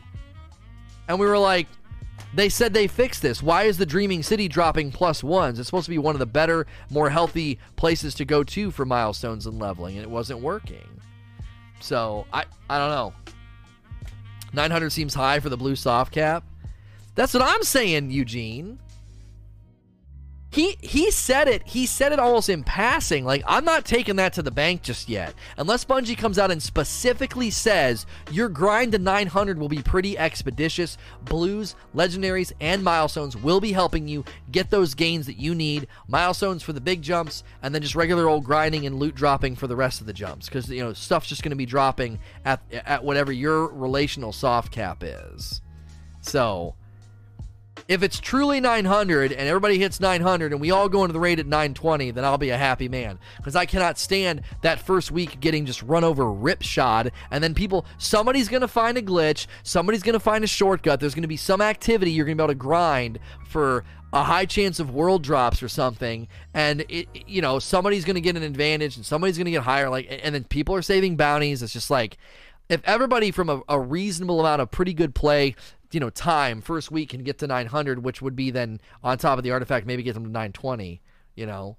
And 1.09 1.18
we 1.18 1.26
were 1.26 1.39
like, 1.39 1.66
they 2.35 2.49
said 2.49 2.72
they 2.72 2.87
fixed 2.87 3.22
this. 3.22 3.43
Why 3.43 3.64
is 3.64 3.78
the 3.78 3.87
Dreaming 3.87 4.22
City 4.22 4.49
dropping 4.49 4.93
plus 4.93 5.24
ones? 5.24 5.59
It's 5.59 5.68
supposed 5.68 5.87
to 5.87 5.91
be 5.91 5.99
one 5.99 6.14
of 6.14 6.20
the 6.20 6.26
better, 6.26 6.66
more 6.91 7.11
healthy 7.11 7.59
places 7.76 8.14
to 8.14 8.24
go 8.24 8.45
to 8.45 8.70
for 8.70 8.85
milestones 8.85 9.47
and 9.47 9.59
leveling, 9.59 9.97
and 9.97 10.05
it 10.05 10.11
wasn't 10.11 10.41
working. 10.41 11.01
So 11.81 12.26
I 12.33 12.45
I 12.68 12.78
don't 12.78 12.91
know. 12.91 13.12
900 14.53 14.91
seems 14.91 15.14
high 15.14 15.41
for 15.41 15.49
the 15.49 15.57
blue 15.57 15.76
soft 15.76 16.12
cap. 16.12 16.45
That's 17.14 17.35
what 17.35 17.43
I'm 17.43 17.62
saying, 17.62 18.11
Eugene 18.11 18.78
he 20.51 20.77
he 20.81 21.11
said 21.11 21.47
it 21.47 21.63
he 21.65 21.87
said 21.87 22.13
it 22.13 22.19
almost 22.19 22.49
in 22.49 22.65
passing. 22.65 23.25
Like 23.25 23.43
i'm 23.47 23.65
not 23.65 23.85
taking 23.85 24.17
that 24.17 24.33
to 24.35 24.43
the 24.43 24.51
bank 24.51 24.83
just 24.83 25.09
yet. 25.09 25.35
Unless 25.57 25.85
bungie 25.85 26.19
comes 26.19 26.39
out 26.39 26.51
and 26.51 26.63
specifically 26.63 27.51
says 27.51 28.07
your 28.31 28.49
grind 28.49 28.93
to 28.93 28.99
900 28.99 29.59
will 29.59 29.69
be 29.69 29.83
pretty 29.83 30.19
expeditious 30.19 30.99
blues 31.23 31.77
legendaries 31.95 32.53
and 32.61 32.83
milestones 32.83 33.37
will 33.37 33.61
be 33.61 33.73
helping 33.73 34.09
you 34.09 34.25
get 34.51 34.71
those 34.71 34.95
gains 34.95 35.27
that 35.27 35.39
you 35.39 35.55
need. 35.55 35.87
Milestones 36.09 36.63
for 36.63 36.73
the 36.73 36.81
big 36.81 37.01
jumps 37.03 37.45
and 37.63 37.75
then 37.75 37.83
just 37.83 37.95
regular 37.95 38.29
old 38.29 38.45
grinding 38.45 38.87
and 38.87 38.97
loot 38.99 39.15
dropping 39.15 39.55
for 39.55 39.69
the 39.69 39.77
rest 39.77 40.01
of 40.01 40.07
the 40.07 40.13
jumps. 40.13 40.47
Because 40.47 40.69
you 40.69 40.83
know 40.83 40.93
stuff's 40.93 41.29
just 41.29 41.43
going 41.43 41.51
to 41.51 41.57
be 41.57 41.67
dropping 41.67 42.19
at 42.45 42.61
at 42.73 43.05
whatever 43.05 43.31
your 43.31 43.69
relational 43.69 44.33
soft 44.33 44.73
cap 44.73 45.03
is. 45.03 45.63
So 46.23 46.75
if 47.91 48.05
it's 48.05 48.20
truly 48.20 48.61
900 48.61 49.32
and 49.32 49.49
everybody 49.49 49.76
hits 49.76 49.99
900 49.99 50.53
and 50.53 50.61
we 50.61 50.70
all 50.70 50.88
go 50.88 51.03
into 51.03 51.12
the 51.12 51.18
raid 51.18 51.41
at 51.41 51.47
920, 51.47 52.12
then 52.12 52.24
I'll 52.24 52.38
be 52.38 52.51
a 52.51 52.57
happy 52.57 52.88
man. 52.88 53.18
Because 53.36 53.57
I 53.57 53.66
cannot 53.66 53.99
stand 53.99 54.43
that 54.62 54.78
first 54.78 55.11
week 55.11 55.41
getting 55.41 55.66
just 55.66 55.82
run 55.82 56.05
over 56.05 56.32
ripshod. 56.32 57.11
And 57.32 57.43
then 57.43 57.53
people, 57.53 57.84
somebody's 57.99 58.49
going 58.49 58.61
to 58.61 58.68
find 58.68 58.97
a 58.97 59.03
glitch. 59.03 59.49
Somebody's 59.64 60.05
going 60.05 60.12
to 60.12 60.20
find 60.20 60.45
a 60.45 60.47
shortcut. 60.47 61.01
There's 61.01 61.16
going 61.16 61.22
to 61.22 61.28
be 61.28 61.36
some 61.36 61.61
activity 61.61 62.12
you're 62.12 62.26
going 62.26 62.38
to 62.38 62.43
be 62.43 62.45
able 62.45 62.55
to 62.55 62.59
grind 62.59 63.18
for 63.49 63.82
a 64.12 64.22
high 64.22 64.47
chance 64.47 64.78
of 64.78 64.95
world 64.95 65.24
drops 65.24 65.61
or 65.61 65.68
something 65.68 66.26
and 66.53 66.84
it, 66.88 67.09
you 67.28 67.41
know 67.41 67.61
somebody's 67.61 68.05
going 68.05 68.16
to 68.16 68.20
get 68.20 68.36
an 68.36 68.43
advantage 68.43 68.97
and 68.97 69.07
somebody's 69.07 69.38
going 69.38 69.45
to 69.45 69.53
get 69.53 69.62
higher 69.62 69.88
like 69.88 70.09
and 70.24 70.34
then 70.34 70.43
people 70.43 70.74
are 70.74 70.82
saving 70.82 71.14
bounties 71.14 71.62
it's 71.62 71.72
just 71.72 71.91
like 71.91 72.18
if 72.68 72.80
everybody 72.84 73.30
from 73.30 73.49
a, 73.49 73.62
a, 73.68 73.78
reasonable 73.78 74.41
amount 74.41 74.62
of 74.62 74.70
pretty 74.70 74.95
good 74.95 75.14
play 75.14 75.55
you 75.93 76.01
know 76.01 76.11
time. 76.11 76.61
First 76.61 76.91
week 76.91 77.11
can 77.11 77.22
get 77.22 77.38
to 77.38 77.47
900 77.47 78.05
which 78.05 78.22
would 78.22 78.36
be 78.36 78.51
then 78.51 78.80
on 79.03 79.18
top 79.18 79.38
of 79.38 79.45
the 79.45 79.51
artifact 79.51 79.86
maybe 79.86 80.03
get 80.03 80.14
them 80.14 80.24
to 80.24 80.30
920 80.30 81.01
you 81.34 81.47
know. 81.47 81.76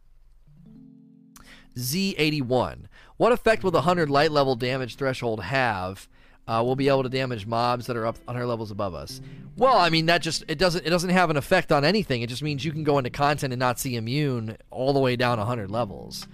Z81 1.78 2.86
what 3.18 3.32
effect 3.32 3.64
will 3.64 3.72
the 3.72 3.80
100 3.80 4.10
light 4.10 4.32
level 4.32 4.56
damage 4.56 4.96
threshold 4.96 5.44
have? 5.44 6.10
Uh, 6.48 6.62
we'll 6.66 6.76
be 6.76 6.90
able 6.90 7.04
to 7.04 7.10
damage 7.10 7.46
mobs 7.46 7.86
that 7.86 7.96
are 7.96 8.06
up 8.06 8.18
100 8.26 8.48
levels 8.48 8.72
above 8.72 8.94
us. 8.96 9.22
Well 9.58 9.78
i 9.78 9.90
mean 9.90 10.08
that 10.08 10.22
just 10.22 10.44
it 10.48 10.58
doesn't 10.58 10.86
it 10.86 10.90
doesn't 10.90 11.10
have 11.12 11.30
an 11.30 11.38
effect 11.38 11.72
on 11.72 11.86
anything. 11.86 12.22
It 12.22 12.28
just 12.28 12.44
means 12.44 12.66
you 12.66 12.72
can 12.72 12.84
go 12.84 12.98
into 12.98 13.10
content 13.10 13.54
and 13.54 13.60
not 13.60 13.80
see 13.80 13.96
immune 13.96 14.58
all 14.70 14.94
the 14.94 15.00
way 15.00 15.16
down 15.16 15.38
100 15.38 15.70
levels 15.70 16.28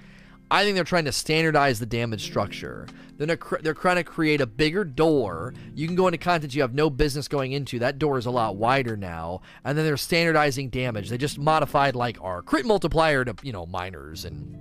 I 0.50 0.64
think 0.64 0.76
they're 0.76 0.84
trying 0.84 1.06
to 1.06 1.12
standardize 1.12 1.80
the 1.80 1.86
damage 1.86 2.24
structure. 2.24 2.88
They're, 3.18 3.38
they're 3.62 3.74
trying 3.74 3.98
to 3.98 4.04
create 4.04 4.42
a 4.42 4.46
bigger 4.46 4.86
door. 4.86 5.54
You 5.76 5.88
can 5.88 5.96
go 5.96 6.08
into 6.08 6.18
content 6.18 6.56
you 6.56 6.62
have 6.62 6.74
no 6.74 6.90
business 6.90 7.28
going 7.28 7.52
into. 7.52 7.80
That 7.80 8.00
door 8.00 8.18
is 8.18 8.28
a 8.28 8.32
lot 8.32 8.56
wider 8.56 8.96
now. 8.96 9.42
And 9.66 9.78
then 9.78 9.86
they're 9.86 9.98
standardizing 9.98 10.70
damage. 10.70 11.10
They 11.10 11.18
just 11.18 11.38
modified 11.40 11.96
like 11.96 12.18
our 12.22 12.42
crit 12.42 12.66
multiplier 12.66 13.26
to, 13.26 13.36
you 13.42 13.52
know, 13.52 13.66
miners 13.66 14.24
and 14.24 14.56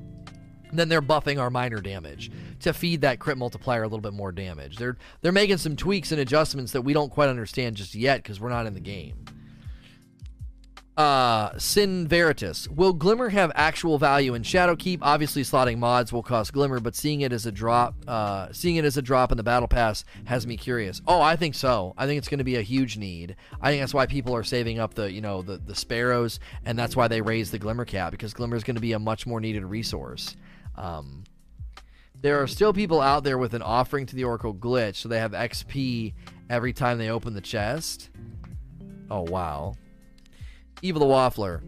then 0.73 0.89
they're 0.89 1.03
buffing 1.03 1.41
our 1.41 1.51
minor 1.51 1.81
damage 1.81 2.31
to 2.61 2.73
feed 2.73 3.03
that 3.03 3.21
crit 3.21 3.39
multiplier 3.39 3.83
a 3.83 3.87
little 3.87 4.01
bit 4.01 4.13
more 4.13 4.33
damage. 4.33 4.77
They're 4.77 4.97
they're 5.21 5.33
making 5.33 5.59
some 5.59 5.77
tweaks 5.77 6.11
and 6.11 6.21
adjustments 6.21 6.73
that 6.73 6.83
we 6.83 6.93
don't 6.93 7.11
quite 7.11 7.29
understand 7.29 7.77
just 7.77 7.95
yet 7.95 8.23
because 8.23 8.41
we're 8.41 8.49
not 8.49 8.67
in 8.67 8.75
the 8.75 8.81
game. 8.81 9.15
Uh, 10.97 11.59
Sin 11.59 12.09
Veritas. 12.09 12.69
Will 12.71 12.95
Glimmer 12.95 13.29
have 13.29 13.53
actual 13.55 13.99
value 13.99 14.33
in 14.33 14.43
Shadowkeep? 14.43 15.01
Obviously, 15.03 15.43
slotting 15.43 15.77
mods 15.77 16.11
will 16.11 16.23
cost 16.23 16.55
Glimmer, 16.55 16.81
but 16.81 16.97
seeing 16.97 17.21
it 17.21 17.35
as 17.35 17.45
a 17.45 17.53
drop, 17.53 17.95
uh, 18.09 18.51
seeing 18.53 18.77
it 18.77 18.85
as 18.87 18.97
a 18.97 19.03
drop 19.03 19.31
in 19.31 19.37
the 19.37 19.43
Battle 19.43 19.69
Pass 19.69 20.07
has 20.25 20.47
me 20.47 20.57
curious. 20.57 21.03
Oh, 21.07 21.21
I 21.21 21.37
think 21.37 21.55
so. 21.55 21.93
I 21.99 22.07
think 22.07 22.17
it's 22.17 22.29
going 22.29 22.39
to 22.39 22.45
be 22.45 22.57
a 22.57 22.63
huge 22.63 22.97
need. 22.97 23.37
I 23.61 23.71
think 23.71 23.83
that's 23.83 23.93
why 23.93 24.07
people 24.07 24.35
are 24.35 24.43
saving 24.43 24.79
up 24.79 24.95
the, 24.95 25.13
you 25.13 25.21
know, 25.21 25.43
the 25.43 25.59
the 25.59 25.75
sparrows, 25.75 26.41
and 26.65 26.79
that's 26.79 26.97
why 26.97 27.09
they 27.09 27.21
raise 27.21 27.51
the 27.51 27.59
Glimmer 27.59 27.85
cap 27.85 28.11
because 28.11 28.33
Glimmer 28.33 28.57
is 28.57 28.65
going 28.65 28.77
to 28.77 28.81
be 28.81 28.93
a 28.93 28.99
much 28.99 29.27
more 29.27 29.39
needed 29.39 29.65
resource. 29.67 30.35
Um, 30.77 31.25
there 32.23 32.41
are 32.41 32.47
still 32.47 32.73
people 32.73 33.03
out 33.03 33.23
there 33.23 33.37
with 33.37 33.53
an 33.53 33.61
offering 33.61 34.07
to 34.07 34.17
the 34.17 34.25
Oracle 34.25 34.55
glitch, 34.55 34.97
so 34.97 35.11
they 35.11 35.19
have 35.19 35.33
XP 35.33 36.15
every 36.49 36.73
time 36.73 36.97
they 36.97 37.11
open 37.11 37.35
the 37.35 37.43
chest. 37.43 38.09
Oh 39.11 39.23
wow. 39.23 39.75
Evil 40.83 41.01
the 41.01 41.07
Waffler. 41.07 41.63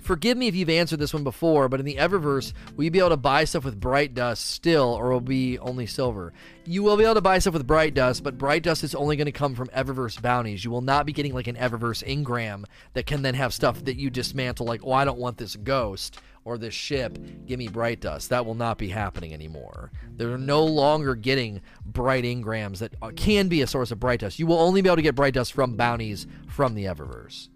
Forgive 0.00 0.38
me 0.38 0.46
if 0.46 0.54
you've 0.54 0.70
answered 0.70 1.00
this 1.00 1.12
one 1.12 1.24
before, 1.24 1.68
but 1.68 1.80
in 1.80 1.86
the 1.86 1.96
Eververse, 1.96 2.52
will 2.76 2.84
you 2.84 2.92
be 2.92 3.00
able 3.00 3.08
to 3.08 3.16
buy 3.16 3.42
stuff 3.42 3.64
with 3.64 3.80
Bright 3.80 4.14
Dust 4.14 4.46
still, 4.46 4.94
or 4.94 5.10
will 5.10 5.20
be 5.20 5.58
only 5.58 5.84
silver? 5.86 6.32
You 6.64 6.84
will 6.84 6.96
be 6.96 7.02
able 7.02 7.14
to 7.14 7.20
buy 7.20 7.40
stuff 7.40 7.54
with 7.54 7.66
Bright 7.66 7.94
Dust, 7.94 8.22
but 8.22 8.38
Bright 8.38 8.62
Dust 8.62 8.84
is 8.84 8.94
only 8.94 9.16
going 9.16 9.26
to 9.26 9.32
come 9.32 9.56
from 9.56 9.66
Eververse 9.68 10.22
bounties. 10.22 10.64
You 10.64 10.70
will 10.70 10.80
not 10.80 11.06
be 11.06 11.12
getting 11.12 11.34
like 11.34 11.48
an 11.48 11.56
Eververse 11.56 12.04
Engram 12.04 12.66
that 12.92 13.06
can 13.06 13.22
then 13.22 13.34
have 13.34 13.52
stuff 13.52 13.84
that 13.84 13.96
you 13.96 14.08
dismantle, 14.08 14.64
like, 14.64 14.82
oh, 14.84 14.92
I 14.92 15.04
don't 15.04 15.18
want 15.18 15.38
this 15.38 15.56
ghost 15.56 16.20
or 16.44 16.56
this 16.56 16.72
ship, 16.72 17.18
give 17.44 17.58
me 17.58 17.66
bright 17.66 18.00
dust. 18.00 18.30
That 18.30 18.46
will 18.46 18.54
not 18.54 18.78
be 18.78 18.88
happening 18.88 19.34
anymore. 19.34 19.90
They're 20.12 20.38
no 20.38 20.64
longer 20.64 21.16
getting 21.16 21.60
bright 21.84 22.22
Engrams 22.22 22.78
that 22.78 22.94
uh, 23.02 23.10
can 23.16 23.48
be 23.48 23.62
a 23.62 23.66
source 23.66 23.90
of 23.90 23.98
bright 23.98 24.20
dust. 24.20 24.38
You 24.38 24.46
will 24.46 24.60
only 24.60 24.80
be 24.80 24.88
able 24.88 24.96
to 24.96 25.02
get 25.02 25.16
bright 25.16 25.34
dust 25.34 25.52
from 25.52 25.74
bounties 25.74 26.28
from 26.46 26.76
the 26.76 26.84
Eververse. 26.84 27.48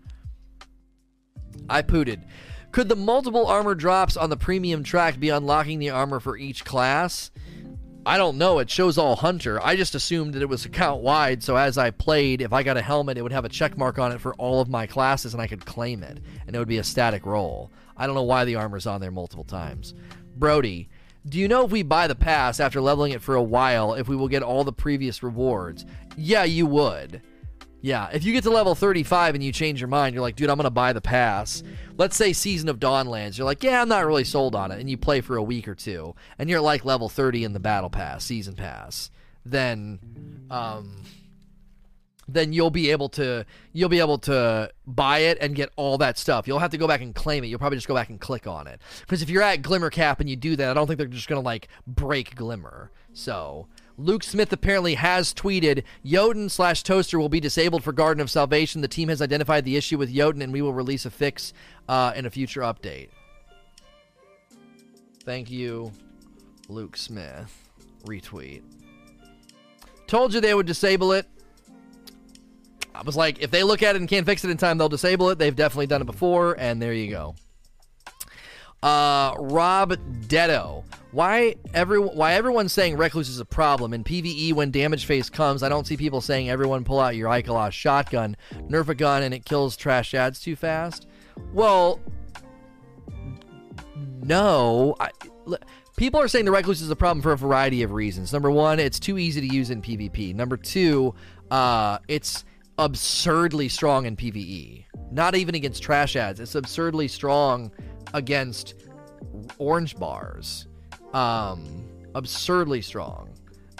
I 1.68 1.82
pooted. 1.82 2.24
Could 2.72 2.88
the 2.88 2.96
multiple 2.96 3.46
armor 3.46 3.74
drops 3.74 4.16
on 4.16 4.30
the 4.30 4.36
premium 4.36 4.84
track 4.84 5.18
be 5.18 5.28
unlocking 5.28 5.78
the 5.78 5.90
armor 5.90 6.20
for 6.20 6.36
each 6.36 6.64
class? 6.64 7.30
I 8.06 8.16
don't 8.16 8.38
know. 8.38 8.60
It 8.60 8.70
shows 8.70 8.96
all 8.96 9.16
hunter. 9.16 9.60
I 9.62 9.76
just 9.76 9.94
assumed 9.94 10.34
that 10.34 10.42
it 10.42 10.48
was 10.48 10.64
account 10.64 11.02
wide, 11.02 11.42
so 11.42 11.56
as 11.56 11.76
I 11.76 11.90
played, 11.90 12.40
if 12.40 12.52
I 12.52 12.62
got 12.62 12.76
a 12.76 12.82
helmet, 12.82 13.18
it 13.18 13.22
would 13.22 13.32
have 13.32 13.44
a 13.44 13.50
check 13.50 13.76
mark 13.76 13.98
on 13.98 14.12
it 14.12 14.20
for 14.20 14.34
all 14.34 14.60
of 14.60 14.70
my 14.70 14.86
classes 14.86 15.34
and 15.34 15.42
I 15.42 15.46
could 15.46 15.66
claim 15.66 16.02
it, 16.02 16.18
and 16.46 16.56
it 16.56 16.58
would 16.58 16.68
be 16.68 16.78
a 16.78 16.84
static 16.84 17.26
roll. 17.26 17.70
I 17.96 18.06
don't 18.06 18.14
know 18.14 18.22
why 18.22 18.44
the 18.44 18.54
armor's 18.54 18.86
on 18.86 19.00
there 19.00 19.10
multiple 19.10 19.44
times. 19.44 19.94
Brody, 20.36 20.88
do 21.28 21.38
you 21.38 21.48
know 21.48 21.66
if 21.66 21.70
we 21.70 21.82
buy 21.82 22.06
the 22.06 22.14
pass 22.14 22.60
after 22.60 22.80
leveling 22.80 23.12
it 23.12 23.20
for 23.20 23.34
a 23.34 23.42
while, 23.42 23.92
if 23.92 24.08
we 24.08 24.16
will 24.16 24.28
get 24.28 24.42
all 24.42 24.64
the 24.64 24.72
previous 24.72 25.22
rewards? 25.22 25.84
Yeah, 26.16 26.44
you 26.44 26.64
would. 26.66 27.20
Yeah, 27.82 28.10
if 28.12 28.24
you 28.24 28.32
get 28.32 28.44
to 28.44 28.50
level 28.50 28.74
35 28.74 29.34
and 29.34 29.42
you 29.42 29.52
change 29.52 29.80
your 29.80 29.88
mind, 29.88 30.14
you're 30.14 30.22
like, 30.22 30.36
dude, 30.36 30.50
I'm 30.50 30.56
going 30.56 30.64
to 30.64 30.70
buy 30.70 30.92
the 30.92 31.00
pass. 31.00 31.62
Let's 31.96 32.16
say 32.16 32.32
Season 32.32 32.68
of 32.68 32.78
Dawn 32.78 33.06
lands. 33.06 33.38
You're 33.38 33.46
like, 33.46 33.62
yeah, 33.62 33.80
I'm 33.80 33.88
not 33.88 34.06
really 34.06 34.24
sold 34.24 34.54
on 34.54 34.70
it. 34.70 34.80
And 34.80 34.90
you 34.90 34.98
play 34.98 35.20
for 35.22 35.36
a 35.36 35.42
week 35.42 35.66
or 35.66 35.74
two. 35.74 36.14
And 36.38 36.50
you're 36.50 36.60
like 36.60 36.84
level 36.84 37.08
30 37.08 37.44
in 37.44 37.52
the 37.52 37.60
Battle 37.60 37.90
Pass, 37.90 38.24
Season 38.24 38.54
Pass. 38.54 39.10
Then, 39.46 39.98
um, 40.50 41.02
then 42.28 42.52
you'll 42.52 42.70
be 42.70 42.90
able 42.90 43.08
to 43.08 43.44
you'll 43.72 43.88
be 43.88 43.98
able 43.98 44.18
to 44.18 44.70
buy 44.86 45.18
it 45.20 45.38
and 45.40 45.54
get 45.54 45.70
all 45.76 45.98
that 45.98 46.18
stuff. 46.18 46.46
You'll 46.46 46.58
have 46.58 46.70
to 46.70 46.78
go 46.78 46.86
back 46.86 47.00
and 47.00 47.14
claim 47.14 47.44
it. 47.44 47.48
You'll 47.48 47.58
probably 47.58 47.78
just 47.78 47.88
go 47.88 47.94
back 47.94 48.10
and 48.10 48.20
click 48.20 48.46
on 48.46 48.66
it. 48.66 48.80
Because 49.00 49.22
if 49.22 49.30
you're 49.30 49.42
at 49.42 49.62
Glimmer 49.62 49.90
Cap 49.90 50.20
and 50.20 50.28
you 50.28 50.36
do 50.36 50.56
that, 50.56 50.70
I 50.70 50.74
don't 50.74 50.86
think 50.86 50.98
they're 50.98 51.06
just 51.06 51.28
gonna 51.28 51.40
like 51.40 51.68
break 51.86 52.34
Glimmer. 52.34 52.90
So 53.12 53.66
Luke 54.00 54.22
Smith 54.22 54.50
apparently 54.50 54.94
has 54.94 55.34
tweeted 55.34 55.84
Jotun 56.04 56.48
slash 56.48 56.82
Toaster 56.82 57.18
will 57.18 57.28
be 57.28 57.38
disabled 57.38 57.84
for 57.84 57.92
Garden 57.92 58.22
of 58.22 58.30
Salvation. 58.30 58.80
The 58.80 58.88
team 58.88 59.10
has 59.10 59.20
identified 59.20 59.64
the 59.66 59.76
issue 59.76 59.98
with 59.98 60.12
Jotun, 60.12 60.40
and 60.40 60.52
we 60.52 60.62
will 60.62 60.72
release 60.72 61.04
a 61.04 61.10
fix 61.10 61.52
uh, 61.86 62.12
in 62.16 62.24
a 62.24 62.30
future 62.30 62.62
update. 62.62 63.08
Thank 65.24 65.50
you, 65.50 65.92
Luke 66.68 66.96
Smith. 66.96 67.54
Retweet. 68.04 68.62
Told 70.06 70.32
you 70.32 70.40
they 70.40 70.54
would 70.54 70.66
disable 70.66 71.12
it. 71.12 71.26
I 72.94 73.02
was 73.02 73.16
like, 73.16 73.40
if 73.40 73.50
they 73.50 73.62
look 73.62 73.82
at 73.82 73.96
it 73.96 74.00
and 74.00 74.08
can't 74.08 74.24
fix 74.24 74.44
it 74.44 74.50
in 74.50 74.56
time, 74.56 74.78
they'll 74.78 74.88
disable 74.88 75.28
it. 75.28 75.38
They've 75.38 75.54
definitely 75.54 75.86
done 75.88 76.00
it 76.00 76.06
before, 76.06 76.58
and 76.58 76.80
there 76.80 76.94
you 76.94 77.10
go. 77.10 77.34
Uh, 78.82 79.34
Rob 79.38 79.92
Detto. 80.26 80.84
Why 81.12 81.56
every 81.74 81.98
why 81.98 82.34
everyone's 82.34 82.72
saying 82.72 82.96
Recluse 82.96 83.28
is 83.28 83.40
a 83.40 83.44
problem 83.44 83.92
in 83.92 84.04
PVE 84.04 84.52
when 84.52 84.70
damage 84.70 85.06
phase 85.06 85.28
comes? 85.28 85.62
I 85.62 85.68
don't 85.68 85.86
see 85.86 85.96
people 85.96 86.20
saying 86.20 86.48
everyone 86.48 86.84
pull 86.84 87.00
out 87.00 87.16
your 87.16 87.28
Ikelos 87.28 87.72
shotgun, 87.72 88.36
nerf 88.68 88.88
a 88.88 88.94
gun, 88.94 89.24
and 89.24 89.34
it 89.34 89.44
kills 89.44 89.76
trash 89.76 90.14
ads 90.14 90.40
too 90.40 90.54
fast. 90.54 91.08
Well, 91.52 92.00
no. 94.22 94.94
I, 95.00 95.10
people 95.96 96.20
are 96.20 96.28
saying 96.28 96.44
the 96.44 96.52
Recluse 96.52 96.80
is 96.80 96.90
a 96.90 96.96
problem 96.96 97.22
for 97.22 97.32
a 97.32 97.36
variety 97.36 97.82
of 97.82 97.90
reasons. 97.92 98.32
Number 98.32 98.50
one, 98.50 98.78
it's 98.78 99.00
too 99.00 99.18
easy 99.18 99.40
to 99.40 99.52
use 99.52 99.70
in 99.70 99.82
PvP. 99.82 100.34
Number 100.34 100.56
two, 100.56 101.14
uh, 101.50 101.98
it's 102.06 102.44
absurdly 102.78 103.68
strong 103.68 104.06
in 104.06 104.16
PvE. 104.16 104.84
Not 105.10 105.34
even 105.34 105.56
against 105.56 105.82
trash 105.82 106.14
ads. 106.14 106.38
It's 106.38 106.54
absurdly 106.54 107.08
strong 107.08 107.72
against 108.14 108.74
orange 109.58 109.96
bars. 109.96 110.66
Um, 111.12 111.90
absurdly 112.14 112.82
strong 112.82 113.30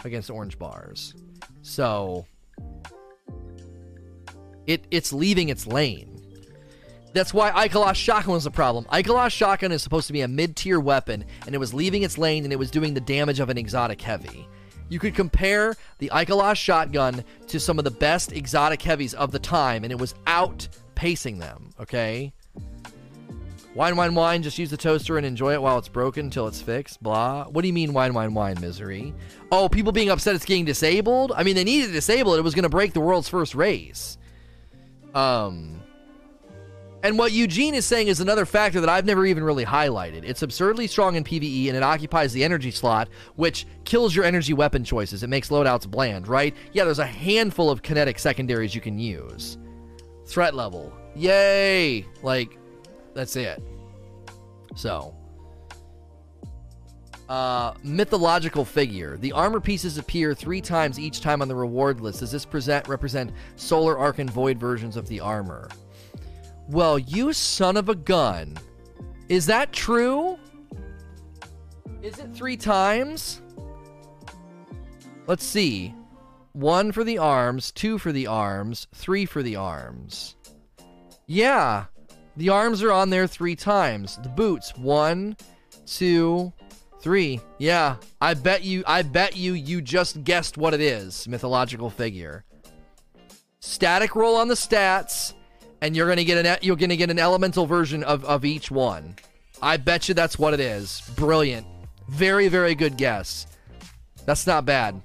against 0.03 0.29
orange 0.29 0.57
bars. 0.57 1.13
So 1.61 2.25
it 4.67 4.85
it's 4.91 5.13
leaving 5.13 5.49
its 5.49 5.67
lane. 5.67 6.17
That's 7.13 7.33
why 7.33 7.51
Ikelos 7.51 7.95
Shotgun 7.95 8.33
was 8.33 8.45
a 8.45 8.51
problem. 8.51 8.85
Ikelos 8.85 9.31
Shotgun 9.31 9.71
is 9.71 9.81
supposed 9.81 10.07
to 10.07 10.13
be 10.13 10.21
a 10.21 10.27
mid 10.27 10.55
tier 10.55 10.79
weapon, 10.79 11.25
and 11.45 11.53
it 11.53 11.57
was 11.57 11.73
leaving 11.73 12.03
its 12.03 12.17
lane 12.17 12.45
and 12.45 12.53
it 12.53 12.59
was 12.59 12.71
doing 12.71 12.93
the 12.93 13.01
damage 13.01 13.39
of 13.39 13.49
an 13.49 13.57
exotic 13.57 14.01
heavy. 14.01 14.47
You 14.89 14.99
could 14.99 15.15
compare 15.15 15.75
the 15.99 16.09
Ikelos 16.13 16.55
Shotgun 16.55 17.23
to 17.47 17.59
some 17.59 17.77
of 17.77 17.85
the 17.85 17.91
best 17.91 18.31
exotic 18.33 18.81
heavies 18.81 19.13
of 19.13 19.31
the 19.31 19.39
time, 19.39 19.83
and 19.83 19.91
it 19.91 19.99
was 19.99 20.15
outpacing 20.27 21.39
them, 21.39 21.69
okay? 21.79 22.33
Wine, 23.73 23.95
wine, 23.95 24.15
wine. 24.15 24.43
Just 24.43 24.57
use 24.57 24.69
the 24.69 24.77
toaster 24.77 25.17
and 25.17 25.25
enjoy 25.25 25.53
it 25.53 25.61
while 25.61 25.77
it's 25.77 25.87
broken 25.87 26.25
until 26.25 26.47
it's 26.47 26.61
fixed. 26.61 27.01
Blah. 27.01 27.45
What 27.45 27.61
do 27.61 27.67
you 27.67 27.73
mean, 27.73 27.93
wine, 27.93 28.13
wine, 28.13 28.33
wine, 28.33 28.59
misery? 28.59 29.13
Oh, 29.51 29.69
people 29.69 29.93
being 29.93 30.09
upset 30.09 30.35
it's 30.35 30.43
getting 30.43 30.65
disabled? 30.65 31.31
I 31.35 31.43
mean, 31.43 31.55
they 31.55 31.63
needed 31.63 31.87
to 31.87 31.93
disable 31.93 32.33
it. 32.33 32.39
It 32.39 32.43
was 32.43 32.53
going 32.53 32.63
to 32.63 32.69
break 32.69 32.91
the 32.93 32.99
world's 32.99 33.29
first 33.29 33.55
race. 33.55 34.17
Um. 35.15 35.81
And 37.03 37.17
what 37.17 37.31
Eugene 37.31 37.73
is 37.73 37.85
saying 37.85 38.09
is 38.09 38.19
another 38.19 38.45
factor 38.45 38.79
that 38.79 38.89
I've 38.89 39.05
never 39.05 39.25
even 39.25 39.43
really 39.43 39.65
highlighted. 39.65 40.23
It's 40.23 40.43
absurdly 40.43 40.85
strong 40.85 41.15
in 41.15 41.23
PvE 41.23 41.67
and 41.67 41.75
it 41.75 41.81
occupies 41.81 42.31
the 42.31 42.43
energy 42.43 42.69
slot, 42.69 43.09
which 43.37 43.65
kills 43.85 44.15
your 44.15 44.23
energy 44.23 44.53
weapon 44.53 44.83
choices. 44.83 45.23
It 45.23 45.27
makes 45.27 45.49
loadouts 45.49 45.89
bland, 45.89 46.27
right? 46.27 46.55
Yeah, 46.73 46.83
there's 46.83 46.99
a 46.99 47.05
handful 47.05 47.71
of 47.71 47.81
kinetic 47.81 48.19
secondaries 48.19 48.75
you 48.75 48.81
can 48.81 48.99
use. 48.99 49.57
Threat 50.27 50.53
level. 50.53 50.93
Yay! 51.15 52.05
Like, 52.21 52.59
that's 53.13 53.35
it. 53.35 53.61
So, 54.75 55.15
uh, 57.31 57.73
mythological 57.83 58.65
figure. 58.65 59.17
The 59.17 59.31
armor 59.31 59.61
pieces 59.61 59.97
appear 59.97 60.33
three 60.33 60.59
times 60.59 60.99
each 60.99 61.21
time 61.21 61.41
on 61.41 61.47
the 61.47 61.55
reward 61.55 62.01
list. 62.01 62.19
Does 62.19 62.31
this 62.31 62.45
present 62.45 62.87
represent 62.87 63.31
Solar 63.55 63.97
Arc 63.97 64.19
and 64.19 64.29
Void 64.29 64.59
versions 64.59 64.97
of 64.97 65.07
the 65.07 65.21
armor? 65.21 65.69
Well, 66.67 66.99
you 66.99 67.31
son 67.31 67.77
of 67.77 67.89
a 67.89 67.95
gun. 67.95 68.57
Is 69.29 69.45
that 69.45 69.71
true? 69.71 70.37
Is 72.01 72.19
it 72.19 72.33
three 72.33 72.57
times? 72.57 73.41
Let's 75.27 75.45
see. 75.45 75.95
One 76.53 76.91
for 76.91 77.05
the 77.05 77.17
arms, 77.17 77.71
two 77.71 77.97
for 77.97 78.11
the 78.11 78.27
arms, 78.27 78.87
three 78.93 79.25
for 79.25 79.41
the 79.41 79.55
arms. 79.55 80.35
Yeah, 81.27 81.85
the 82.37 82.49
arms 82.49 82.81
are 82.83 82.91
on 82.91 83.09
there 83.09 83.27
three 83.27 83.55
times. 83.55 84.17
The 84.17 84.29
boots, 84.29 84.75
one, 84.77 85.35
two, 85.85 86.53
three. 87.01 87.39
Yeah, 87.57 87.97
I 88.19 88.33
bet 88.33 88.63
you, 88.63 88.83
I 88.87 89.01
bet 89.01 89.35
you, 89.35 89.53
you 89.53 89.81
just 89.81 90.23
guessed 90.23 90.57
what 90.57 90.73
it 90.73 90.81
is. 90.81 91.27
Mythological 91.27 91.89
figure. 91.89 92.43
Static 93.59 94.15
roll 94.15 94.35
on 94.35 94.47
the 94.47 94.55
stats, 94.55 95.33
and 95.81 95.95
you're 95.95 96.07
gonna 96.07 96.23
get 96.23 96.45
an 96.45 96.57
you're 96.61 96.75
gonna 96.75 96.95
get 96.95 97.11
an 97.11 97.19
elemental 97.19 97.65
version 97.65 98.03
of 98.03 98.23
of 98.25 98.45
each 98.45 98.71
one. 98.71 99.15
I 99.61 99.77
bet 99.77 100.07
you 100.07 100.15
that's 100.15 100.39
what 100.39 100.53
it 100.53 100.59
is. 100.59 101.01
Brilliant. 101.15 101.67
Very, 102.09 102.47
very 102.47 102.75
good 102.75 102.97
guess. 102.97 103.45
That's 104.25 104.47
not 104.47 104.65
bad 104.65 105.01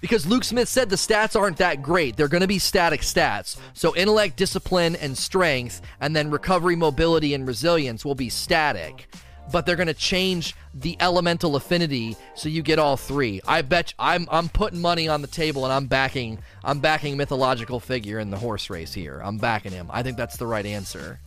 because 0.00 0.26
Luke 0.26 0.44
Smith 0.44 0.68
said 0.68 0.90
the 0.90 0.96
stats 0.96 1.38
aren't 1.38 1.56
that 1.58 1.82
great. 1.82 2.16
They're 2.16 2.28
going 2.28 2.42
to 2.42 2.46
be 2.46 2.58
static 2.58 3.00
stats. 3.00 3.56
So 3.72 3.94
intellect, 3.96 4.36
discipline, 4.36 4.96
and 4.96 5.16
strength, 5.16 5.80
and 6.00 6.14
then 6.14 6.30
recovery, 6.30 6.76
mobility, 6.76 7.34
and 7.34 7.46
resilience 7.46 8.04
will 8.04 8.14
be 8.14 8.28
static. 8.28 9.08
But 9.52 9.64
they're 9.64 9.76
going 9.76 9.86
to 9.86 9.94
change 9.94 10.56
the 10.74 10.96
elemental 10.98 11.54
affinity 11.54 12.16
so 12.34 12.48
you 12.48 12.62
get 12.62 12.78
all 12.80 12.96
three. 12.96 13.40
I 13.46 13.62
bet 13.62 13.94
I'm 13.98 14.26
I'm 14.30 14.48
putting 14.48 14.80
money 14.80 15.06
on 15.08 15.22
the 15.22 15.28
table 15.28 15.64
and 15.64 15.72
I'm 15.72 15.86
backing 15.86 16.40
I'm 16.64 16.80
backing 16.80 17.16
mythological 17.16 17.78
figure 17.78 18.18
in 18.18 18.30
the 18.30 18.36
horse 18.36 18.68
race 18.70 18.92
here. 18.92 19.20
I'm 19.22 19.38
backing 19.38 19.70
him. 19.70 19.88
I 19.92 20.02
think 20.02 20.16
that's 20.16 20.36
the 20.36 20.46
right 20.46 20.66
answer. 20.66 21.20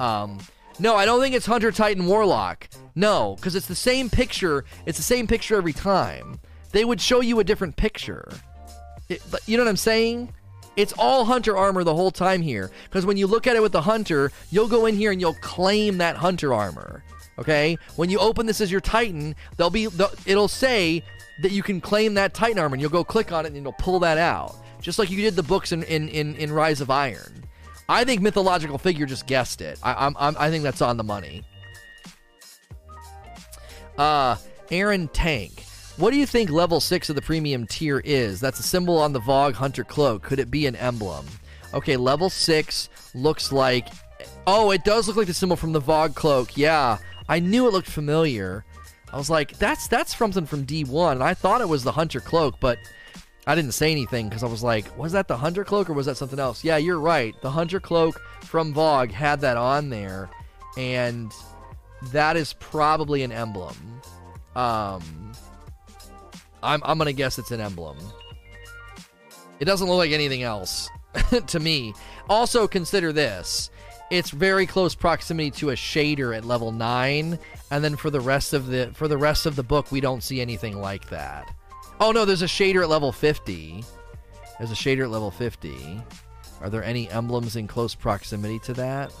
Um, 0.00 0.40
no, 0.80 0.96
I 0.96 1.04
don't 1.04 1.20
think 1.20 1.36
it's 1.36 1.46
Hunter 1.46 1.70
Titan 1.70 2.06
Warlock. 2.06 2.68
No, 2.96 3.36
because 3.36 3.54
it's 3.54 3.68
the 3.68 3.76
same 3.76 4.10
picture. 4.10 4.64
It's 4.84 4.98
the 4.98 5.04
same 5.04 5.28
picture 5.28 5.54
every 5.54 5.72
time 5.72 6.40
they 6.74 6.84
would 6.84 7.00
show 7.00 7.20
you 7.20 7.38
a 7.38 7.44
different 7.44 7.76
picture. 7.76 8.28
It, 9.08 9.22
you 9.46 9.56
know 9.56 9.62
what 9.62 9.70
I'm 9.70 9.76
saying? 9.76 10.34
It's 10.76 10.92
all 10.98 11.24
hunter 11.24 11.56
armor 11.56 11.84
the 11.84 11.94
whole 11.94 12.10
time 12.10 12.42
here. 12.42 12.68
Because 12.84 13.06
when 13.06 13.16
you 13.16 13.28
look 13.28 13.46
at 13.46 13.54
it 13.54 13.62
with 13.62 13.70
the 13.70 13.82
hunter, 13.82 14.32
you'll 14.50 14.66
go 14.66 14.86
in 14.86 14.96
here 14.96 15.12
and 15.12 15.20
you'll 15.20 15.34
claim 15.34 15.98
that 15.98 16.16
hunter 16.16 16.52
armor. 16.52 17.04
Okay? 17.38 17.78
When 17.94 18.10
you 18.10 18.18
open 18.18 18.46
this 18.46 18.60
as 18.60 18.72
your 18.72 18.80
Titan, 18.80 19.36
they'll 19.56 19.70
be 19.70 19.84
it'll 20.26 20.48
say 20.48 21.04
that 21.42 21.52
you 21.52 21.62
can 21.62 21.80
claim 21.80 22.14
that 22.14 22.34
Titan 22.34 22.58
armor, 22.58 22.74
and 22.74 22.80
you'll 22.80 22.90
go 22.90 23.04
click 23.04 23.30
on 23.30 23.44
it 23.44 23.48
and 23.48 23.56
it'll 23.56 23.72
pull 23.74 24.00
that 24.00 24.18
out. 24.18 24.56
Just 24.80 24.98
like 24.98 25.10
you 25.10 25.16
did 25.18 25.36
the 25.36 25.42
books 25.44 25.70
in, 25.70 25.84
in, 25.84 26.08
in, 26.08 26.34
in 26.34 26.50
Rise 26.52 26.80
of 26.80 26.90
Iron. 26.90 27.44
I 27.88 28.04
think 28.04 28.20
mythological 28.20 28.78
figure 28.78 29.06
just 29.06 29.28
guessed 29.28 29.60
it. 29.60 29.78
I, 29.82 30.06
I'm, 30.06 30.16
I'm, 30.18 30.36
I 30.38 30.50
think 30.50 30.64
that's 30.64 30.82
on 30.82 30.96
the 30.96 31.04
money. 31.04 31.44
Uh, 33.96 34.36
Aaron 34.72 35.06
Tank. 35.08 35.63
What 35.96 36.10
do 36.10 36.16
you 36.16 36.26
think 36.26 36.50
level 36.50 36.80
6 36.80 37.08
of 37.08 37.14
the 37.14 37.22
premium 37.22 37.66
tier 37.68 38.00
is? 38.04 38.40
That's 38.40 38.58
a 38.58 38.64
symbol 38.64 38.98
on 38.98 39.12
the 39.12 39.20
VoG 39.20 39.52
Hunter 39.54 39.84
cloak. 39.84 40.22
Could 40.22 40.40
it 40.40 40.50
be 40.50 40.66
an 40.66 40.74
emblem? 40.74 41.24
Okay, 41.72 41.96
level 41.96 42.28
6 42.28 42.88
looks 43.14 43.52
like. 43.52 43.88
Oh, 44.46 44.72
it 44.72 44.82
does 44.84 45.06
look 45.06 45.16
like 45.16 45.28
the 45.28 45.34
symbol 45.34 45.56
from 45.56 45.72
the 45.72 45.80
VoG 45.80 46.16
cloak. 46.16 46.56
Yeah, 46.56 46.98
I 47.28 47.38
knew 47.38 47.68
it 47.68 47.72
looked 47.72 47.88
familiar. 47.88 48.64
I 49.12 49.16
was 49.16 49.30
like, 49.30 49.56
that's 49.58 49.86
that's 49.86 50.16
something 50.16 50.46
from 50.46 50.66
D1, 50.66 51.12
and 51.12 51.22
I 51.22 51.34
thought 51.34 51.60
it 51.60 51.68
was 51.68 51.84
the 51.84 51.92
Hunter 51.92 52.18
cloak, 52.18 52.56
but 52.58 52.78
I 53.46 53.54
didn't 53.54 53.72
say 53.72 53.92
anything 53.92 54.28
because 54.28 54.42
I 54.42 54.48
was 54.48 54.64
like, 54.64 54.98
was 54.98 55.12
that 55.12 55.28
the 55.28 55.36
Hunter 55.36 55.64
cloak 55.64 55.88
or 55.88 55.92
was 55.92 56.06
that 56.06 56.16
something 56.16 56.40
else? 56.40 56.64
Yeah, 56.64 56.78
you're 56.78 56.98
right. 56.98 57.40
The 57.40 57.50
Hunter 57.50 57.78
cloak 57.78 58.20
from 58.40 58.74
VoG 58.74 59.12
had 59.12 59.40
that 59.42 59.56
on 59.56 59.90
there, 59.90 60.28
and 60.76 61.32
that 62.10 62.36
is 62.36 62.54
probably 62.54 63.22
an 63.22 63.30
emblem. 63.30 63.76
Um, 64.56 65.23
I'm, 66.64 66.80
I'm 66.84 66.98
going 66.98 67.06
to 67.06 67.12
guess 67.12 67.38
it's 67.38 67.50
an 67.50 67.60
emblem. 67.60 67.98
It 69.60 69.66
doesn't 69.66 69.86
look 69.86 69.98
like 69.98 70.10
anything 70.10 70.42
else 70.42 70.88
to 71.46 71.60
me. 71.60 71.94
Also, 72.28 72.66
consider 72.66 73.12
this. 73.12 73.70
It's 74.10 74.30
very 74.30 74.66
close 74.66 74.94
proximity 74.94 75.50
to 75.52 75.70
a 75.70 75.74
shader 75.74 76.36
at 76.36 76.44
level 76.44 76.72
9 76.72 77.38
and 77.70 77.84
then 77.84 77.96
for 77.96 78.10
the 78.10 78.20
rest 78.20 78.52
of 78.52 78.66
the 78.66 78.90
for 78.94 79.08
the 79.08 79.16
rest 79.16 79.46
of 79.46 79.56
the 79.56 79.62
book 79.62 79.90
we 79.90 80.00
don't 80.00 80.22
see 80.22 80.40
anything 80.40 80.78
like 80.80 81.08
that. 81.08 81.52
Oh 82.00 82.12
no 82.12 82.24
there's 82.24 82.42
a 82.42 82.46
shader 82.46 82.82
at 82.82 82.90
level 82.90 83.12
50 83.12 83.82
there's 84.58 84.70
a 84.70 84.74
shader 84.74 85.04
at 85.04 85.10
level 85.10 85.30
50 85.30 86.02
are 86.60 86.70
there 86.70 86.84
any 86.84 87.08
emblems 87.10 87.56
in 87.56 87.66
close 87.66 87.94
proximity 87.94 88.58
to 88.60 88.74
that? 88.74 89.12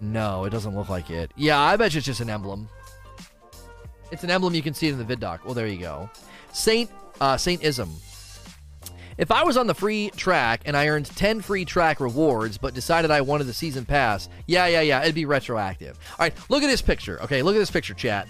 No 0.00 0.44
it 0.44 0.50
doesn't 0.50 0.74
look 0.74 0.88
like 0.88 1.10
it. 1.10 1.30
Yeah 1.36 1.60
i 1.60 1.76
bet 1.76 1.94
it's 1.94 2.06
just 2.06 2.20
an 2.20 2.30
emblem 2.30 2.68
it's 4.10 4.24
an 4.24 4.30
emblem. 4.30 4.54
You 4.54 4.62
can 4.62 4.74
see 4.74 4.88
it 4.88 4.92
in 4.92 4.98
the 4.98 5.04
vid 5.04 5.20
doc. 5.20 5.44
Well, 5.44 5.54
there 5.54 5.66
you 5.66 5.78
go. 5.78 6.10
Saint 6.52 6.90
uh, 7.20 7.36
Saint 7.36 7.62
Ism. 7.62 7.90
If 9.18 9.30
I 9.30 9.44
was 9.44 9.58
on 9.58 9.66
the 9.66 9.74
free 9.74 10.08
track 10.16 10.62
and 10.64 10.74
I 10.74 10.88
earned 10.88 11.04
10 11.04 11.42
free 11.42 11.66
track 11.66 12.00
rewards, 12.00 12.56
but 12.56 12.72
decided 12.72 13.10
I 13.10 13.20
wanted 13.20 13.44
the 13.44 13.52
season 13.52 13.84
pass, 13.84 14.30
yeah, 14.46 14.66
yeah, 14.66 14.80
yeah, 14.80 15.02
it'd 15.02 15.14
be 15.14 15.26
retroactive. 15.26 15.98
All 16.12 16.24
right, 16.24 16.34
look 16.48 16.62
at 16.62 16.68
this 16.68 16.80
picture. 16.80 17.20
Okay, 17.22 17.42
look 17.42 17.54
at 17.54 17.58
this 17.58 17.70
picture, 17.70 17.92
chat. 17.92 18.26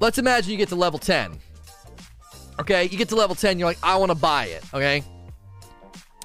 Let's 0.00 0.18
imagine 0.18 0.50
you 0.50 0.56
get 0.56 0.70
to 0.70 0.74
level 0.74 0.98
10. 0.98 1.38
Okay, 2.58 2.84
you 2.84 2.98
get 2.98 3.08
to 3.10 3.16
level 3.16 3.36
10, 3.36 3.60
you're 3.60 3.68
like, 3.68 3.78
I 3.80 3.96
want 3.96 4.10
to 4.10 4.16
buy 4.16 4.46
it. 4.46 4.64
Okay, 4.74 5.04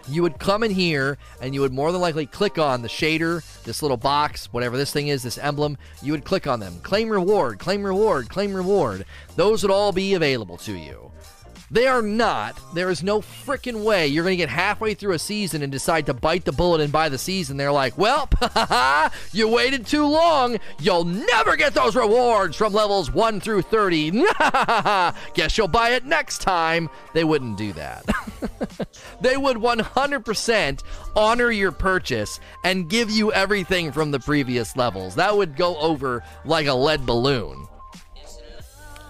you 0.09 0.21
would 0.23 0.39
come 0.39 0.63
in 0.63 0.71
here 0.71 1.17
and 1.41 1.53
you 1.53 1.61
would 1.61 1.73
more 1.73 1.91
than 1.91 2.01
likely 2.01 2.25
click 2.25 2.57
on 2.57 2.81
the 2.81 2.87
shader, 2.87 3.43
this 3.63 3.81
little 3.81 3.97
box, 3.97 4.51
whatever 4.51 4.77
this 4.77 4.91
thing 4.91 5.07
is, 5.07 5.23
this 5.23 5.37
emblem. 5.37 5.77
You 6.01 6.13
would 6.13 6.25
click 6.25 6.47
on 6.47 6.59
them. 6.59 6.79
Claim 6.81 7.09
reward, 7.09 7.59
claim 7.59 7.83
reward, 7.83 8.29
claim 8.29 8.53
reward. 8.53 9.05
Those 9.35 9.63
would 9.63 9.71
all 9.71 9.91
be 9.91 10.13
available 10.13 10.57
to 10.57 10.73
you. 10.73 11.11
They 11.71 11.85
are 11.85 12.01
not. 12.01 12.59
There 12.73 12.89
is 12.89 13.03
no 13.03 13.21
freaking 13.21 13.83
way 13.83 14.07
you're 14.07 14.23
going 14.23 14.37
to 14.37 14.43
get 14.43 14.49
halfway 14.49 14.95
through 14.95 15.13
a 15.13 15.19
season 15.19 15.61
and 15.61 15.71
decide 15.71 16.07
to 16.07 16.13
bite 16.13 16.45
the 16.45 16.51
bullet 16.51 16.81
and 16.81 16.91
buy 16.91 17.09
the 17.09 17.17
season. 17.17 17.57
They're 17.57 17.71
like, 17.71 17.97
well, 17.97 18.27
you 19.31 19.47
waited 19.47 19.85
too 19.85 20.05
long. 20.05 20.57
You'll 20.79 21.05
never 21.05 21.55
get 21.55 21.75
those 21.75 21.95
rewards 21.95 22.55
from 22.55 22.73
levels 22.73 23.11
1 23.11 23.39
through 23.39 23.61
30. 23.63 24.11
Guess 25.33 25.57
you'll 25.57 25.67
buy 25.67 25.91
it 25.91 26.05
next 26.05 26.41
time. 26.41 26.89
They 27.13 27.23
wouldn't 27.23 27.57
do 27.57 27.73
that. 27.73 28.05
they 29.21 29.37
would 29.37 29.57
100% 29.57 30.83
honor 31.15 31.51
your 31.51 31.71
purchase 31.71 32.39
and 32.63 32.89
give 32.89 33.11
you 33.11 33.31
everything 33.31 33.91
from 33.91 34.09
the 34.09 34.19
previous 34.19 34.75
levels. 34.75 35.15
That 35.15 35.37
would 35.37 35.55
go 35.55 35.77
over 35.77 36.23
like 36.45 36.65
a 36.65 36.73
lead 36.73 37.05
balloon. 37.05 37.67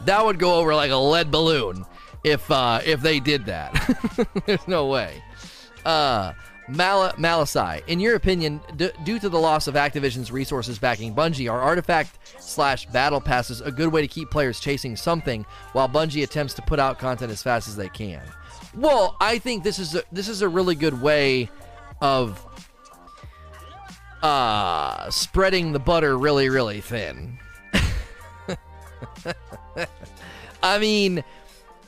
That 0.06 0.26
would 0.26 0.40
go 0.40 0.56
over 0.56 0.76
like 0.76 0.92
a 0.92 0.96
lead 0.96 1.30
balloon 1.32 1.86
if 2.24 2.50
uh, 2.52 2.82
if 2.86 3.02
they 3.02 3.20
did 3.20 3.46
that. 3.46 4.28
There's 4.46 4.68
no 4.68 4.88
way. 4.88 5.24
Uh, 5.86 6.34
Mal- 6.70 7.14
Malasai, 7.14 7.82
in 7.88 8.00
your 8.00 8.16
opinion, 8.16 8.62
d- 8.76 8.92
due 9.04 9.18
to 9.20 9.28
the 9.30 9.40
loss 9.40 9.68
of 9.68 9.74
Activision's 9.74 10.32
resources 10.32 10.78
backing 10.78 11.16
Bungie, 11.16 11.52
are 11.52 11.60
artifact 11.60 12.20
slash 12.40 12.86
battle 12.88 13.20
passes 13.20 13.62
a 13.62 13.72
good 13.72 13.92
way 13.92 14.02
to 14.02 14.08
keep 14.08 14.30
players 14.30 14.60
chasing 14.60 14.96
something 14.96 15.46
while 15.74 15.90
Bungie 15.90 16.24
attempts 16.24 16.54
to 16.56 16.62
put 16.62 16.80
out 16.80 17.00
content 17.00 17.32
as 17.32 17.42
fast 17.42 17.68
as 17.68 17.76
they 17.76 17.90
can? 17.90 18.22
Well, 18.76 19.16
I 19.20 19.40
think 19.40 19.64
this 19.64 19.80
is 19.80 19.96
a, 19.96 20.04
this 20.12 20.28
is 20.28 20.44
a 20.44 20.50
really 20.50 20.76
good 20.76 21.02
way 21.02 21.50
of 22.02 22.46
uh, 24.22 25.10
spreading 25.10 25.72
the 25.72 25.80
butter 25.80 26.18
really, 26.18 26.50
really 26.50 26.82
thin. 26.82 27.40
I 30.62 30.78
mean, 30.78 31.24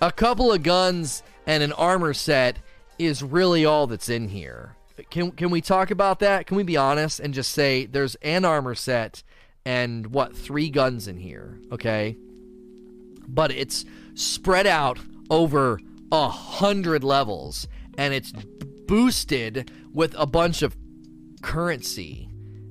a 0.02 0.12
couple 0.12 0.52
of 0.52 0.64
guns 0.64 1.24
and 1.46 1.62
an 1.62 1.72
armor 1.74 2.14
set 2.14 2.58
is 2.98 3.24
really 3.24 3.66
all 3.66 3.88
that's 3.88 4.10
in 4.10 4.28
here. 4.28 4.76
Can 5.10 5.32
can 5.32 5.50
we 5.50 5.62
talk 5.62 5.92
about 5.92 6.20
that? 6.20 6.48
Can 6.48 6.58
we 6.58 6.64
be 6.64 6.78
honest 6.78 7.20
and 7.20 7.34
just 7.34 7.52
say 7.52 7.86
there's 7.86 8.16
an 8.16 8.46
armor 8.46 8.76
set 8.76 9.24
and 9.66 10.08
what 10.08 10.36
three 10.36 10.70
guns 10.70 11.08
in 11.08 11.18
here, 11.18 11.60
okay? 11.72 12.18
But 13.28 13.52
it's 13.52 13.86
spread 14.14 14.68
out 14.68 15.00
over 15.30 15.80
a 16.12 16.28
hundred 16.28 17.04
levels 17.04 17.68
and 17.98 18.14
it's 18.14 18.32
boosted 18.88 19.72
with 19.94 20.14
a 20.18 20.26
bunch 20.26 20.62
of 20.62 20.76
currency 21.42 22.30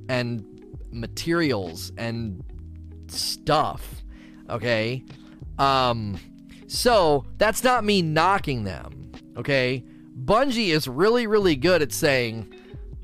and 0.08 0.44
materials 0.92 1.92
and 1.96 2.44
stuff. 3.08 4.02
Okay? 4.48 5.04
Um 5.58 6.18
so 6.70 7.24
that's 7.36 7.64
not 7.64 7.84
me 7.84 8.00
knocking 8.00 8.62
them, 8.62 9.10
okay? 9.36 9.84
Bungie 10.24 10.68
is 10.68 10.86
really, 10.86 11.26
really 11.26 11.56
good 11.56 11.82
at 11.82 11.90
saying, 11.90 12.54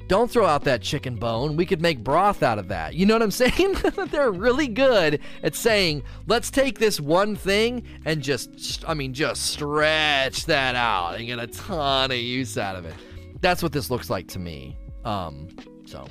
don't 0.06 0.30
throw 0.30 0.46
out 0.46 0.62
that 0.64 0.82
chicken 0.82 1.16
bone. 1.16 1.56
We 1.56 1.66
could 1.66 1.82
make 1.82 2.04
broth 2.04 2.44
out 2.44 2.60
of 2.60 2.68
that. 2.68 2.94
You 2.94 3.06
know 3.06 3.14
what 3.14 3.22
I'm 3.22 3.30
saying? 3.32 3.76
They're 4.12 4.30
really 4.30 4.68
good 4.68 5.18
at 5.42 5.56
saying, 5.56 6.04
let's 6.28 6.48
take 6.48 6.78
this 6.78 7.00
one 7.00 7.34
thing 7.34 7.82
and 8.04 8.22
just, 8.22 8.84
I 8.86 8.94
mean, 8.94 9.12
just 9.12 9.46
stretch 9.46 10.46
that 10.46 10.76
out 10.76 11.16
and 11.16 11.26
get 11.26 11.40
a 11.40 11.48
ton 11.48 12.12
of 12.12 12.18
use 12.18 12.56
out 12.56 12.76
of 12.76 12.84
it. 12.84 12.94
That's 13.40 13.64
what 13.64 13.72
this 13.72 13.90
looks 13.90 14.08
like 14.08 14.28
to 14.28 14.38
me. 14.38 14.78
Um, 15.04 15.48
so. 15.86 16.06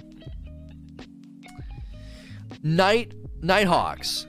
Night 2.64 3.14
Nighthawks 3.42 4.28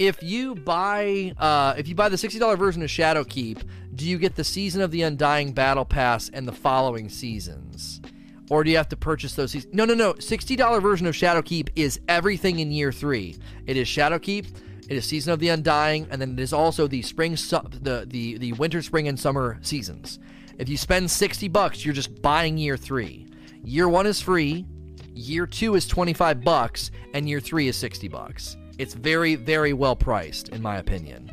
if 0.00 0.22
you 0.22 0.54
buy 0.54 1.30
uh, 1.36 1.74
if 1.76 1.86
you 1.86 1.94
buy 1.94 2.08
the 2.08 2.16
$60 2.16 2.58
version 2.58 2.82
of 2.82 2.88
Shadowkeep, 2.88 3.62
do 3.94 4.06
you 4.06 4.16
get 4.16 4.34
the 4.34 4.42
Season 4.42 4.80
of 4.80 4.90
the 4.90 5.02
Undying 5.02 5.52
Battle 5.52 5.84
Pass 5.84 6.30
and 6.30 6.48
the 6.48 6.52
following 6.52 7.10
seasons? 7.10 8.00
Or 8.48 8.64
do 8.64 8.70
you 8.70 8.78
have 8.78 8.88
to 8.88 8.96
purchase 8.96 9.34
those 9.34 9.52
seasons? 9.52 9.74
No, 9.74 9.84
no, 9.84 9.92
no. 9.92 10.14
$60 10.14 10.82
version 10.82 11.06
of 11.06 11.14
Shadowkeep 11.14 11.68
is 11.76 12.00
everything 12.08 12.60
in 12.60 12.72
year 12.72 12.90
3. 12.90 13.36
It 13.66 13.76
is 13.76 13.86
Shadowkeep, 13.86 14.46
it 14.88 14.96
is 14.96 15.04
Season 15.04 15.34
of 15.34 15.38
the 15.38 15.50
Undying, 15.50 16.08
and 16.10 16.18
then 16.20 16.32
it 16.32 16.40
is 16.40 16.54
also 16.54 16.86
the 16.86 17.02
spring 17.02 17.36
su- 17.36 17.60
the, 17.70 18.06
the 18.08 18.38
the 18.38 18.54
winter, 18.54 18.80
spring 18.80 19.06
and 19.06 19.20
summer 19.20 19.58
seasons. 19.60 20.18
If 20.58 20.70
you 20.70 20.78
spend 20.78 21.10
60 21.10 21.46
bucks, 21.48 21.84
you're 21.84 21.92
just 21.92 22.22
buying 22.22 22.56
year 22.56 22.78
3. 22.78 23.28
Year 23.64 23.86
1 23.86 24.06
is 24.06 24.22
free, 24.22 24.64
year 25.12 25.46
2 25.46 25.74
is 25.74 25.86
25 25.86 26.42
bucks, 26.42 26.90
and 27.12 27.28
year 27.28 27.40
3 27.40 27.68
is 27.68 27.76
60 27.76 28.08
bucks. 28.08 28.56
It's 28.80 28.94
very, 28.94 29.34
very 29.34 29.74
well 29.74 29.94
priced, 29.94 30.48
in 30.48 30.62
my 30.62 30.78
opinion. 30.78 31.30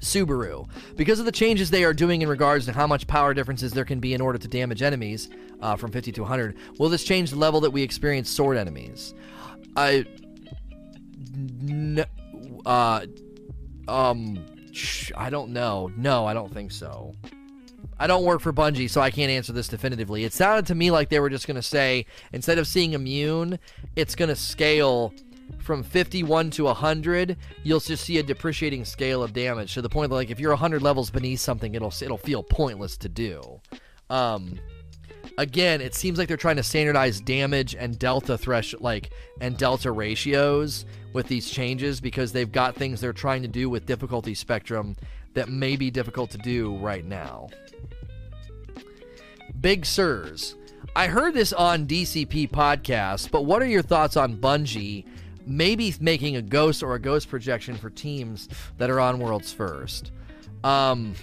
Subaru. 0.00 0.66
Because 0.96 1.18
of 1.18 1.26
the 1.26 1.32
changes 1.32 1.68
they 1.68 1.84
are 1.84 1.92
doing 1.92 2.22
in 2.22 2.28
regards 2.30 2.64
to 2.64 2.72
how 2.72 2.86
much 2.86 3.06
power 3.06 3.34
differences 3.34 3.74
there 3.74 3.84
can 3.84 4.00
be 4.00 4.14
in 4.14 4.22
order 4.22 4.38
to 4.38 4.48
damage 4.48 4.80
enemies 4.80 5.28
uh, 5.60 5.76
from 5.76 5.92
50 5.92 6.10
to 6.12 6.22
100, 6.22 6.56
will 6.78 6.88
this 6.88 7.04
change 7.04 7.32
the 7.32 7.36
level 7.36 7.60
that 7.60 7.70
we 7.70 7.82
experience 7.82 8.30
sword 8.30 8.56
enemies? 8.56 9.12
I. 9.76 10.06
N- 11.68 12.06
uh, 12.64 13.04
um, 13.86 14.46
I 15.14 15.28
don't 15.28 15.50
know. 15.50 15.92
No, 15.98 16.24
I 16.24 16.32
don't 16.32 16.50
think 16.50 16.72
so. 16.72 17.14
I 17.98 18.06
don't 18.06 18.24
work 18.24 18.40
for 18.40 18.54
Bungie, 18.54 18.88
so 18.88 19.02
I 19.02 19.10
can't 19.10 19.30
answer 19.30 19.52
this 19.52 19.68
definitively. 19.68 20.24
It 20.24 20.32
sounded 20.32 20.64
to 20.68 20.74
me 20.74 20.90
like 20.90 21.10
they 21.10 21.20
were 21.20 21.28
just 21.28 21.46
going 21.46 21.56
to 21.56 21.62
say, 21.62 22.06
instead 22.32 22.56
of 22.56 22.66
seeing 22.66 22.94
immune, 22.94 23.58
it's 23.96 24.14
going 24.14 24.30
to 24.30 24.36
scale 24.36 25.12
from 25.58 25.82
51 25.82 26.50
to 26.52 26.64
100, 26.64 27.36
you'll 27.62 27.80
just 27.80 28.04
see 28.04 28.18
a 28.18 28.22
depreciating 28.22 28.84
scale 28.84 29.22
of 29.22 29.32
damage 29.32 29.74
to 29.74 29.82
the 29.82 29.88
point 29.88 30.10
that 30.10 30.16
like 30.16 30.30
if 30.30 30.40
you're 30.40 30.50
100 30.50 30.82
levels 30.82 31.10
beneath 31.10 31.40
something, 31.40 31.74
it'll 31.74 31.92
it'll 32.02 32.18
feel 32.18 32.42
pointless 32.42 32.96
to 32.98 33.08
do. 33.08 33.60
Um, 34.08 34.58
again, 35.38 35.80
it 35.80 35.94
seems 35.94 36.18
like 36.18 36.28
they're 36.28 36.36
trying 36.36 36.56
to 36.56 36.62
standardize 36.62 37.20
damage 37.20 37.74
and 37.74 37.98
delta 37.98 38.36
thresh 38.36 38.74
like 38.80 39.10
and 39.40 39.56
delta 39.56 39.90
ratios 39.90 40.86
with 41.12 41.28
these 41.28 41.50
changes 41.50 42.00
because 42.00 42.32
they've 42.32 42.52
got 42.52 42.74
things 42.74 43.00
they're 43.00 43.12
trying 43.12 43.42
to 43.42 43.48
do 43.48 43.68
with 43.68 43.86
difficulty 43.86 44.34
spectrum 44.34 44.96
that 45.34 45.48
may 45.48 45.76
be 45.76 45.90
difficult 45.90 46.30
to 46.30 46.38
do 46.38 46.76
right 46.76 47.04
now. 47.04 47.48
Big 49.60 49.84
Sirs. 49.84 50.56
I 50.96 51.06
heard 51.06 51.34
this 51.34 51.52
on 51.52 51.86
DCP 51.86 52.50
podcast, 52.50 53.30
but 53.30 53.44
what 53.44 53.62
are 53.62 53.66
your 53.66 53.82
thoughts 53.82 54.16
on 54.16 54.36
Bungie 54.36 55.04
maybe 55.50 55.94
making 56.00 56.36
a 56.36 56.42
ghost 56.42 56.82
or 56.82 56.94
a 56.94 56.98
ghost 56.98 57.28
projection 57.28 57.76
for 57.76 57.90
teams 57.90 58.48
that 58.78 58.88
are 58.88 59.00
on 59.00 59.18
Worlds 59.18 59.52
First. 59.52 60.12
Um, 60.64 61.14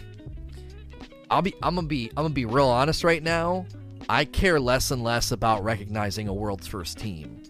I'll 1.30 1.42
be 1.42 1.54
I'm 1.62 1.76
gonna 1.76 1.88
be 1.88 2.10
I'm 2.10 2.24
gonna 2.24 2.30
be 2.30 2.46
real 2.46 2.68
honest 2.68 3.04
right 3.04 3.24
now. 3.24 3.66
I 4.10 4.26
care 4.26 4.60
less 4.60 4.92
and 4.92 5.04
less 5.04 5.32
about 5.32 5.64
recognizing 5.64 6.28
a 6.28 6.34
world's 6.34 6.68
first 6.68 6.98
team. 6.98 7.44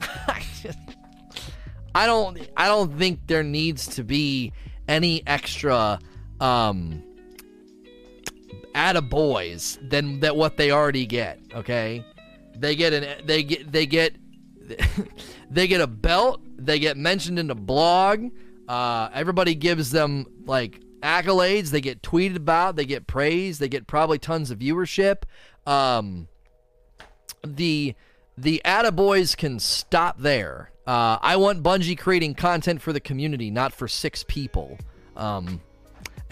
I 1.94 2.06
don't 2.06 2.38
I 2.56 2.66
don't 2.66 2.96
think 2.98 3.26
there 3.26 3.42
needs 3.42 3.86
to 3.96 4.04
be 4.04 4.52
any 4.86 5.26
extra 5.26 5.98
um 6.40 7.02
at 8.74 8.96
a 8.96 9.02
boys 9.02 9.78
than 9.82 10.20
that 10.20 10.36
what 10.36 10.56
they 10.56 10.70
already 10.70 11.06
get, 11.06 11.40
okay? 11.54 12.04
They 12.56 12.76
get 12.76 12.92
an 12.92 13.26
they 13.26 13.42
get 13.42 13.72
they 13.72 13.86
get 13.86 14.16
they 15.50 15.66
get 15.66 15.80
a 15.80 15.86
belt. 15.86 16.40
They 16.56 16.78
get 16.78 16.96
mentioned 16.96 17.38
in 17.38 17.48
the 17.48 17.54
blog. 17.54 18.30
Uh, 18.68 19.08
everybody 19.12 19.54
gives 19.54 19.90
them 19.90 20.26
like 20.46 20.80
accolades. 21.02 21.70
They 21.70 21.80
get 21.80 22.02
tweeted 22.02 22.36
about. 22.36 22.76
They 22.76 22.86
get 22.86 23.06
praised. 23.06 23.60
They 23.60 23.68
get 23.68 23.86
probably 23.86 24.18
tons 24.18 24.50
of 24.50 24.58
viewership. 24.58 25.24
Um, 25.66 26.28
the 27.46 27.94
the 28.36 28.62
attaboys 28.64 29.36
can 29.36 29.58
stop 29.58 30.18
there. 30.18 30.70
Uh, 30.86 31.18
I 31.20 31.36
want 31.36 31.62
Bungie 31.62 31.96
creating 31.96 32.34
content 32.34 32.82
for 32.82 32.92
the 32.92 33.00
community, 33.00 33.50
not 33.50 33.72
for 33.72 33.88
six 33.88 34.24
people. 34.26 34.78
Um, 35.16 35.60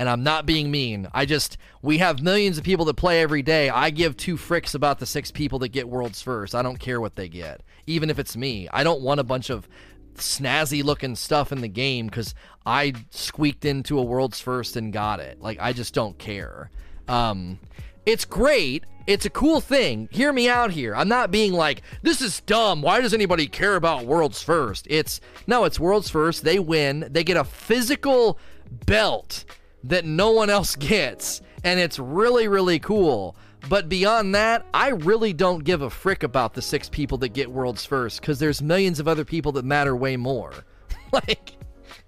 and 0.02 0.08
I'm 0.08 0.24
not 0.24 0.46
being 0.46 0.68
mean. 0.68 1.06
I 1.14 1.26
just 1.26 1.58
we 1.80 1.98
have 1.98 2.20
millions 2.20 2.58
of 2.58 2.64
people 2.64 2.84
that 2.86 2.94
play 2.94 3.22
every 3.22 3.40
day. 3.40 3.70
I 3.70 3.90
give 3.90 4.16
two 4.16 4.36
fricks 4.36 4.74
about 4.74 4.98
the 4.98 5.06
six 5.06 5.30
people 5.30 5.60
that 5.60 5.68
get 5.68 5.88
worlds 5.88 6.20
first. 6.20 6.56
I 6.56 6.62
don't 6.62 6.80
care 6.80 7.00
what 7.00 7.14
they 7.14 7.28
get, 7.28 7.60
even 7.86 8.10
if 8.10 8.18
it's 8.18 8.36
me. 8.36 8.68
I 8.72 8.82
don't 8.82 9.02
want 9.02 9.20
a 9.20 9.22
bunch 9.22 9.48
of 9.48 9.68
snazzy 10.16 10.82
looking 10.82 11.14
stuff 11.14 11.52
in 11.52 11.60
the 11.60 11.68
game 11.68 12.06
because 12.06 12.34
I 12.66 12.94
squeaked 13.10 13.64
into 13.64 13.96
a 13.96 14.02
world's 14.02 14.40
first 14.40 14.74
and 14.74 14.92
got 14.92 15.20
it. 15.20 15.40
Like 15.40 15.58
I 15.60 15.72
just 15.72 15.94
don't 15.94 16.18
care. 16.18 16.72
Um, 17.06 17.60
it's 18.04 18.24
great. 18.24 18.82
It's 19.06 19.24
a 19.24 19.30
cool 19.30 19.60
thing. 19.60 20.08
Hear 20.10 20.32
me 20.32 20.48
out 20.48 20.72
here. 20.72 20.96
I'm 20.96 21.08
not 21.08 21.30
being 21.30 21.52
like, 21.52 21.82
this 22.02 22.20
is 22.20 22.40
dumb. 22.40 22.82
Why 22.82 23.00
does 23.00 23.14
anybody 23.14 23.46
care 23.46 23.76
about 23.76 24.04
world's 24.04 24.42
first? 24.42 24.84
It's 24.90 25.20
no, 25.46 25.62
it's 25.62 25.78
world's 25.78 26.10
first. 26.10 26.42
They 26.42 26.58
win. 26.58 27.06
They 27.08 27.22
get 27.22 27.36
a 27.36 27.44
physical 27.44 28.40
belt 28.84 29.44
that 29.84 30.04
no 30.04 30.30
one 30.30 30.50
else 30.50 30.76
gets. 30.76 31.40
And 31.64 31.78
it's 31.78 31.98
really, 31.98 32.48
really 32.48 32.78
cool. 32.78 33.36
But 33.68 33.88
beyond 33.88 34.34
that, 34.34 34.66
I 34.74 34.88
really 34.88 35.32
don't 35.32 35.62
give 35.62 35.82
a 35.82 35.90
frick 35.90 36.22
about 36.22 36.54
the 36.54 36.62
six 36.62 36.88
people 36.88 37.18
that 37.18 37.30
get 37.30 37.50
worlds 37.50 37.86
first 37.86 38.20
because 38.20 38.38
there's 38.38 38.60
millions 38.60 38.98
of 38.98 39.06
other 39.06 39.24
people 39.24 39.52
that 39.52 39.64
matter 39.64 39.94
way 39.94 40.16
more. 40.16 40.52
like, 41.12 41.52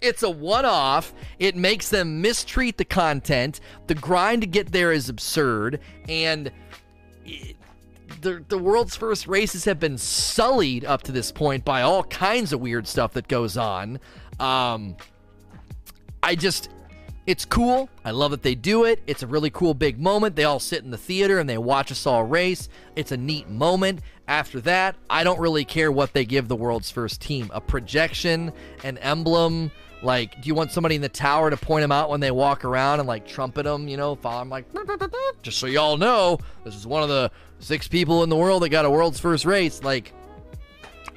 it's 0.01 0.23
a 0.23 0.31
one 0.31 0.65
off. 0.65 1.13
It 1.39 1.55
makes 1.55 1.89
them 1.89 2.21
mistreat 2.21 2.77
the 2.77 2.85
content. 2.85 3.61
The 3.87 3.95
grind 3.95 4.43
to 4.43 4.49
get 4.49 4.73
there 4.73 4.93
is 4.93 5.09
absurd. 5.09 5.81
And 6.09 6.51
the, 8.21 8.45
the 8.49 8.59
world's 8.59 8.97
first 8.97 9.29
races 9.29 9.65
have 9.65 9.79
been 9.79 9.97
sullied 9.97 10.85
up 10.85 11.03
to 11.05 11.13
this 11.13 11.31
point 11.31 11.65
by 11.65 11.83
all 11.83 12.03
kinds 12.05 12.53
of 12.53 12.61
weird 12.61 12.89
stuff 12.89 13.13
that 13.13 13.29
goes 13.29 13.57
on. 13.57 14.01
Um, 14.41 14.97
I 16.23 16.35
just, 16.35 16.69
it's 17.27 17.45
cool. 17.45 17.89
I 18.05 18.11
love 18.11 18.33
that 18.33 18.43
they 18.43 18.55
do 18.55 18.85
it. 18.85 19.03
It's 19.07 19.23
a 19.23 19.27
really 19.27 19.51
cool 19.51 19.73
big 19.73 19.99
moment. 19.99 20.37
They 20.37 20.45
all 20.45 20.61
sit 20.61 20.85
in 20.85 20.91
the 20.91 20.99
theater 20.99 21.39
and 21.39 21.49
they 21.49 21.57
watch 21.57 21.91
us 21.91 22.07
all 22.07 22.25
race. 22.25 22.69
It's 22.97 23.13
a 23.13 23.17
neat 23.17 23.49
moment. 23.49 24.01
After 24.29 24.61
that, 24.63 24.97
I 25.09 25.25
don't 25.25 25.41
really 25.41 25.65
care 25.65 25.91
what 25.91 26.13
they 26.13 26.25
give 26.25 26.49
the 26.49 26.57
world's 26.57 26.91
first 26.91 27.21
team 27.21 27.51
a 27.55 27.61
projection, 27.61 28.53
an 28.83 28.99
emblem. 28.99 29.71
Like, 30.03 30.43
do 30.43 30.49
you 30.49 30.55
want 30.55 30.71
somebody 30.71 30.97
in 30.97 31.01
the 31.01 31.09
tower 31.09 31.49
to 31.49 31.57
point 31.57 31.83
them 31.83 31.93
out 31.93 32.11
when 32.11 32.21
they 32.21 32.31
walk 32.31 32.65
around 32.65 33.01
and 33.01 33.09
like 33.09 33.27
trumpet 33.27 33.63
them, 33.63 33.89
you 33.89 33.97
know, 33.97 34.17
follow 34.17 34.41
them 34.41 34.51
like, 34.51 34.67
just 35.43 35.59
so 35.59 35.67
y'all 35.67 35.97
know, 35.97 36.39
this 36.63 36.75
is 36.75 36.87
one 36.87 37.03
of 37.03 37.09
the 37.09 37.31
six 37.59 37.89
people 37.89 38.23
in 38.23 38.29
the 38.29 38.37
world 38.37 38.63
that 38.63 38.69
got 38.69 38.85
a 38.85 38.91
world's 38.91 39.19
first 39.19 39.47
race. 39.47 39.83
Like, 39.83 40.13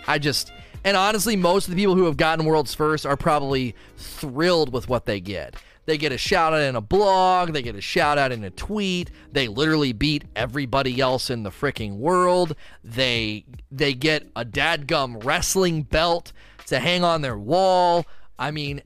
I 0.08 0.20
just, 0.20 0.54
and 0.86 0.96
honestly, 0.96 1.36
most 1.36 1.68
of 1.68 1.76
the 1.76 1.82
people 1.82 1.96
who 1.96 2.06
have 2.06 2.16
gotten 2.16 2.46
world's 2.46 2.74
first 2.74 3.06
are 3.06 3.18
probably 3.18 3.76
thrilled 3.98 4.72
with 4.72 4.88
what 4.88 5.06
they 5.06 5.20
get. 5.20 5.58
They 5.88 5.98
get 5.98 6.12
a 6.12 6.18
shout 6.18 6.54
out 6.54 6.62
in 6.62 6.76
a 6.76 6.82
blog, 6.82 7.54
they 7.54 7.62
get 7.62 7.76
a 7.76 7.82
shout 7.82 8.18
out 8.18 8.34
in 8.34 8.44
a 8.44 8.50
tweet. 8.50 9.10
They 9.32 9.48
literally 9.48 9.94
beat 9.94 10.26
everybody 10.36 11.00
else 11.00 11.30
in 11.30 11.44
the 11.44 11.50
freaking 11.50 11.96
world. 11.96 12.56
They 12.84 13.46
they 13.72 13.94
get 13.94 14.28
a 14.36 14.44
dadgum 14.44 15.24
wrestling 15.24 15.84
belt 15.84 16.34
to 16.68 16.80
hang 16.80 17.06
on 17.06 17.22
their 17.22 17.38
wall. 17.38 18.06
I 18.38 18.52
mean, 18.52 18.82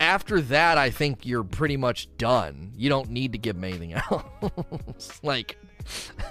after 0.00 0.40
that, 0.40 0.78
I 0.78 0.90
think 0.90 1.24
you're 1.24 1.44
pretty 1.44 1.76
much 1.76 2.08
done. 2.16 2.72
You 2.74 2.88
don't 2.88 3.10
need 3.10 3.30
to 3.32 3.38
give 3.38 3.54
them 3.54 3.64
anything 3.64 3.92
else. 4.10 5.20
like 5.22 5.56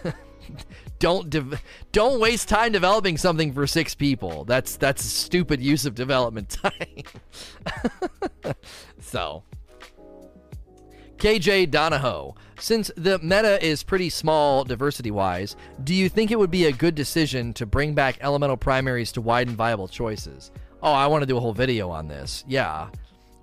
don't 0.99 1.29
de- 1.29 1.59
don't 1.93 2.19
waste 2.19 2.49
time 2.49 2.73
developing 2.73 3.17
something 3.17 3.53
for 3.53 3.65
six 3.65 3.95
people. 3.95 4.43
That's 4.43 4.75
that's 4.75 5.05
a 5.05 5.07
stupid 5.07 5.61
use 5.61 5.85
of 5.85 5.95
development 5.95 6.49
time. 8.43 8.53
so, 8.99 9.43
KJ 11.19 11.69
Donahoe, 11.69 12.35
since 12.59 12.91
the 12.95 13.19
meta 13.19 13.63
is 13.63 13.83
pretty 13.83 14.09
small 14.09 14.63
diversity 14.63 15.11
wise, 15.11 15.55
do 15.83 15.93
you 15.93 16.09
think 16.09 16.31
it 16.31 16.39
would 16.39 16.51
be 16.51 16.65
a 16.65 16.71
good 16.71 16.95
decision 16.95 17.53
to 17.53 17.65
bring 17.65 17.93
back 17.93 18.17
elemental 18.21 18.57
primaries 18.57 19.11
to 19.13 19.21
widen 19.21 19.55
viable 19.55 19.87
choices? 19.87 20.51
Oh, 20.81 20.93
I 20.93 21.07
want 21.07 21.21
to 21.21 21.25
do 21.25 21.35
a 21.37 21.39
whole 21.39 21.53
video 21.53 21.89
on 21.89 22.07
this. 22.07 22.45
Yeah, 22.47 22.89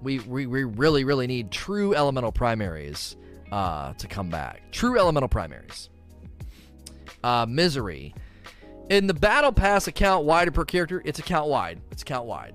we 0.03 0.21
we, 0.21 0.47
we 0.47 0.65
really 0.65 1.05
really 1.05 1.27
need 1.27 1.51
true 1.51 1.95
elemental 1.95 2.33
primaries 2.33 3.17
uh, 3.53 3.93
to 3.95 4.07
come 4.09 4.31
back. 4.31 4.63
True 4.73 4.99
elemental 4.99 5.29
primaries 5.29 5.91
uh, 7.27 7.47
Misery. 7.49 8.15
In 8.89 9.07
the 9.07 9.15
Battle 9.15 9.53
Pass 9.53 9.89
account 9.89 10.25
wider 10.25 10.53
per 10.53 10.65
character, 10.65 11.03
it's 11.05 11.19
account 11.19 11.49
wide. 11.49 11.81
It's 11.91 12.03
account 12.03 12.27
wide. 12.27 12.55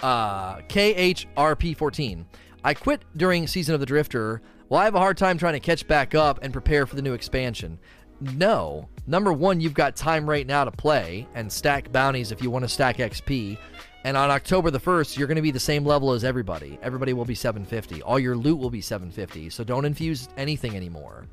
Uh, 0.00 0.58
KHRP14. 0.62 2.24
I 2.64 2.74
quit 2.74 3.02
during 3.16 3.46
Season 3.46 3.74
of 3.74 3.80
the 3.80 3.86
Drifter. 3.86 4.42
Well, 4.68 4.80
I 4.80 4.84
have 4.84 4.94
a 4.94 5.00
hard 5.00 5.16
time 5.16 5.38
trying 5.38 5.54
to 5.54 5.60
catch 5.60 5.86
back 5.86 6.14
up 6.14 6.40
and 6.42 6.52
prepare 6.52 6.86
for 6.86 6.96
the 6.96 7.02
new 7.02 7.14
expansion. 7.14 7.78
No. 8.20 8.88
Number 9.06 9.32
one, 9.32 9.60
you've 9.60 9.74
got 9.74 9.96
time 9.96 10.28
right 10.28 10.46
now 10.46 10.64
to 10.64 10.70
play 10.70 11.26
and 11.34 11.50
stack 11.50 11.92
bounties 11.92 12.32
if 12.32 12.42
you 12.42 12.50
want 12.50 12.64
to 12.64 12.68
stack 12.68 12.98
XP. 12.98 13.58
And 14.04 14.16
on 14.16 14.30
October 14.30 14.70
the 14.70 14.80
1st, 14.80 15.16
you're 15.16 15.28
going 15.28 15.36
to 15.36 15.42
be 15.42 15.50
the 15.50 15.60
same 15.60 15.84
level 15.84 16.12
as 16.12 16.24
everybody. 16.24 16.78
Everybody 16.82 17.12
will 17.12 17.24
be 17.24 17.34
750. 17.34 18.02
All 18.02 18.18
your 18.18 18.36
loot 18.36 18.58
will 18.58 18.70
be 18.70 18.80
750. 18.80 19.50
So 19.50 19.64
don't 19.64 19.84
infuse 19.84 20.28
anything 20.36 20.76
anymore. 20.76 21.26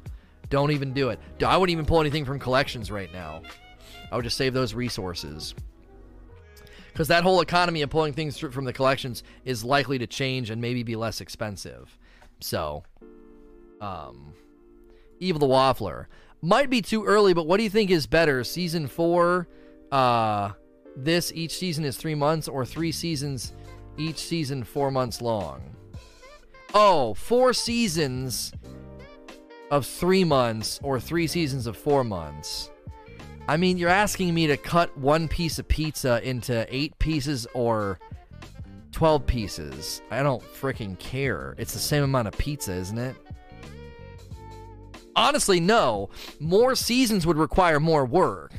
Don't 0.50 0.72
even 0.72 0.94
do 0.94 1.10
it. 1.10 1.20
I 1.46 1.58
wouldn't 1.58 1.74
even 1.74 1.86
pull 1.86 2.02
anything 2.02 2.24
from 2.24 2.40
collections 2.40 2.92
right 2.92 3.12
now. 3.12 3.42
I 4.12 4.16
would 4.16 4.26
just 4.26 4.38
save 4.38 4.54
those 4.54 4.74
resources. 4.74 5.56
Because 6.96 7.10
that 7.10 7.24
whole 7.24 7.42
economy 7.42 7.82
of 7.82 7.90
pulling 7.90 8.14
things 8.14 8.38
through 8.38 8.52
from 8.52 8.64
the 8.64 8.72
collections 8.72 9.22
is 9.44 9.66
likely 9.66 9.98
to 9.98 10.08
change 10.08 10.50
and 10.50 10.62
maybe 10.62 10.82
be 10.82 10.96
less 10.96 11.20
expensive. 11.20 11.98
So, 12.40 12.86
um, 13.82 14.34
Evil 15.20 15.40
the 15.40 15.46
Waffler. 15.46 16.06
Might 16.42 16.70
be 16.70 16.82
too 16.82 17.04
early, 17.04 17.34
but 17.34 17.48
what 17.48 17.58
do 17.58 17.64
you 17.64 17.70
think 17.70 17.92
is 17.92 18.08
better? 18.08 18.46
Season 18.46 18.88
4, 18.88 19.46
uh, 19.92 20.52
this 20.96 21.34
each 21.34 21.58
season 21.58 21.84
is 21.84 21.98
three 21.98 22.16
months, 22.16 22.48
or 22.48 22.66
three 22.66 22.94
seasons, 22.94 23.52
each 23.98 24.18
season 24.18 24.64
four 24.64 24.90
months 24.90 25.22
long? 25.22 25.76
Oh, 26.74 27.14
four 27.14 27.52
seasons 27.52 28.54
of 29.70 29.86
three 29.86 30.24
months 30.24 30.80
or 30.82 30.98
three 31.02 31.28
seasons 31.28 31.68
of 31.68 31.76
four 31.76 32.06
months. 32.06 32.70
I 33.48 33.58
mean, 33.58 33.78
you're 33.78 33.90
asking 33.90 34.34
me 34.34 34.48
to 34.48 34.58
cut 34.58 34.98
one 34.98 35.28
piece 35.28 35.60
of 35.60 35.68
pizza 35.68 36.20
into 36.28 36.66
eight 36.76 36.98
pieces 36.98 37.46
or 37.54 38.00
12 38.92 39.26
pieces. 39.28 40.02
I 40.10 40.24
don't 40.24 40.42
freaking 40.42 40.98
care. 40.98 41.54
It's 41.60 41.74
the 41.74 41.80
same 41.80 42.04
amount 42.04 42.28
of 42.28 42.38
pizza, 42.38 42.74
isn't 42.74 42.98
it? 42.98 43.16
Honestly, 45.16 45.60
no. 45.60 46.10
More 46.40 46.76
seasons 46.76 47.28
would 47.28 47.38
require 47.38 47.80
more 47.80 48.06
work. 48.06 48.54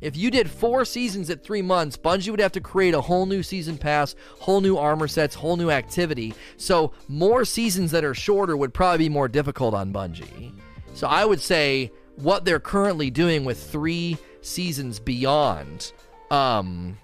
If 0.00 0.16
you 0.16 0.30
did 0.30 0.48
four 0.48 0.84
seasons 0.84 1.28
at 1.30 1.42
three 1.42 1.62
months, 1.62 1.96
Bungie 1.96 2.30
would 2.30 2.38
have 2.38 2.52
to 2.52 2.60
create 2.60 2.94
a 2.94 3.00
whole 3.00 3.26
new 3.26 3.42
season 3.42 3.76
pass, 3.76 4.14
whole 4.38 4.60
new 4.60 4.76
armor 4.76 5.08
sets, 5.08 5.34
whole 5.34 5.56
new 5.56 5.70
activity. 5.70 6.34
So 6.56 6.92
more 7.08 7.44
seasons 7.44 7.90
that 7.90 8.04
are 8.04 8.14
shorter 8.14 8.56
would 8.56 8.72
probably 8.72 9.06
be 9.06 9.08
more 9.08 9.26
difficult 9.26 9.74
on 9.74 9.92
Bungie. 9.92 10.52
So 10.94 11.08
I 11.08 11.24
would 11.24 11.40
say 11.40 11.90
what 12.14 12.44
they're 12.44 12.60
currently 12.60 13.10
doing 13.10 13.44
with 13.44 13.60
three 13.60 14.16
seasons 14.40 14.98
beyond, 15.00 15.92
um, 16.30 16.98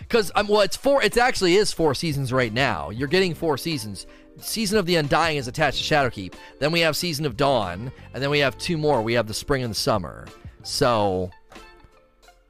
because 0.00 0.30
um, 0.34 0.48
well, 0.48 0.60
it's 0.60 0.76
four. 0.76 1.02
It 1.02 1.16
actually 1.16 1.56
is 1.56 1.72
four 1.72 1.94
seasons 1.94 2.32
right 2.32 2.52
now. 2.52 2.90
You're 2.90 3.08
getting 3.08 3.34
four 3.34 3.58
seasons. 3.58 4.06
Season 4.38 4.78
of 4.78 4.86
the 4.86 4.96
Undying 4.96 5.36
is 5.36 5.46
attached 5.46 5.78
to 5.78 5.94
Shadowkeep. 5.94 6.34
Then 6.58 6.72
we 6.72 6.80
have 6.80 6.96
Season 6.96 7.24
of 7.24 7.36
Dawn, 7.36 7.92
and 8.12 8.22
then 8.22 8.30
we 8.30 8.40
have 8.40 8.58
two 8.58 8.76
more. 8.76 9.00
We 9.00 9.12
have 9.12 9.28
the 9.28 9.34
Spring 9.34 9.62
and 9.62 9.70
the 9.70 9.76
Summer. 9.76 10.26
So 10.64 11.30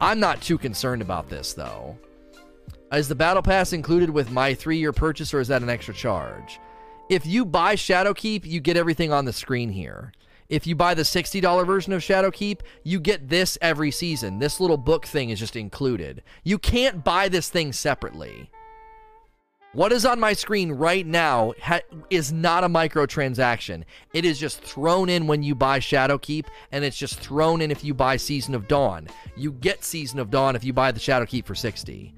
I'm 0.01 0.19
not 0.19 0.41
too 0.41 0.57
concerned 0.57 1.01
about 1.01 1.29
this, 1.29 1.53
though. 1.53 1.97
Is 2.91 3.07
the 3.07 3.15
Battle 3.15 3.43
Pass 3.43 3.73
included 3.73 4.09
with 4.09 4.31
my 4.31 4.53
three 4.53 4.77
year 4.77 4.93
purchase, 4.93 5.33
or 5.33 5.39
is 5.39 5.47
that 5.49 5.61
an 5.61 5.69
extra 5.69 5.93
charge? 5.93 6.59
If 7.09 7.25
you 7.25 7.45
buy 7.45 7.75
Shadowkeep, 7.75 8.45
you 8.45 8.59
get 8.59 8.77
everything 8.77 9.11
on 9.11 9.25
the 9.25 9.33
screen 9.33 9.69
here. 9.69 10.11
If 10.47 10.67
you 10.67 10.75
buy 10.75 10.93
the 10.93 11.01
$60 11.01 11.65
version 11.65 11.93
of 11.93 12.01
Shadowkeep, 12.01 12.59
you 12.83 12.99
get 12.99 13.29
this 13.29 13.57
every 13.61 13.89
season. 13.89 14.37
This 14.39 14.59
little 14.59 14.77
book 14.77 15.05
thing 15.05 15.31
is 15.31 15.39
just 15.39 15.55
included. 15.55 16.21
You 16.43 16.59
can't 16.59 17.03
buy 17.03 17.29
this 17.29 17.49
thing 17.49 17.73
separately. 17.73 18.51
What 19.73 19.91
is 19.91 20.05
on 20.05 20.21
my 20.21 20.31
screen 20.33 20.71
right 20.71 21.05
now 21.05 21.53
ha- 21.61 21.81
is 22.09 22.31
not 22.31 22.63
a 22.63 22.69
microtransaction. 22.69 23.83
It 24.13 24.23
is 24.23 24.39
just 24.39 24.61
thrown 24.61 25.09
in 25.09 25.27
when 25.27 25.43
you 25.43 25.53
buy 25.53 25.79
Shadowkeep, 25.79 26.45
and 26.71 26.85
it's 26.85 26.95
just 26.95 27.19
thrown 27.19 27.59
in 27.59 27.71
if 27.71 27.83
you 27.83 27.93
buy 27.93 28.15
Season 28.15 28.55
of 28.55 28.69
Dawn. 28.69 29.09
You 29.35 29.51
get 29.51 29.83
Season 29.83 30.19
of 30.19 30.29
Dawn 30.29 30.55
if 30.55 30.63
you 30.63 30.71
buy 30.71 30.93
the 30.93 30.99
Shadowkeep 30.99 31.45
for 31.45 31.55
60. 31.55 32.13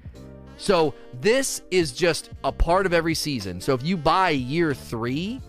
So 0.56 0.94
this 1.20 1.62
is 1.70 1.92
just 1.92 2.30
a 2.44 2.52
part 2.52 2.86
of 2.86 2.92
every 2.92 3.14
season. 3.14 3.60
So 3.60 3.74
if 3.74 3.82
you 3.82 3.96
buy 3.96 4.30
year 4.30 4.74
three, 4.74 5.40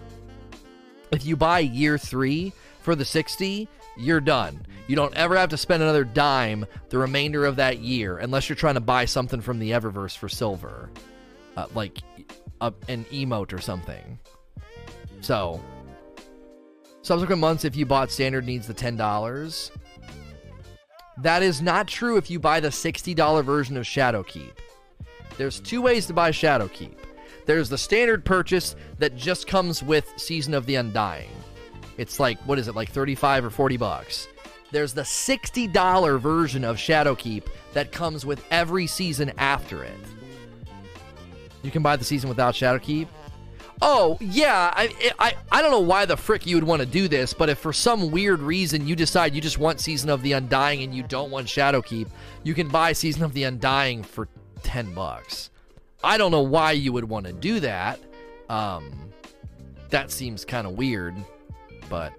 if 1.12 1.26
you 1.26 1.36
buy 1.36 1.60
year 1.60 1.98
three 1.98 2.54
for 2.82 2.96
the 2.96 3.06
60, 3.06 3.68
you're 3.98 4.22
done. 4.22 4.66
You 4.88 4.96
don't 4.96 5.16
ever 5.16 5.38
have 5.38 5.50
to 5.50 5.58
spend 5.58 5.84
another 5.84 6.04
dime 6.04 6.66
the 6.90 6.98
remainder 6.98 7.46
of 7.46 7.58
that 7.58 7.80
year 7.80 8.18
unless 8.18 8.50
you're 8.50 8.56
trying 8.56 8.76
to 8.76 8.80
buy 8.80 9.06
something 9.06 9.42
from 9.42 9.60
the 9.60 9.72
Eververse 9.72 10.18
for 10.18 10.30
silver 10.30 10.90
uh, 11.60 11.68
like 11.76 11.98
a, 12.62 12.74
an 12.88 13.06
emote 13.06 13.54
or 13.54 13.60
something. 13.60 14.20
So, 15.22 15.62
subsequent 17.02 17.42
months, 17.42 17.66
if 17.66 17.76
you 17.76 17.86
bought 17.86 18.12
standard, 18.12 18.46
needs 18.46 18.68
the 18.68 18.74
ten 18.74 18.96
dollars. 18.96 19.72
That 21.18 21.44
is 21.44 21.62
not 21.62 21.88
true 21.88 22.16
if 22.16 22.30
you 22.30 22.40
buy 22.40 22.62
the 22.62 22.72
sixty 22.72 23.14
dollar 23.14 23.44
version 23.44 23.76
of 23.76 23.84
Shadowkeep. 23.84 24.54
There's 25.38 25.60
two 25.60 25.82
ways 25.82 26.06
to 26.08 26.14
buy 26.14 26.32
Shadowkeep. 26.32 26.96
There's 27.46 27.70
the 27.70 27.78
standard 27.78 28.24
purchase 28.24 28.76
that 29.00 29.16
just 29.16 29.48
comes 29.48 29.82
with 29.84 30.06
Season 30.18 30.54
of 30.54 30.66
the 30.66 30.76
Undying. 30.76 31.30
It's 32.00 32.20
like 32.20 32.40
what 32.48 32.58
is 32.58 32.68
it, 32.68 32.76
like 32.76 32.90
35 32.92 33.46
or 33.46 33.50
40 33.50 33.78
bucks. 33.78 34.28
There's 34.72 34.94
the 34.94 35.02
$60 35.02 36.20
version 36.20 36.64
of 36.64 36.78
Shadowkeep 36.78 37.44
that 37.74 37.92
comes 37.92 38.26
with 38.26 38.44
every 38.52 38.88
season 38.88 39.32
after 39.38 39.84
it. 39.84 39.98
You 41.62 41.72
can 41.72 41.82
buy 41.82 41.96
the 41.98 42.06
season 42.06 42.30
without 42.30 42.54
Shadowkeep. 42.54 43.08
Oh 43.82 44.18
yeah, 44.20 44.74
I, 44.76 45.14
I 45.20 45.34
I 45.52 45.62
don't 45.62 45.72
know 45.72 45.80
why 45.80 46.06
the 46.06 46.18
frick 46.18 46.46
you 46.46 46.58
would 46.58 46.66
want 46.66 46.82
to 46.82 46.86
do 46.86 47.08
this, 47.08 47.34
but 47.34 47.48
if 47.50 47.60
for 47.60 47.72
some 47.72 48.12
weird 48.12 48.42
reason 48.42 48.86
you 48.86 48.96
decide 48.96 49.34
you 49.34 49.40
just 49.40 49.58
want 49.58 49.80
Season 49.80 50.10
of 50.10 50.22
the 50.22 50.34
Undying 50.34 50.84
and 50.84 50.94
you 50.94 51.02
don't 51.04 51.32
want 51.32 51.48
Shadowkeep, 51.48 52.10
you 52.44 52.54
can 52.54 52.68
buy 52.68 52.92
Season 52.92 53.24
of 53.24 53.34
the 53.34 53.44
Undying 53.44 54.04
for 54.04 54.28
ten 54.64 54.94
bucks. 54.94 55.50
I 56.04 56.18
don't 56.18 56.32
know 56.32 56.42
why 56.42 56.74
you 56.74 56.92
would 56.92 57.06
want 57.06 57.26
to 57.28 57.34
do 57.34 57.62
that. 57.62 58.00
Um, 58.50 59.12
that 59.90 60.12
seems 60.12 60.44
kind 60.44 60.68
of 60.68 60.74
weird, 60.74 61.16
but 61.90 62.14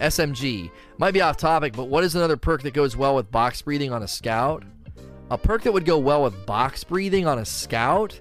SMG 0.00 0.70
might 0.98 1.12
be 1.12 1.20
off 1.20 1.36
topic. 1.36 1.74
But 1.74 1.84
what 1.84 2.04
is 2.04 2.14
another 2.14 2.36
perk 2.36 2.62
that 2.62 2.74
goes 2.74 2.96
well 2.96 3.16
with 3.16 3.30
box 3.30 3.62
breathing 3.62 3.92
on 3.92 4.02
a 4.02 4.08
scout? 4.08 4.64
A 5.30 5.38
perk 5.38 5.62
that 5.62 5.72
would 5.72 5.84
go 5.84 5.98
well 5.98 6.22
with 6.22 6.46
box 6.46 6.84
breathing 6.84 7.26
on 7.26 7.38
a 7.38 7.44
scout 7.44 8.20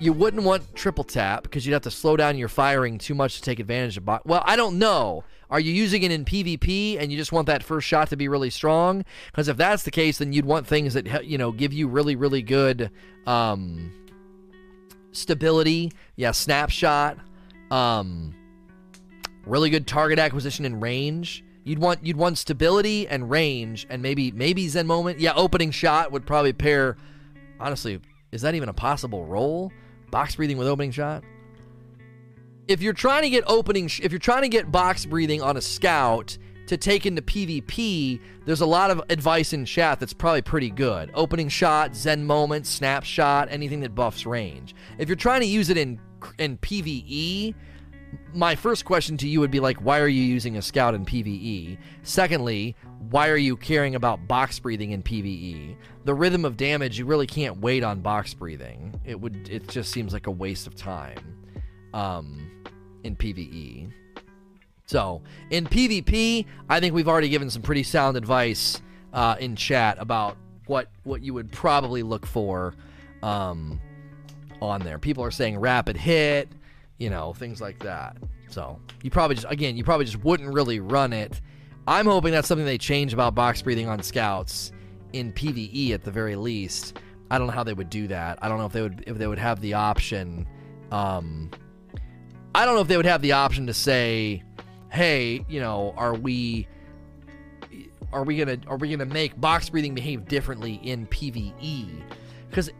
you 0.00 0.12
wouldn't 0.12 0.44
want 0.44 0.74
triple 0.74 1.04
tap 1.04 1.42
because 1.42 1.66
you'd 1.66 1.72
have 1.72 1.82
to 1.82 1.90
slow 1.90 2.16
down 2.16 2.38
your 2.38 2.48
firing 2.48 2.98
too 2.98 3.14
much 3.14 3.36
to 3.36 3.42
take 3.42 3.58
advantage 3.58 3.96
of. 3.96 4.04
box. 4.04 4.24
well, 4.24 4.42
I 4.44 4.56
don't 4.56 4.78
know. 4.78 5.24
Are 5.50 5.58
you 5.58 5.72
using 5.72 6.02
it 6.02 6.10
in 6.10 6.24
PvP 6.24 7.00
and 7.00 7.10
you 7.10 7.16
just 7.16 7.32
want 7.32 7.46
that 7.46 7.62
first 7.62 7.86
shot 7.86 8.10
to 8.10 8.16
be 8.16 8.28
really 8.28 8.50
strong? 8.50 9.04
Because 9.26 9.48
if 9.48 9.56
that's 9.56 9.82
the 9.82 9.90
case, 9.90 10.18
then 10.18 10.32
you'd 10.32 10.44
want 10.44 10.66
things 10.66 10.94
that 10.94 11.24
you 11.24 11.38
know 11.38 11.52
give 11.52 11.72
you 11.72 11.88
really, 11.88 12.16
really 12.16 12.42
good 12.42 12.90
um, 13.26 13.90
stability. 15.12 15.92
Yeah, 16.16 16.32
snapshot. 16.32 17.18
Um, 17.70 18.34
really 19.48 19.70
good 19.70 19.86
target 19.86 20.18
acquisition 20.18 20.64
and 20.64 20.82
range. 20.82 21.44
You'd 21.64 21.78
want 21.78 22.04
you'd 22.04 22.16
want 22.16 22.38
stability 22.38 23.08
and 23.08 23.28
range, 23.28 23.86
and 23.90 24.00
maybe 24.00 24.30
maybe 24.30 24.68
Zen 24.68 24.86
moment. 24.86 25.20
Yeah, 25.20 25.32
opening 25.34 25.70
shot 25.70 26.12
would 26.12 26.26
probably 26.26 26.52
pair. 26.52 26.96
Honestly, 27.60 28.00
is 28.32 28.42
that 28.42 28.54
even 28.54 28.68
a 28.68 28.72
possible 28.72 29.26
roll? 29.26 29.72
Box 30.10 30.36
breathing 30.36 30.56
with 30.56 30.68
opening 30.68 30.90
shot? 30.90 31.24
If 32.68 32.82
you're 32.82 32.92
trying 32.92 33.22
to 33.22 33.30
get 33.30 33.44
opening, 33.46 33.88
sh- 33.88 34.00
if 34.02 34.12
you're 34.12 34.18
trying 34.18 34.42
to 34.42 34.48
get 34.48 34.70
box 34.70 35.06
breathing 35.06 35.42
on 35.42 35.56
a 35.56 35.60
scout 35.60 36.36
to 36.66 36.76
take 36.76 37.06
into 37.06 37.22
PvP, 37.22 38.20
there's 38.44 38.60
a 38.60 38.66
lot 38.66 38.90
of 38.90 39.02
advice 39.08 39.54
in 39.54 39.64
chat 39.64 39.98
that's 39.98 40.12
probably 40.12 40.42
pretty 40.42 40.70
good. 40.70 41.10
Opening 41.14 41.48
shot, 41.48 41.96
Zen 41.96 42.26
moment, 42.26 42.66
snapshot, 42.66 43.48
anything 43.50 43.80
that 43.80 43.94
buffs 43.94 44.26
range. 44.26 44.74
If 44.98 45.08
you're 45.08 45.16
trying 45.16 45.40
to 45.40 45.46
use 45.46 45.70
it 45.70 45.76
in 45.76 45.98
in 46.38 46.58
PvE, 46.58 47.54
my 48.34 48.54
first 48.54 48.84
question 48.84 49.16
to 49.18 49.28
you 49.28 49.40
would 49.40 49.50
be 49.50 49.60
like, 49.60 49.78
why 49.78 50.00
are 50.00 50.08
you 50.08 50.22
using 50.22 50.56
a 50.56 50.62
scout 50.62 50.94
in 50.94 51.04
PvE? 51.04 51.78
Secondly, 52.02 52.76
why 53.10 53.28
are 53.28 53.36
you 53.36 53.56
caring 53.56 53.94
about 53.94 54.28
box 54.28 54.58
breathing 54.58 54.92
in 54.92 55.02
PvE? 55.02 55.76
The 56.04 56.14
rhythm 56.14 56.44
of 56.44 56.56
damage, 56.56 56.98
you 56.98 57.06
really 57.06 57.26
can't 57.26 57.58
wait 57.60 57.82
on 57.82 58.00
box 58.00 58.34
breathing. 58.34 59.00
It 59.04 59.20
would, 59.20 59.48
it 59.48 59.68
just 59.68 59.90
seems 59.90 60.12
like 60.12 60.26
a 60.26 60.30
waste 60.30 60.66
of 60.66 60.76
time, 60.76 61.18
um, 61.94 62.50
in 63.04 63.16
PvE. 63.16 63.92
So 64.86 65.22
in 65.50 65.66
PvP, 65.66 66.46
I 66.68 66.80
think 66.80 66.94
we've 66.94 67.08
already 67.08 67.28
given 67.28 67.50
some 67.50 67.62
pretty 67.62 67.82
sound 67.82 68.16
advice 68.16 68.80
uh, 69.12 69.36
in 69.38 69.54
chat 69.56 69.96
about 70.00 70.36
what 70.66 70.88
what 71.04 71.22
you 71.22 71.34
would 71.34 71.50
probably 71.50 72.02
look 72.02 72.26
for 72.26 72.74
um, 73.22 73.80
on 74.60 74.80
there. 74.80 74.98
People 74.98 75.24
are 75.24 75.30
saying 75.30 75.58
rapid 75.58 75.96
hit, 75.96 76.48
you 76.98 77.10
know, 77.10 77.32
things 77.32 77.60
like 77.60 77.78
that. 77.80 78.16
So 78.48 78.78
you 79.02 79.10
probably 79.10 79.36
just 79.36 79.46
again, 79.48 79.76
you 79.76 79.84
probably 79.84 80.04
just 80.04 80.22
wouldn't 80.22 80.52
really 80.52 80.80
run 80.80 81.12
it. 81.12 81.40
I'm 81.86 82.06
hoping 82.06 82.32
that's 82.32 82.48
something 82.48 82.66
they 82.66 82.78
change 82.78 83.12
about 83.12 83.34
box 83.34 83.62
breathing 83.62 83.88
on 83.88 84.02
scouts 84.02 84.72
in 85.12 85.32
PVE 85.32 85.92
at 85.92 86.02
the 86.02 86.10
very 86.10 86.36
least. 86.36 86.98
I 87.30 87.38
don't 87.38 87.46
know 87.46 87.52
how 87.52 87.64
they 87.64 87.74
would 87.74 87.90
do 87.90 88.08
that. 88.08 88.38
I 88.42 88.48
don't 88.48 88.58
know 88.58 88.66
if 88.66 88.72
they 88.72 88.82
would 88.82 89.04
if 89.06 89.18
they 89.18 89.26
would 89.26 89.38
have 89.38 89.60
the 89.60 89.74
option. 89.74 90.46
Um, 90.90 91.50
I 92.54 92.64
don't 92.64 92.74
know 92.74 92.80
if 92.80 92.88
they 92.88 92.96
would 92.96 93.06
have 93.06 93.22
the 93.22 93.32
option 93.32 93.66
to 93.66 93.74
say, 93.74 94.42
"Hey, 94.90 95.44
you 95.48 95.60
know, 95.60 95.94
are 95.96 96.14
we 96.14 96.66
are 98.12 98.24
we 98.24 98.36
gonna 98.36 98.58
are 98.66 98.76
we 98.76 98.90
gonna 98.90 99.04
make 99.04 99.38
box 99.40 99.68
breathing 99.68 99.94
behave 99.94 100.26
differently 100.26 100.80
in 100.82 101.06
PVE?" 101.06 102.02
Because 102.48 102.70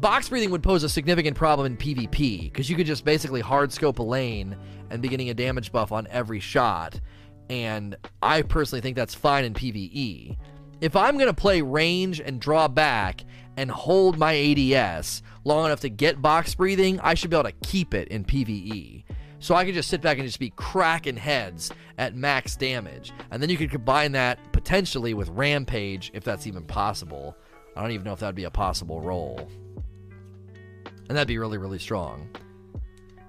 box 0.00 0.28
breathing 0.28 0.50
would 0.50 0.62
pose 0.62 0.82
a 0.82 0.88
significant 0.88 1.36
problem 1.36 1.66
in 1.66 1.76
PvP 1.76 2.44
because 2.44 2.68
you 2.68 2.76
could 2.76 2.86
just 2.86 3.04
basically 3.04 3.40
hard 3.40 3.72
scope 3.72 3.98
a 3.98 4.02
lane 4.02 4.56
and 4.90 5.02
be 5.02 5.08
getting 5.08 5.30
a 5.30 5.34
damage 5.34 5.72
buff 5.72 5.92
on 5.92 6.06
every 6.10 6.40
shot. 6.40 7.00
And 7.48 7.96
I 8.22 8.42
personally 8.42 8.80
think 8.80 8.96
that's 8.96 9.14
fine 9.14 9.44
in 9.44 9.54
PvE. 9.54 10.36
If 10.80 10.96
I'm 10.96 11.14
going 11.14 11.28
to 11.28 11.34
play 11.34 11.62
range 11.62 12.20
and 12.20 12.40
draw 12.40 12.68
back 12.68 13.24
and 13.56 13.70
hold 13.70 14.18
my 14.18 14.34
ADS 14.36 15.22
long 15.44 15.66
enough 15.66 15.80
to 15.80 15.88
get 15.88 16.20
box 16.20 16.54
breathing, 16.54 17.00
I 17.00 17.14
should 17.14 17.30
be 17.30 17.36
able 17.36 17.48
to 17.48 17.56
keep 17.66 17.94
it 17.94 18.08
in 18.08 18.24
PvE. 18.24 19.04
So 19.38 19.54
I 19.54 19.64
could 19.64 19.74
just 19.74 19.88
sit 19.88 20.02
back 20.02 20.18
and 20.18 20.26
just 20.26 20.40
be 20.40 20.50
cracking 20.50 21.16
heads 21.16 21.70
at 21.98 22.14
max 22.14 22.56
damage. 22.56 23.12
And 23.30 23.40
then 23.40 23.48
you 23.48 23.56
could 23.56 23.70
combine 23.70 24.12
that 24.12 24.52
potentially 24.52 25.14
with 25.14 25.28
Rampage 25.30 26.10
if 26.12 26.24
that's 26.24 26.46
even 26.46 26.64
possible. 26.64 27.36
I 27.76 27.82
don't 27.82 27.92
even 27.92 28.04
know 28.04 28.12
if 28.12 28.20
that'd 28.20 28.34
be 28.34 28.44
a 28.44 28.50
possible 28.50 29.00
roll 29.00 29.48
and 31.08 31.16
that'd 31.16 31.28
be 31.28 31.38
really 31.38 31.58
really 31.58 31.78
strong. 31.78 32.28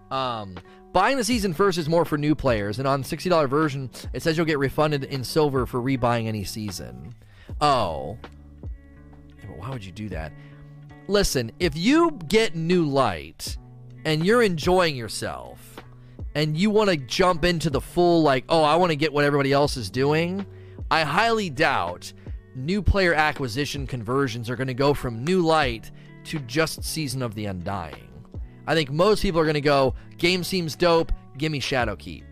Um, 0.09 0.55
buying 0.93 1.17
the 1.17 1.23
season 1.23 1.53
first 1.53 1.77
is 1.77 1.89
more 1.89 2.05
for 2.05 2.17
new 2.17 2.35
players, 2.35 2.79
and 2.79 2.87
on 2.87 3.03
sixty 3.03 3.29
dollar 3.29 3.47
version, 3.47 3.89
it 4.13 4.21
says 4.21 4.37
you'll 4.37 4.45
get 4.45 4.59
refunded 4.59 5.03
in 5.05 5.23
silver 5.23 5.65
for 5.65 5.81
rebuying 5.81 6.27
any 6.27 6.43
season. 6.43 7.13
Oh, 7.61 8.17
yeah, 9.39 9.47
but 9.47 9.57
why 9.57 9.69
would 9.69 9.83
you 9.83 9.91
do 9.91 10.09
that? 10.09 10.31
Listen, 11.07 11.51
if 11.59 11.75
you 11.75 12.19
get 12.27 12.55
new 12.55 12.85
light 12.85 13.57
and 14.05 14.25
you're 14.25 14.43
enjoying 14.43 14.95
yourself, 14.95 15.77
and 16.35 16.55
you 16.55 16.69
want 16.69 16.89
to 16.89 16.97
jump 16.97 17.43
into 17.43 17.69
the 17.69 17.81
full 17.81 18.21
like, 18.21 18.45
oh, 18.47 18.63
I 18.63 18.75
want 18.75 18.91
to 18.91 18.95
get 18.95 19.11
what 19.11 19.25
everybody 19.25 19.51
else 19.51 19.75
is 19.75 19.89
doing, 19.89 20.45
I 20.91 21.03
highly 21.03 21.49
doubt 21.49 22.13
new 22.55 22.81
player 22.81 23.13
acquisition 23.13 23.87
conversions 23.87 24.49
are 24.49 24.55
going 24.55 24.67
to 24.67 24.73
go 24.73 24.93
from 24.93 25.23
new 25.23 25.41
light 25.41 25.91
to 26.27 26.39
just 26.39 26.83
Season 26.83 27.21
of 27.21 27.35
the 27.35 27.45
Undying. 27.45 28.07
I 28.67 28.75
think 28.75 28.91
most 28.91 29.21
people 29.21 29.39
are 29.39 29.45
going 29.45 29.53
to 29.53 29.61
go, 29.61 29.95
game 30.17 30.43
seems 30.43 30.75
dope, 30.75 31.11
give 31.37 31.51
me 31.51 31.61
Shadowkeep. 31.61 32.23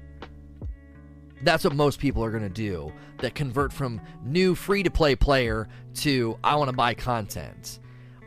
That's 1.43 1.63
what 1.63 1.75
most 1.75 1.99
people 1.99 2.23
are 2.23 2.31
going 2.31 2.43
to 2.43 2.49
do 2.49 2.91
that 3.19 3.35
convert 3.35 3.71
from 3.71 4.01
new 4.23 4.55
free 4.55 4.83
to 4.83 4.91
play 4.91 5.15
player 5.15 5.67
to 5.95 6.37
I 6.43 6.55
want 6.55 6.69
to 6.69 6.75
buy 6.75 6.93
content. 6.93 7.79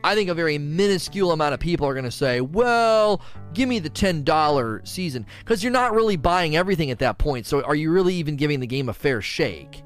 I 0.05 0.15
think 0.15 0.31
a 0.31 0.35
very 0.35 0.59
minuscule 0.59 1.33
amount 1.33 1.55
of 1.55 1.61
people 1.61 1.87
are 1.87 1.93
going 1.93 2.05
to 2.05 2.11
say, 2.11 2.41
well, 2.41 3.21
give 3.53 3.69
me 3.69 3.79
the 3.79 3.91
$10 3.91 4.89
season. 4.89 5.27
Because 5.41 5.63
you're 5.63 5.73
not 5.73 5.93
really 5.93 6.17
buying 6.17 6.57
everything 6.57 6.91
at 6.91 7.01
that 7.01 7.19
point. 7.19 7.47
So 7.47 7.63
are 7.63 7.75
you 7.75 7.91
really 7.91 8.15
even 8.15 8.37
giving 8.37 8.61
the 8.61 8.67
game 8.67 8.89
a 8.89 8.95
fair 8.95 9.21
shake? 9.21 9.83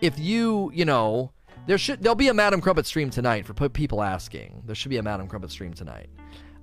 If 0.00 0.18
you, 0.18 0.70
you 0.74 0.84
know, 0.84 1.32
there 1.66 1.78
should 1.78 2.02
there'll 2.02 2.14
be 2.14 2.28
a 2.28 2.34
Madam 2.34 2.60
Crumpet 2.60 2.86
stream 2.86 3.10
tonight 3.10 3.46
for 3.46 3.68
people 3.68 4.02
asking. 4.02 4.62
There 4.66 4.74
should 4.74 4.90
be 4.90 4.98
a 4.98 5.02
Madam 5.02 5.28
Crumpet 5.28 5.50
stream 5.50 5.74
tonight. 5.74 6.08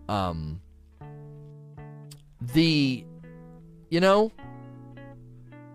Um, 0.10 0.62
the, 2.54 3.06
you 3.90 4.00
know, 4.00 4.32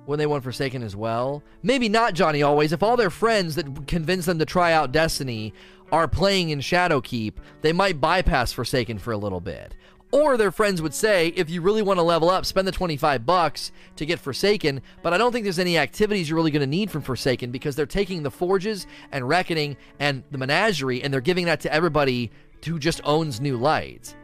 when 0.06 0.18
they 0.18 0.26
won 0.26 0.40
Forsaken 0.40 0.82
as 0.82 0.96
well. 0.96 1.42
Maybe 1.62 1.88
not 1.88 2.14
Johnny 2.14 2.42
Always. 2.42 2.72
If 2.72 2.82
all 2.82 2.96
their 2.96 3.10
friends 3.10 3.56
that 3.56 3.86
convince 3.86 4.24
them 4.26 4.38
to 4.38 4.46
try 4.46 4.72
out 4.72 4.92
Destiny 4.92 5.52
are 5.92 6.08
playing 6.08 6.50
in 6.50 6.60
Shadowkeep, 6.60 7.34
they 7.60 7.72
might 7.72 8.00
bypass 8.00 8.52
Forsaken 8.52 8.98
for 8.98 9.12
a 9.12 9.18
little 9.18 9.40
bit. 9.40 9.74
Or 10.10 10.36
their 10.36 10.50
friends 10.50 10.80
would 10.80 10.94
say, 10.94 11.28
if 11.28 11.50
you 11.50 11.60
really 11.60 11.82
want 11.82 11.98
to 11.98 12.02
level 12.02 12.30
up, 12.30 12.46
spend 12.46 12.66
the 12.66 12.72
25 12.72 13.26
bucks 13.26 13.72
to 13.96 14.06
get 14.06 14.18
Forsaken. 14.18 14.80
But 15.02 15.12
I 15.12 15.18
don't 15.18 15.32
think 15.32 15.44
there's 15.44 15.58
any 15.58 15.76
activities 15.76 16.28
you're 16.30 16.36
really 16.36 16.50
going 16.50 16.60
to 16.60 16.66
need 16.66 16.90
from 16.90 17.02
Forsaken 17.02 17.50
because 17.50 17.76
they're 17.76 17.84
taking 17.84 18.22
the 18.22 18.30
Forges 18.30 18.86
and 19.12 19.28
Reckoning 19.28 19.76
and 20.00 20.22
the 20.30 20.38
Menagerie 20.38 21.02
and 21.02 21.12
they're 21.12 21.20
giving 21.20 21.44
that 21.44 21.60
to 21.60 21.72
everybody 21.72 22.30
who 22.64 22.78
just 22.78 23.00
owns 23.04 23.40
New 23.40 23.56
Light. 23.56 24.14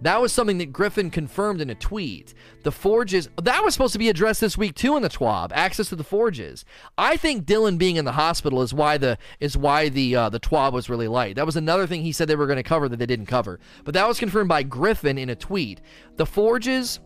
That 0.00 0.20
was 0.20 0.32
something 0.32 0.58
that 0.58 0.72
Griffin 0.72 1.10
confirmed 1.10 1.60
in 1.60 1.70
a 1.70 1.74
tweet. 1.74 2.34
The 2.62 2.70
forges 2.70 3.28
that 3.42 3.64
was 3.64 3.74
supposed 3.74 3.94
to 3.94 3.98
be 3.98 4.08
addressed 4.08 4.40
this 4.40 4.56
week 4.56 4.74
too 4.74 4.96
in 4.96 5.02
the 5.02 5.08
TWAB. 5.08 5.50
Access 5.52 5.88
to 5.88 5.96
the 5.96 6.04
forges. 6.04 6.64
I 6.96 7.16
think 7.16 7.44
Dylan 7.44 7.78
being 7.78 7.96
in 7.96 8.04
the 8.04 8.12
hospital 8.12 8.62
is 8.62 8.72
why 8.72 8.98
the 8.98 9.18
is 9.40 9.56
why 9.56 9.88
the 9.88 10.14
uh, 10.14 10.28
the 10.28 10.40
TWAB 10.40 10.72
was 10.72 10.88
really 10.88 11.08
light. 11.08 11.36
That 11.36 11.46
was 11.46 11.56
another 11.56 11.86
thing 11.86 12.02
he 12.02 12.12
said 12.12 12.28
they 12.28 12.36
were 12.36 12.46
going 12.46 12.56
to 12.56 12.62
cover 12.62 12.88
that 12.88 12.98
they 12.98 13.06
didn't 13.06 13.26
cover. 13.26 13.58
But 13.84 13.94
that 13.94 14.06
was 14.06 14.18
confirmed 14.18 14.48
by 14.48 14.62
Griffin 14.62 15.18
in 15.18 15.30
a 15.30 15.36
tweet. 15.36 15.80
The 16.16 16.26
forges. 16.26 17.00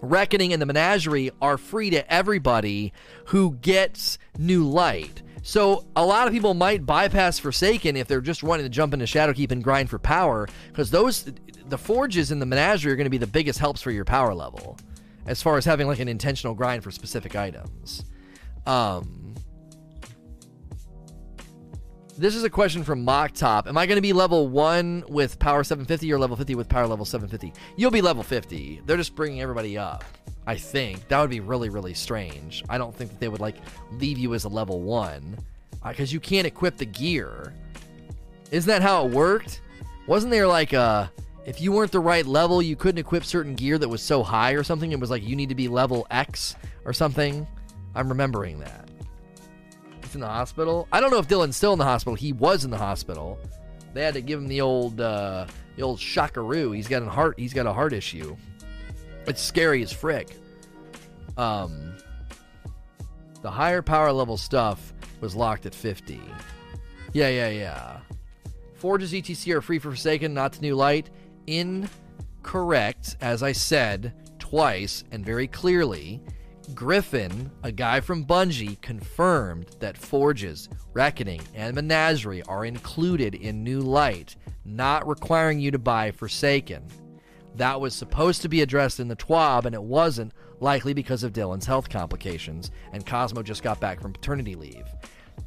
Reckoning 0.00 0.52
and 0.52 0.62
the 0.62 0.66
Menagerie 0.66 1.32
are 1.42 1.58
free 1.58 1.90
to 1.90 2.08
everybody 2.12 2.92
who 3.26 3.56
gets 3.56 4.16
new 4.38 4.62
light. 4.62 5.24
So 5.48 5.86
a 5.96 6.04
lot 6.04 6.26
of 6.26 6.34
people 6.34 6.52
might 6.52 6.84
bypass 6.84 7.38
Forsaken 7.38 7.96
if 7.96 8.06
they're 8.06 8.20
just 8.20 8.42
wanting 8.42 8.66
to 8.66 8.68
jump 8.68 8.92
into 8.92 9.06
Shadowkeep 9.06 9.50
and 9.50 9.64
grind 9.64 9.88
for 9.88 9.98
power, 9.98 10.46
because 10.66 10.90
those 10.90 11.32
the 11.70 11.78
forges 11.78 12.30
in 12.30 12.38
the 12.38 12.44
menagerie 12.44 12.92
are 12.92 12.96
going 12.96 13.06
to 13.06 13.10
be 13.10 13.16
the 13.16 13.26
biggest 13.26 13.58
helps 13.58 13.80
for 13.80 13.90
your 13.90 14.04
power 14.04 14.34
level, 14.34 14.76
as 15.24 15.40
far 15.40 15.56
as 15.56 15.64
having 15.64 15.86
like 15.86 16.00
an 16.00 16.08
intentional 16.08 16.54
grind 16.54 16.84
for 16.84 16.90
specific 16.90 17.34
items. 17.34 18.04
Um, 18.66 19.34
This 22.18 22.34
is 22.34 22.44
a 22.44 22.50
question 22.50 22.84
from 22.84 23.02
Mock 23.02 23.32
Top. 23.32 23.68
Am 23.68 23.78
I 23.78 23.86
going 23.86 23.96
to 23.96 24.02
be 24.02 24.12
level 24.12 24.48
1 24.48 25.04
with 25.08 25.38
power 25.38 25.64
750 25.64 26.12
or 26.12 26.18
level 26.18 26.36
50 26.36 26.56
with 26.56 26.68
power 26.68 26.86
level 26.86 27.06
750? 27.06 27.58
You'll 27.78 27.92
be 27.92 28.02
level 28.02 28.24
50. 28.24 28.82
They're 28.84 28.96
just 28.98 29.14
bringing 29.14 29.40
everybody 29.40 29.78
up. 29.78 30.04
I 30.48 30.56
think. 30.56 31.06
That 31.08 31.20
would 31.20 31.28
be 31.28 31.40
really, 31.40 31.68
really 31.68 31.92
strange. 31.92 32.64
I 32.70 32.78
don't 32.78 32.94
think 32.96 33.10
that 33.10 33.20
they 33.20 33.28
would, 33.28 33.40
like, 33.40 33.56
leave 33.92 34.16
you 34.16 34.32
as 34.32 34.44
a 34.44 34.48
level 34.48 34.80
1. 34.80 35.38
Because 35.86 36.10
uh, 36.10 36.14
you 36.14 36.20
can't 36.20 36.46
equip 36.46 36.78
the 36.78 36.86
gear. 36.86 37.52
Isn't 38.50 38.66
that 38.66 38.80
how 38.80 39.04
it 39.04 39.12
worked? 39.12 39.60
Wasn't 40.06 40.30
there, 40.30 40.46
like, 40.46 40.72
a... 40.72 41.12
If 41.44 41.60
you 41.60 41.70
weren't 41.70 41.92
the 41.92 42.00
right 42.00 42.24
level, 42.24 42.62
you 42.62 42.76
couldn't 42.76 42.98
equip 42.98 43.24
certain 43.24 43.54
gear 43.54 43.76
that 43.76 43.88
was 43.88 44.00
so 44.00 44.22
high 44.22 44.52
or 44.52 44.62
something. 44.62 44.90
It 44.90 44.98
was 44.98 45.10
like 45.10 45.22
you 45.22 45.36
need 45.36 45.50
to 45.50 45.54
be 45.54 45.68
level 45.68 46.06
X 46.10 46.56
or 46.84 46.92
something. 46.94 47.46
I'm 47.94 48.08
remembering 48.08 48.58
that 48.60 48.88
It's 50.02 50.14
in 50.14 50.20
the 50.20 50.26
hospital. 50.26 50.86
I 50.92 51.00
don't 51.00 51.10
know 51.10 51.18
if 51.18 51.26
Dylan's 51.26 51.56
still 51.56 51.72
in 51.72 51.78
the 51.78 51.86
hospital. 51.86 52.14
He 52.14 52.34
was 52.34 52.64
in 52.64 52.70
the 52.70 52.76
hospital. 52.76 53.38
They 53.94 54.02
had 54.02 54.12
to 54.12 54.20
give 54.20 54.38
him 54.38 54.46
the 54.46 54.60
old 54.60 55.00
uh, 55.00 55.46
the 55.76 55.82
old 55.82 55.98
shockaroo. 55.98 56.72
He's 56.72 56.86
got 56.86 57.02
a 57.02 57.08
heart. 57.08 57.38
He's 57.38 57.54
got 57.54 57.64
a 57.64 57.72
heart 57.72 57.94
issue. 57.94 58.36
It's 59.28 59.42
scary 59.42 59.82
as 59.82 59.92
frick. 59.92 60.28
Um, 61.36 61.94
the 63.42 63.50
higher 63.50 63.82
power 63.82 64.10
level 64.10 64.36
stuff 64.36 64.92
was 65.20 65.34
locked 65.34 65.66
at 65.66 65.74
50. 65.74 66.20
Yeah, 67.12 67.28
yeah, 67.28 67.48
yeah. 67.48 68.00
Forges 68.74 69.12
ETC 69.12 69.54
are 69.54 69.60
free 69.60 69.78
for 69.78 69.90
Forsaken, 69.90 70.32
not 70.32 70.54
to 70.54 70.60
New 70.60 70.74
Light. 70.74 71.10
Incorrect, 71.46 73.16
as 73.20 73.42
I 73.42 73.52
said 73.52 74.14
twice 74.38 75.04
and 75.12 75.24
very 75.24 75.46
clearly. 75.46 76.22
Griffin, 76.74 77.50
a 77.62 77.72
guy 77.72 78.00
from 78.00 78.24
Bungie, 78.24 78.80
confirmed 78.80 79.76
that 79.80 79.96
Forges, 79.96 80.68
Reckoning, 80.92 81.40
and 81.54 81.74
Menagerie 81.74 82.42
are 82.42 82.64
included 82.64 83.34
in 83.34 83.64
New 83.64 83.80
Light, 83.80 84.36
not 84.64 85.06
requiring 85.08 85.60
you 85.60 85.70
to 85.70 85.78
buy 85.78 86.10
Forsaken. 86.10 86.82
That 87.58 87.80
was 87.80 87.92
supposed 87.92 88.42
to 88.42 88.48
be 88.48 88.62
addressed 88.62 89.00
in 89.00 89.08
the 89.08 89.16
TWAB, 89.16 89.64
and 89.64 89.74
it 89.74 89.82
wasn't, 89.82 90.32
likely 90.60 90.94
because 90.94 91.24
of 91.24 91.32
Dylan's 91.32 91.66
health 91.66 91.90
complications, 91.90 92.70
and 92.92 93.04
Cozmo 93.04 93.42
just 93.42 93.64
got 93.64 93.80
back 93.80 94.00
from 94.00 94.12
paternity 94.12 94.54
leave. 94.54 94.86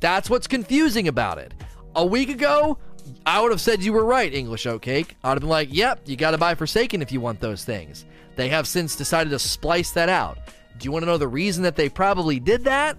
That's 0.02 0.30
what's 0.30 0.46
confusing 0.46 1.08
about 1.08 1.38
it. 1.38 1.54
A 1.96 2.06
week 2.06 2.28
ago, 2.28 2.78
I 3.26 3.40
would 3.40 3.52
have 3.52 3.62
said 3.62 3.82
you 3.82 3.94
were 3.94 4.04
right, 4.04 4.34
English 4.34 4.66
Oatcake. 4.66 5.12
I'd 5.24 5.30
have 5.30 5.40
been 5.40 5.48
like, 5.48 5.70
yep, 5.72 6.02
you 6.06 6.18
gotta 6.18 6.38
buy 6.38 6.54
Forsaken 6.54 7.02
if 7.02 7.14
you 7.14 7.22
want 7.22 7.40
those 7.40 7.64
things. 7.64 8.06
They 8.36 8.50
have 8.50 8.68
since 8.68 8.98
decided 8.98 9.30
to 9.30 9.40
splice 9.40 9.92
that 9.92 10.10
out. 10.10 10.38
Do 10.78 10.86
you 10.86 10.92
want 10.92 11.04
to 11.04 11.08
know 11.08 11.18
the 11.18 11.30
reason 11.30 11.64
that 11.64 11.78
they 11.78 11.88
probably 11.88 12.42
did 12.42 12.66
that? 12.66 12.98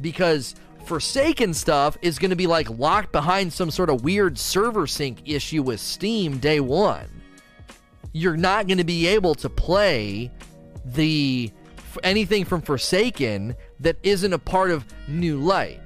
Because 0.00 0.56
Forsaken 0.86 1.54
stuff 1.54 1.96
is 2.02 2.18
to 2.30 2.36
be 2.36 2.48
like 2.48 2.68
locked 2.70 3.12
behind 3.12 3.52
some 3.52 3.70
sort 3.70 3.88
of 3.88 4.02
weird 4.02 4.36
server 4.36 4.88
sync 4.88 5.20
issue 5.26 5.62
with 5.62 5.78
Steam 5.78 6.38
day 6.38 6.58
one. 6.58 7.21
You're 8.12 8.36
not 8.36 8.66
going 8.66 8.78
to 8.78 8.84
be 8.84 9.06
able 9.06 9.34
to 9.36 9.48
play 9.48 10.30
the 10.84 11.50
anything 12.02 12.44
from 12.44 12.62
Forsaken 12.62 13.54
that 13.80 13.96
isn't 14.02 14.32
a 14.32 14.38
part 14.38 14.70
of 14.70 14.84
New 15.08 15.38
Light. 15.38 15.80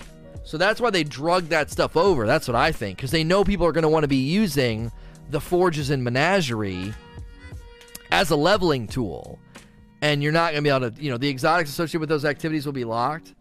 So 0.44 0.56
that's 0.56 0.80
why 0.80 0.90
they 0.90 1.02
drug 1.02 1.48
that 1.48 1.70
stuff 1.70 1.96
over. 1.96 2.26
That's 2.26 2.46
what 2.46 2.54
I 2.54 2.72
think 2.72 2.98
because 2.98 3.10
they 3.10 3.24
know 3.24 3.44
people 3.44 3.66
are 3.66 3.72
going 3.72 3.82
to 3.82 3.88
want 3.88 4.04
to 4.04 4.08
be 4.08 4.16
using 4.16 4.92
the 5.30 5.40
Forges 5.40 5.90
and 5.90 6.04
Menagerie 6.04 6.94
as 8.12 8.30
a 8.30 8.36
leveling 8.36 8.86
tool 8.86 9.40
and 10.02 10.22
you're 10.22 10.32
not 10.32 10.52
going 10.52 10.62
to 10.62 10.62
be 10.62 10.74
able 10.74 10.90
to, 10.90 11.02
you 11.02 11.10
know, 11.10 11.18
the 11.18 11.28
exotics 11.28 11.70
associated 11.70 12.00
with 12.00 12.08
those 12.08 12.24
activities 12.24 12.66
will 12.66 12.72
be 12.72 12.84
locked. 12.84 13.34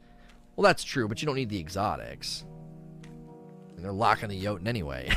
Well, 0.56 0.64
that's 0.64 0.84
true, 0.84 1.08
but 1.08 1.22
you 1.22 1.26
don't 1.26 1.36
need 1.36 1.50
the 1.50 1.60
exotics. 1.60 2.46
They're 3.86 3.94
locking 3.94 4.30
the 4.30 4.42
Jotun 4.42 4.68
anyway. 4.68 5.16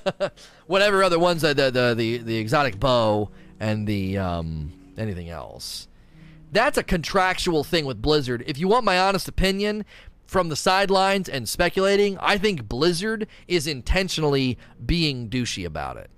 Whatever 0.66 1.04
other 1.04 1.18
ones, 1.18 1.42
the, 1.42 1.52
the 1.52 1.94
the 1.94 2.16
the 2.16 2.36
exotic 2.38 2.80
bow 2.80 3.28
and 3.60 3.86
the 3.86 4.16
um, 4.16 4.72
anything 4.96 5.28
else. 5.28 5.88
That's 6.50 6.78
a 6.78 6.82
contractual 6.82 7.64
thing 7.64 7.84
with 7.84 8.00
Blizzard. 8.00 8.42
If 8.46 8.56
you 8.56 8.66
want 8.66 8.86
my 8.86 8.98
honest 8.98 9.28
opinion, 9.28 9.84
from 10.26 10.48
the 10.48 10.56
sidelines 10.56 11.28
and 11.28 11.46
speculating, 11.46 12.16
I 12.18 12.38
think 12.38 12.66
Blizzard 12.66 13.26
is 13.46 13.66
intentionally 13.66 14.56
being 14.86 15.28
douchey 15.28 15.66
about 15.66 15.98
it. 15.98 16.08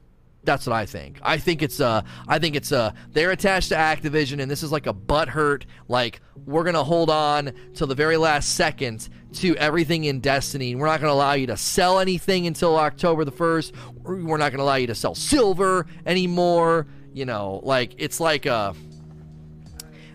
That's 0.43 0.67
what 0.67 0.75
I 0.75 0.87
think. 0.87 1.19
I 1.23 1.37
think 1.37 1.63
it's 1.63 1.81
uh 1.81 2.03
I 2.27 2.39
think 2.39 2.57
it's 2.57 2.73
uh 2.73 2.93
they're 3.13 3.31
attached 3.31 3.69
to 3.69 3.75
Activision 3.75 4.41
and 4.41 4.51
this 4.51 4.63
is 4.63 4.73
like 4.73 4.87
a 4.87 4.95
butthurt 4.95 5.65
like 5.89 6.21
we're 6.47 6.65
gonna 6.65 6.83
hold 6.83 7.11
on 7.11 7.53
till 7.75 7.87
the 7.87 7.95
very 7.95 8.17
last 8.17 8.55
second 8.55 9.09
to 9.35 9.55
everything 9.57 10.05
in 10.05 10.21
Destiny. 10.21 10.75
We're 10.75 10.87
not 10.87 11.01
gonna 11.01 11.13
allow 11.13 11.35
you 11.35 11.47
to 11.49 11.57
sell 11.57 11.99
anything 11.99 12.47
until 12.47 12.77
October 12.77 13.25
the 13.25 13.31
first. 13.31 13.75
We're 14.03 14.39
not 14.39 14.51
gonna 14.51 14.63
allow 14.63 14.77
you 14.77 14.87
to 14.87 14.95
sell 14.95 15.15
silver 15.15 15.87
anymore. 16.07 16.87
You 17.13 17.27
know, 17.27 17.61
like 17.63 17.95
it's 17.99 18.19
like 18.19 18.47
uh 18.47 18.73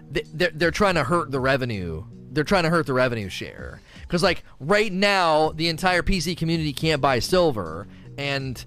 they're 0.10 0.52
they're 0.54 0.72
trying 0.72 0.96
to 0.96 1.04
hurt 1.04 1.30
the 1.30 1.40
revenue. 1.40 2.04
They're 2.32 2.44
trying 2.44 2.64
to 2.64 2.70
hurt 2.70 2.88
the 2.88 2.94
revenue 2.94 3.30
share 3.30 3.80
because 4.02 4.24
like 4.24 4.44
right 4.60 4.92
now 4.92 5.52
the 5.52 5.68
entire 5.70 6.02
PC 6.02 6.36
community 6.36 6.74
can't 6.74 7.02
buy 7.02 7.20
silver 7.20 7.88
and 8.18 8.64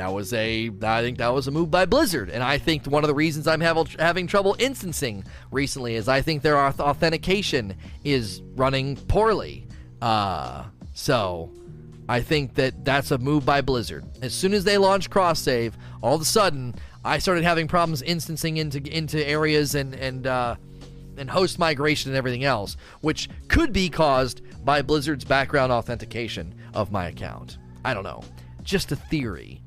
that 0.00 0.14
was 0.14 0.32
a 0.32 0.70
I 0.82 1.02
think 1.02 1.18
that 1.18 1.28
was 1.28 1.46
a 1.46 1.50
move 1.50 1.70
by 1.70 1.84
Blizzard, 1.84 2.30
and 2.30 2.42
I 2.42 2.56
think 2.56 2.86
one 2.86 3.04
of 3.04 3.08
the 3.08 3.14
reasons 3.14 3.46
I'm 3.46 3.60
have, 3.60 3.94
having 3.98 4.26
trouble 4.26 4.54
instancing 4.54 5.24
recently 5.50 5.94
is 5.94 6.08
I 6.08 6.22
think 6.22 6.40
their 6.40 6.58
authentication 6.58 7.74
is 8.02 8.40
running 8.56 8.96
poorly. 8.96 9.66
Uh, 10.00 10.64
so 10.94 11.52
I 12.08 12.22
think 12.22 12.54
that 12.54 12.82
that's 12.82 13.10
a 13.10 13.18
move 13.18 13.44
by 13.44 13.60
Blizzard. 13.60 14.06
As 14.22 14.32
soon 14.32 14.54
as 14.54 14.64
they 14.64 14.78
launched 14.78 15.10
cross 15.10 15.38
save, 15.38 15.76
all 16.02 16.14
of 16.14 16.22
a 16.22 16.24
sudden 16.24 16.74
I 17.04 17.18
started 17.18 17.44
having 17.44 17.68
problems 17.68 18.00
instancing 18.00 18.56
into 18.56 18.78
into 18.90 19.22
areas 19.28 19.74
and 19.74 19.94
and 19.94 20.26
uh, 20.26 20.56
and 21.18 21.28
host 21.28 21.58
migration 21.58 22.10
and 22.10 22.16
everything 22.16 22.44
else, 22.44 22.78
which 23.02 23.28
could 23.48 23.70
be 23.70 23.90
caused 23.90 24.40
by 24.64 24.80
Blizzard's 24.80 25.26
background 25.26 25.72
authentication 25.72 26.54
of 26.72 26.90
my 26.90 27.08
account. 27.08 27.58
I 27.84 27.92
don't 27.92 28.04
know 28.04 28.24
just 28.70 28.92
a 28.92 28.96
theory, 28.96 29.62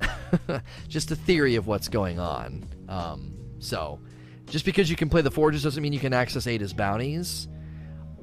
just 0.87 1.11
a 1.11 1.15
theory 1.15 1.55
of 1.55 1.67
what's 1.67 1.89
going 1.89 2.19
on. 2.19 2.65
Um, 2.87 3.33
so, 3.59 3.99
just 4.47 4.65
because 4.65 4.89
you 4.89 4.95
can 4.95 5.09
play 5.09 5.21
the 5.21 5.31
forges 5.31 5.63
doesn't 5.63 5.81
mean 5.81 5.93
you 5.93 5.99
can 5.99 6.13
access 6.13 6.47
Ada's 6.47 6.73
bounties. 6.73 7.47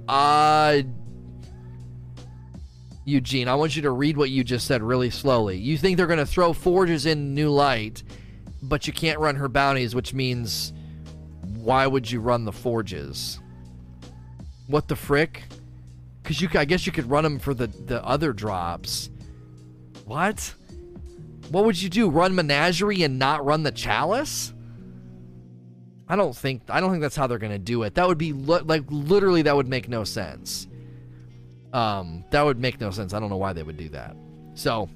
Uh, 0.09 0.83
Eugene, 3.05 3.49
I 3.49 3.55
want 3.55 3.77
you 3.77 3.83
to 3.83 3.91
read 3.91 4.17
what 4.17 4.31
you 4.31 4.43
just 4.45 4.67
said 4.67 4.83
really 4.83 5.11
slowly. 5.11 5.59
You 5.59 5.77
think 5.77 5.97
they're 5.97 6.07
going 6.07 6.19
to 6.19 6.27
throw 6.27 6.53
forges 6.53 7.07
in 7.07 7.35
New 7.35 7.51
Light, 7.51 8.03
but 8.63 8.87
you 8.87 8.93
can't 8.93 9.19
run 9.19 9.37
her 9.37 9.49
bounties, 9.49 9.95
which 9.95 10.15
means 10.15 10.73
why 11.57 11.87
would 11.87 12.11
you 12.11 12.21
run 12.21 12.45
the 12.45 12.53
forges? 12.53 13.41
What 14.67 14.89
the 14.89 14.97
frick? 14.97 15.45
Because 16.23 16.41
you, 16.41 16.49
I 16.55 16.65
guess 16.65 16.87
you 16.87 16.93
could 16.93 17.11
run 17.11 17.25
them 17.25 17.39
for 17.39 17.55
the 17.55 17.67
the 17.67 18.05
other 18.05 18.33
drops. 18.33 19.11
What? 20.05 20.55
What 21.51 21.65
would 21.65 21.81
you 21.81 21.89
do? 21.89 22.09
Run 22.09 22.35
Menagerie 22.35 23.03
and 23.03 23.19
not 23.19 23.45
run 23.45 23.65
the 23.65 23.73
Chalice? 23.73 24.55
I 26.09 26.17
don't 26.17 26.35
think 26.35 26.63
I 26.69 26.81
don't 26.81 26.91
think 26.91 27.03
that's 27.03 27.17
how 27.17 27.27
they're 27.27 27.39
gonna 27.39 27.59
do 27.59 27.83
it. 27.83 27.95
That 27.95 28.09
would 28.09 28.19
be 28.19 28.33
li- 28.33 28.63
like 28.65 28.85
literally 28.89 29.43
that 29.43 29.55
would 29.55 29.69
make 29.69 29.89
no 29.89 30.05
sense. 30.05 30.67
Um, 31.73 32.25
that 32.31 32.43
would 32.43 32.59
make 32.59 32.81
no 32.81 32.91
sense. 32.91 33.15
I 33.15 33.21
don't 33.21 33.31
know 33.31 33.37
why 33.37 33.53
they 33.53 33.63
would 33.63 33.77
do 33.77 33.89
that. 33.91 34.17
So 34.55 34.89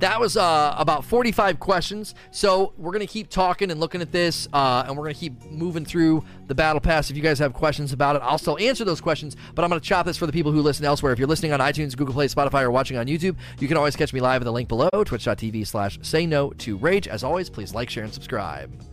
that 0.00 0.18
was 0.18 0.36
uh, 0.36 0.74
about 0.76 1.04
45 1.04 1.60
questions. 1.60 2.14
So 2.30 2.72
we're 2.76 2.92
going 2.92 3.06
to 3.06 3.12
keep 3.12 3.28
talking 3.28 3.70
and 3.70 3.78
looking 3.78 4.00
at 4.00 4.12
this, 4.12 4.48
uh, 4.52 4.84
and 4.86 4.96
we're 4.96 5.04
going 5.04 5.14
to 5.14 5.20
keep 5.20 5.50
moving 5.50 5.84
through 5.84 6.24
the 6.46 6.54
Battle 6.54 6.80
Pass. 6.80 7.10
If 7.10 7.16
you 7.16 7.22
guys 7.22 7.38
have 7.38 7.52
questions 7.52 7.92
about 7.92 8.16
it, 8.16 8.22
I'll 8.22 8.38
still 8.38 8.58
answer 8.58 8.84
those 8.84 9.00
questions, 9.00 9.36
but 9.54 9.62
I'm 9.62 9.68
going 9.68 9.80
to 9.80 9.86
chop 9.86 10.06
this 10.06 10.16
for 10.16 10.26
the 10.26 10.32
people 10.32 10.52
who 10.52 10.62
listen 10.62 10.84
elsewhere. 10.84 11.12
If 11.12 11.18
you're 11.18 11.28
listening 11.28 11.52
on 11.52 11.60
iTunes, 11.60 11.96
Google 11.96 12.14
Play, 12.14 12.28
Spotify, 12.28 12.62
or 12.62 12.70
watching 12.70 12.96
on 12.96 13.06
YouTube, 13.06 13.36
you 13.58 13.68
can 13.68 13.76
always 13.76 13.94
catch 13.94 14.12
me 14.12 14.20
live 14.20 14.40
at 14.40 14.44
the 14.44 14.52
link 14.52 14.68
below, 14.68 14.88
twitch.tv 14.90 15.66
slash 15.66 15.98
say 16.02 16.26
no 16.26 16.50
to 16.50 16.76
rage. 16.76 17.06
As 17.06 17.22
always, 17.22 17.50
please 17.50 17.74
like, 17.74 17.90
share, 17.90 18.04
and 18.04 18.12
subscribe. 18.12 18.89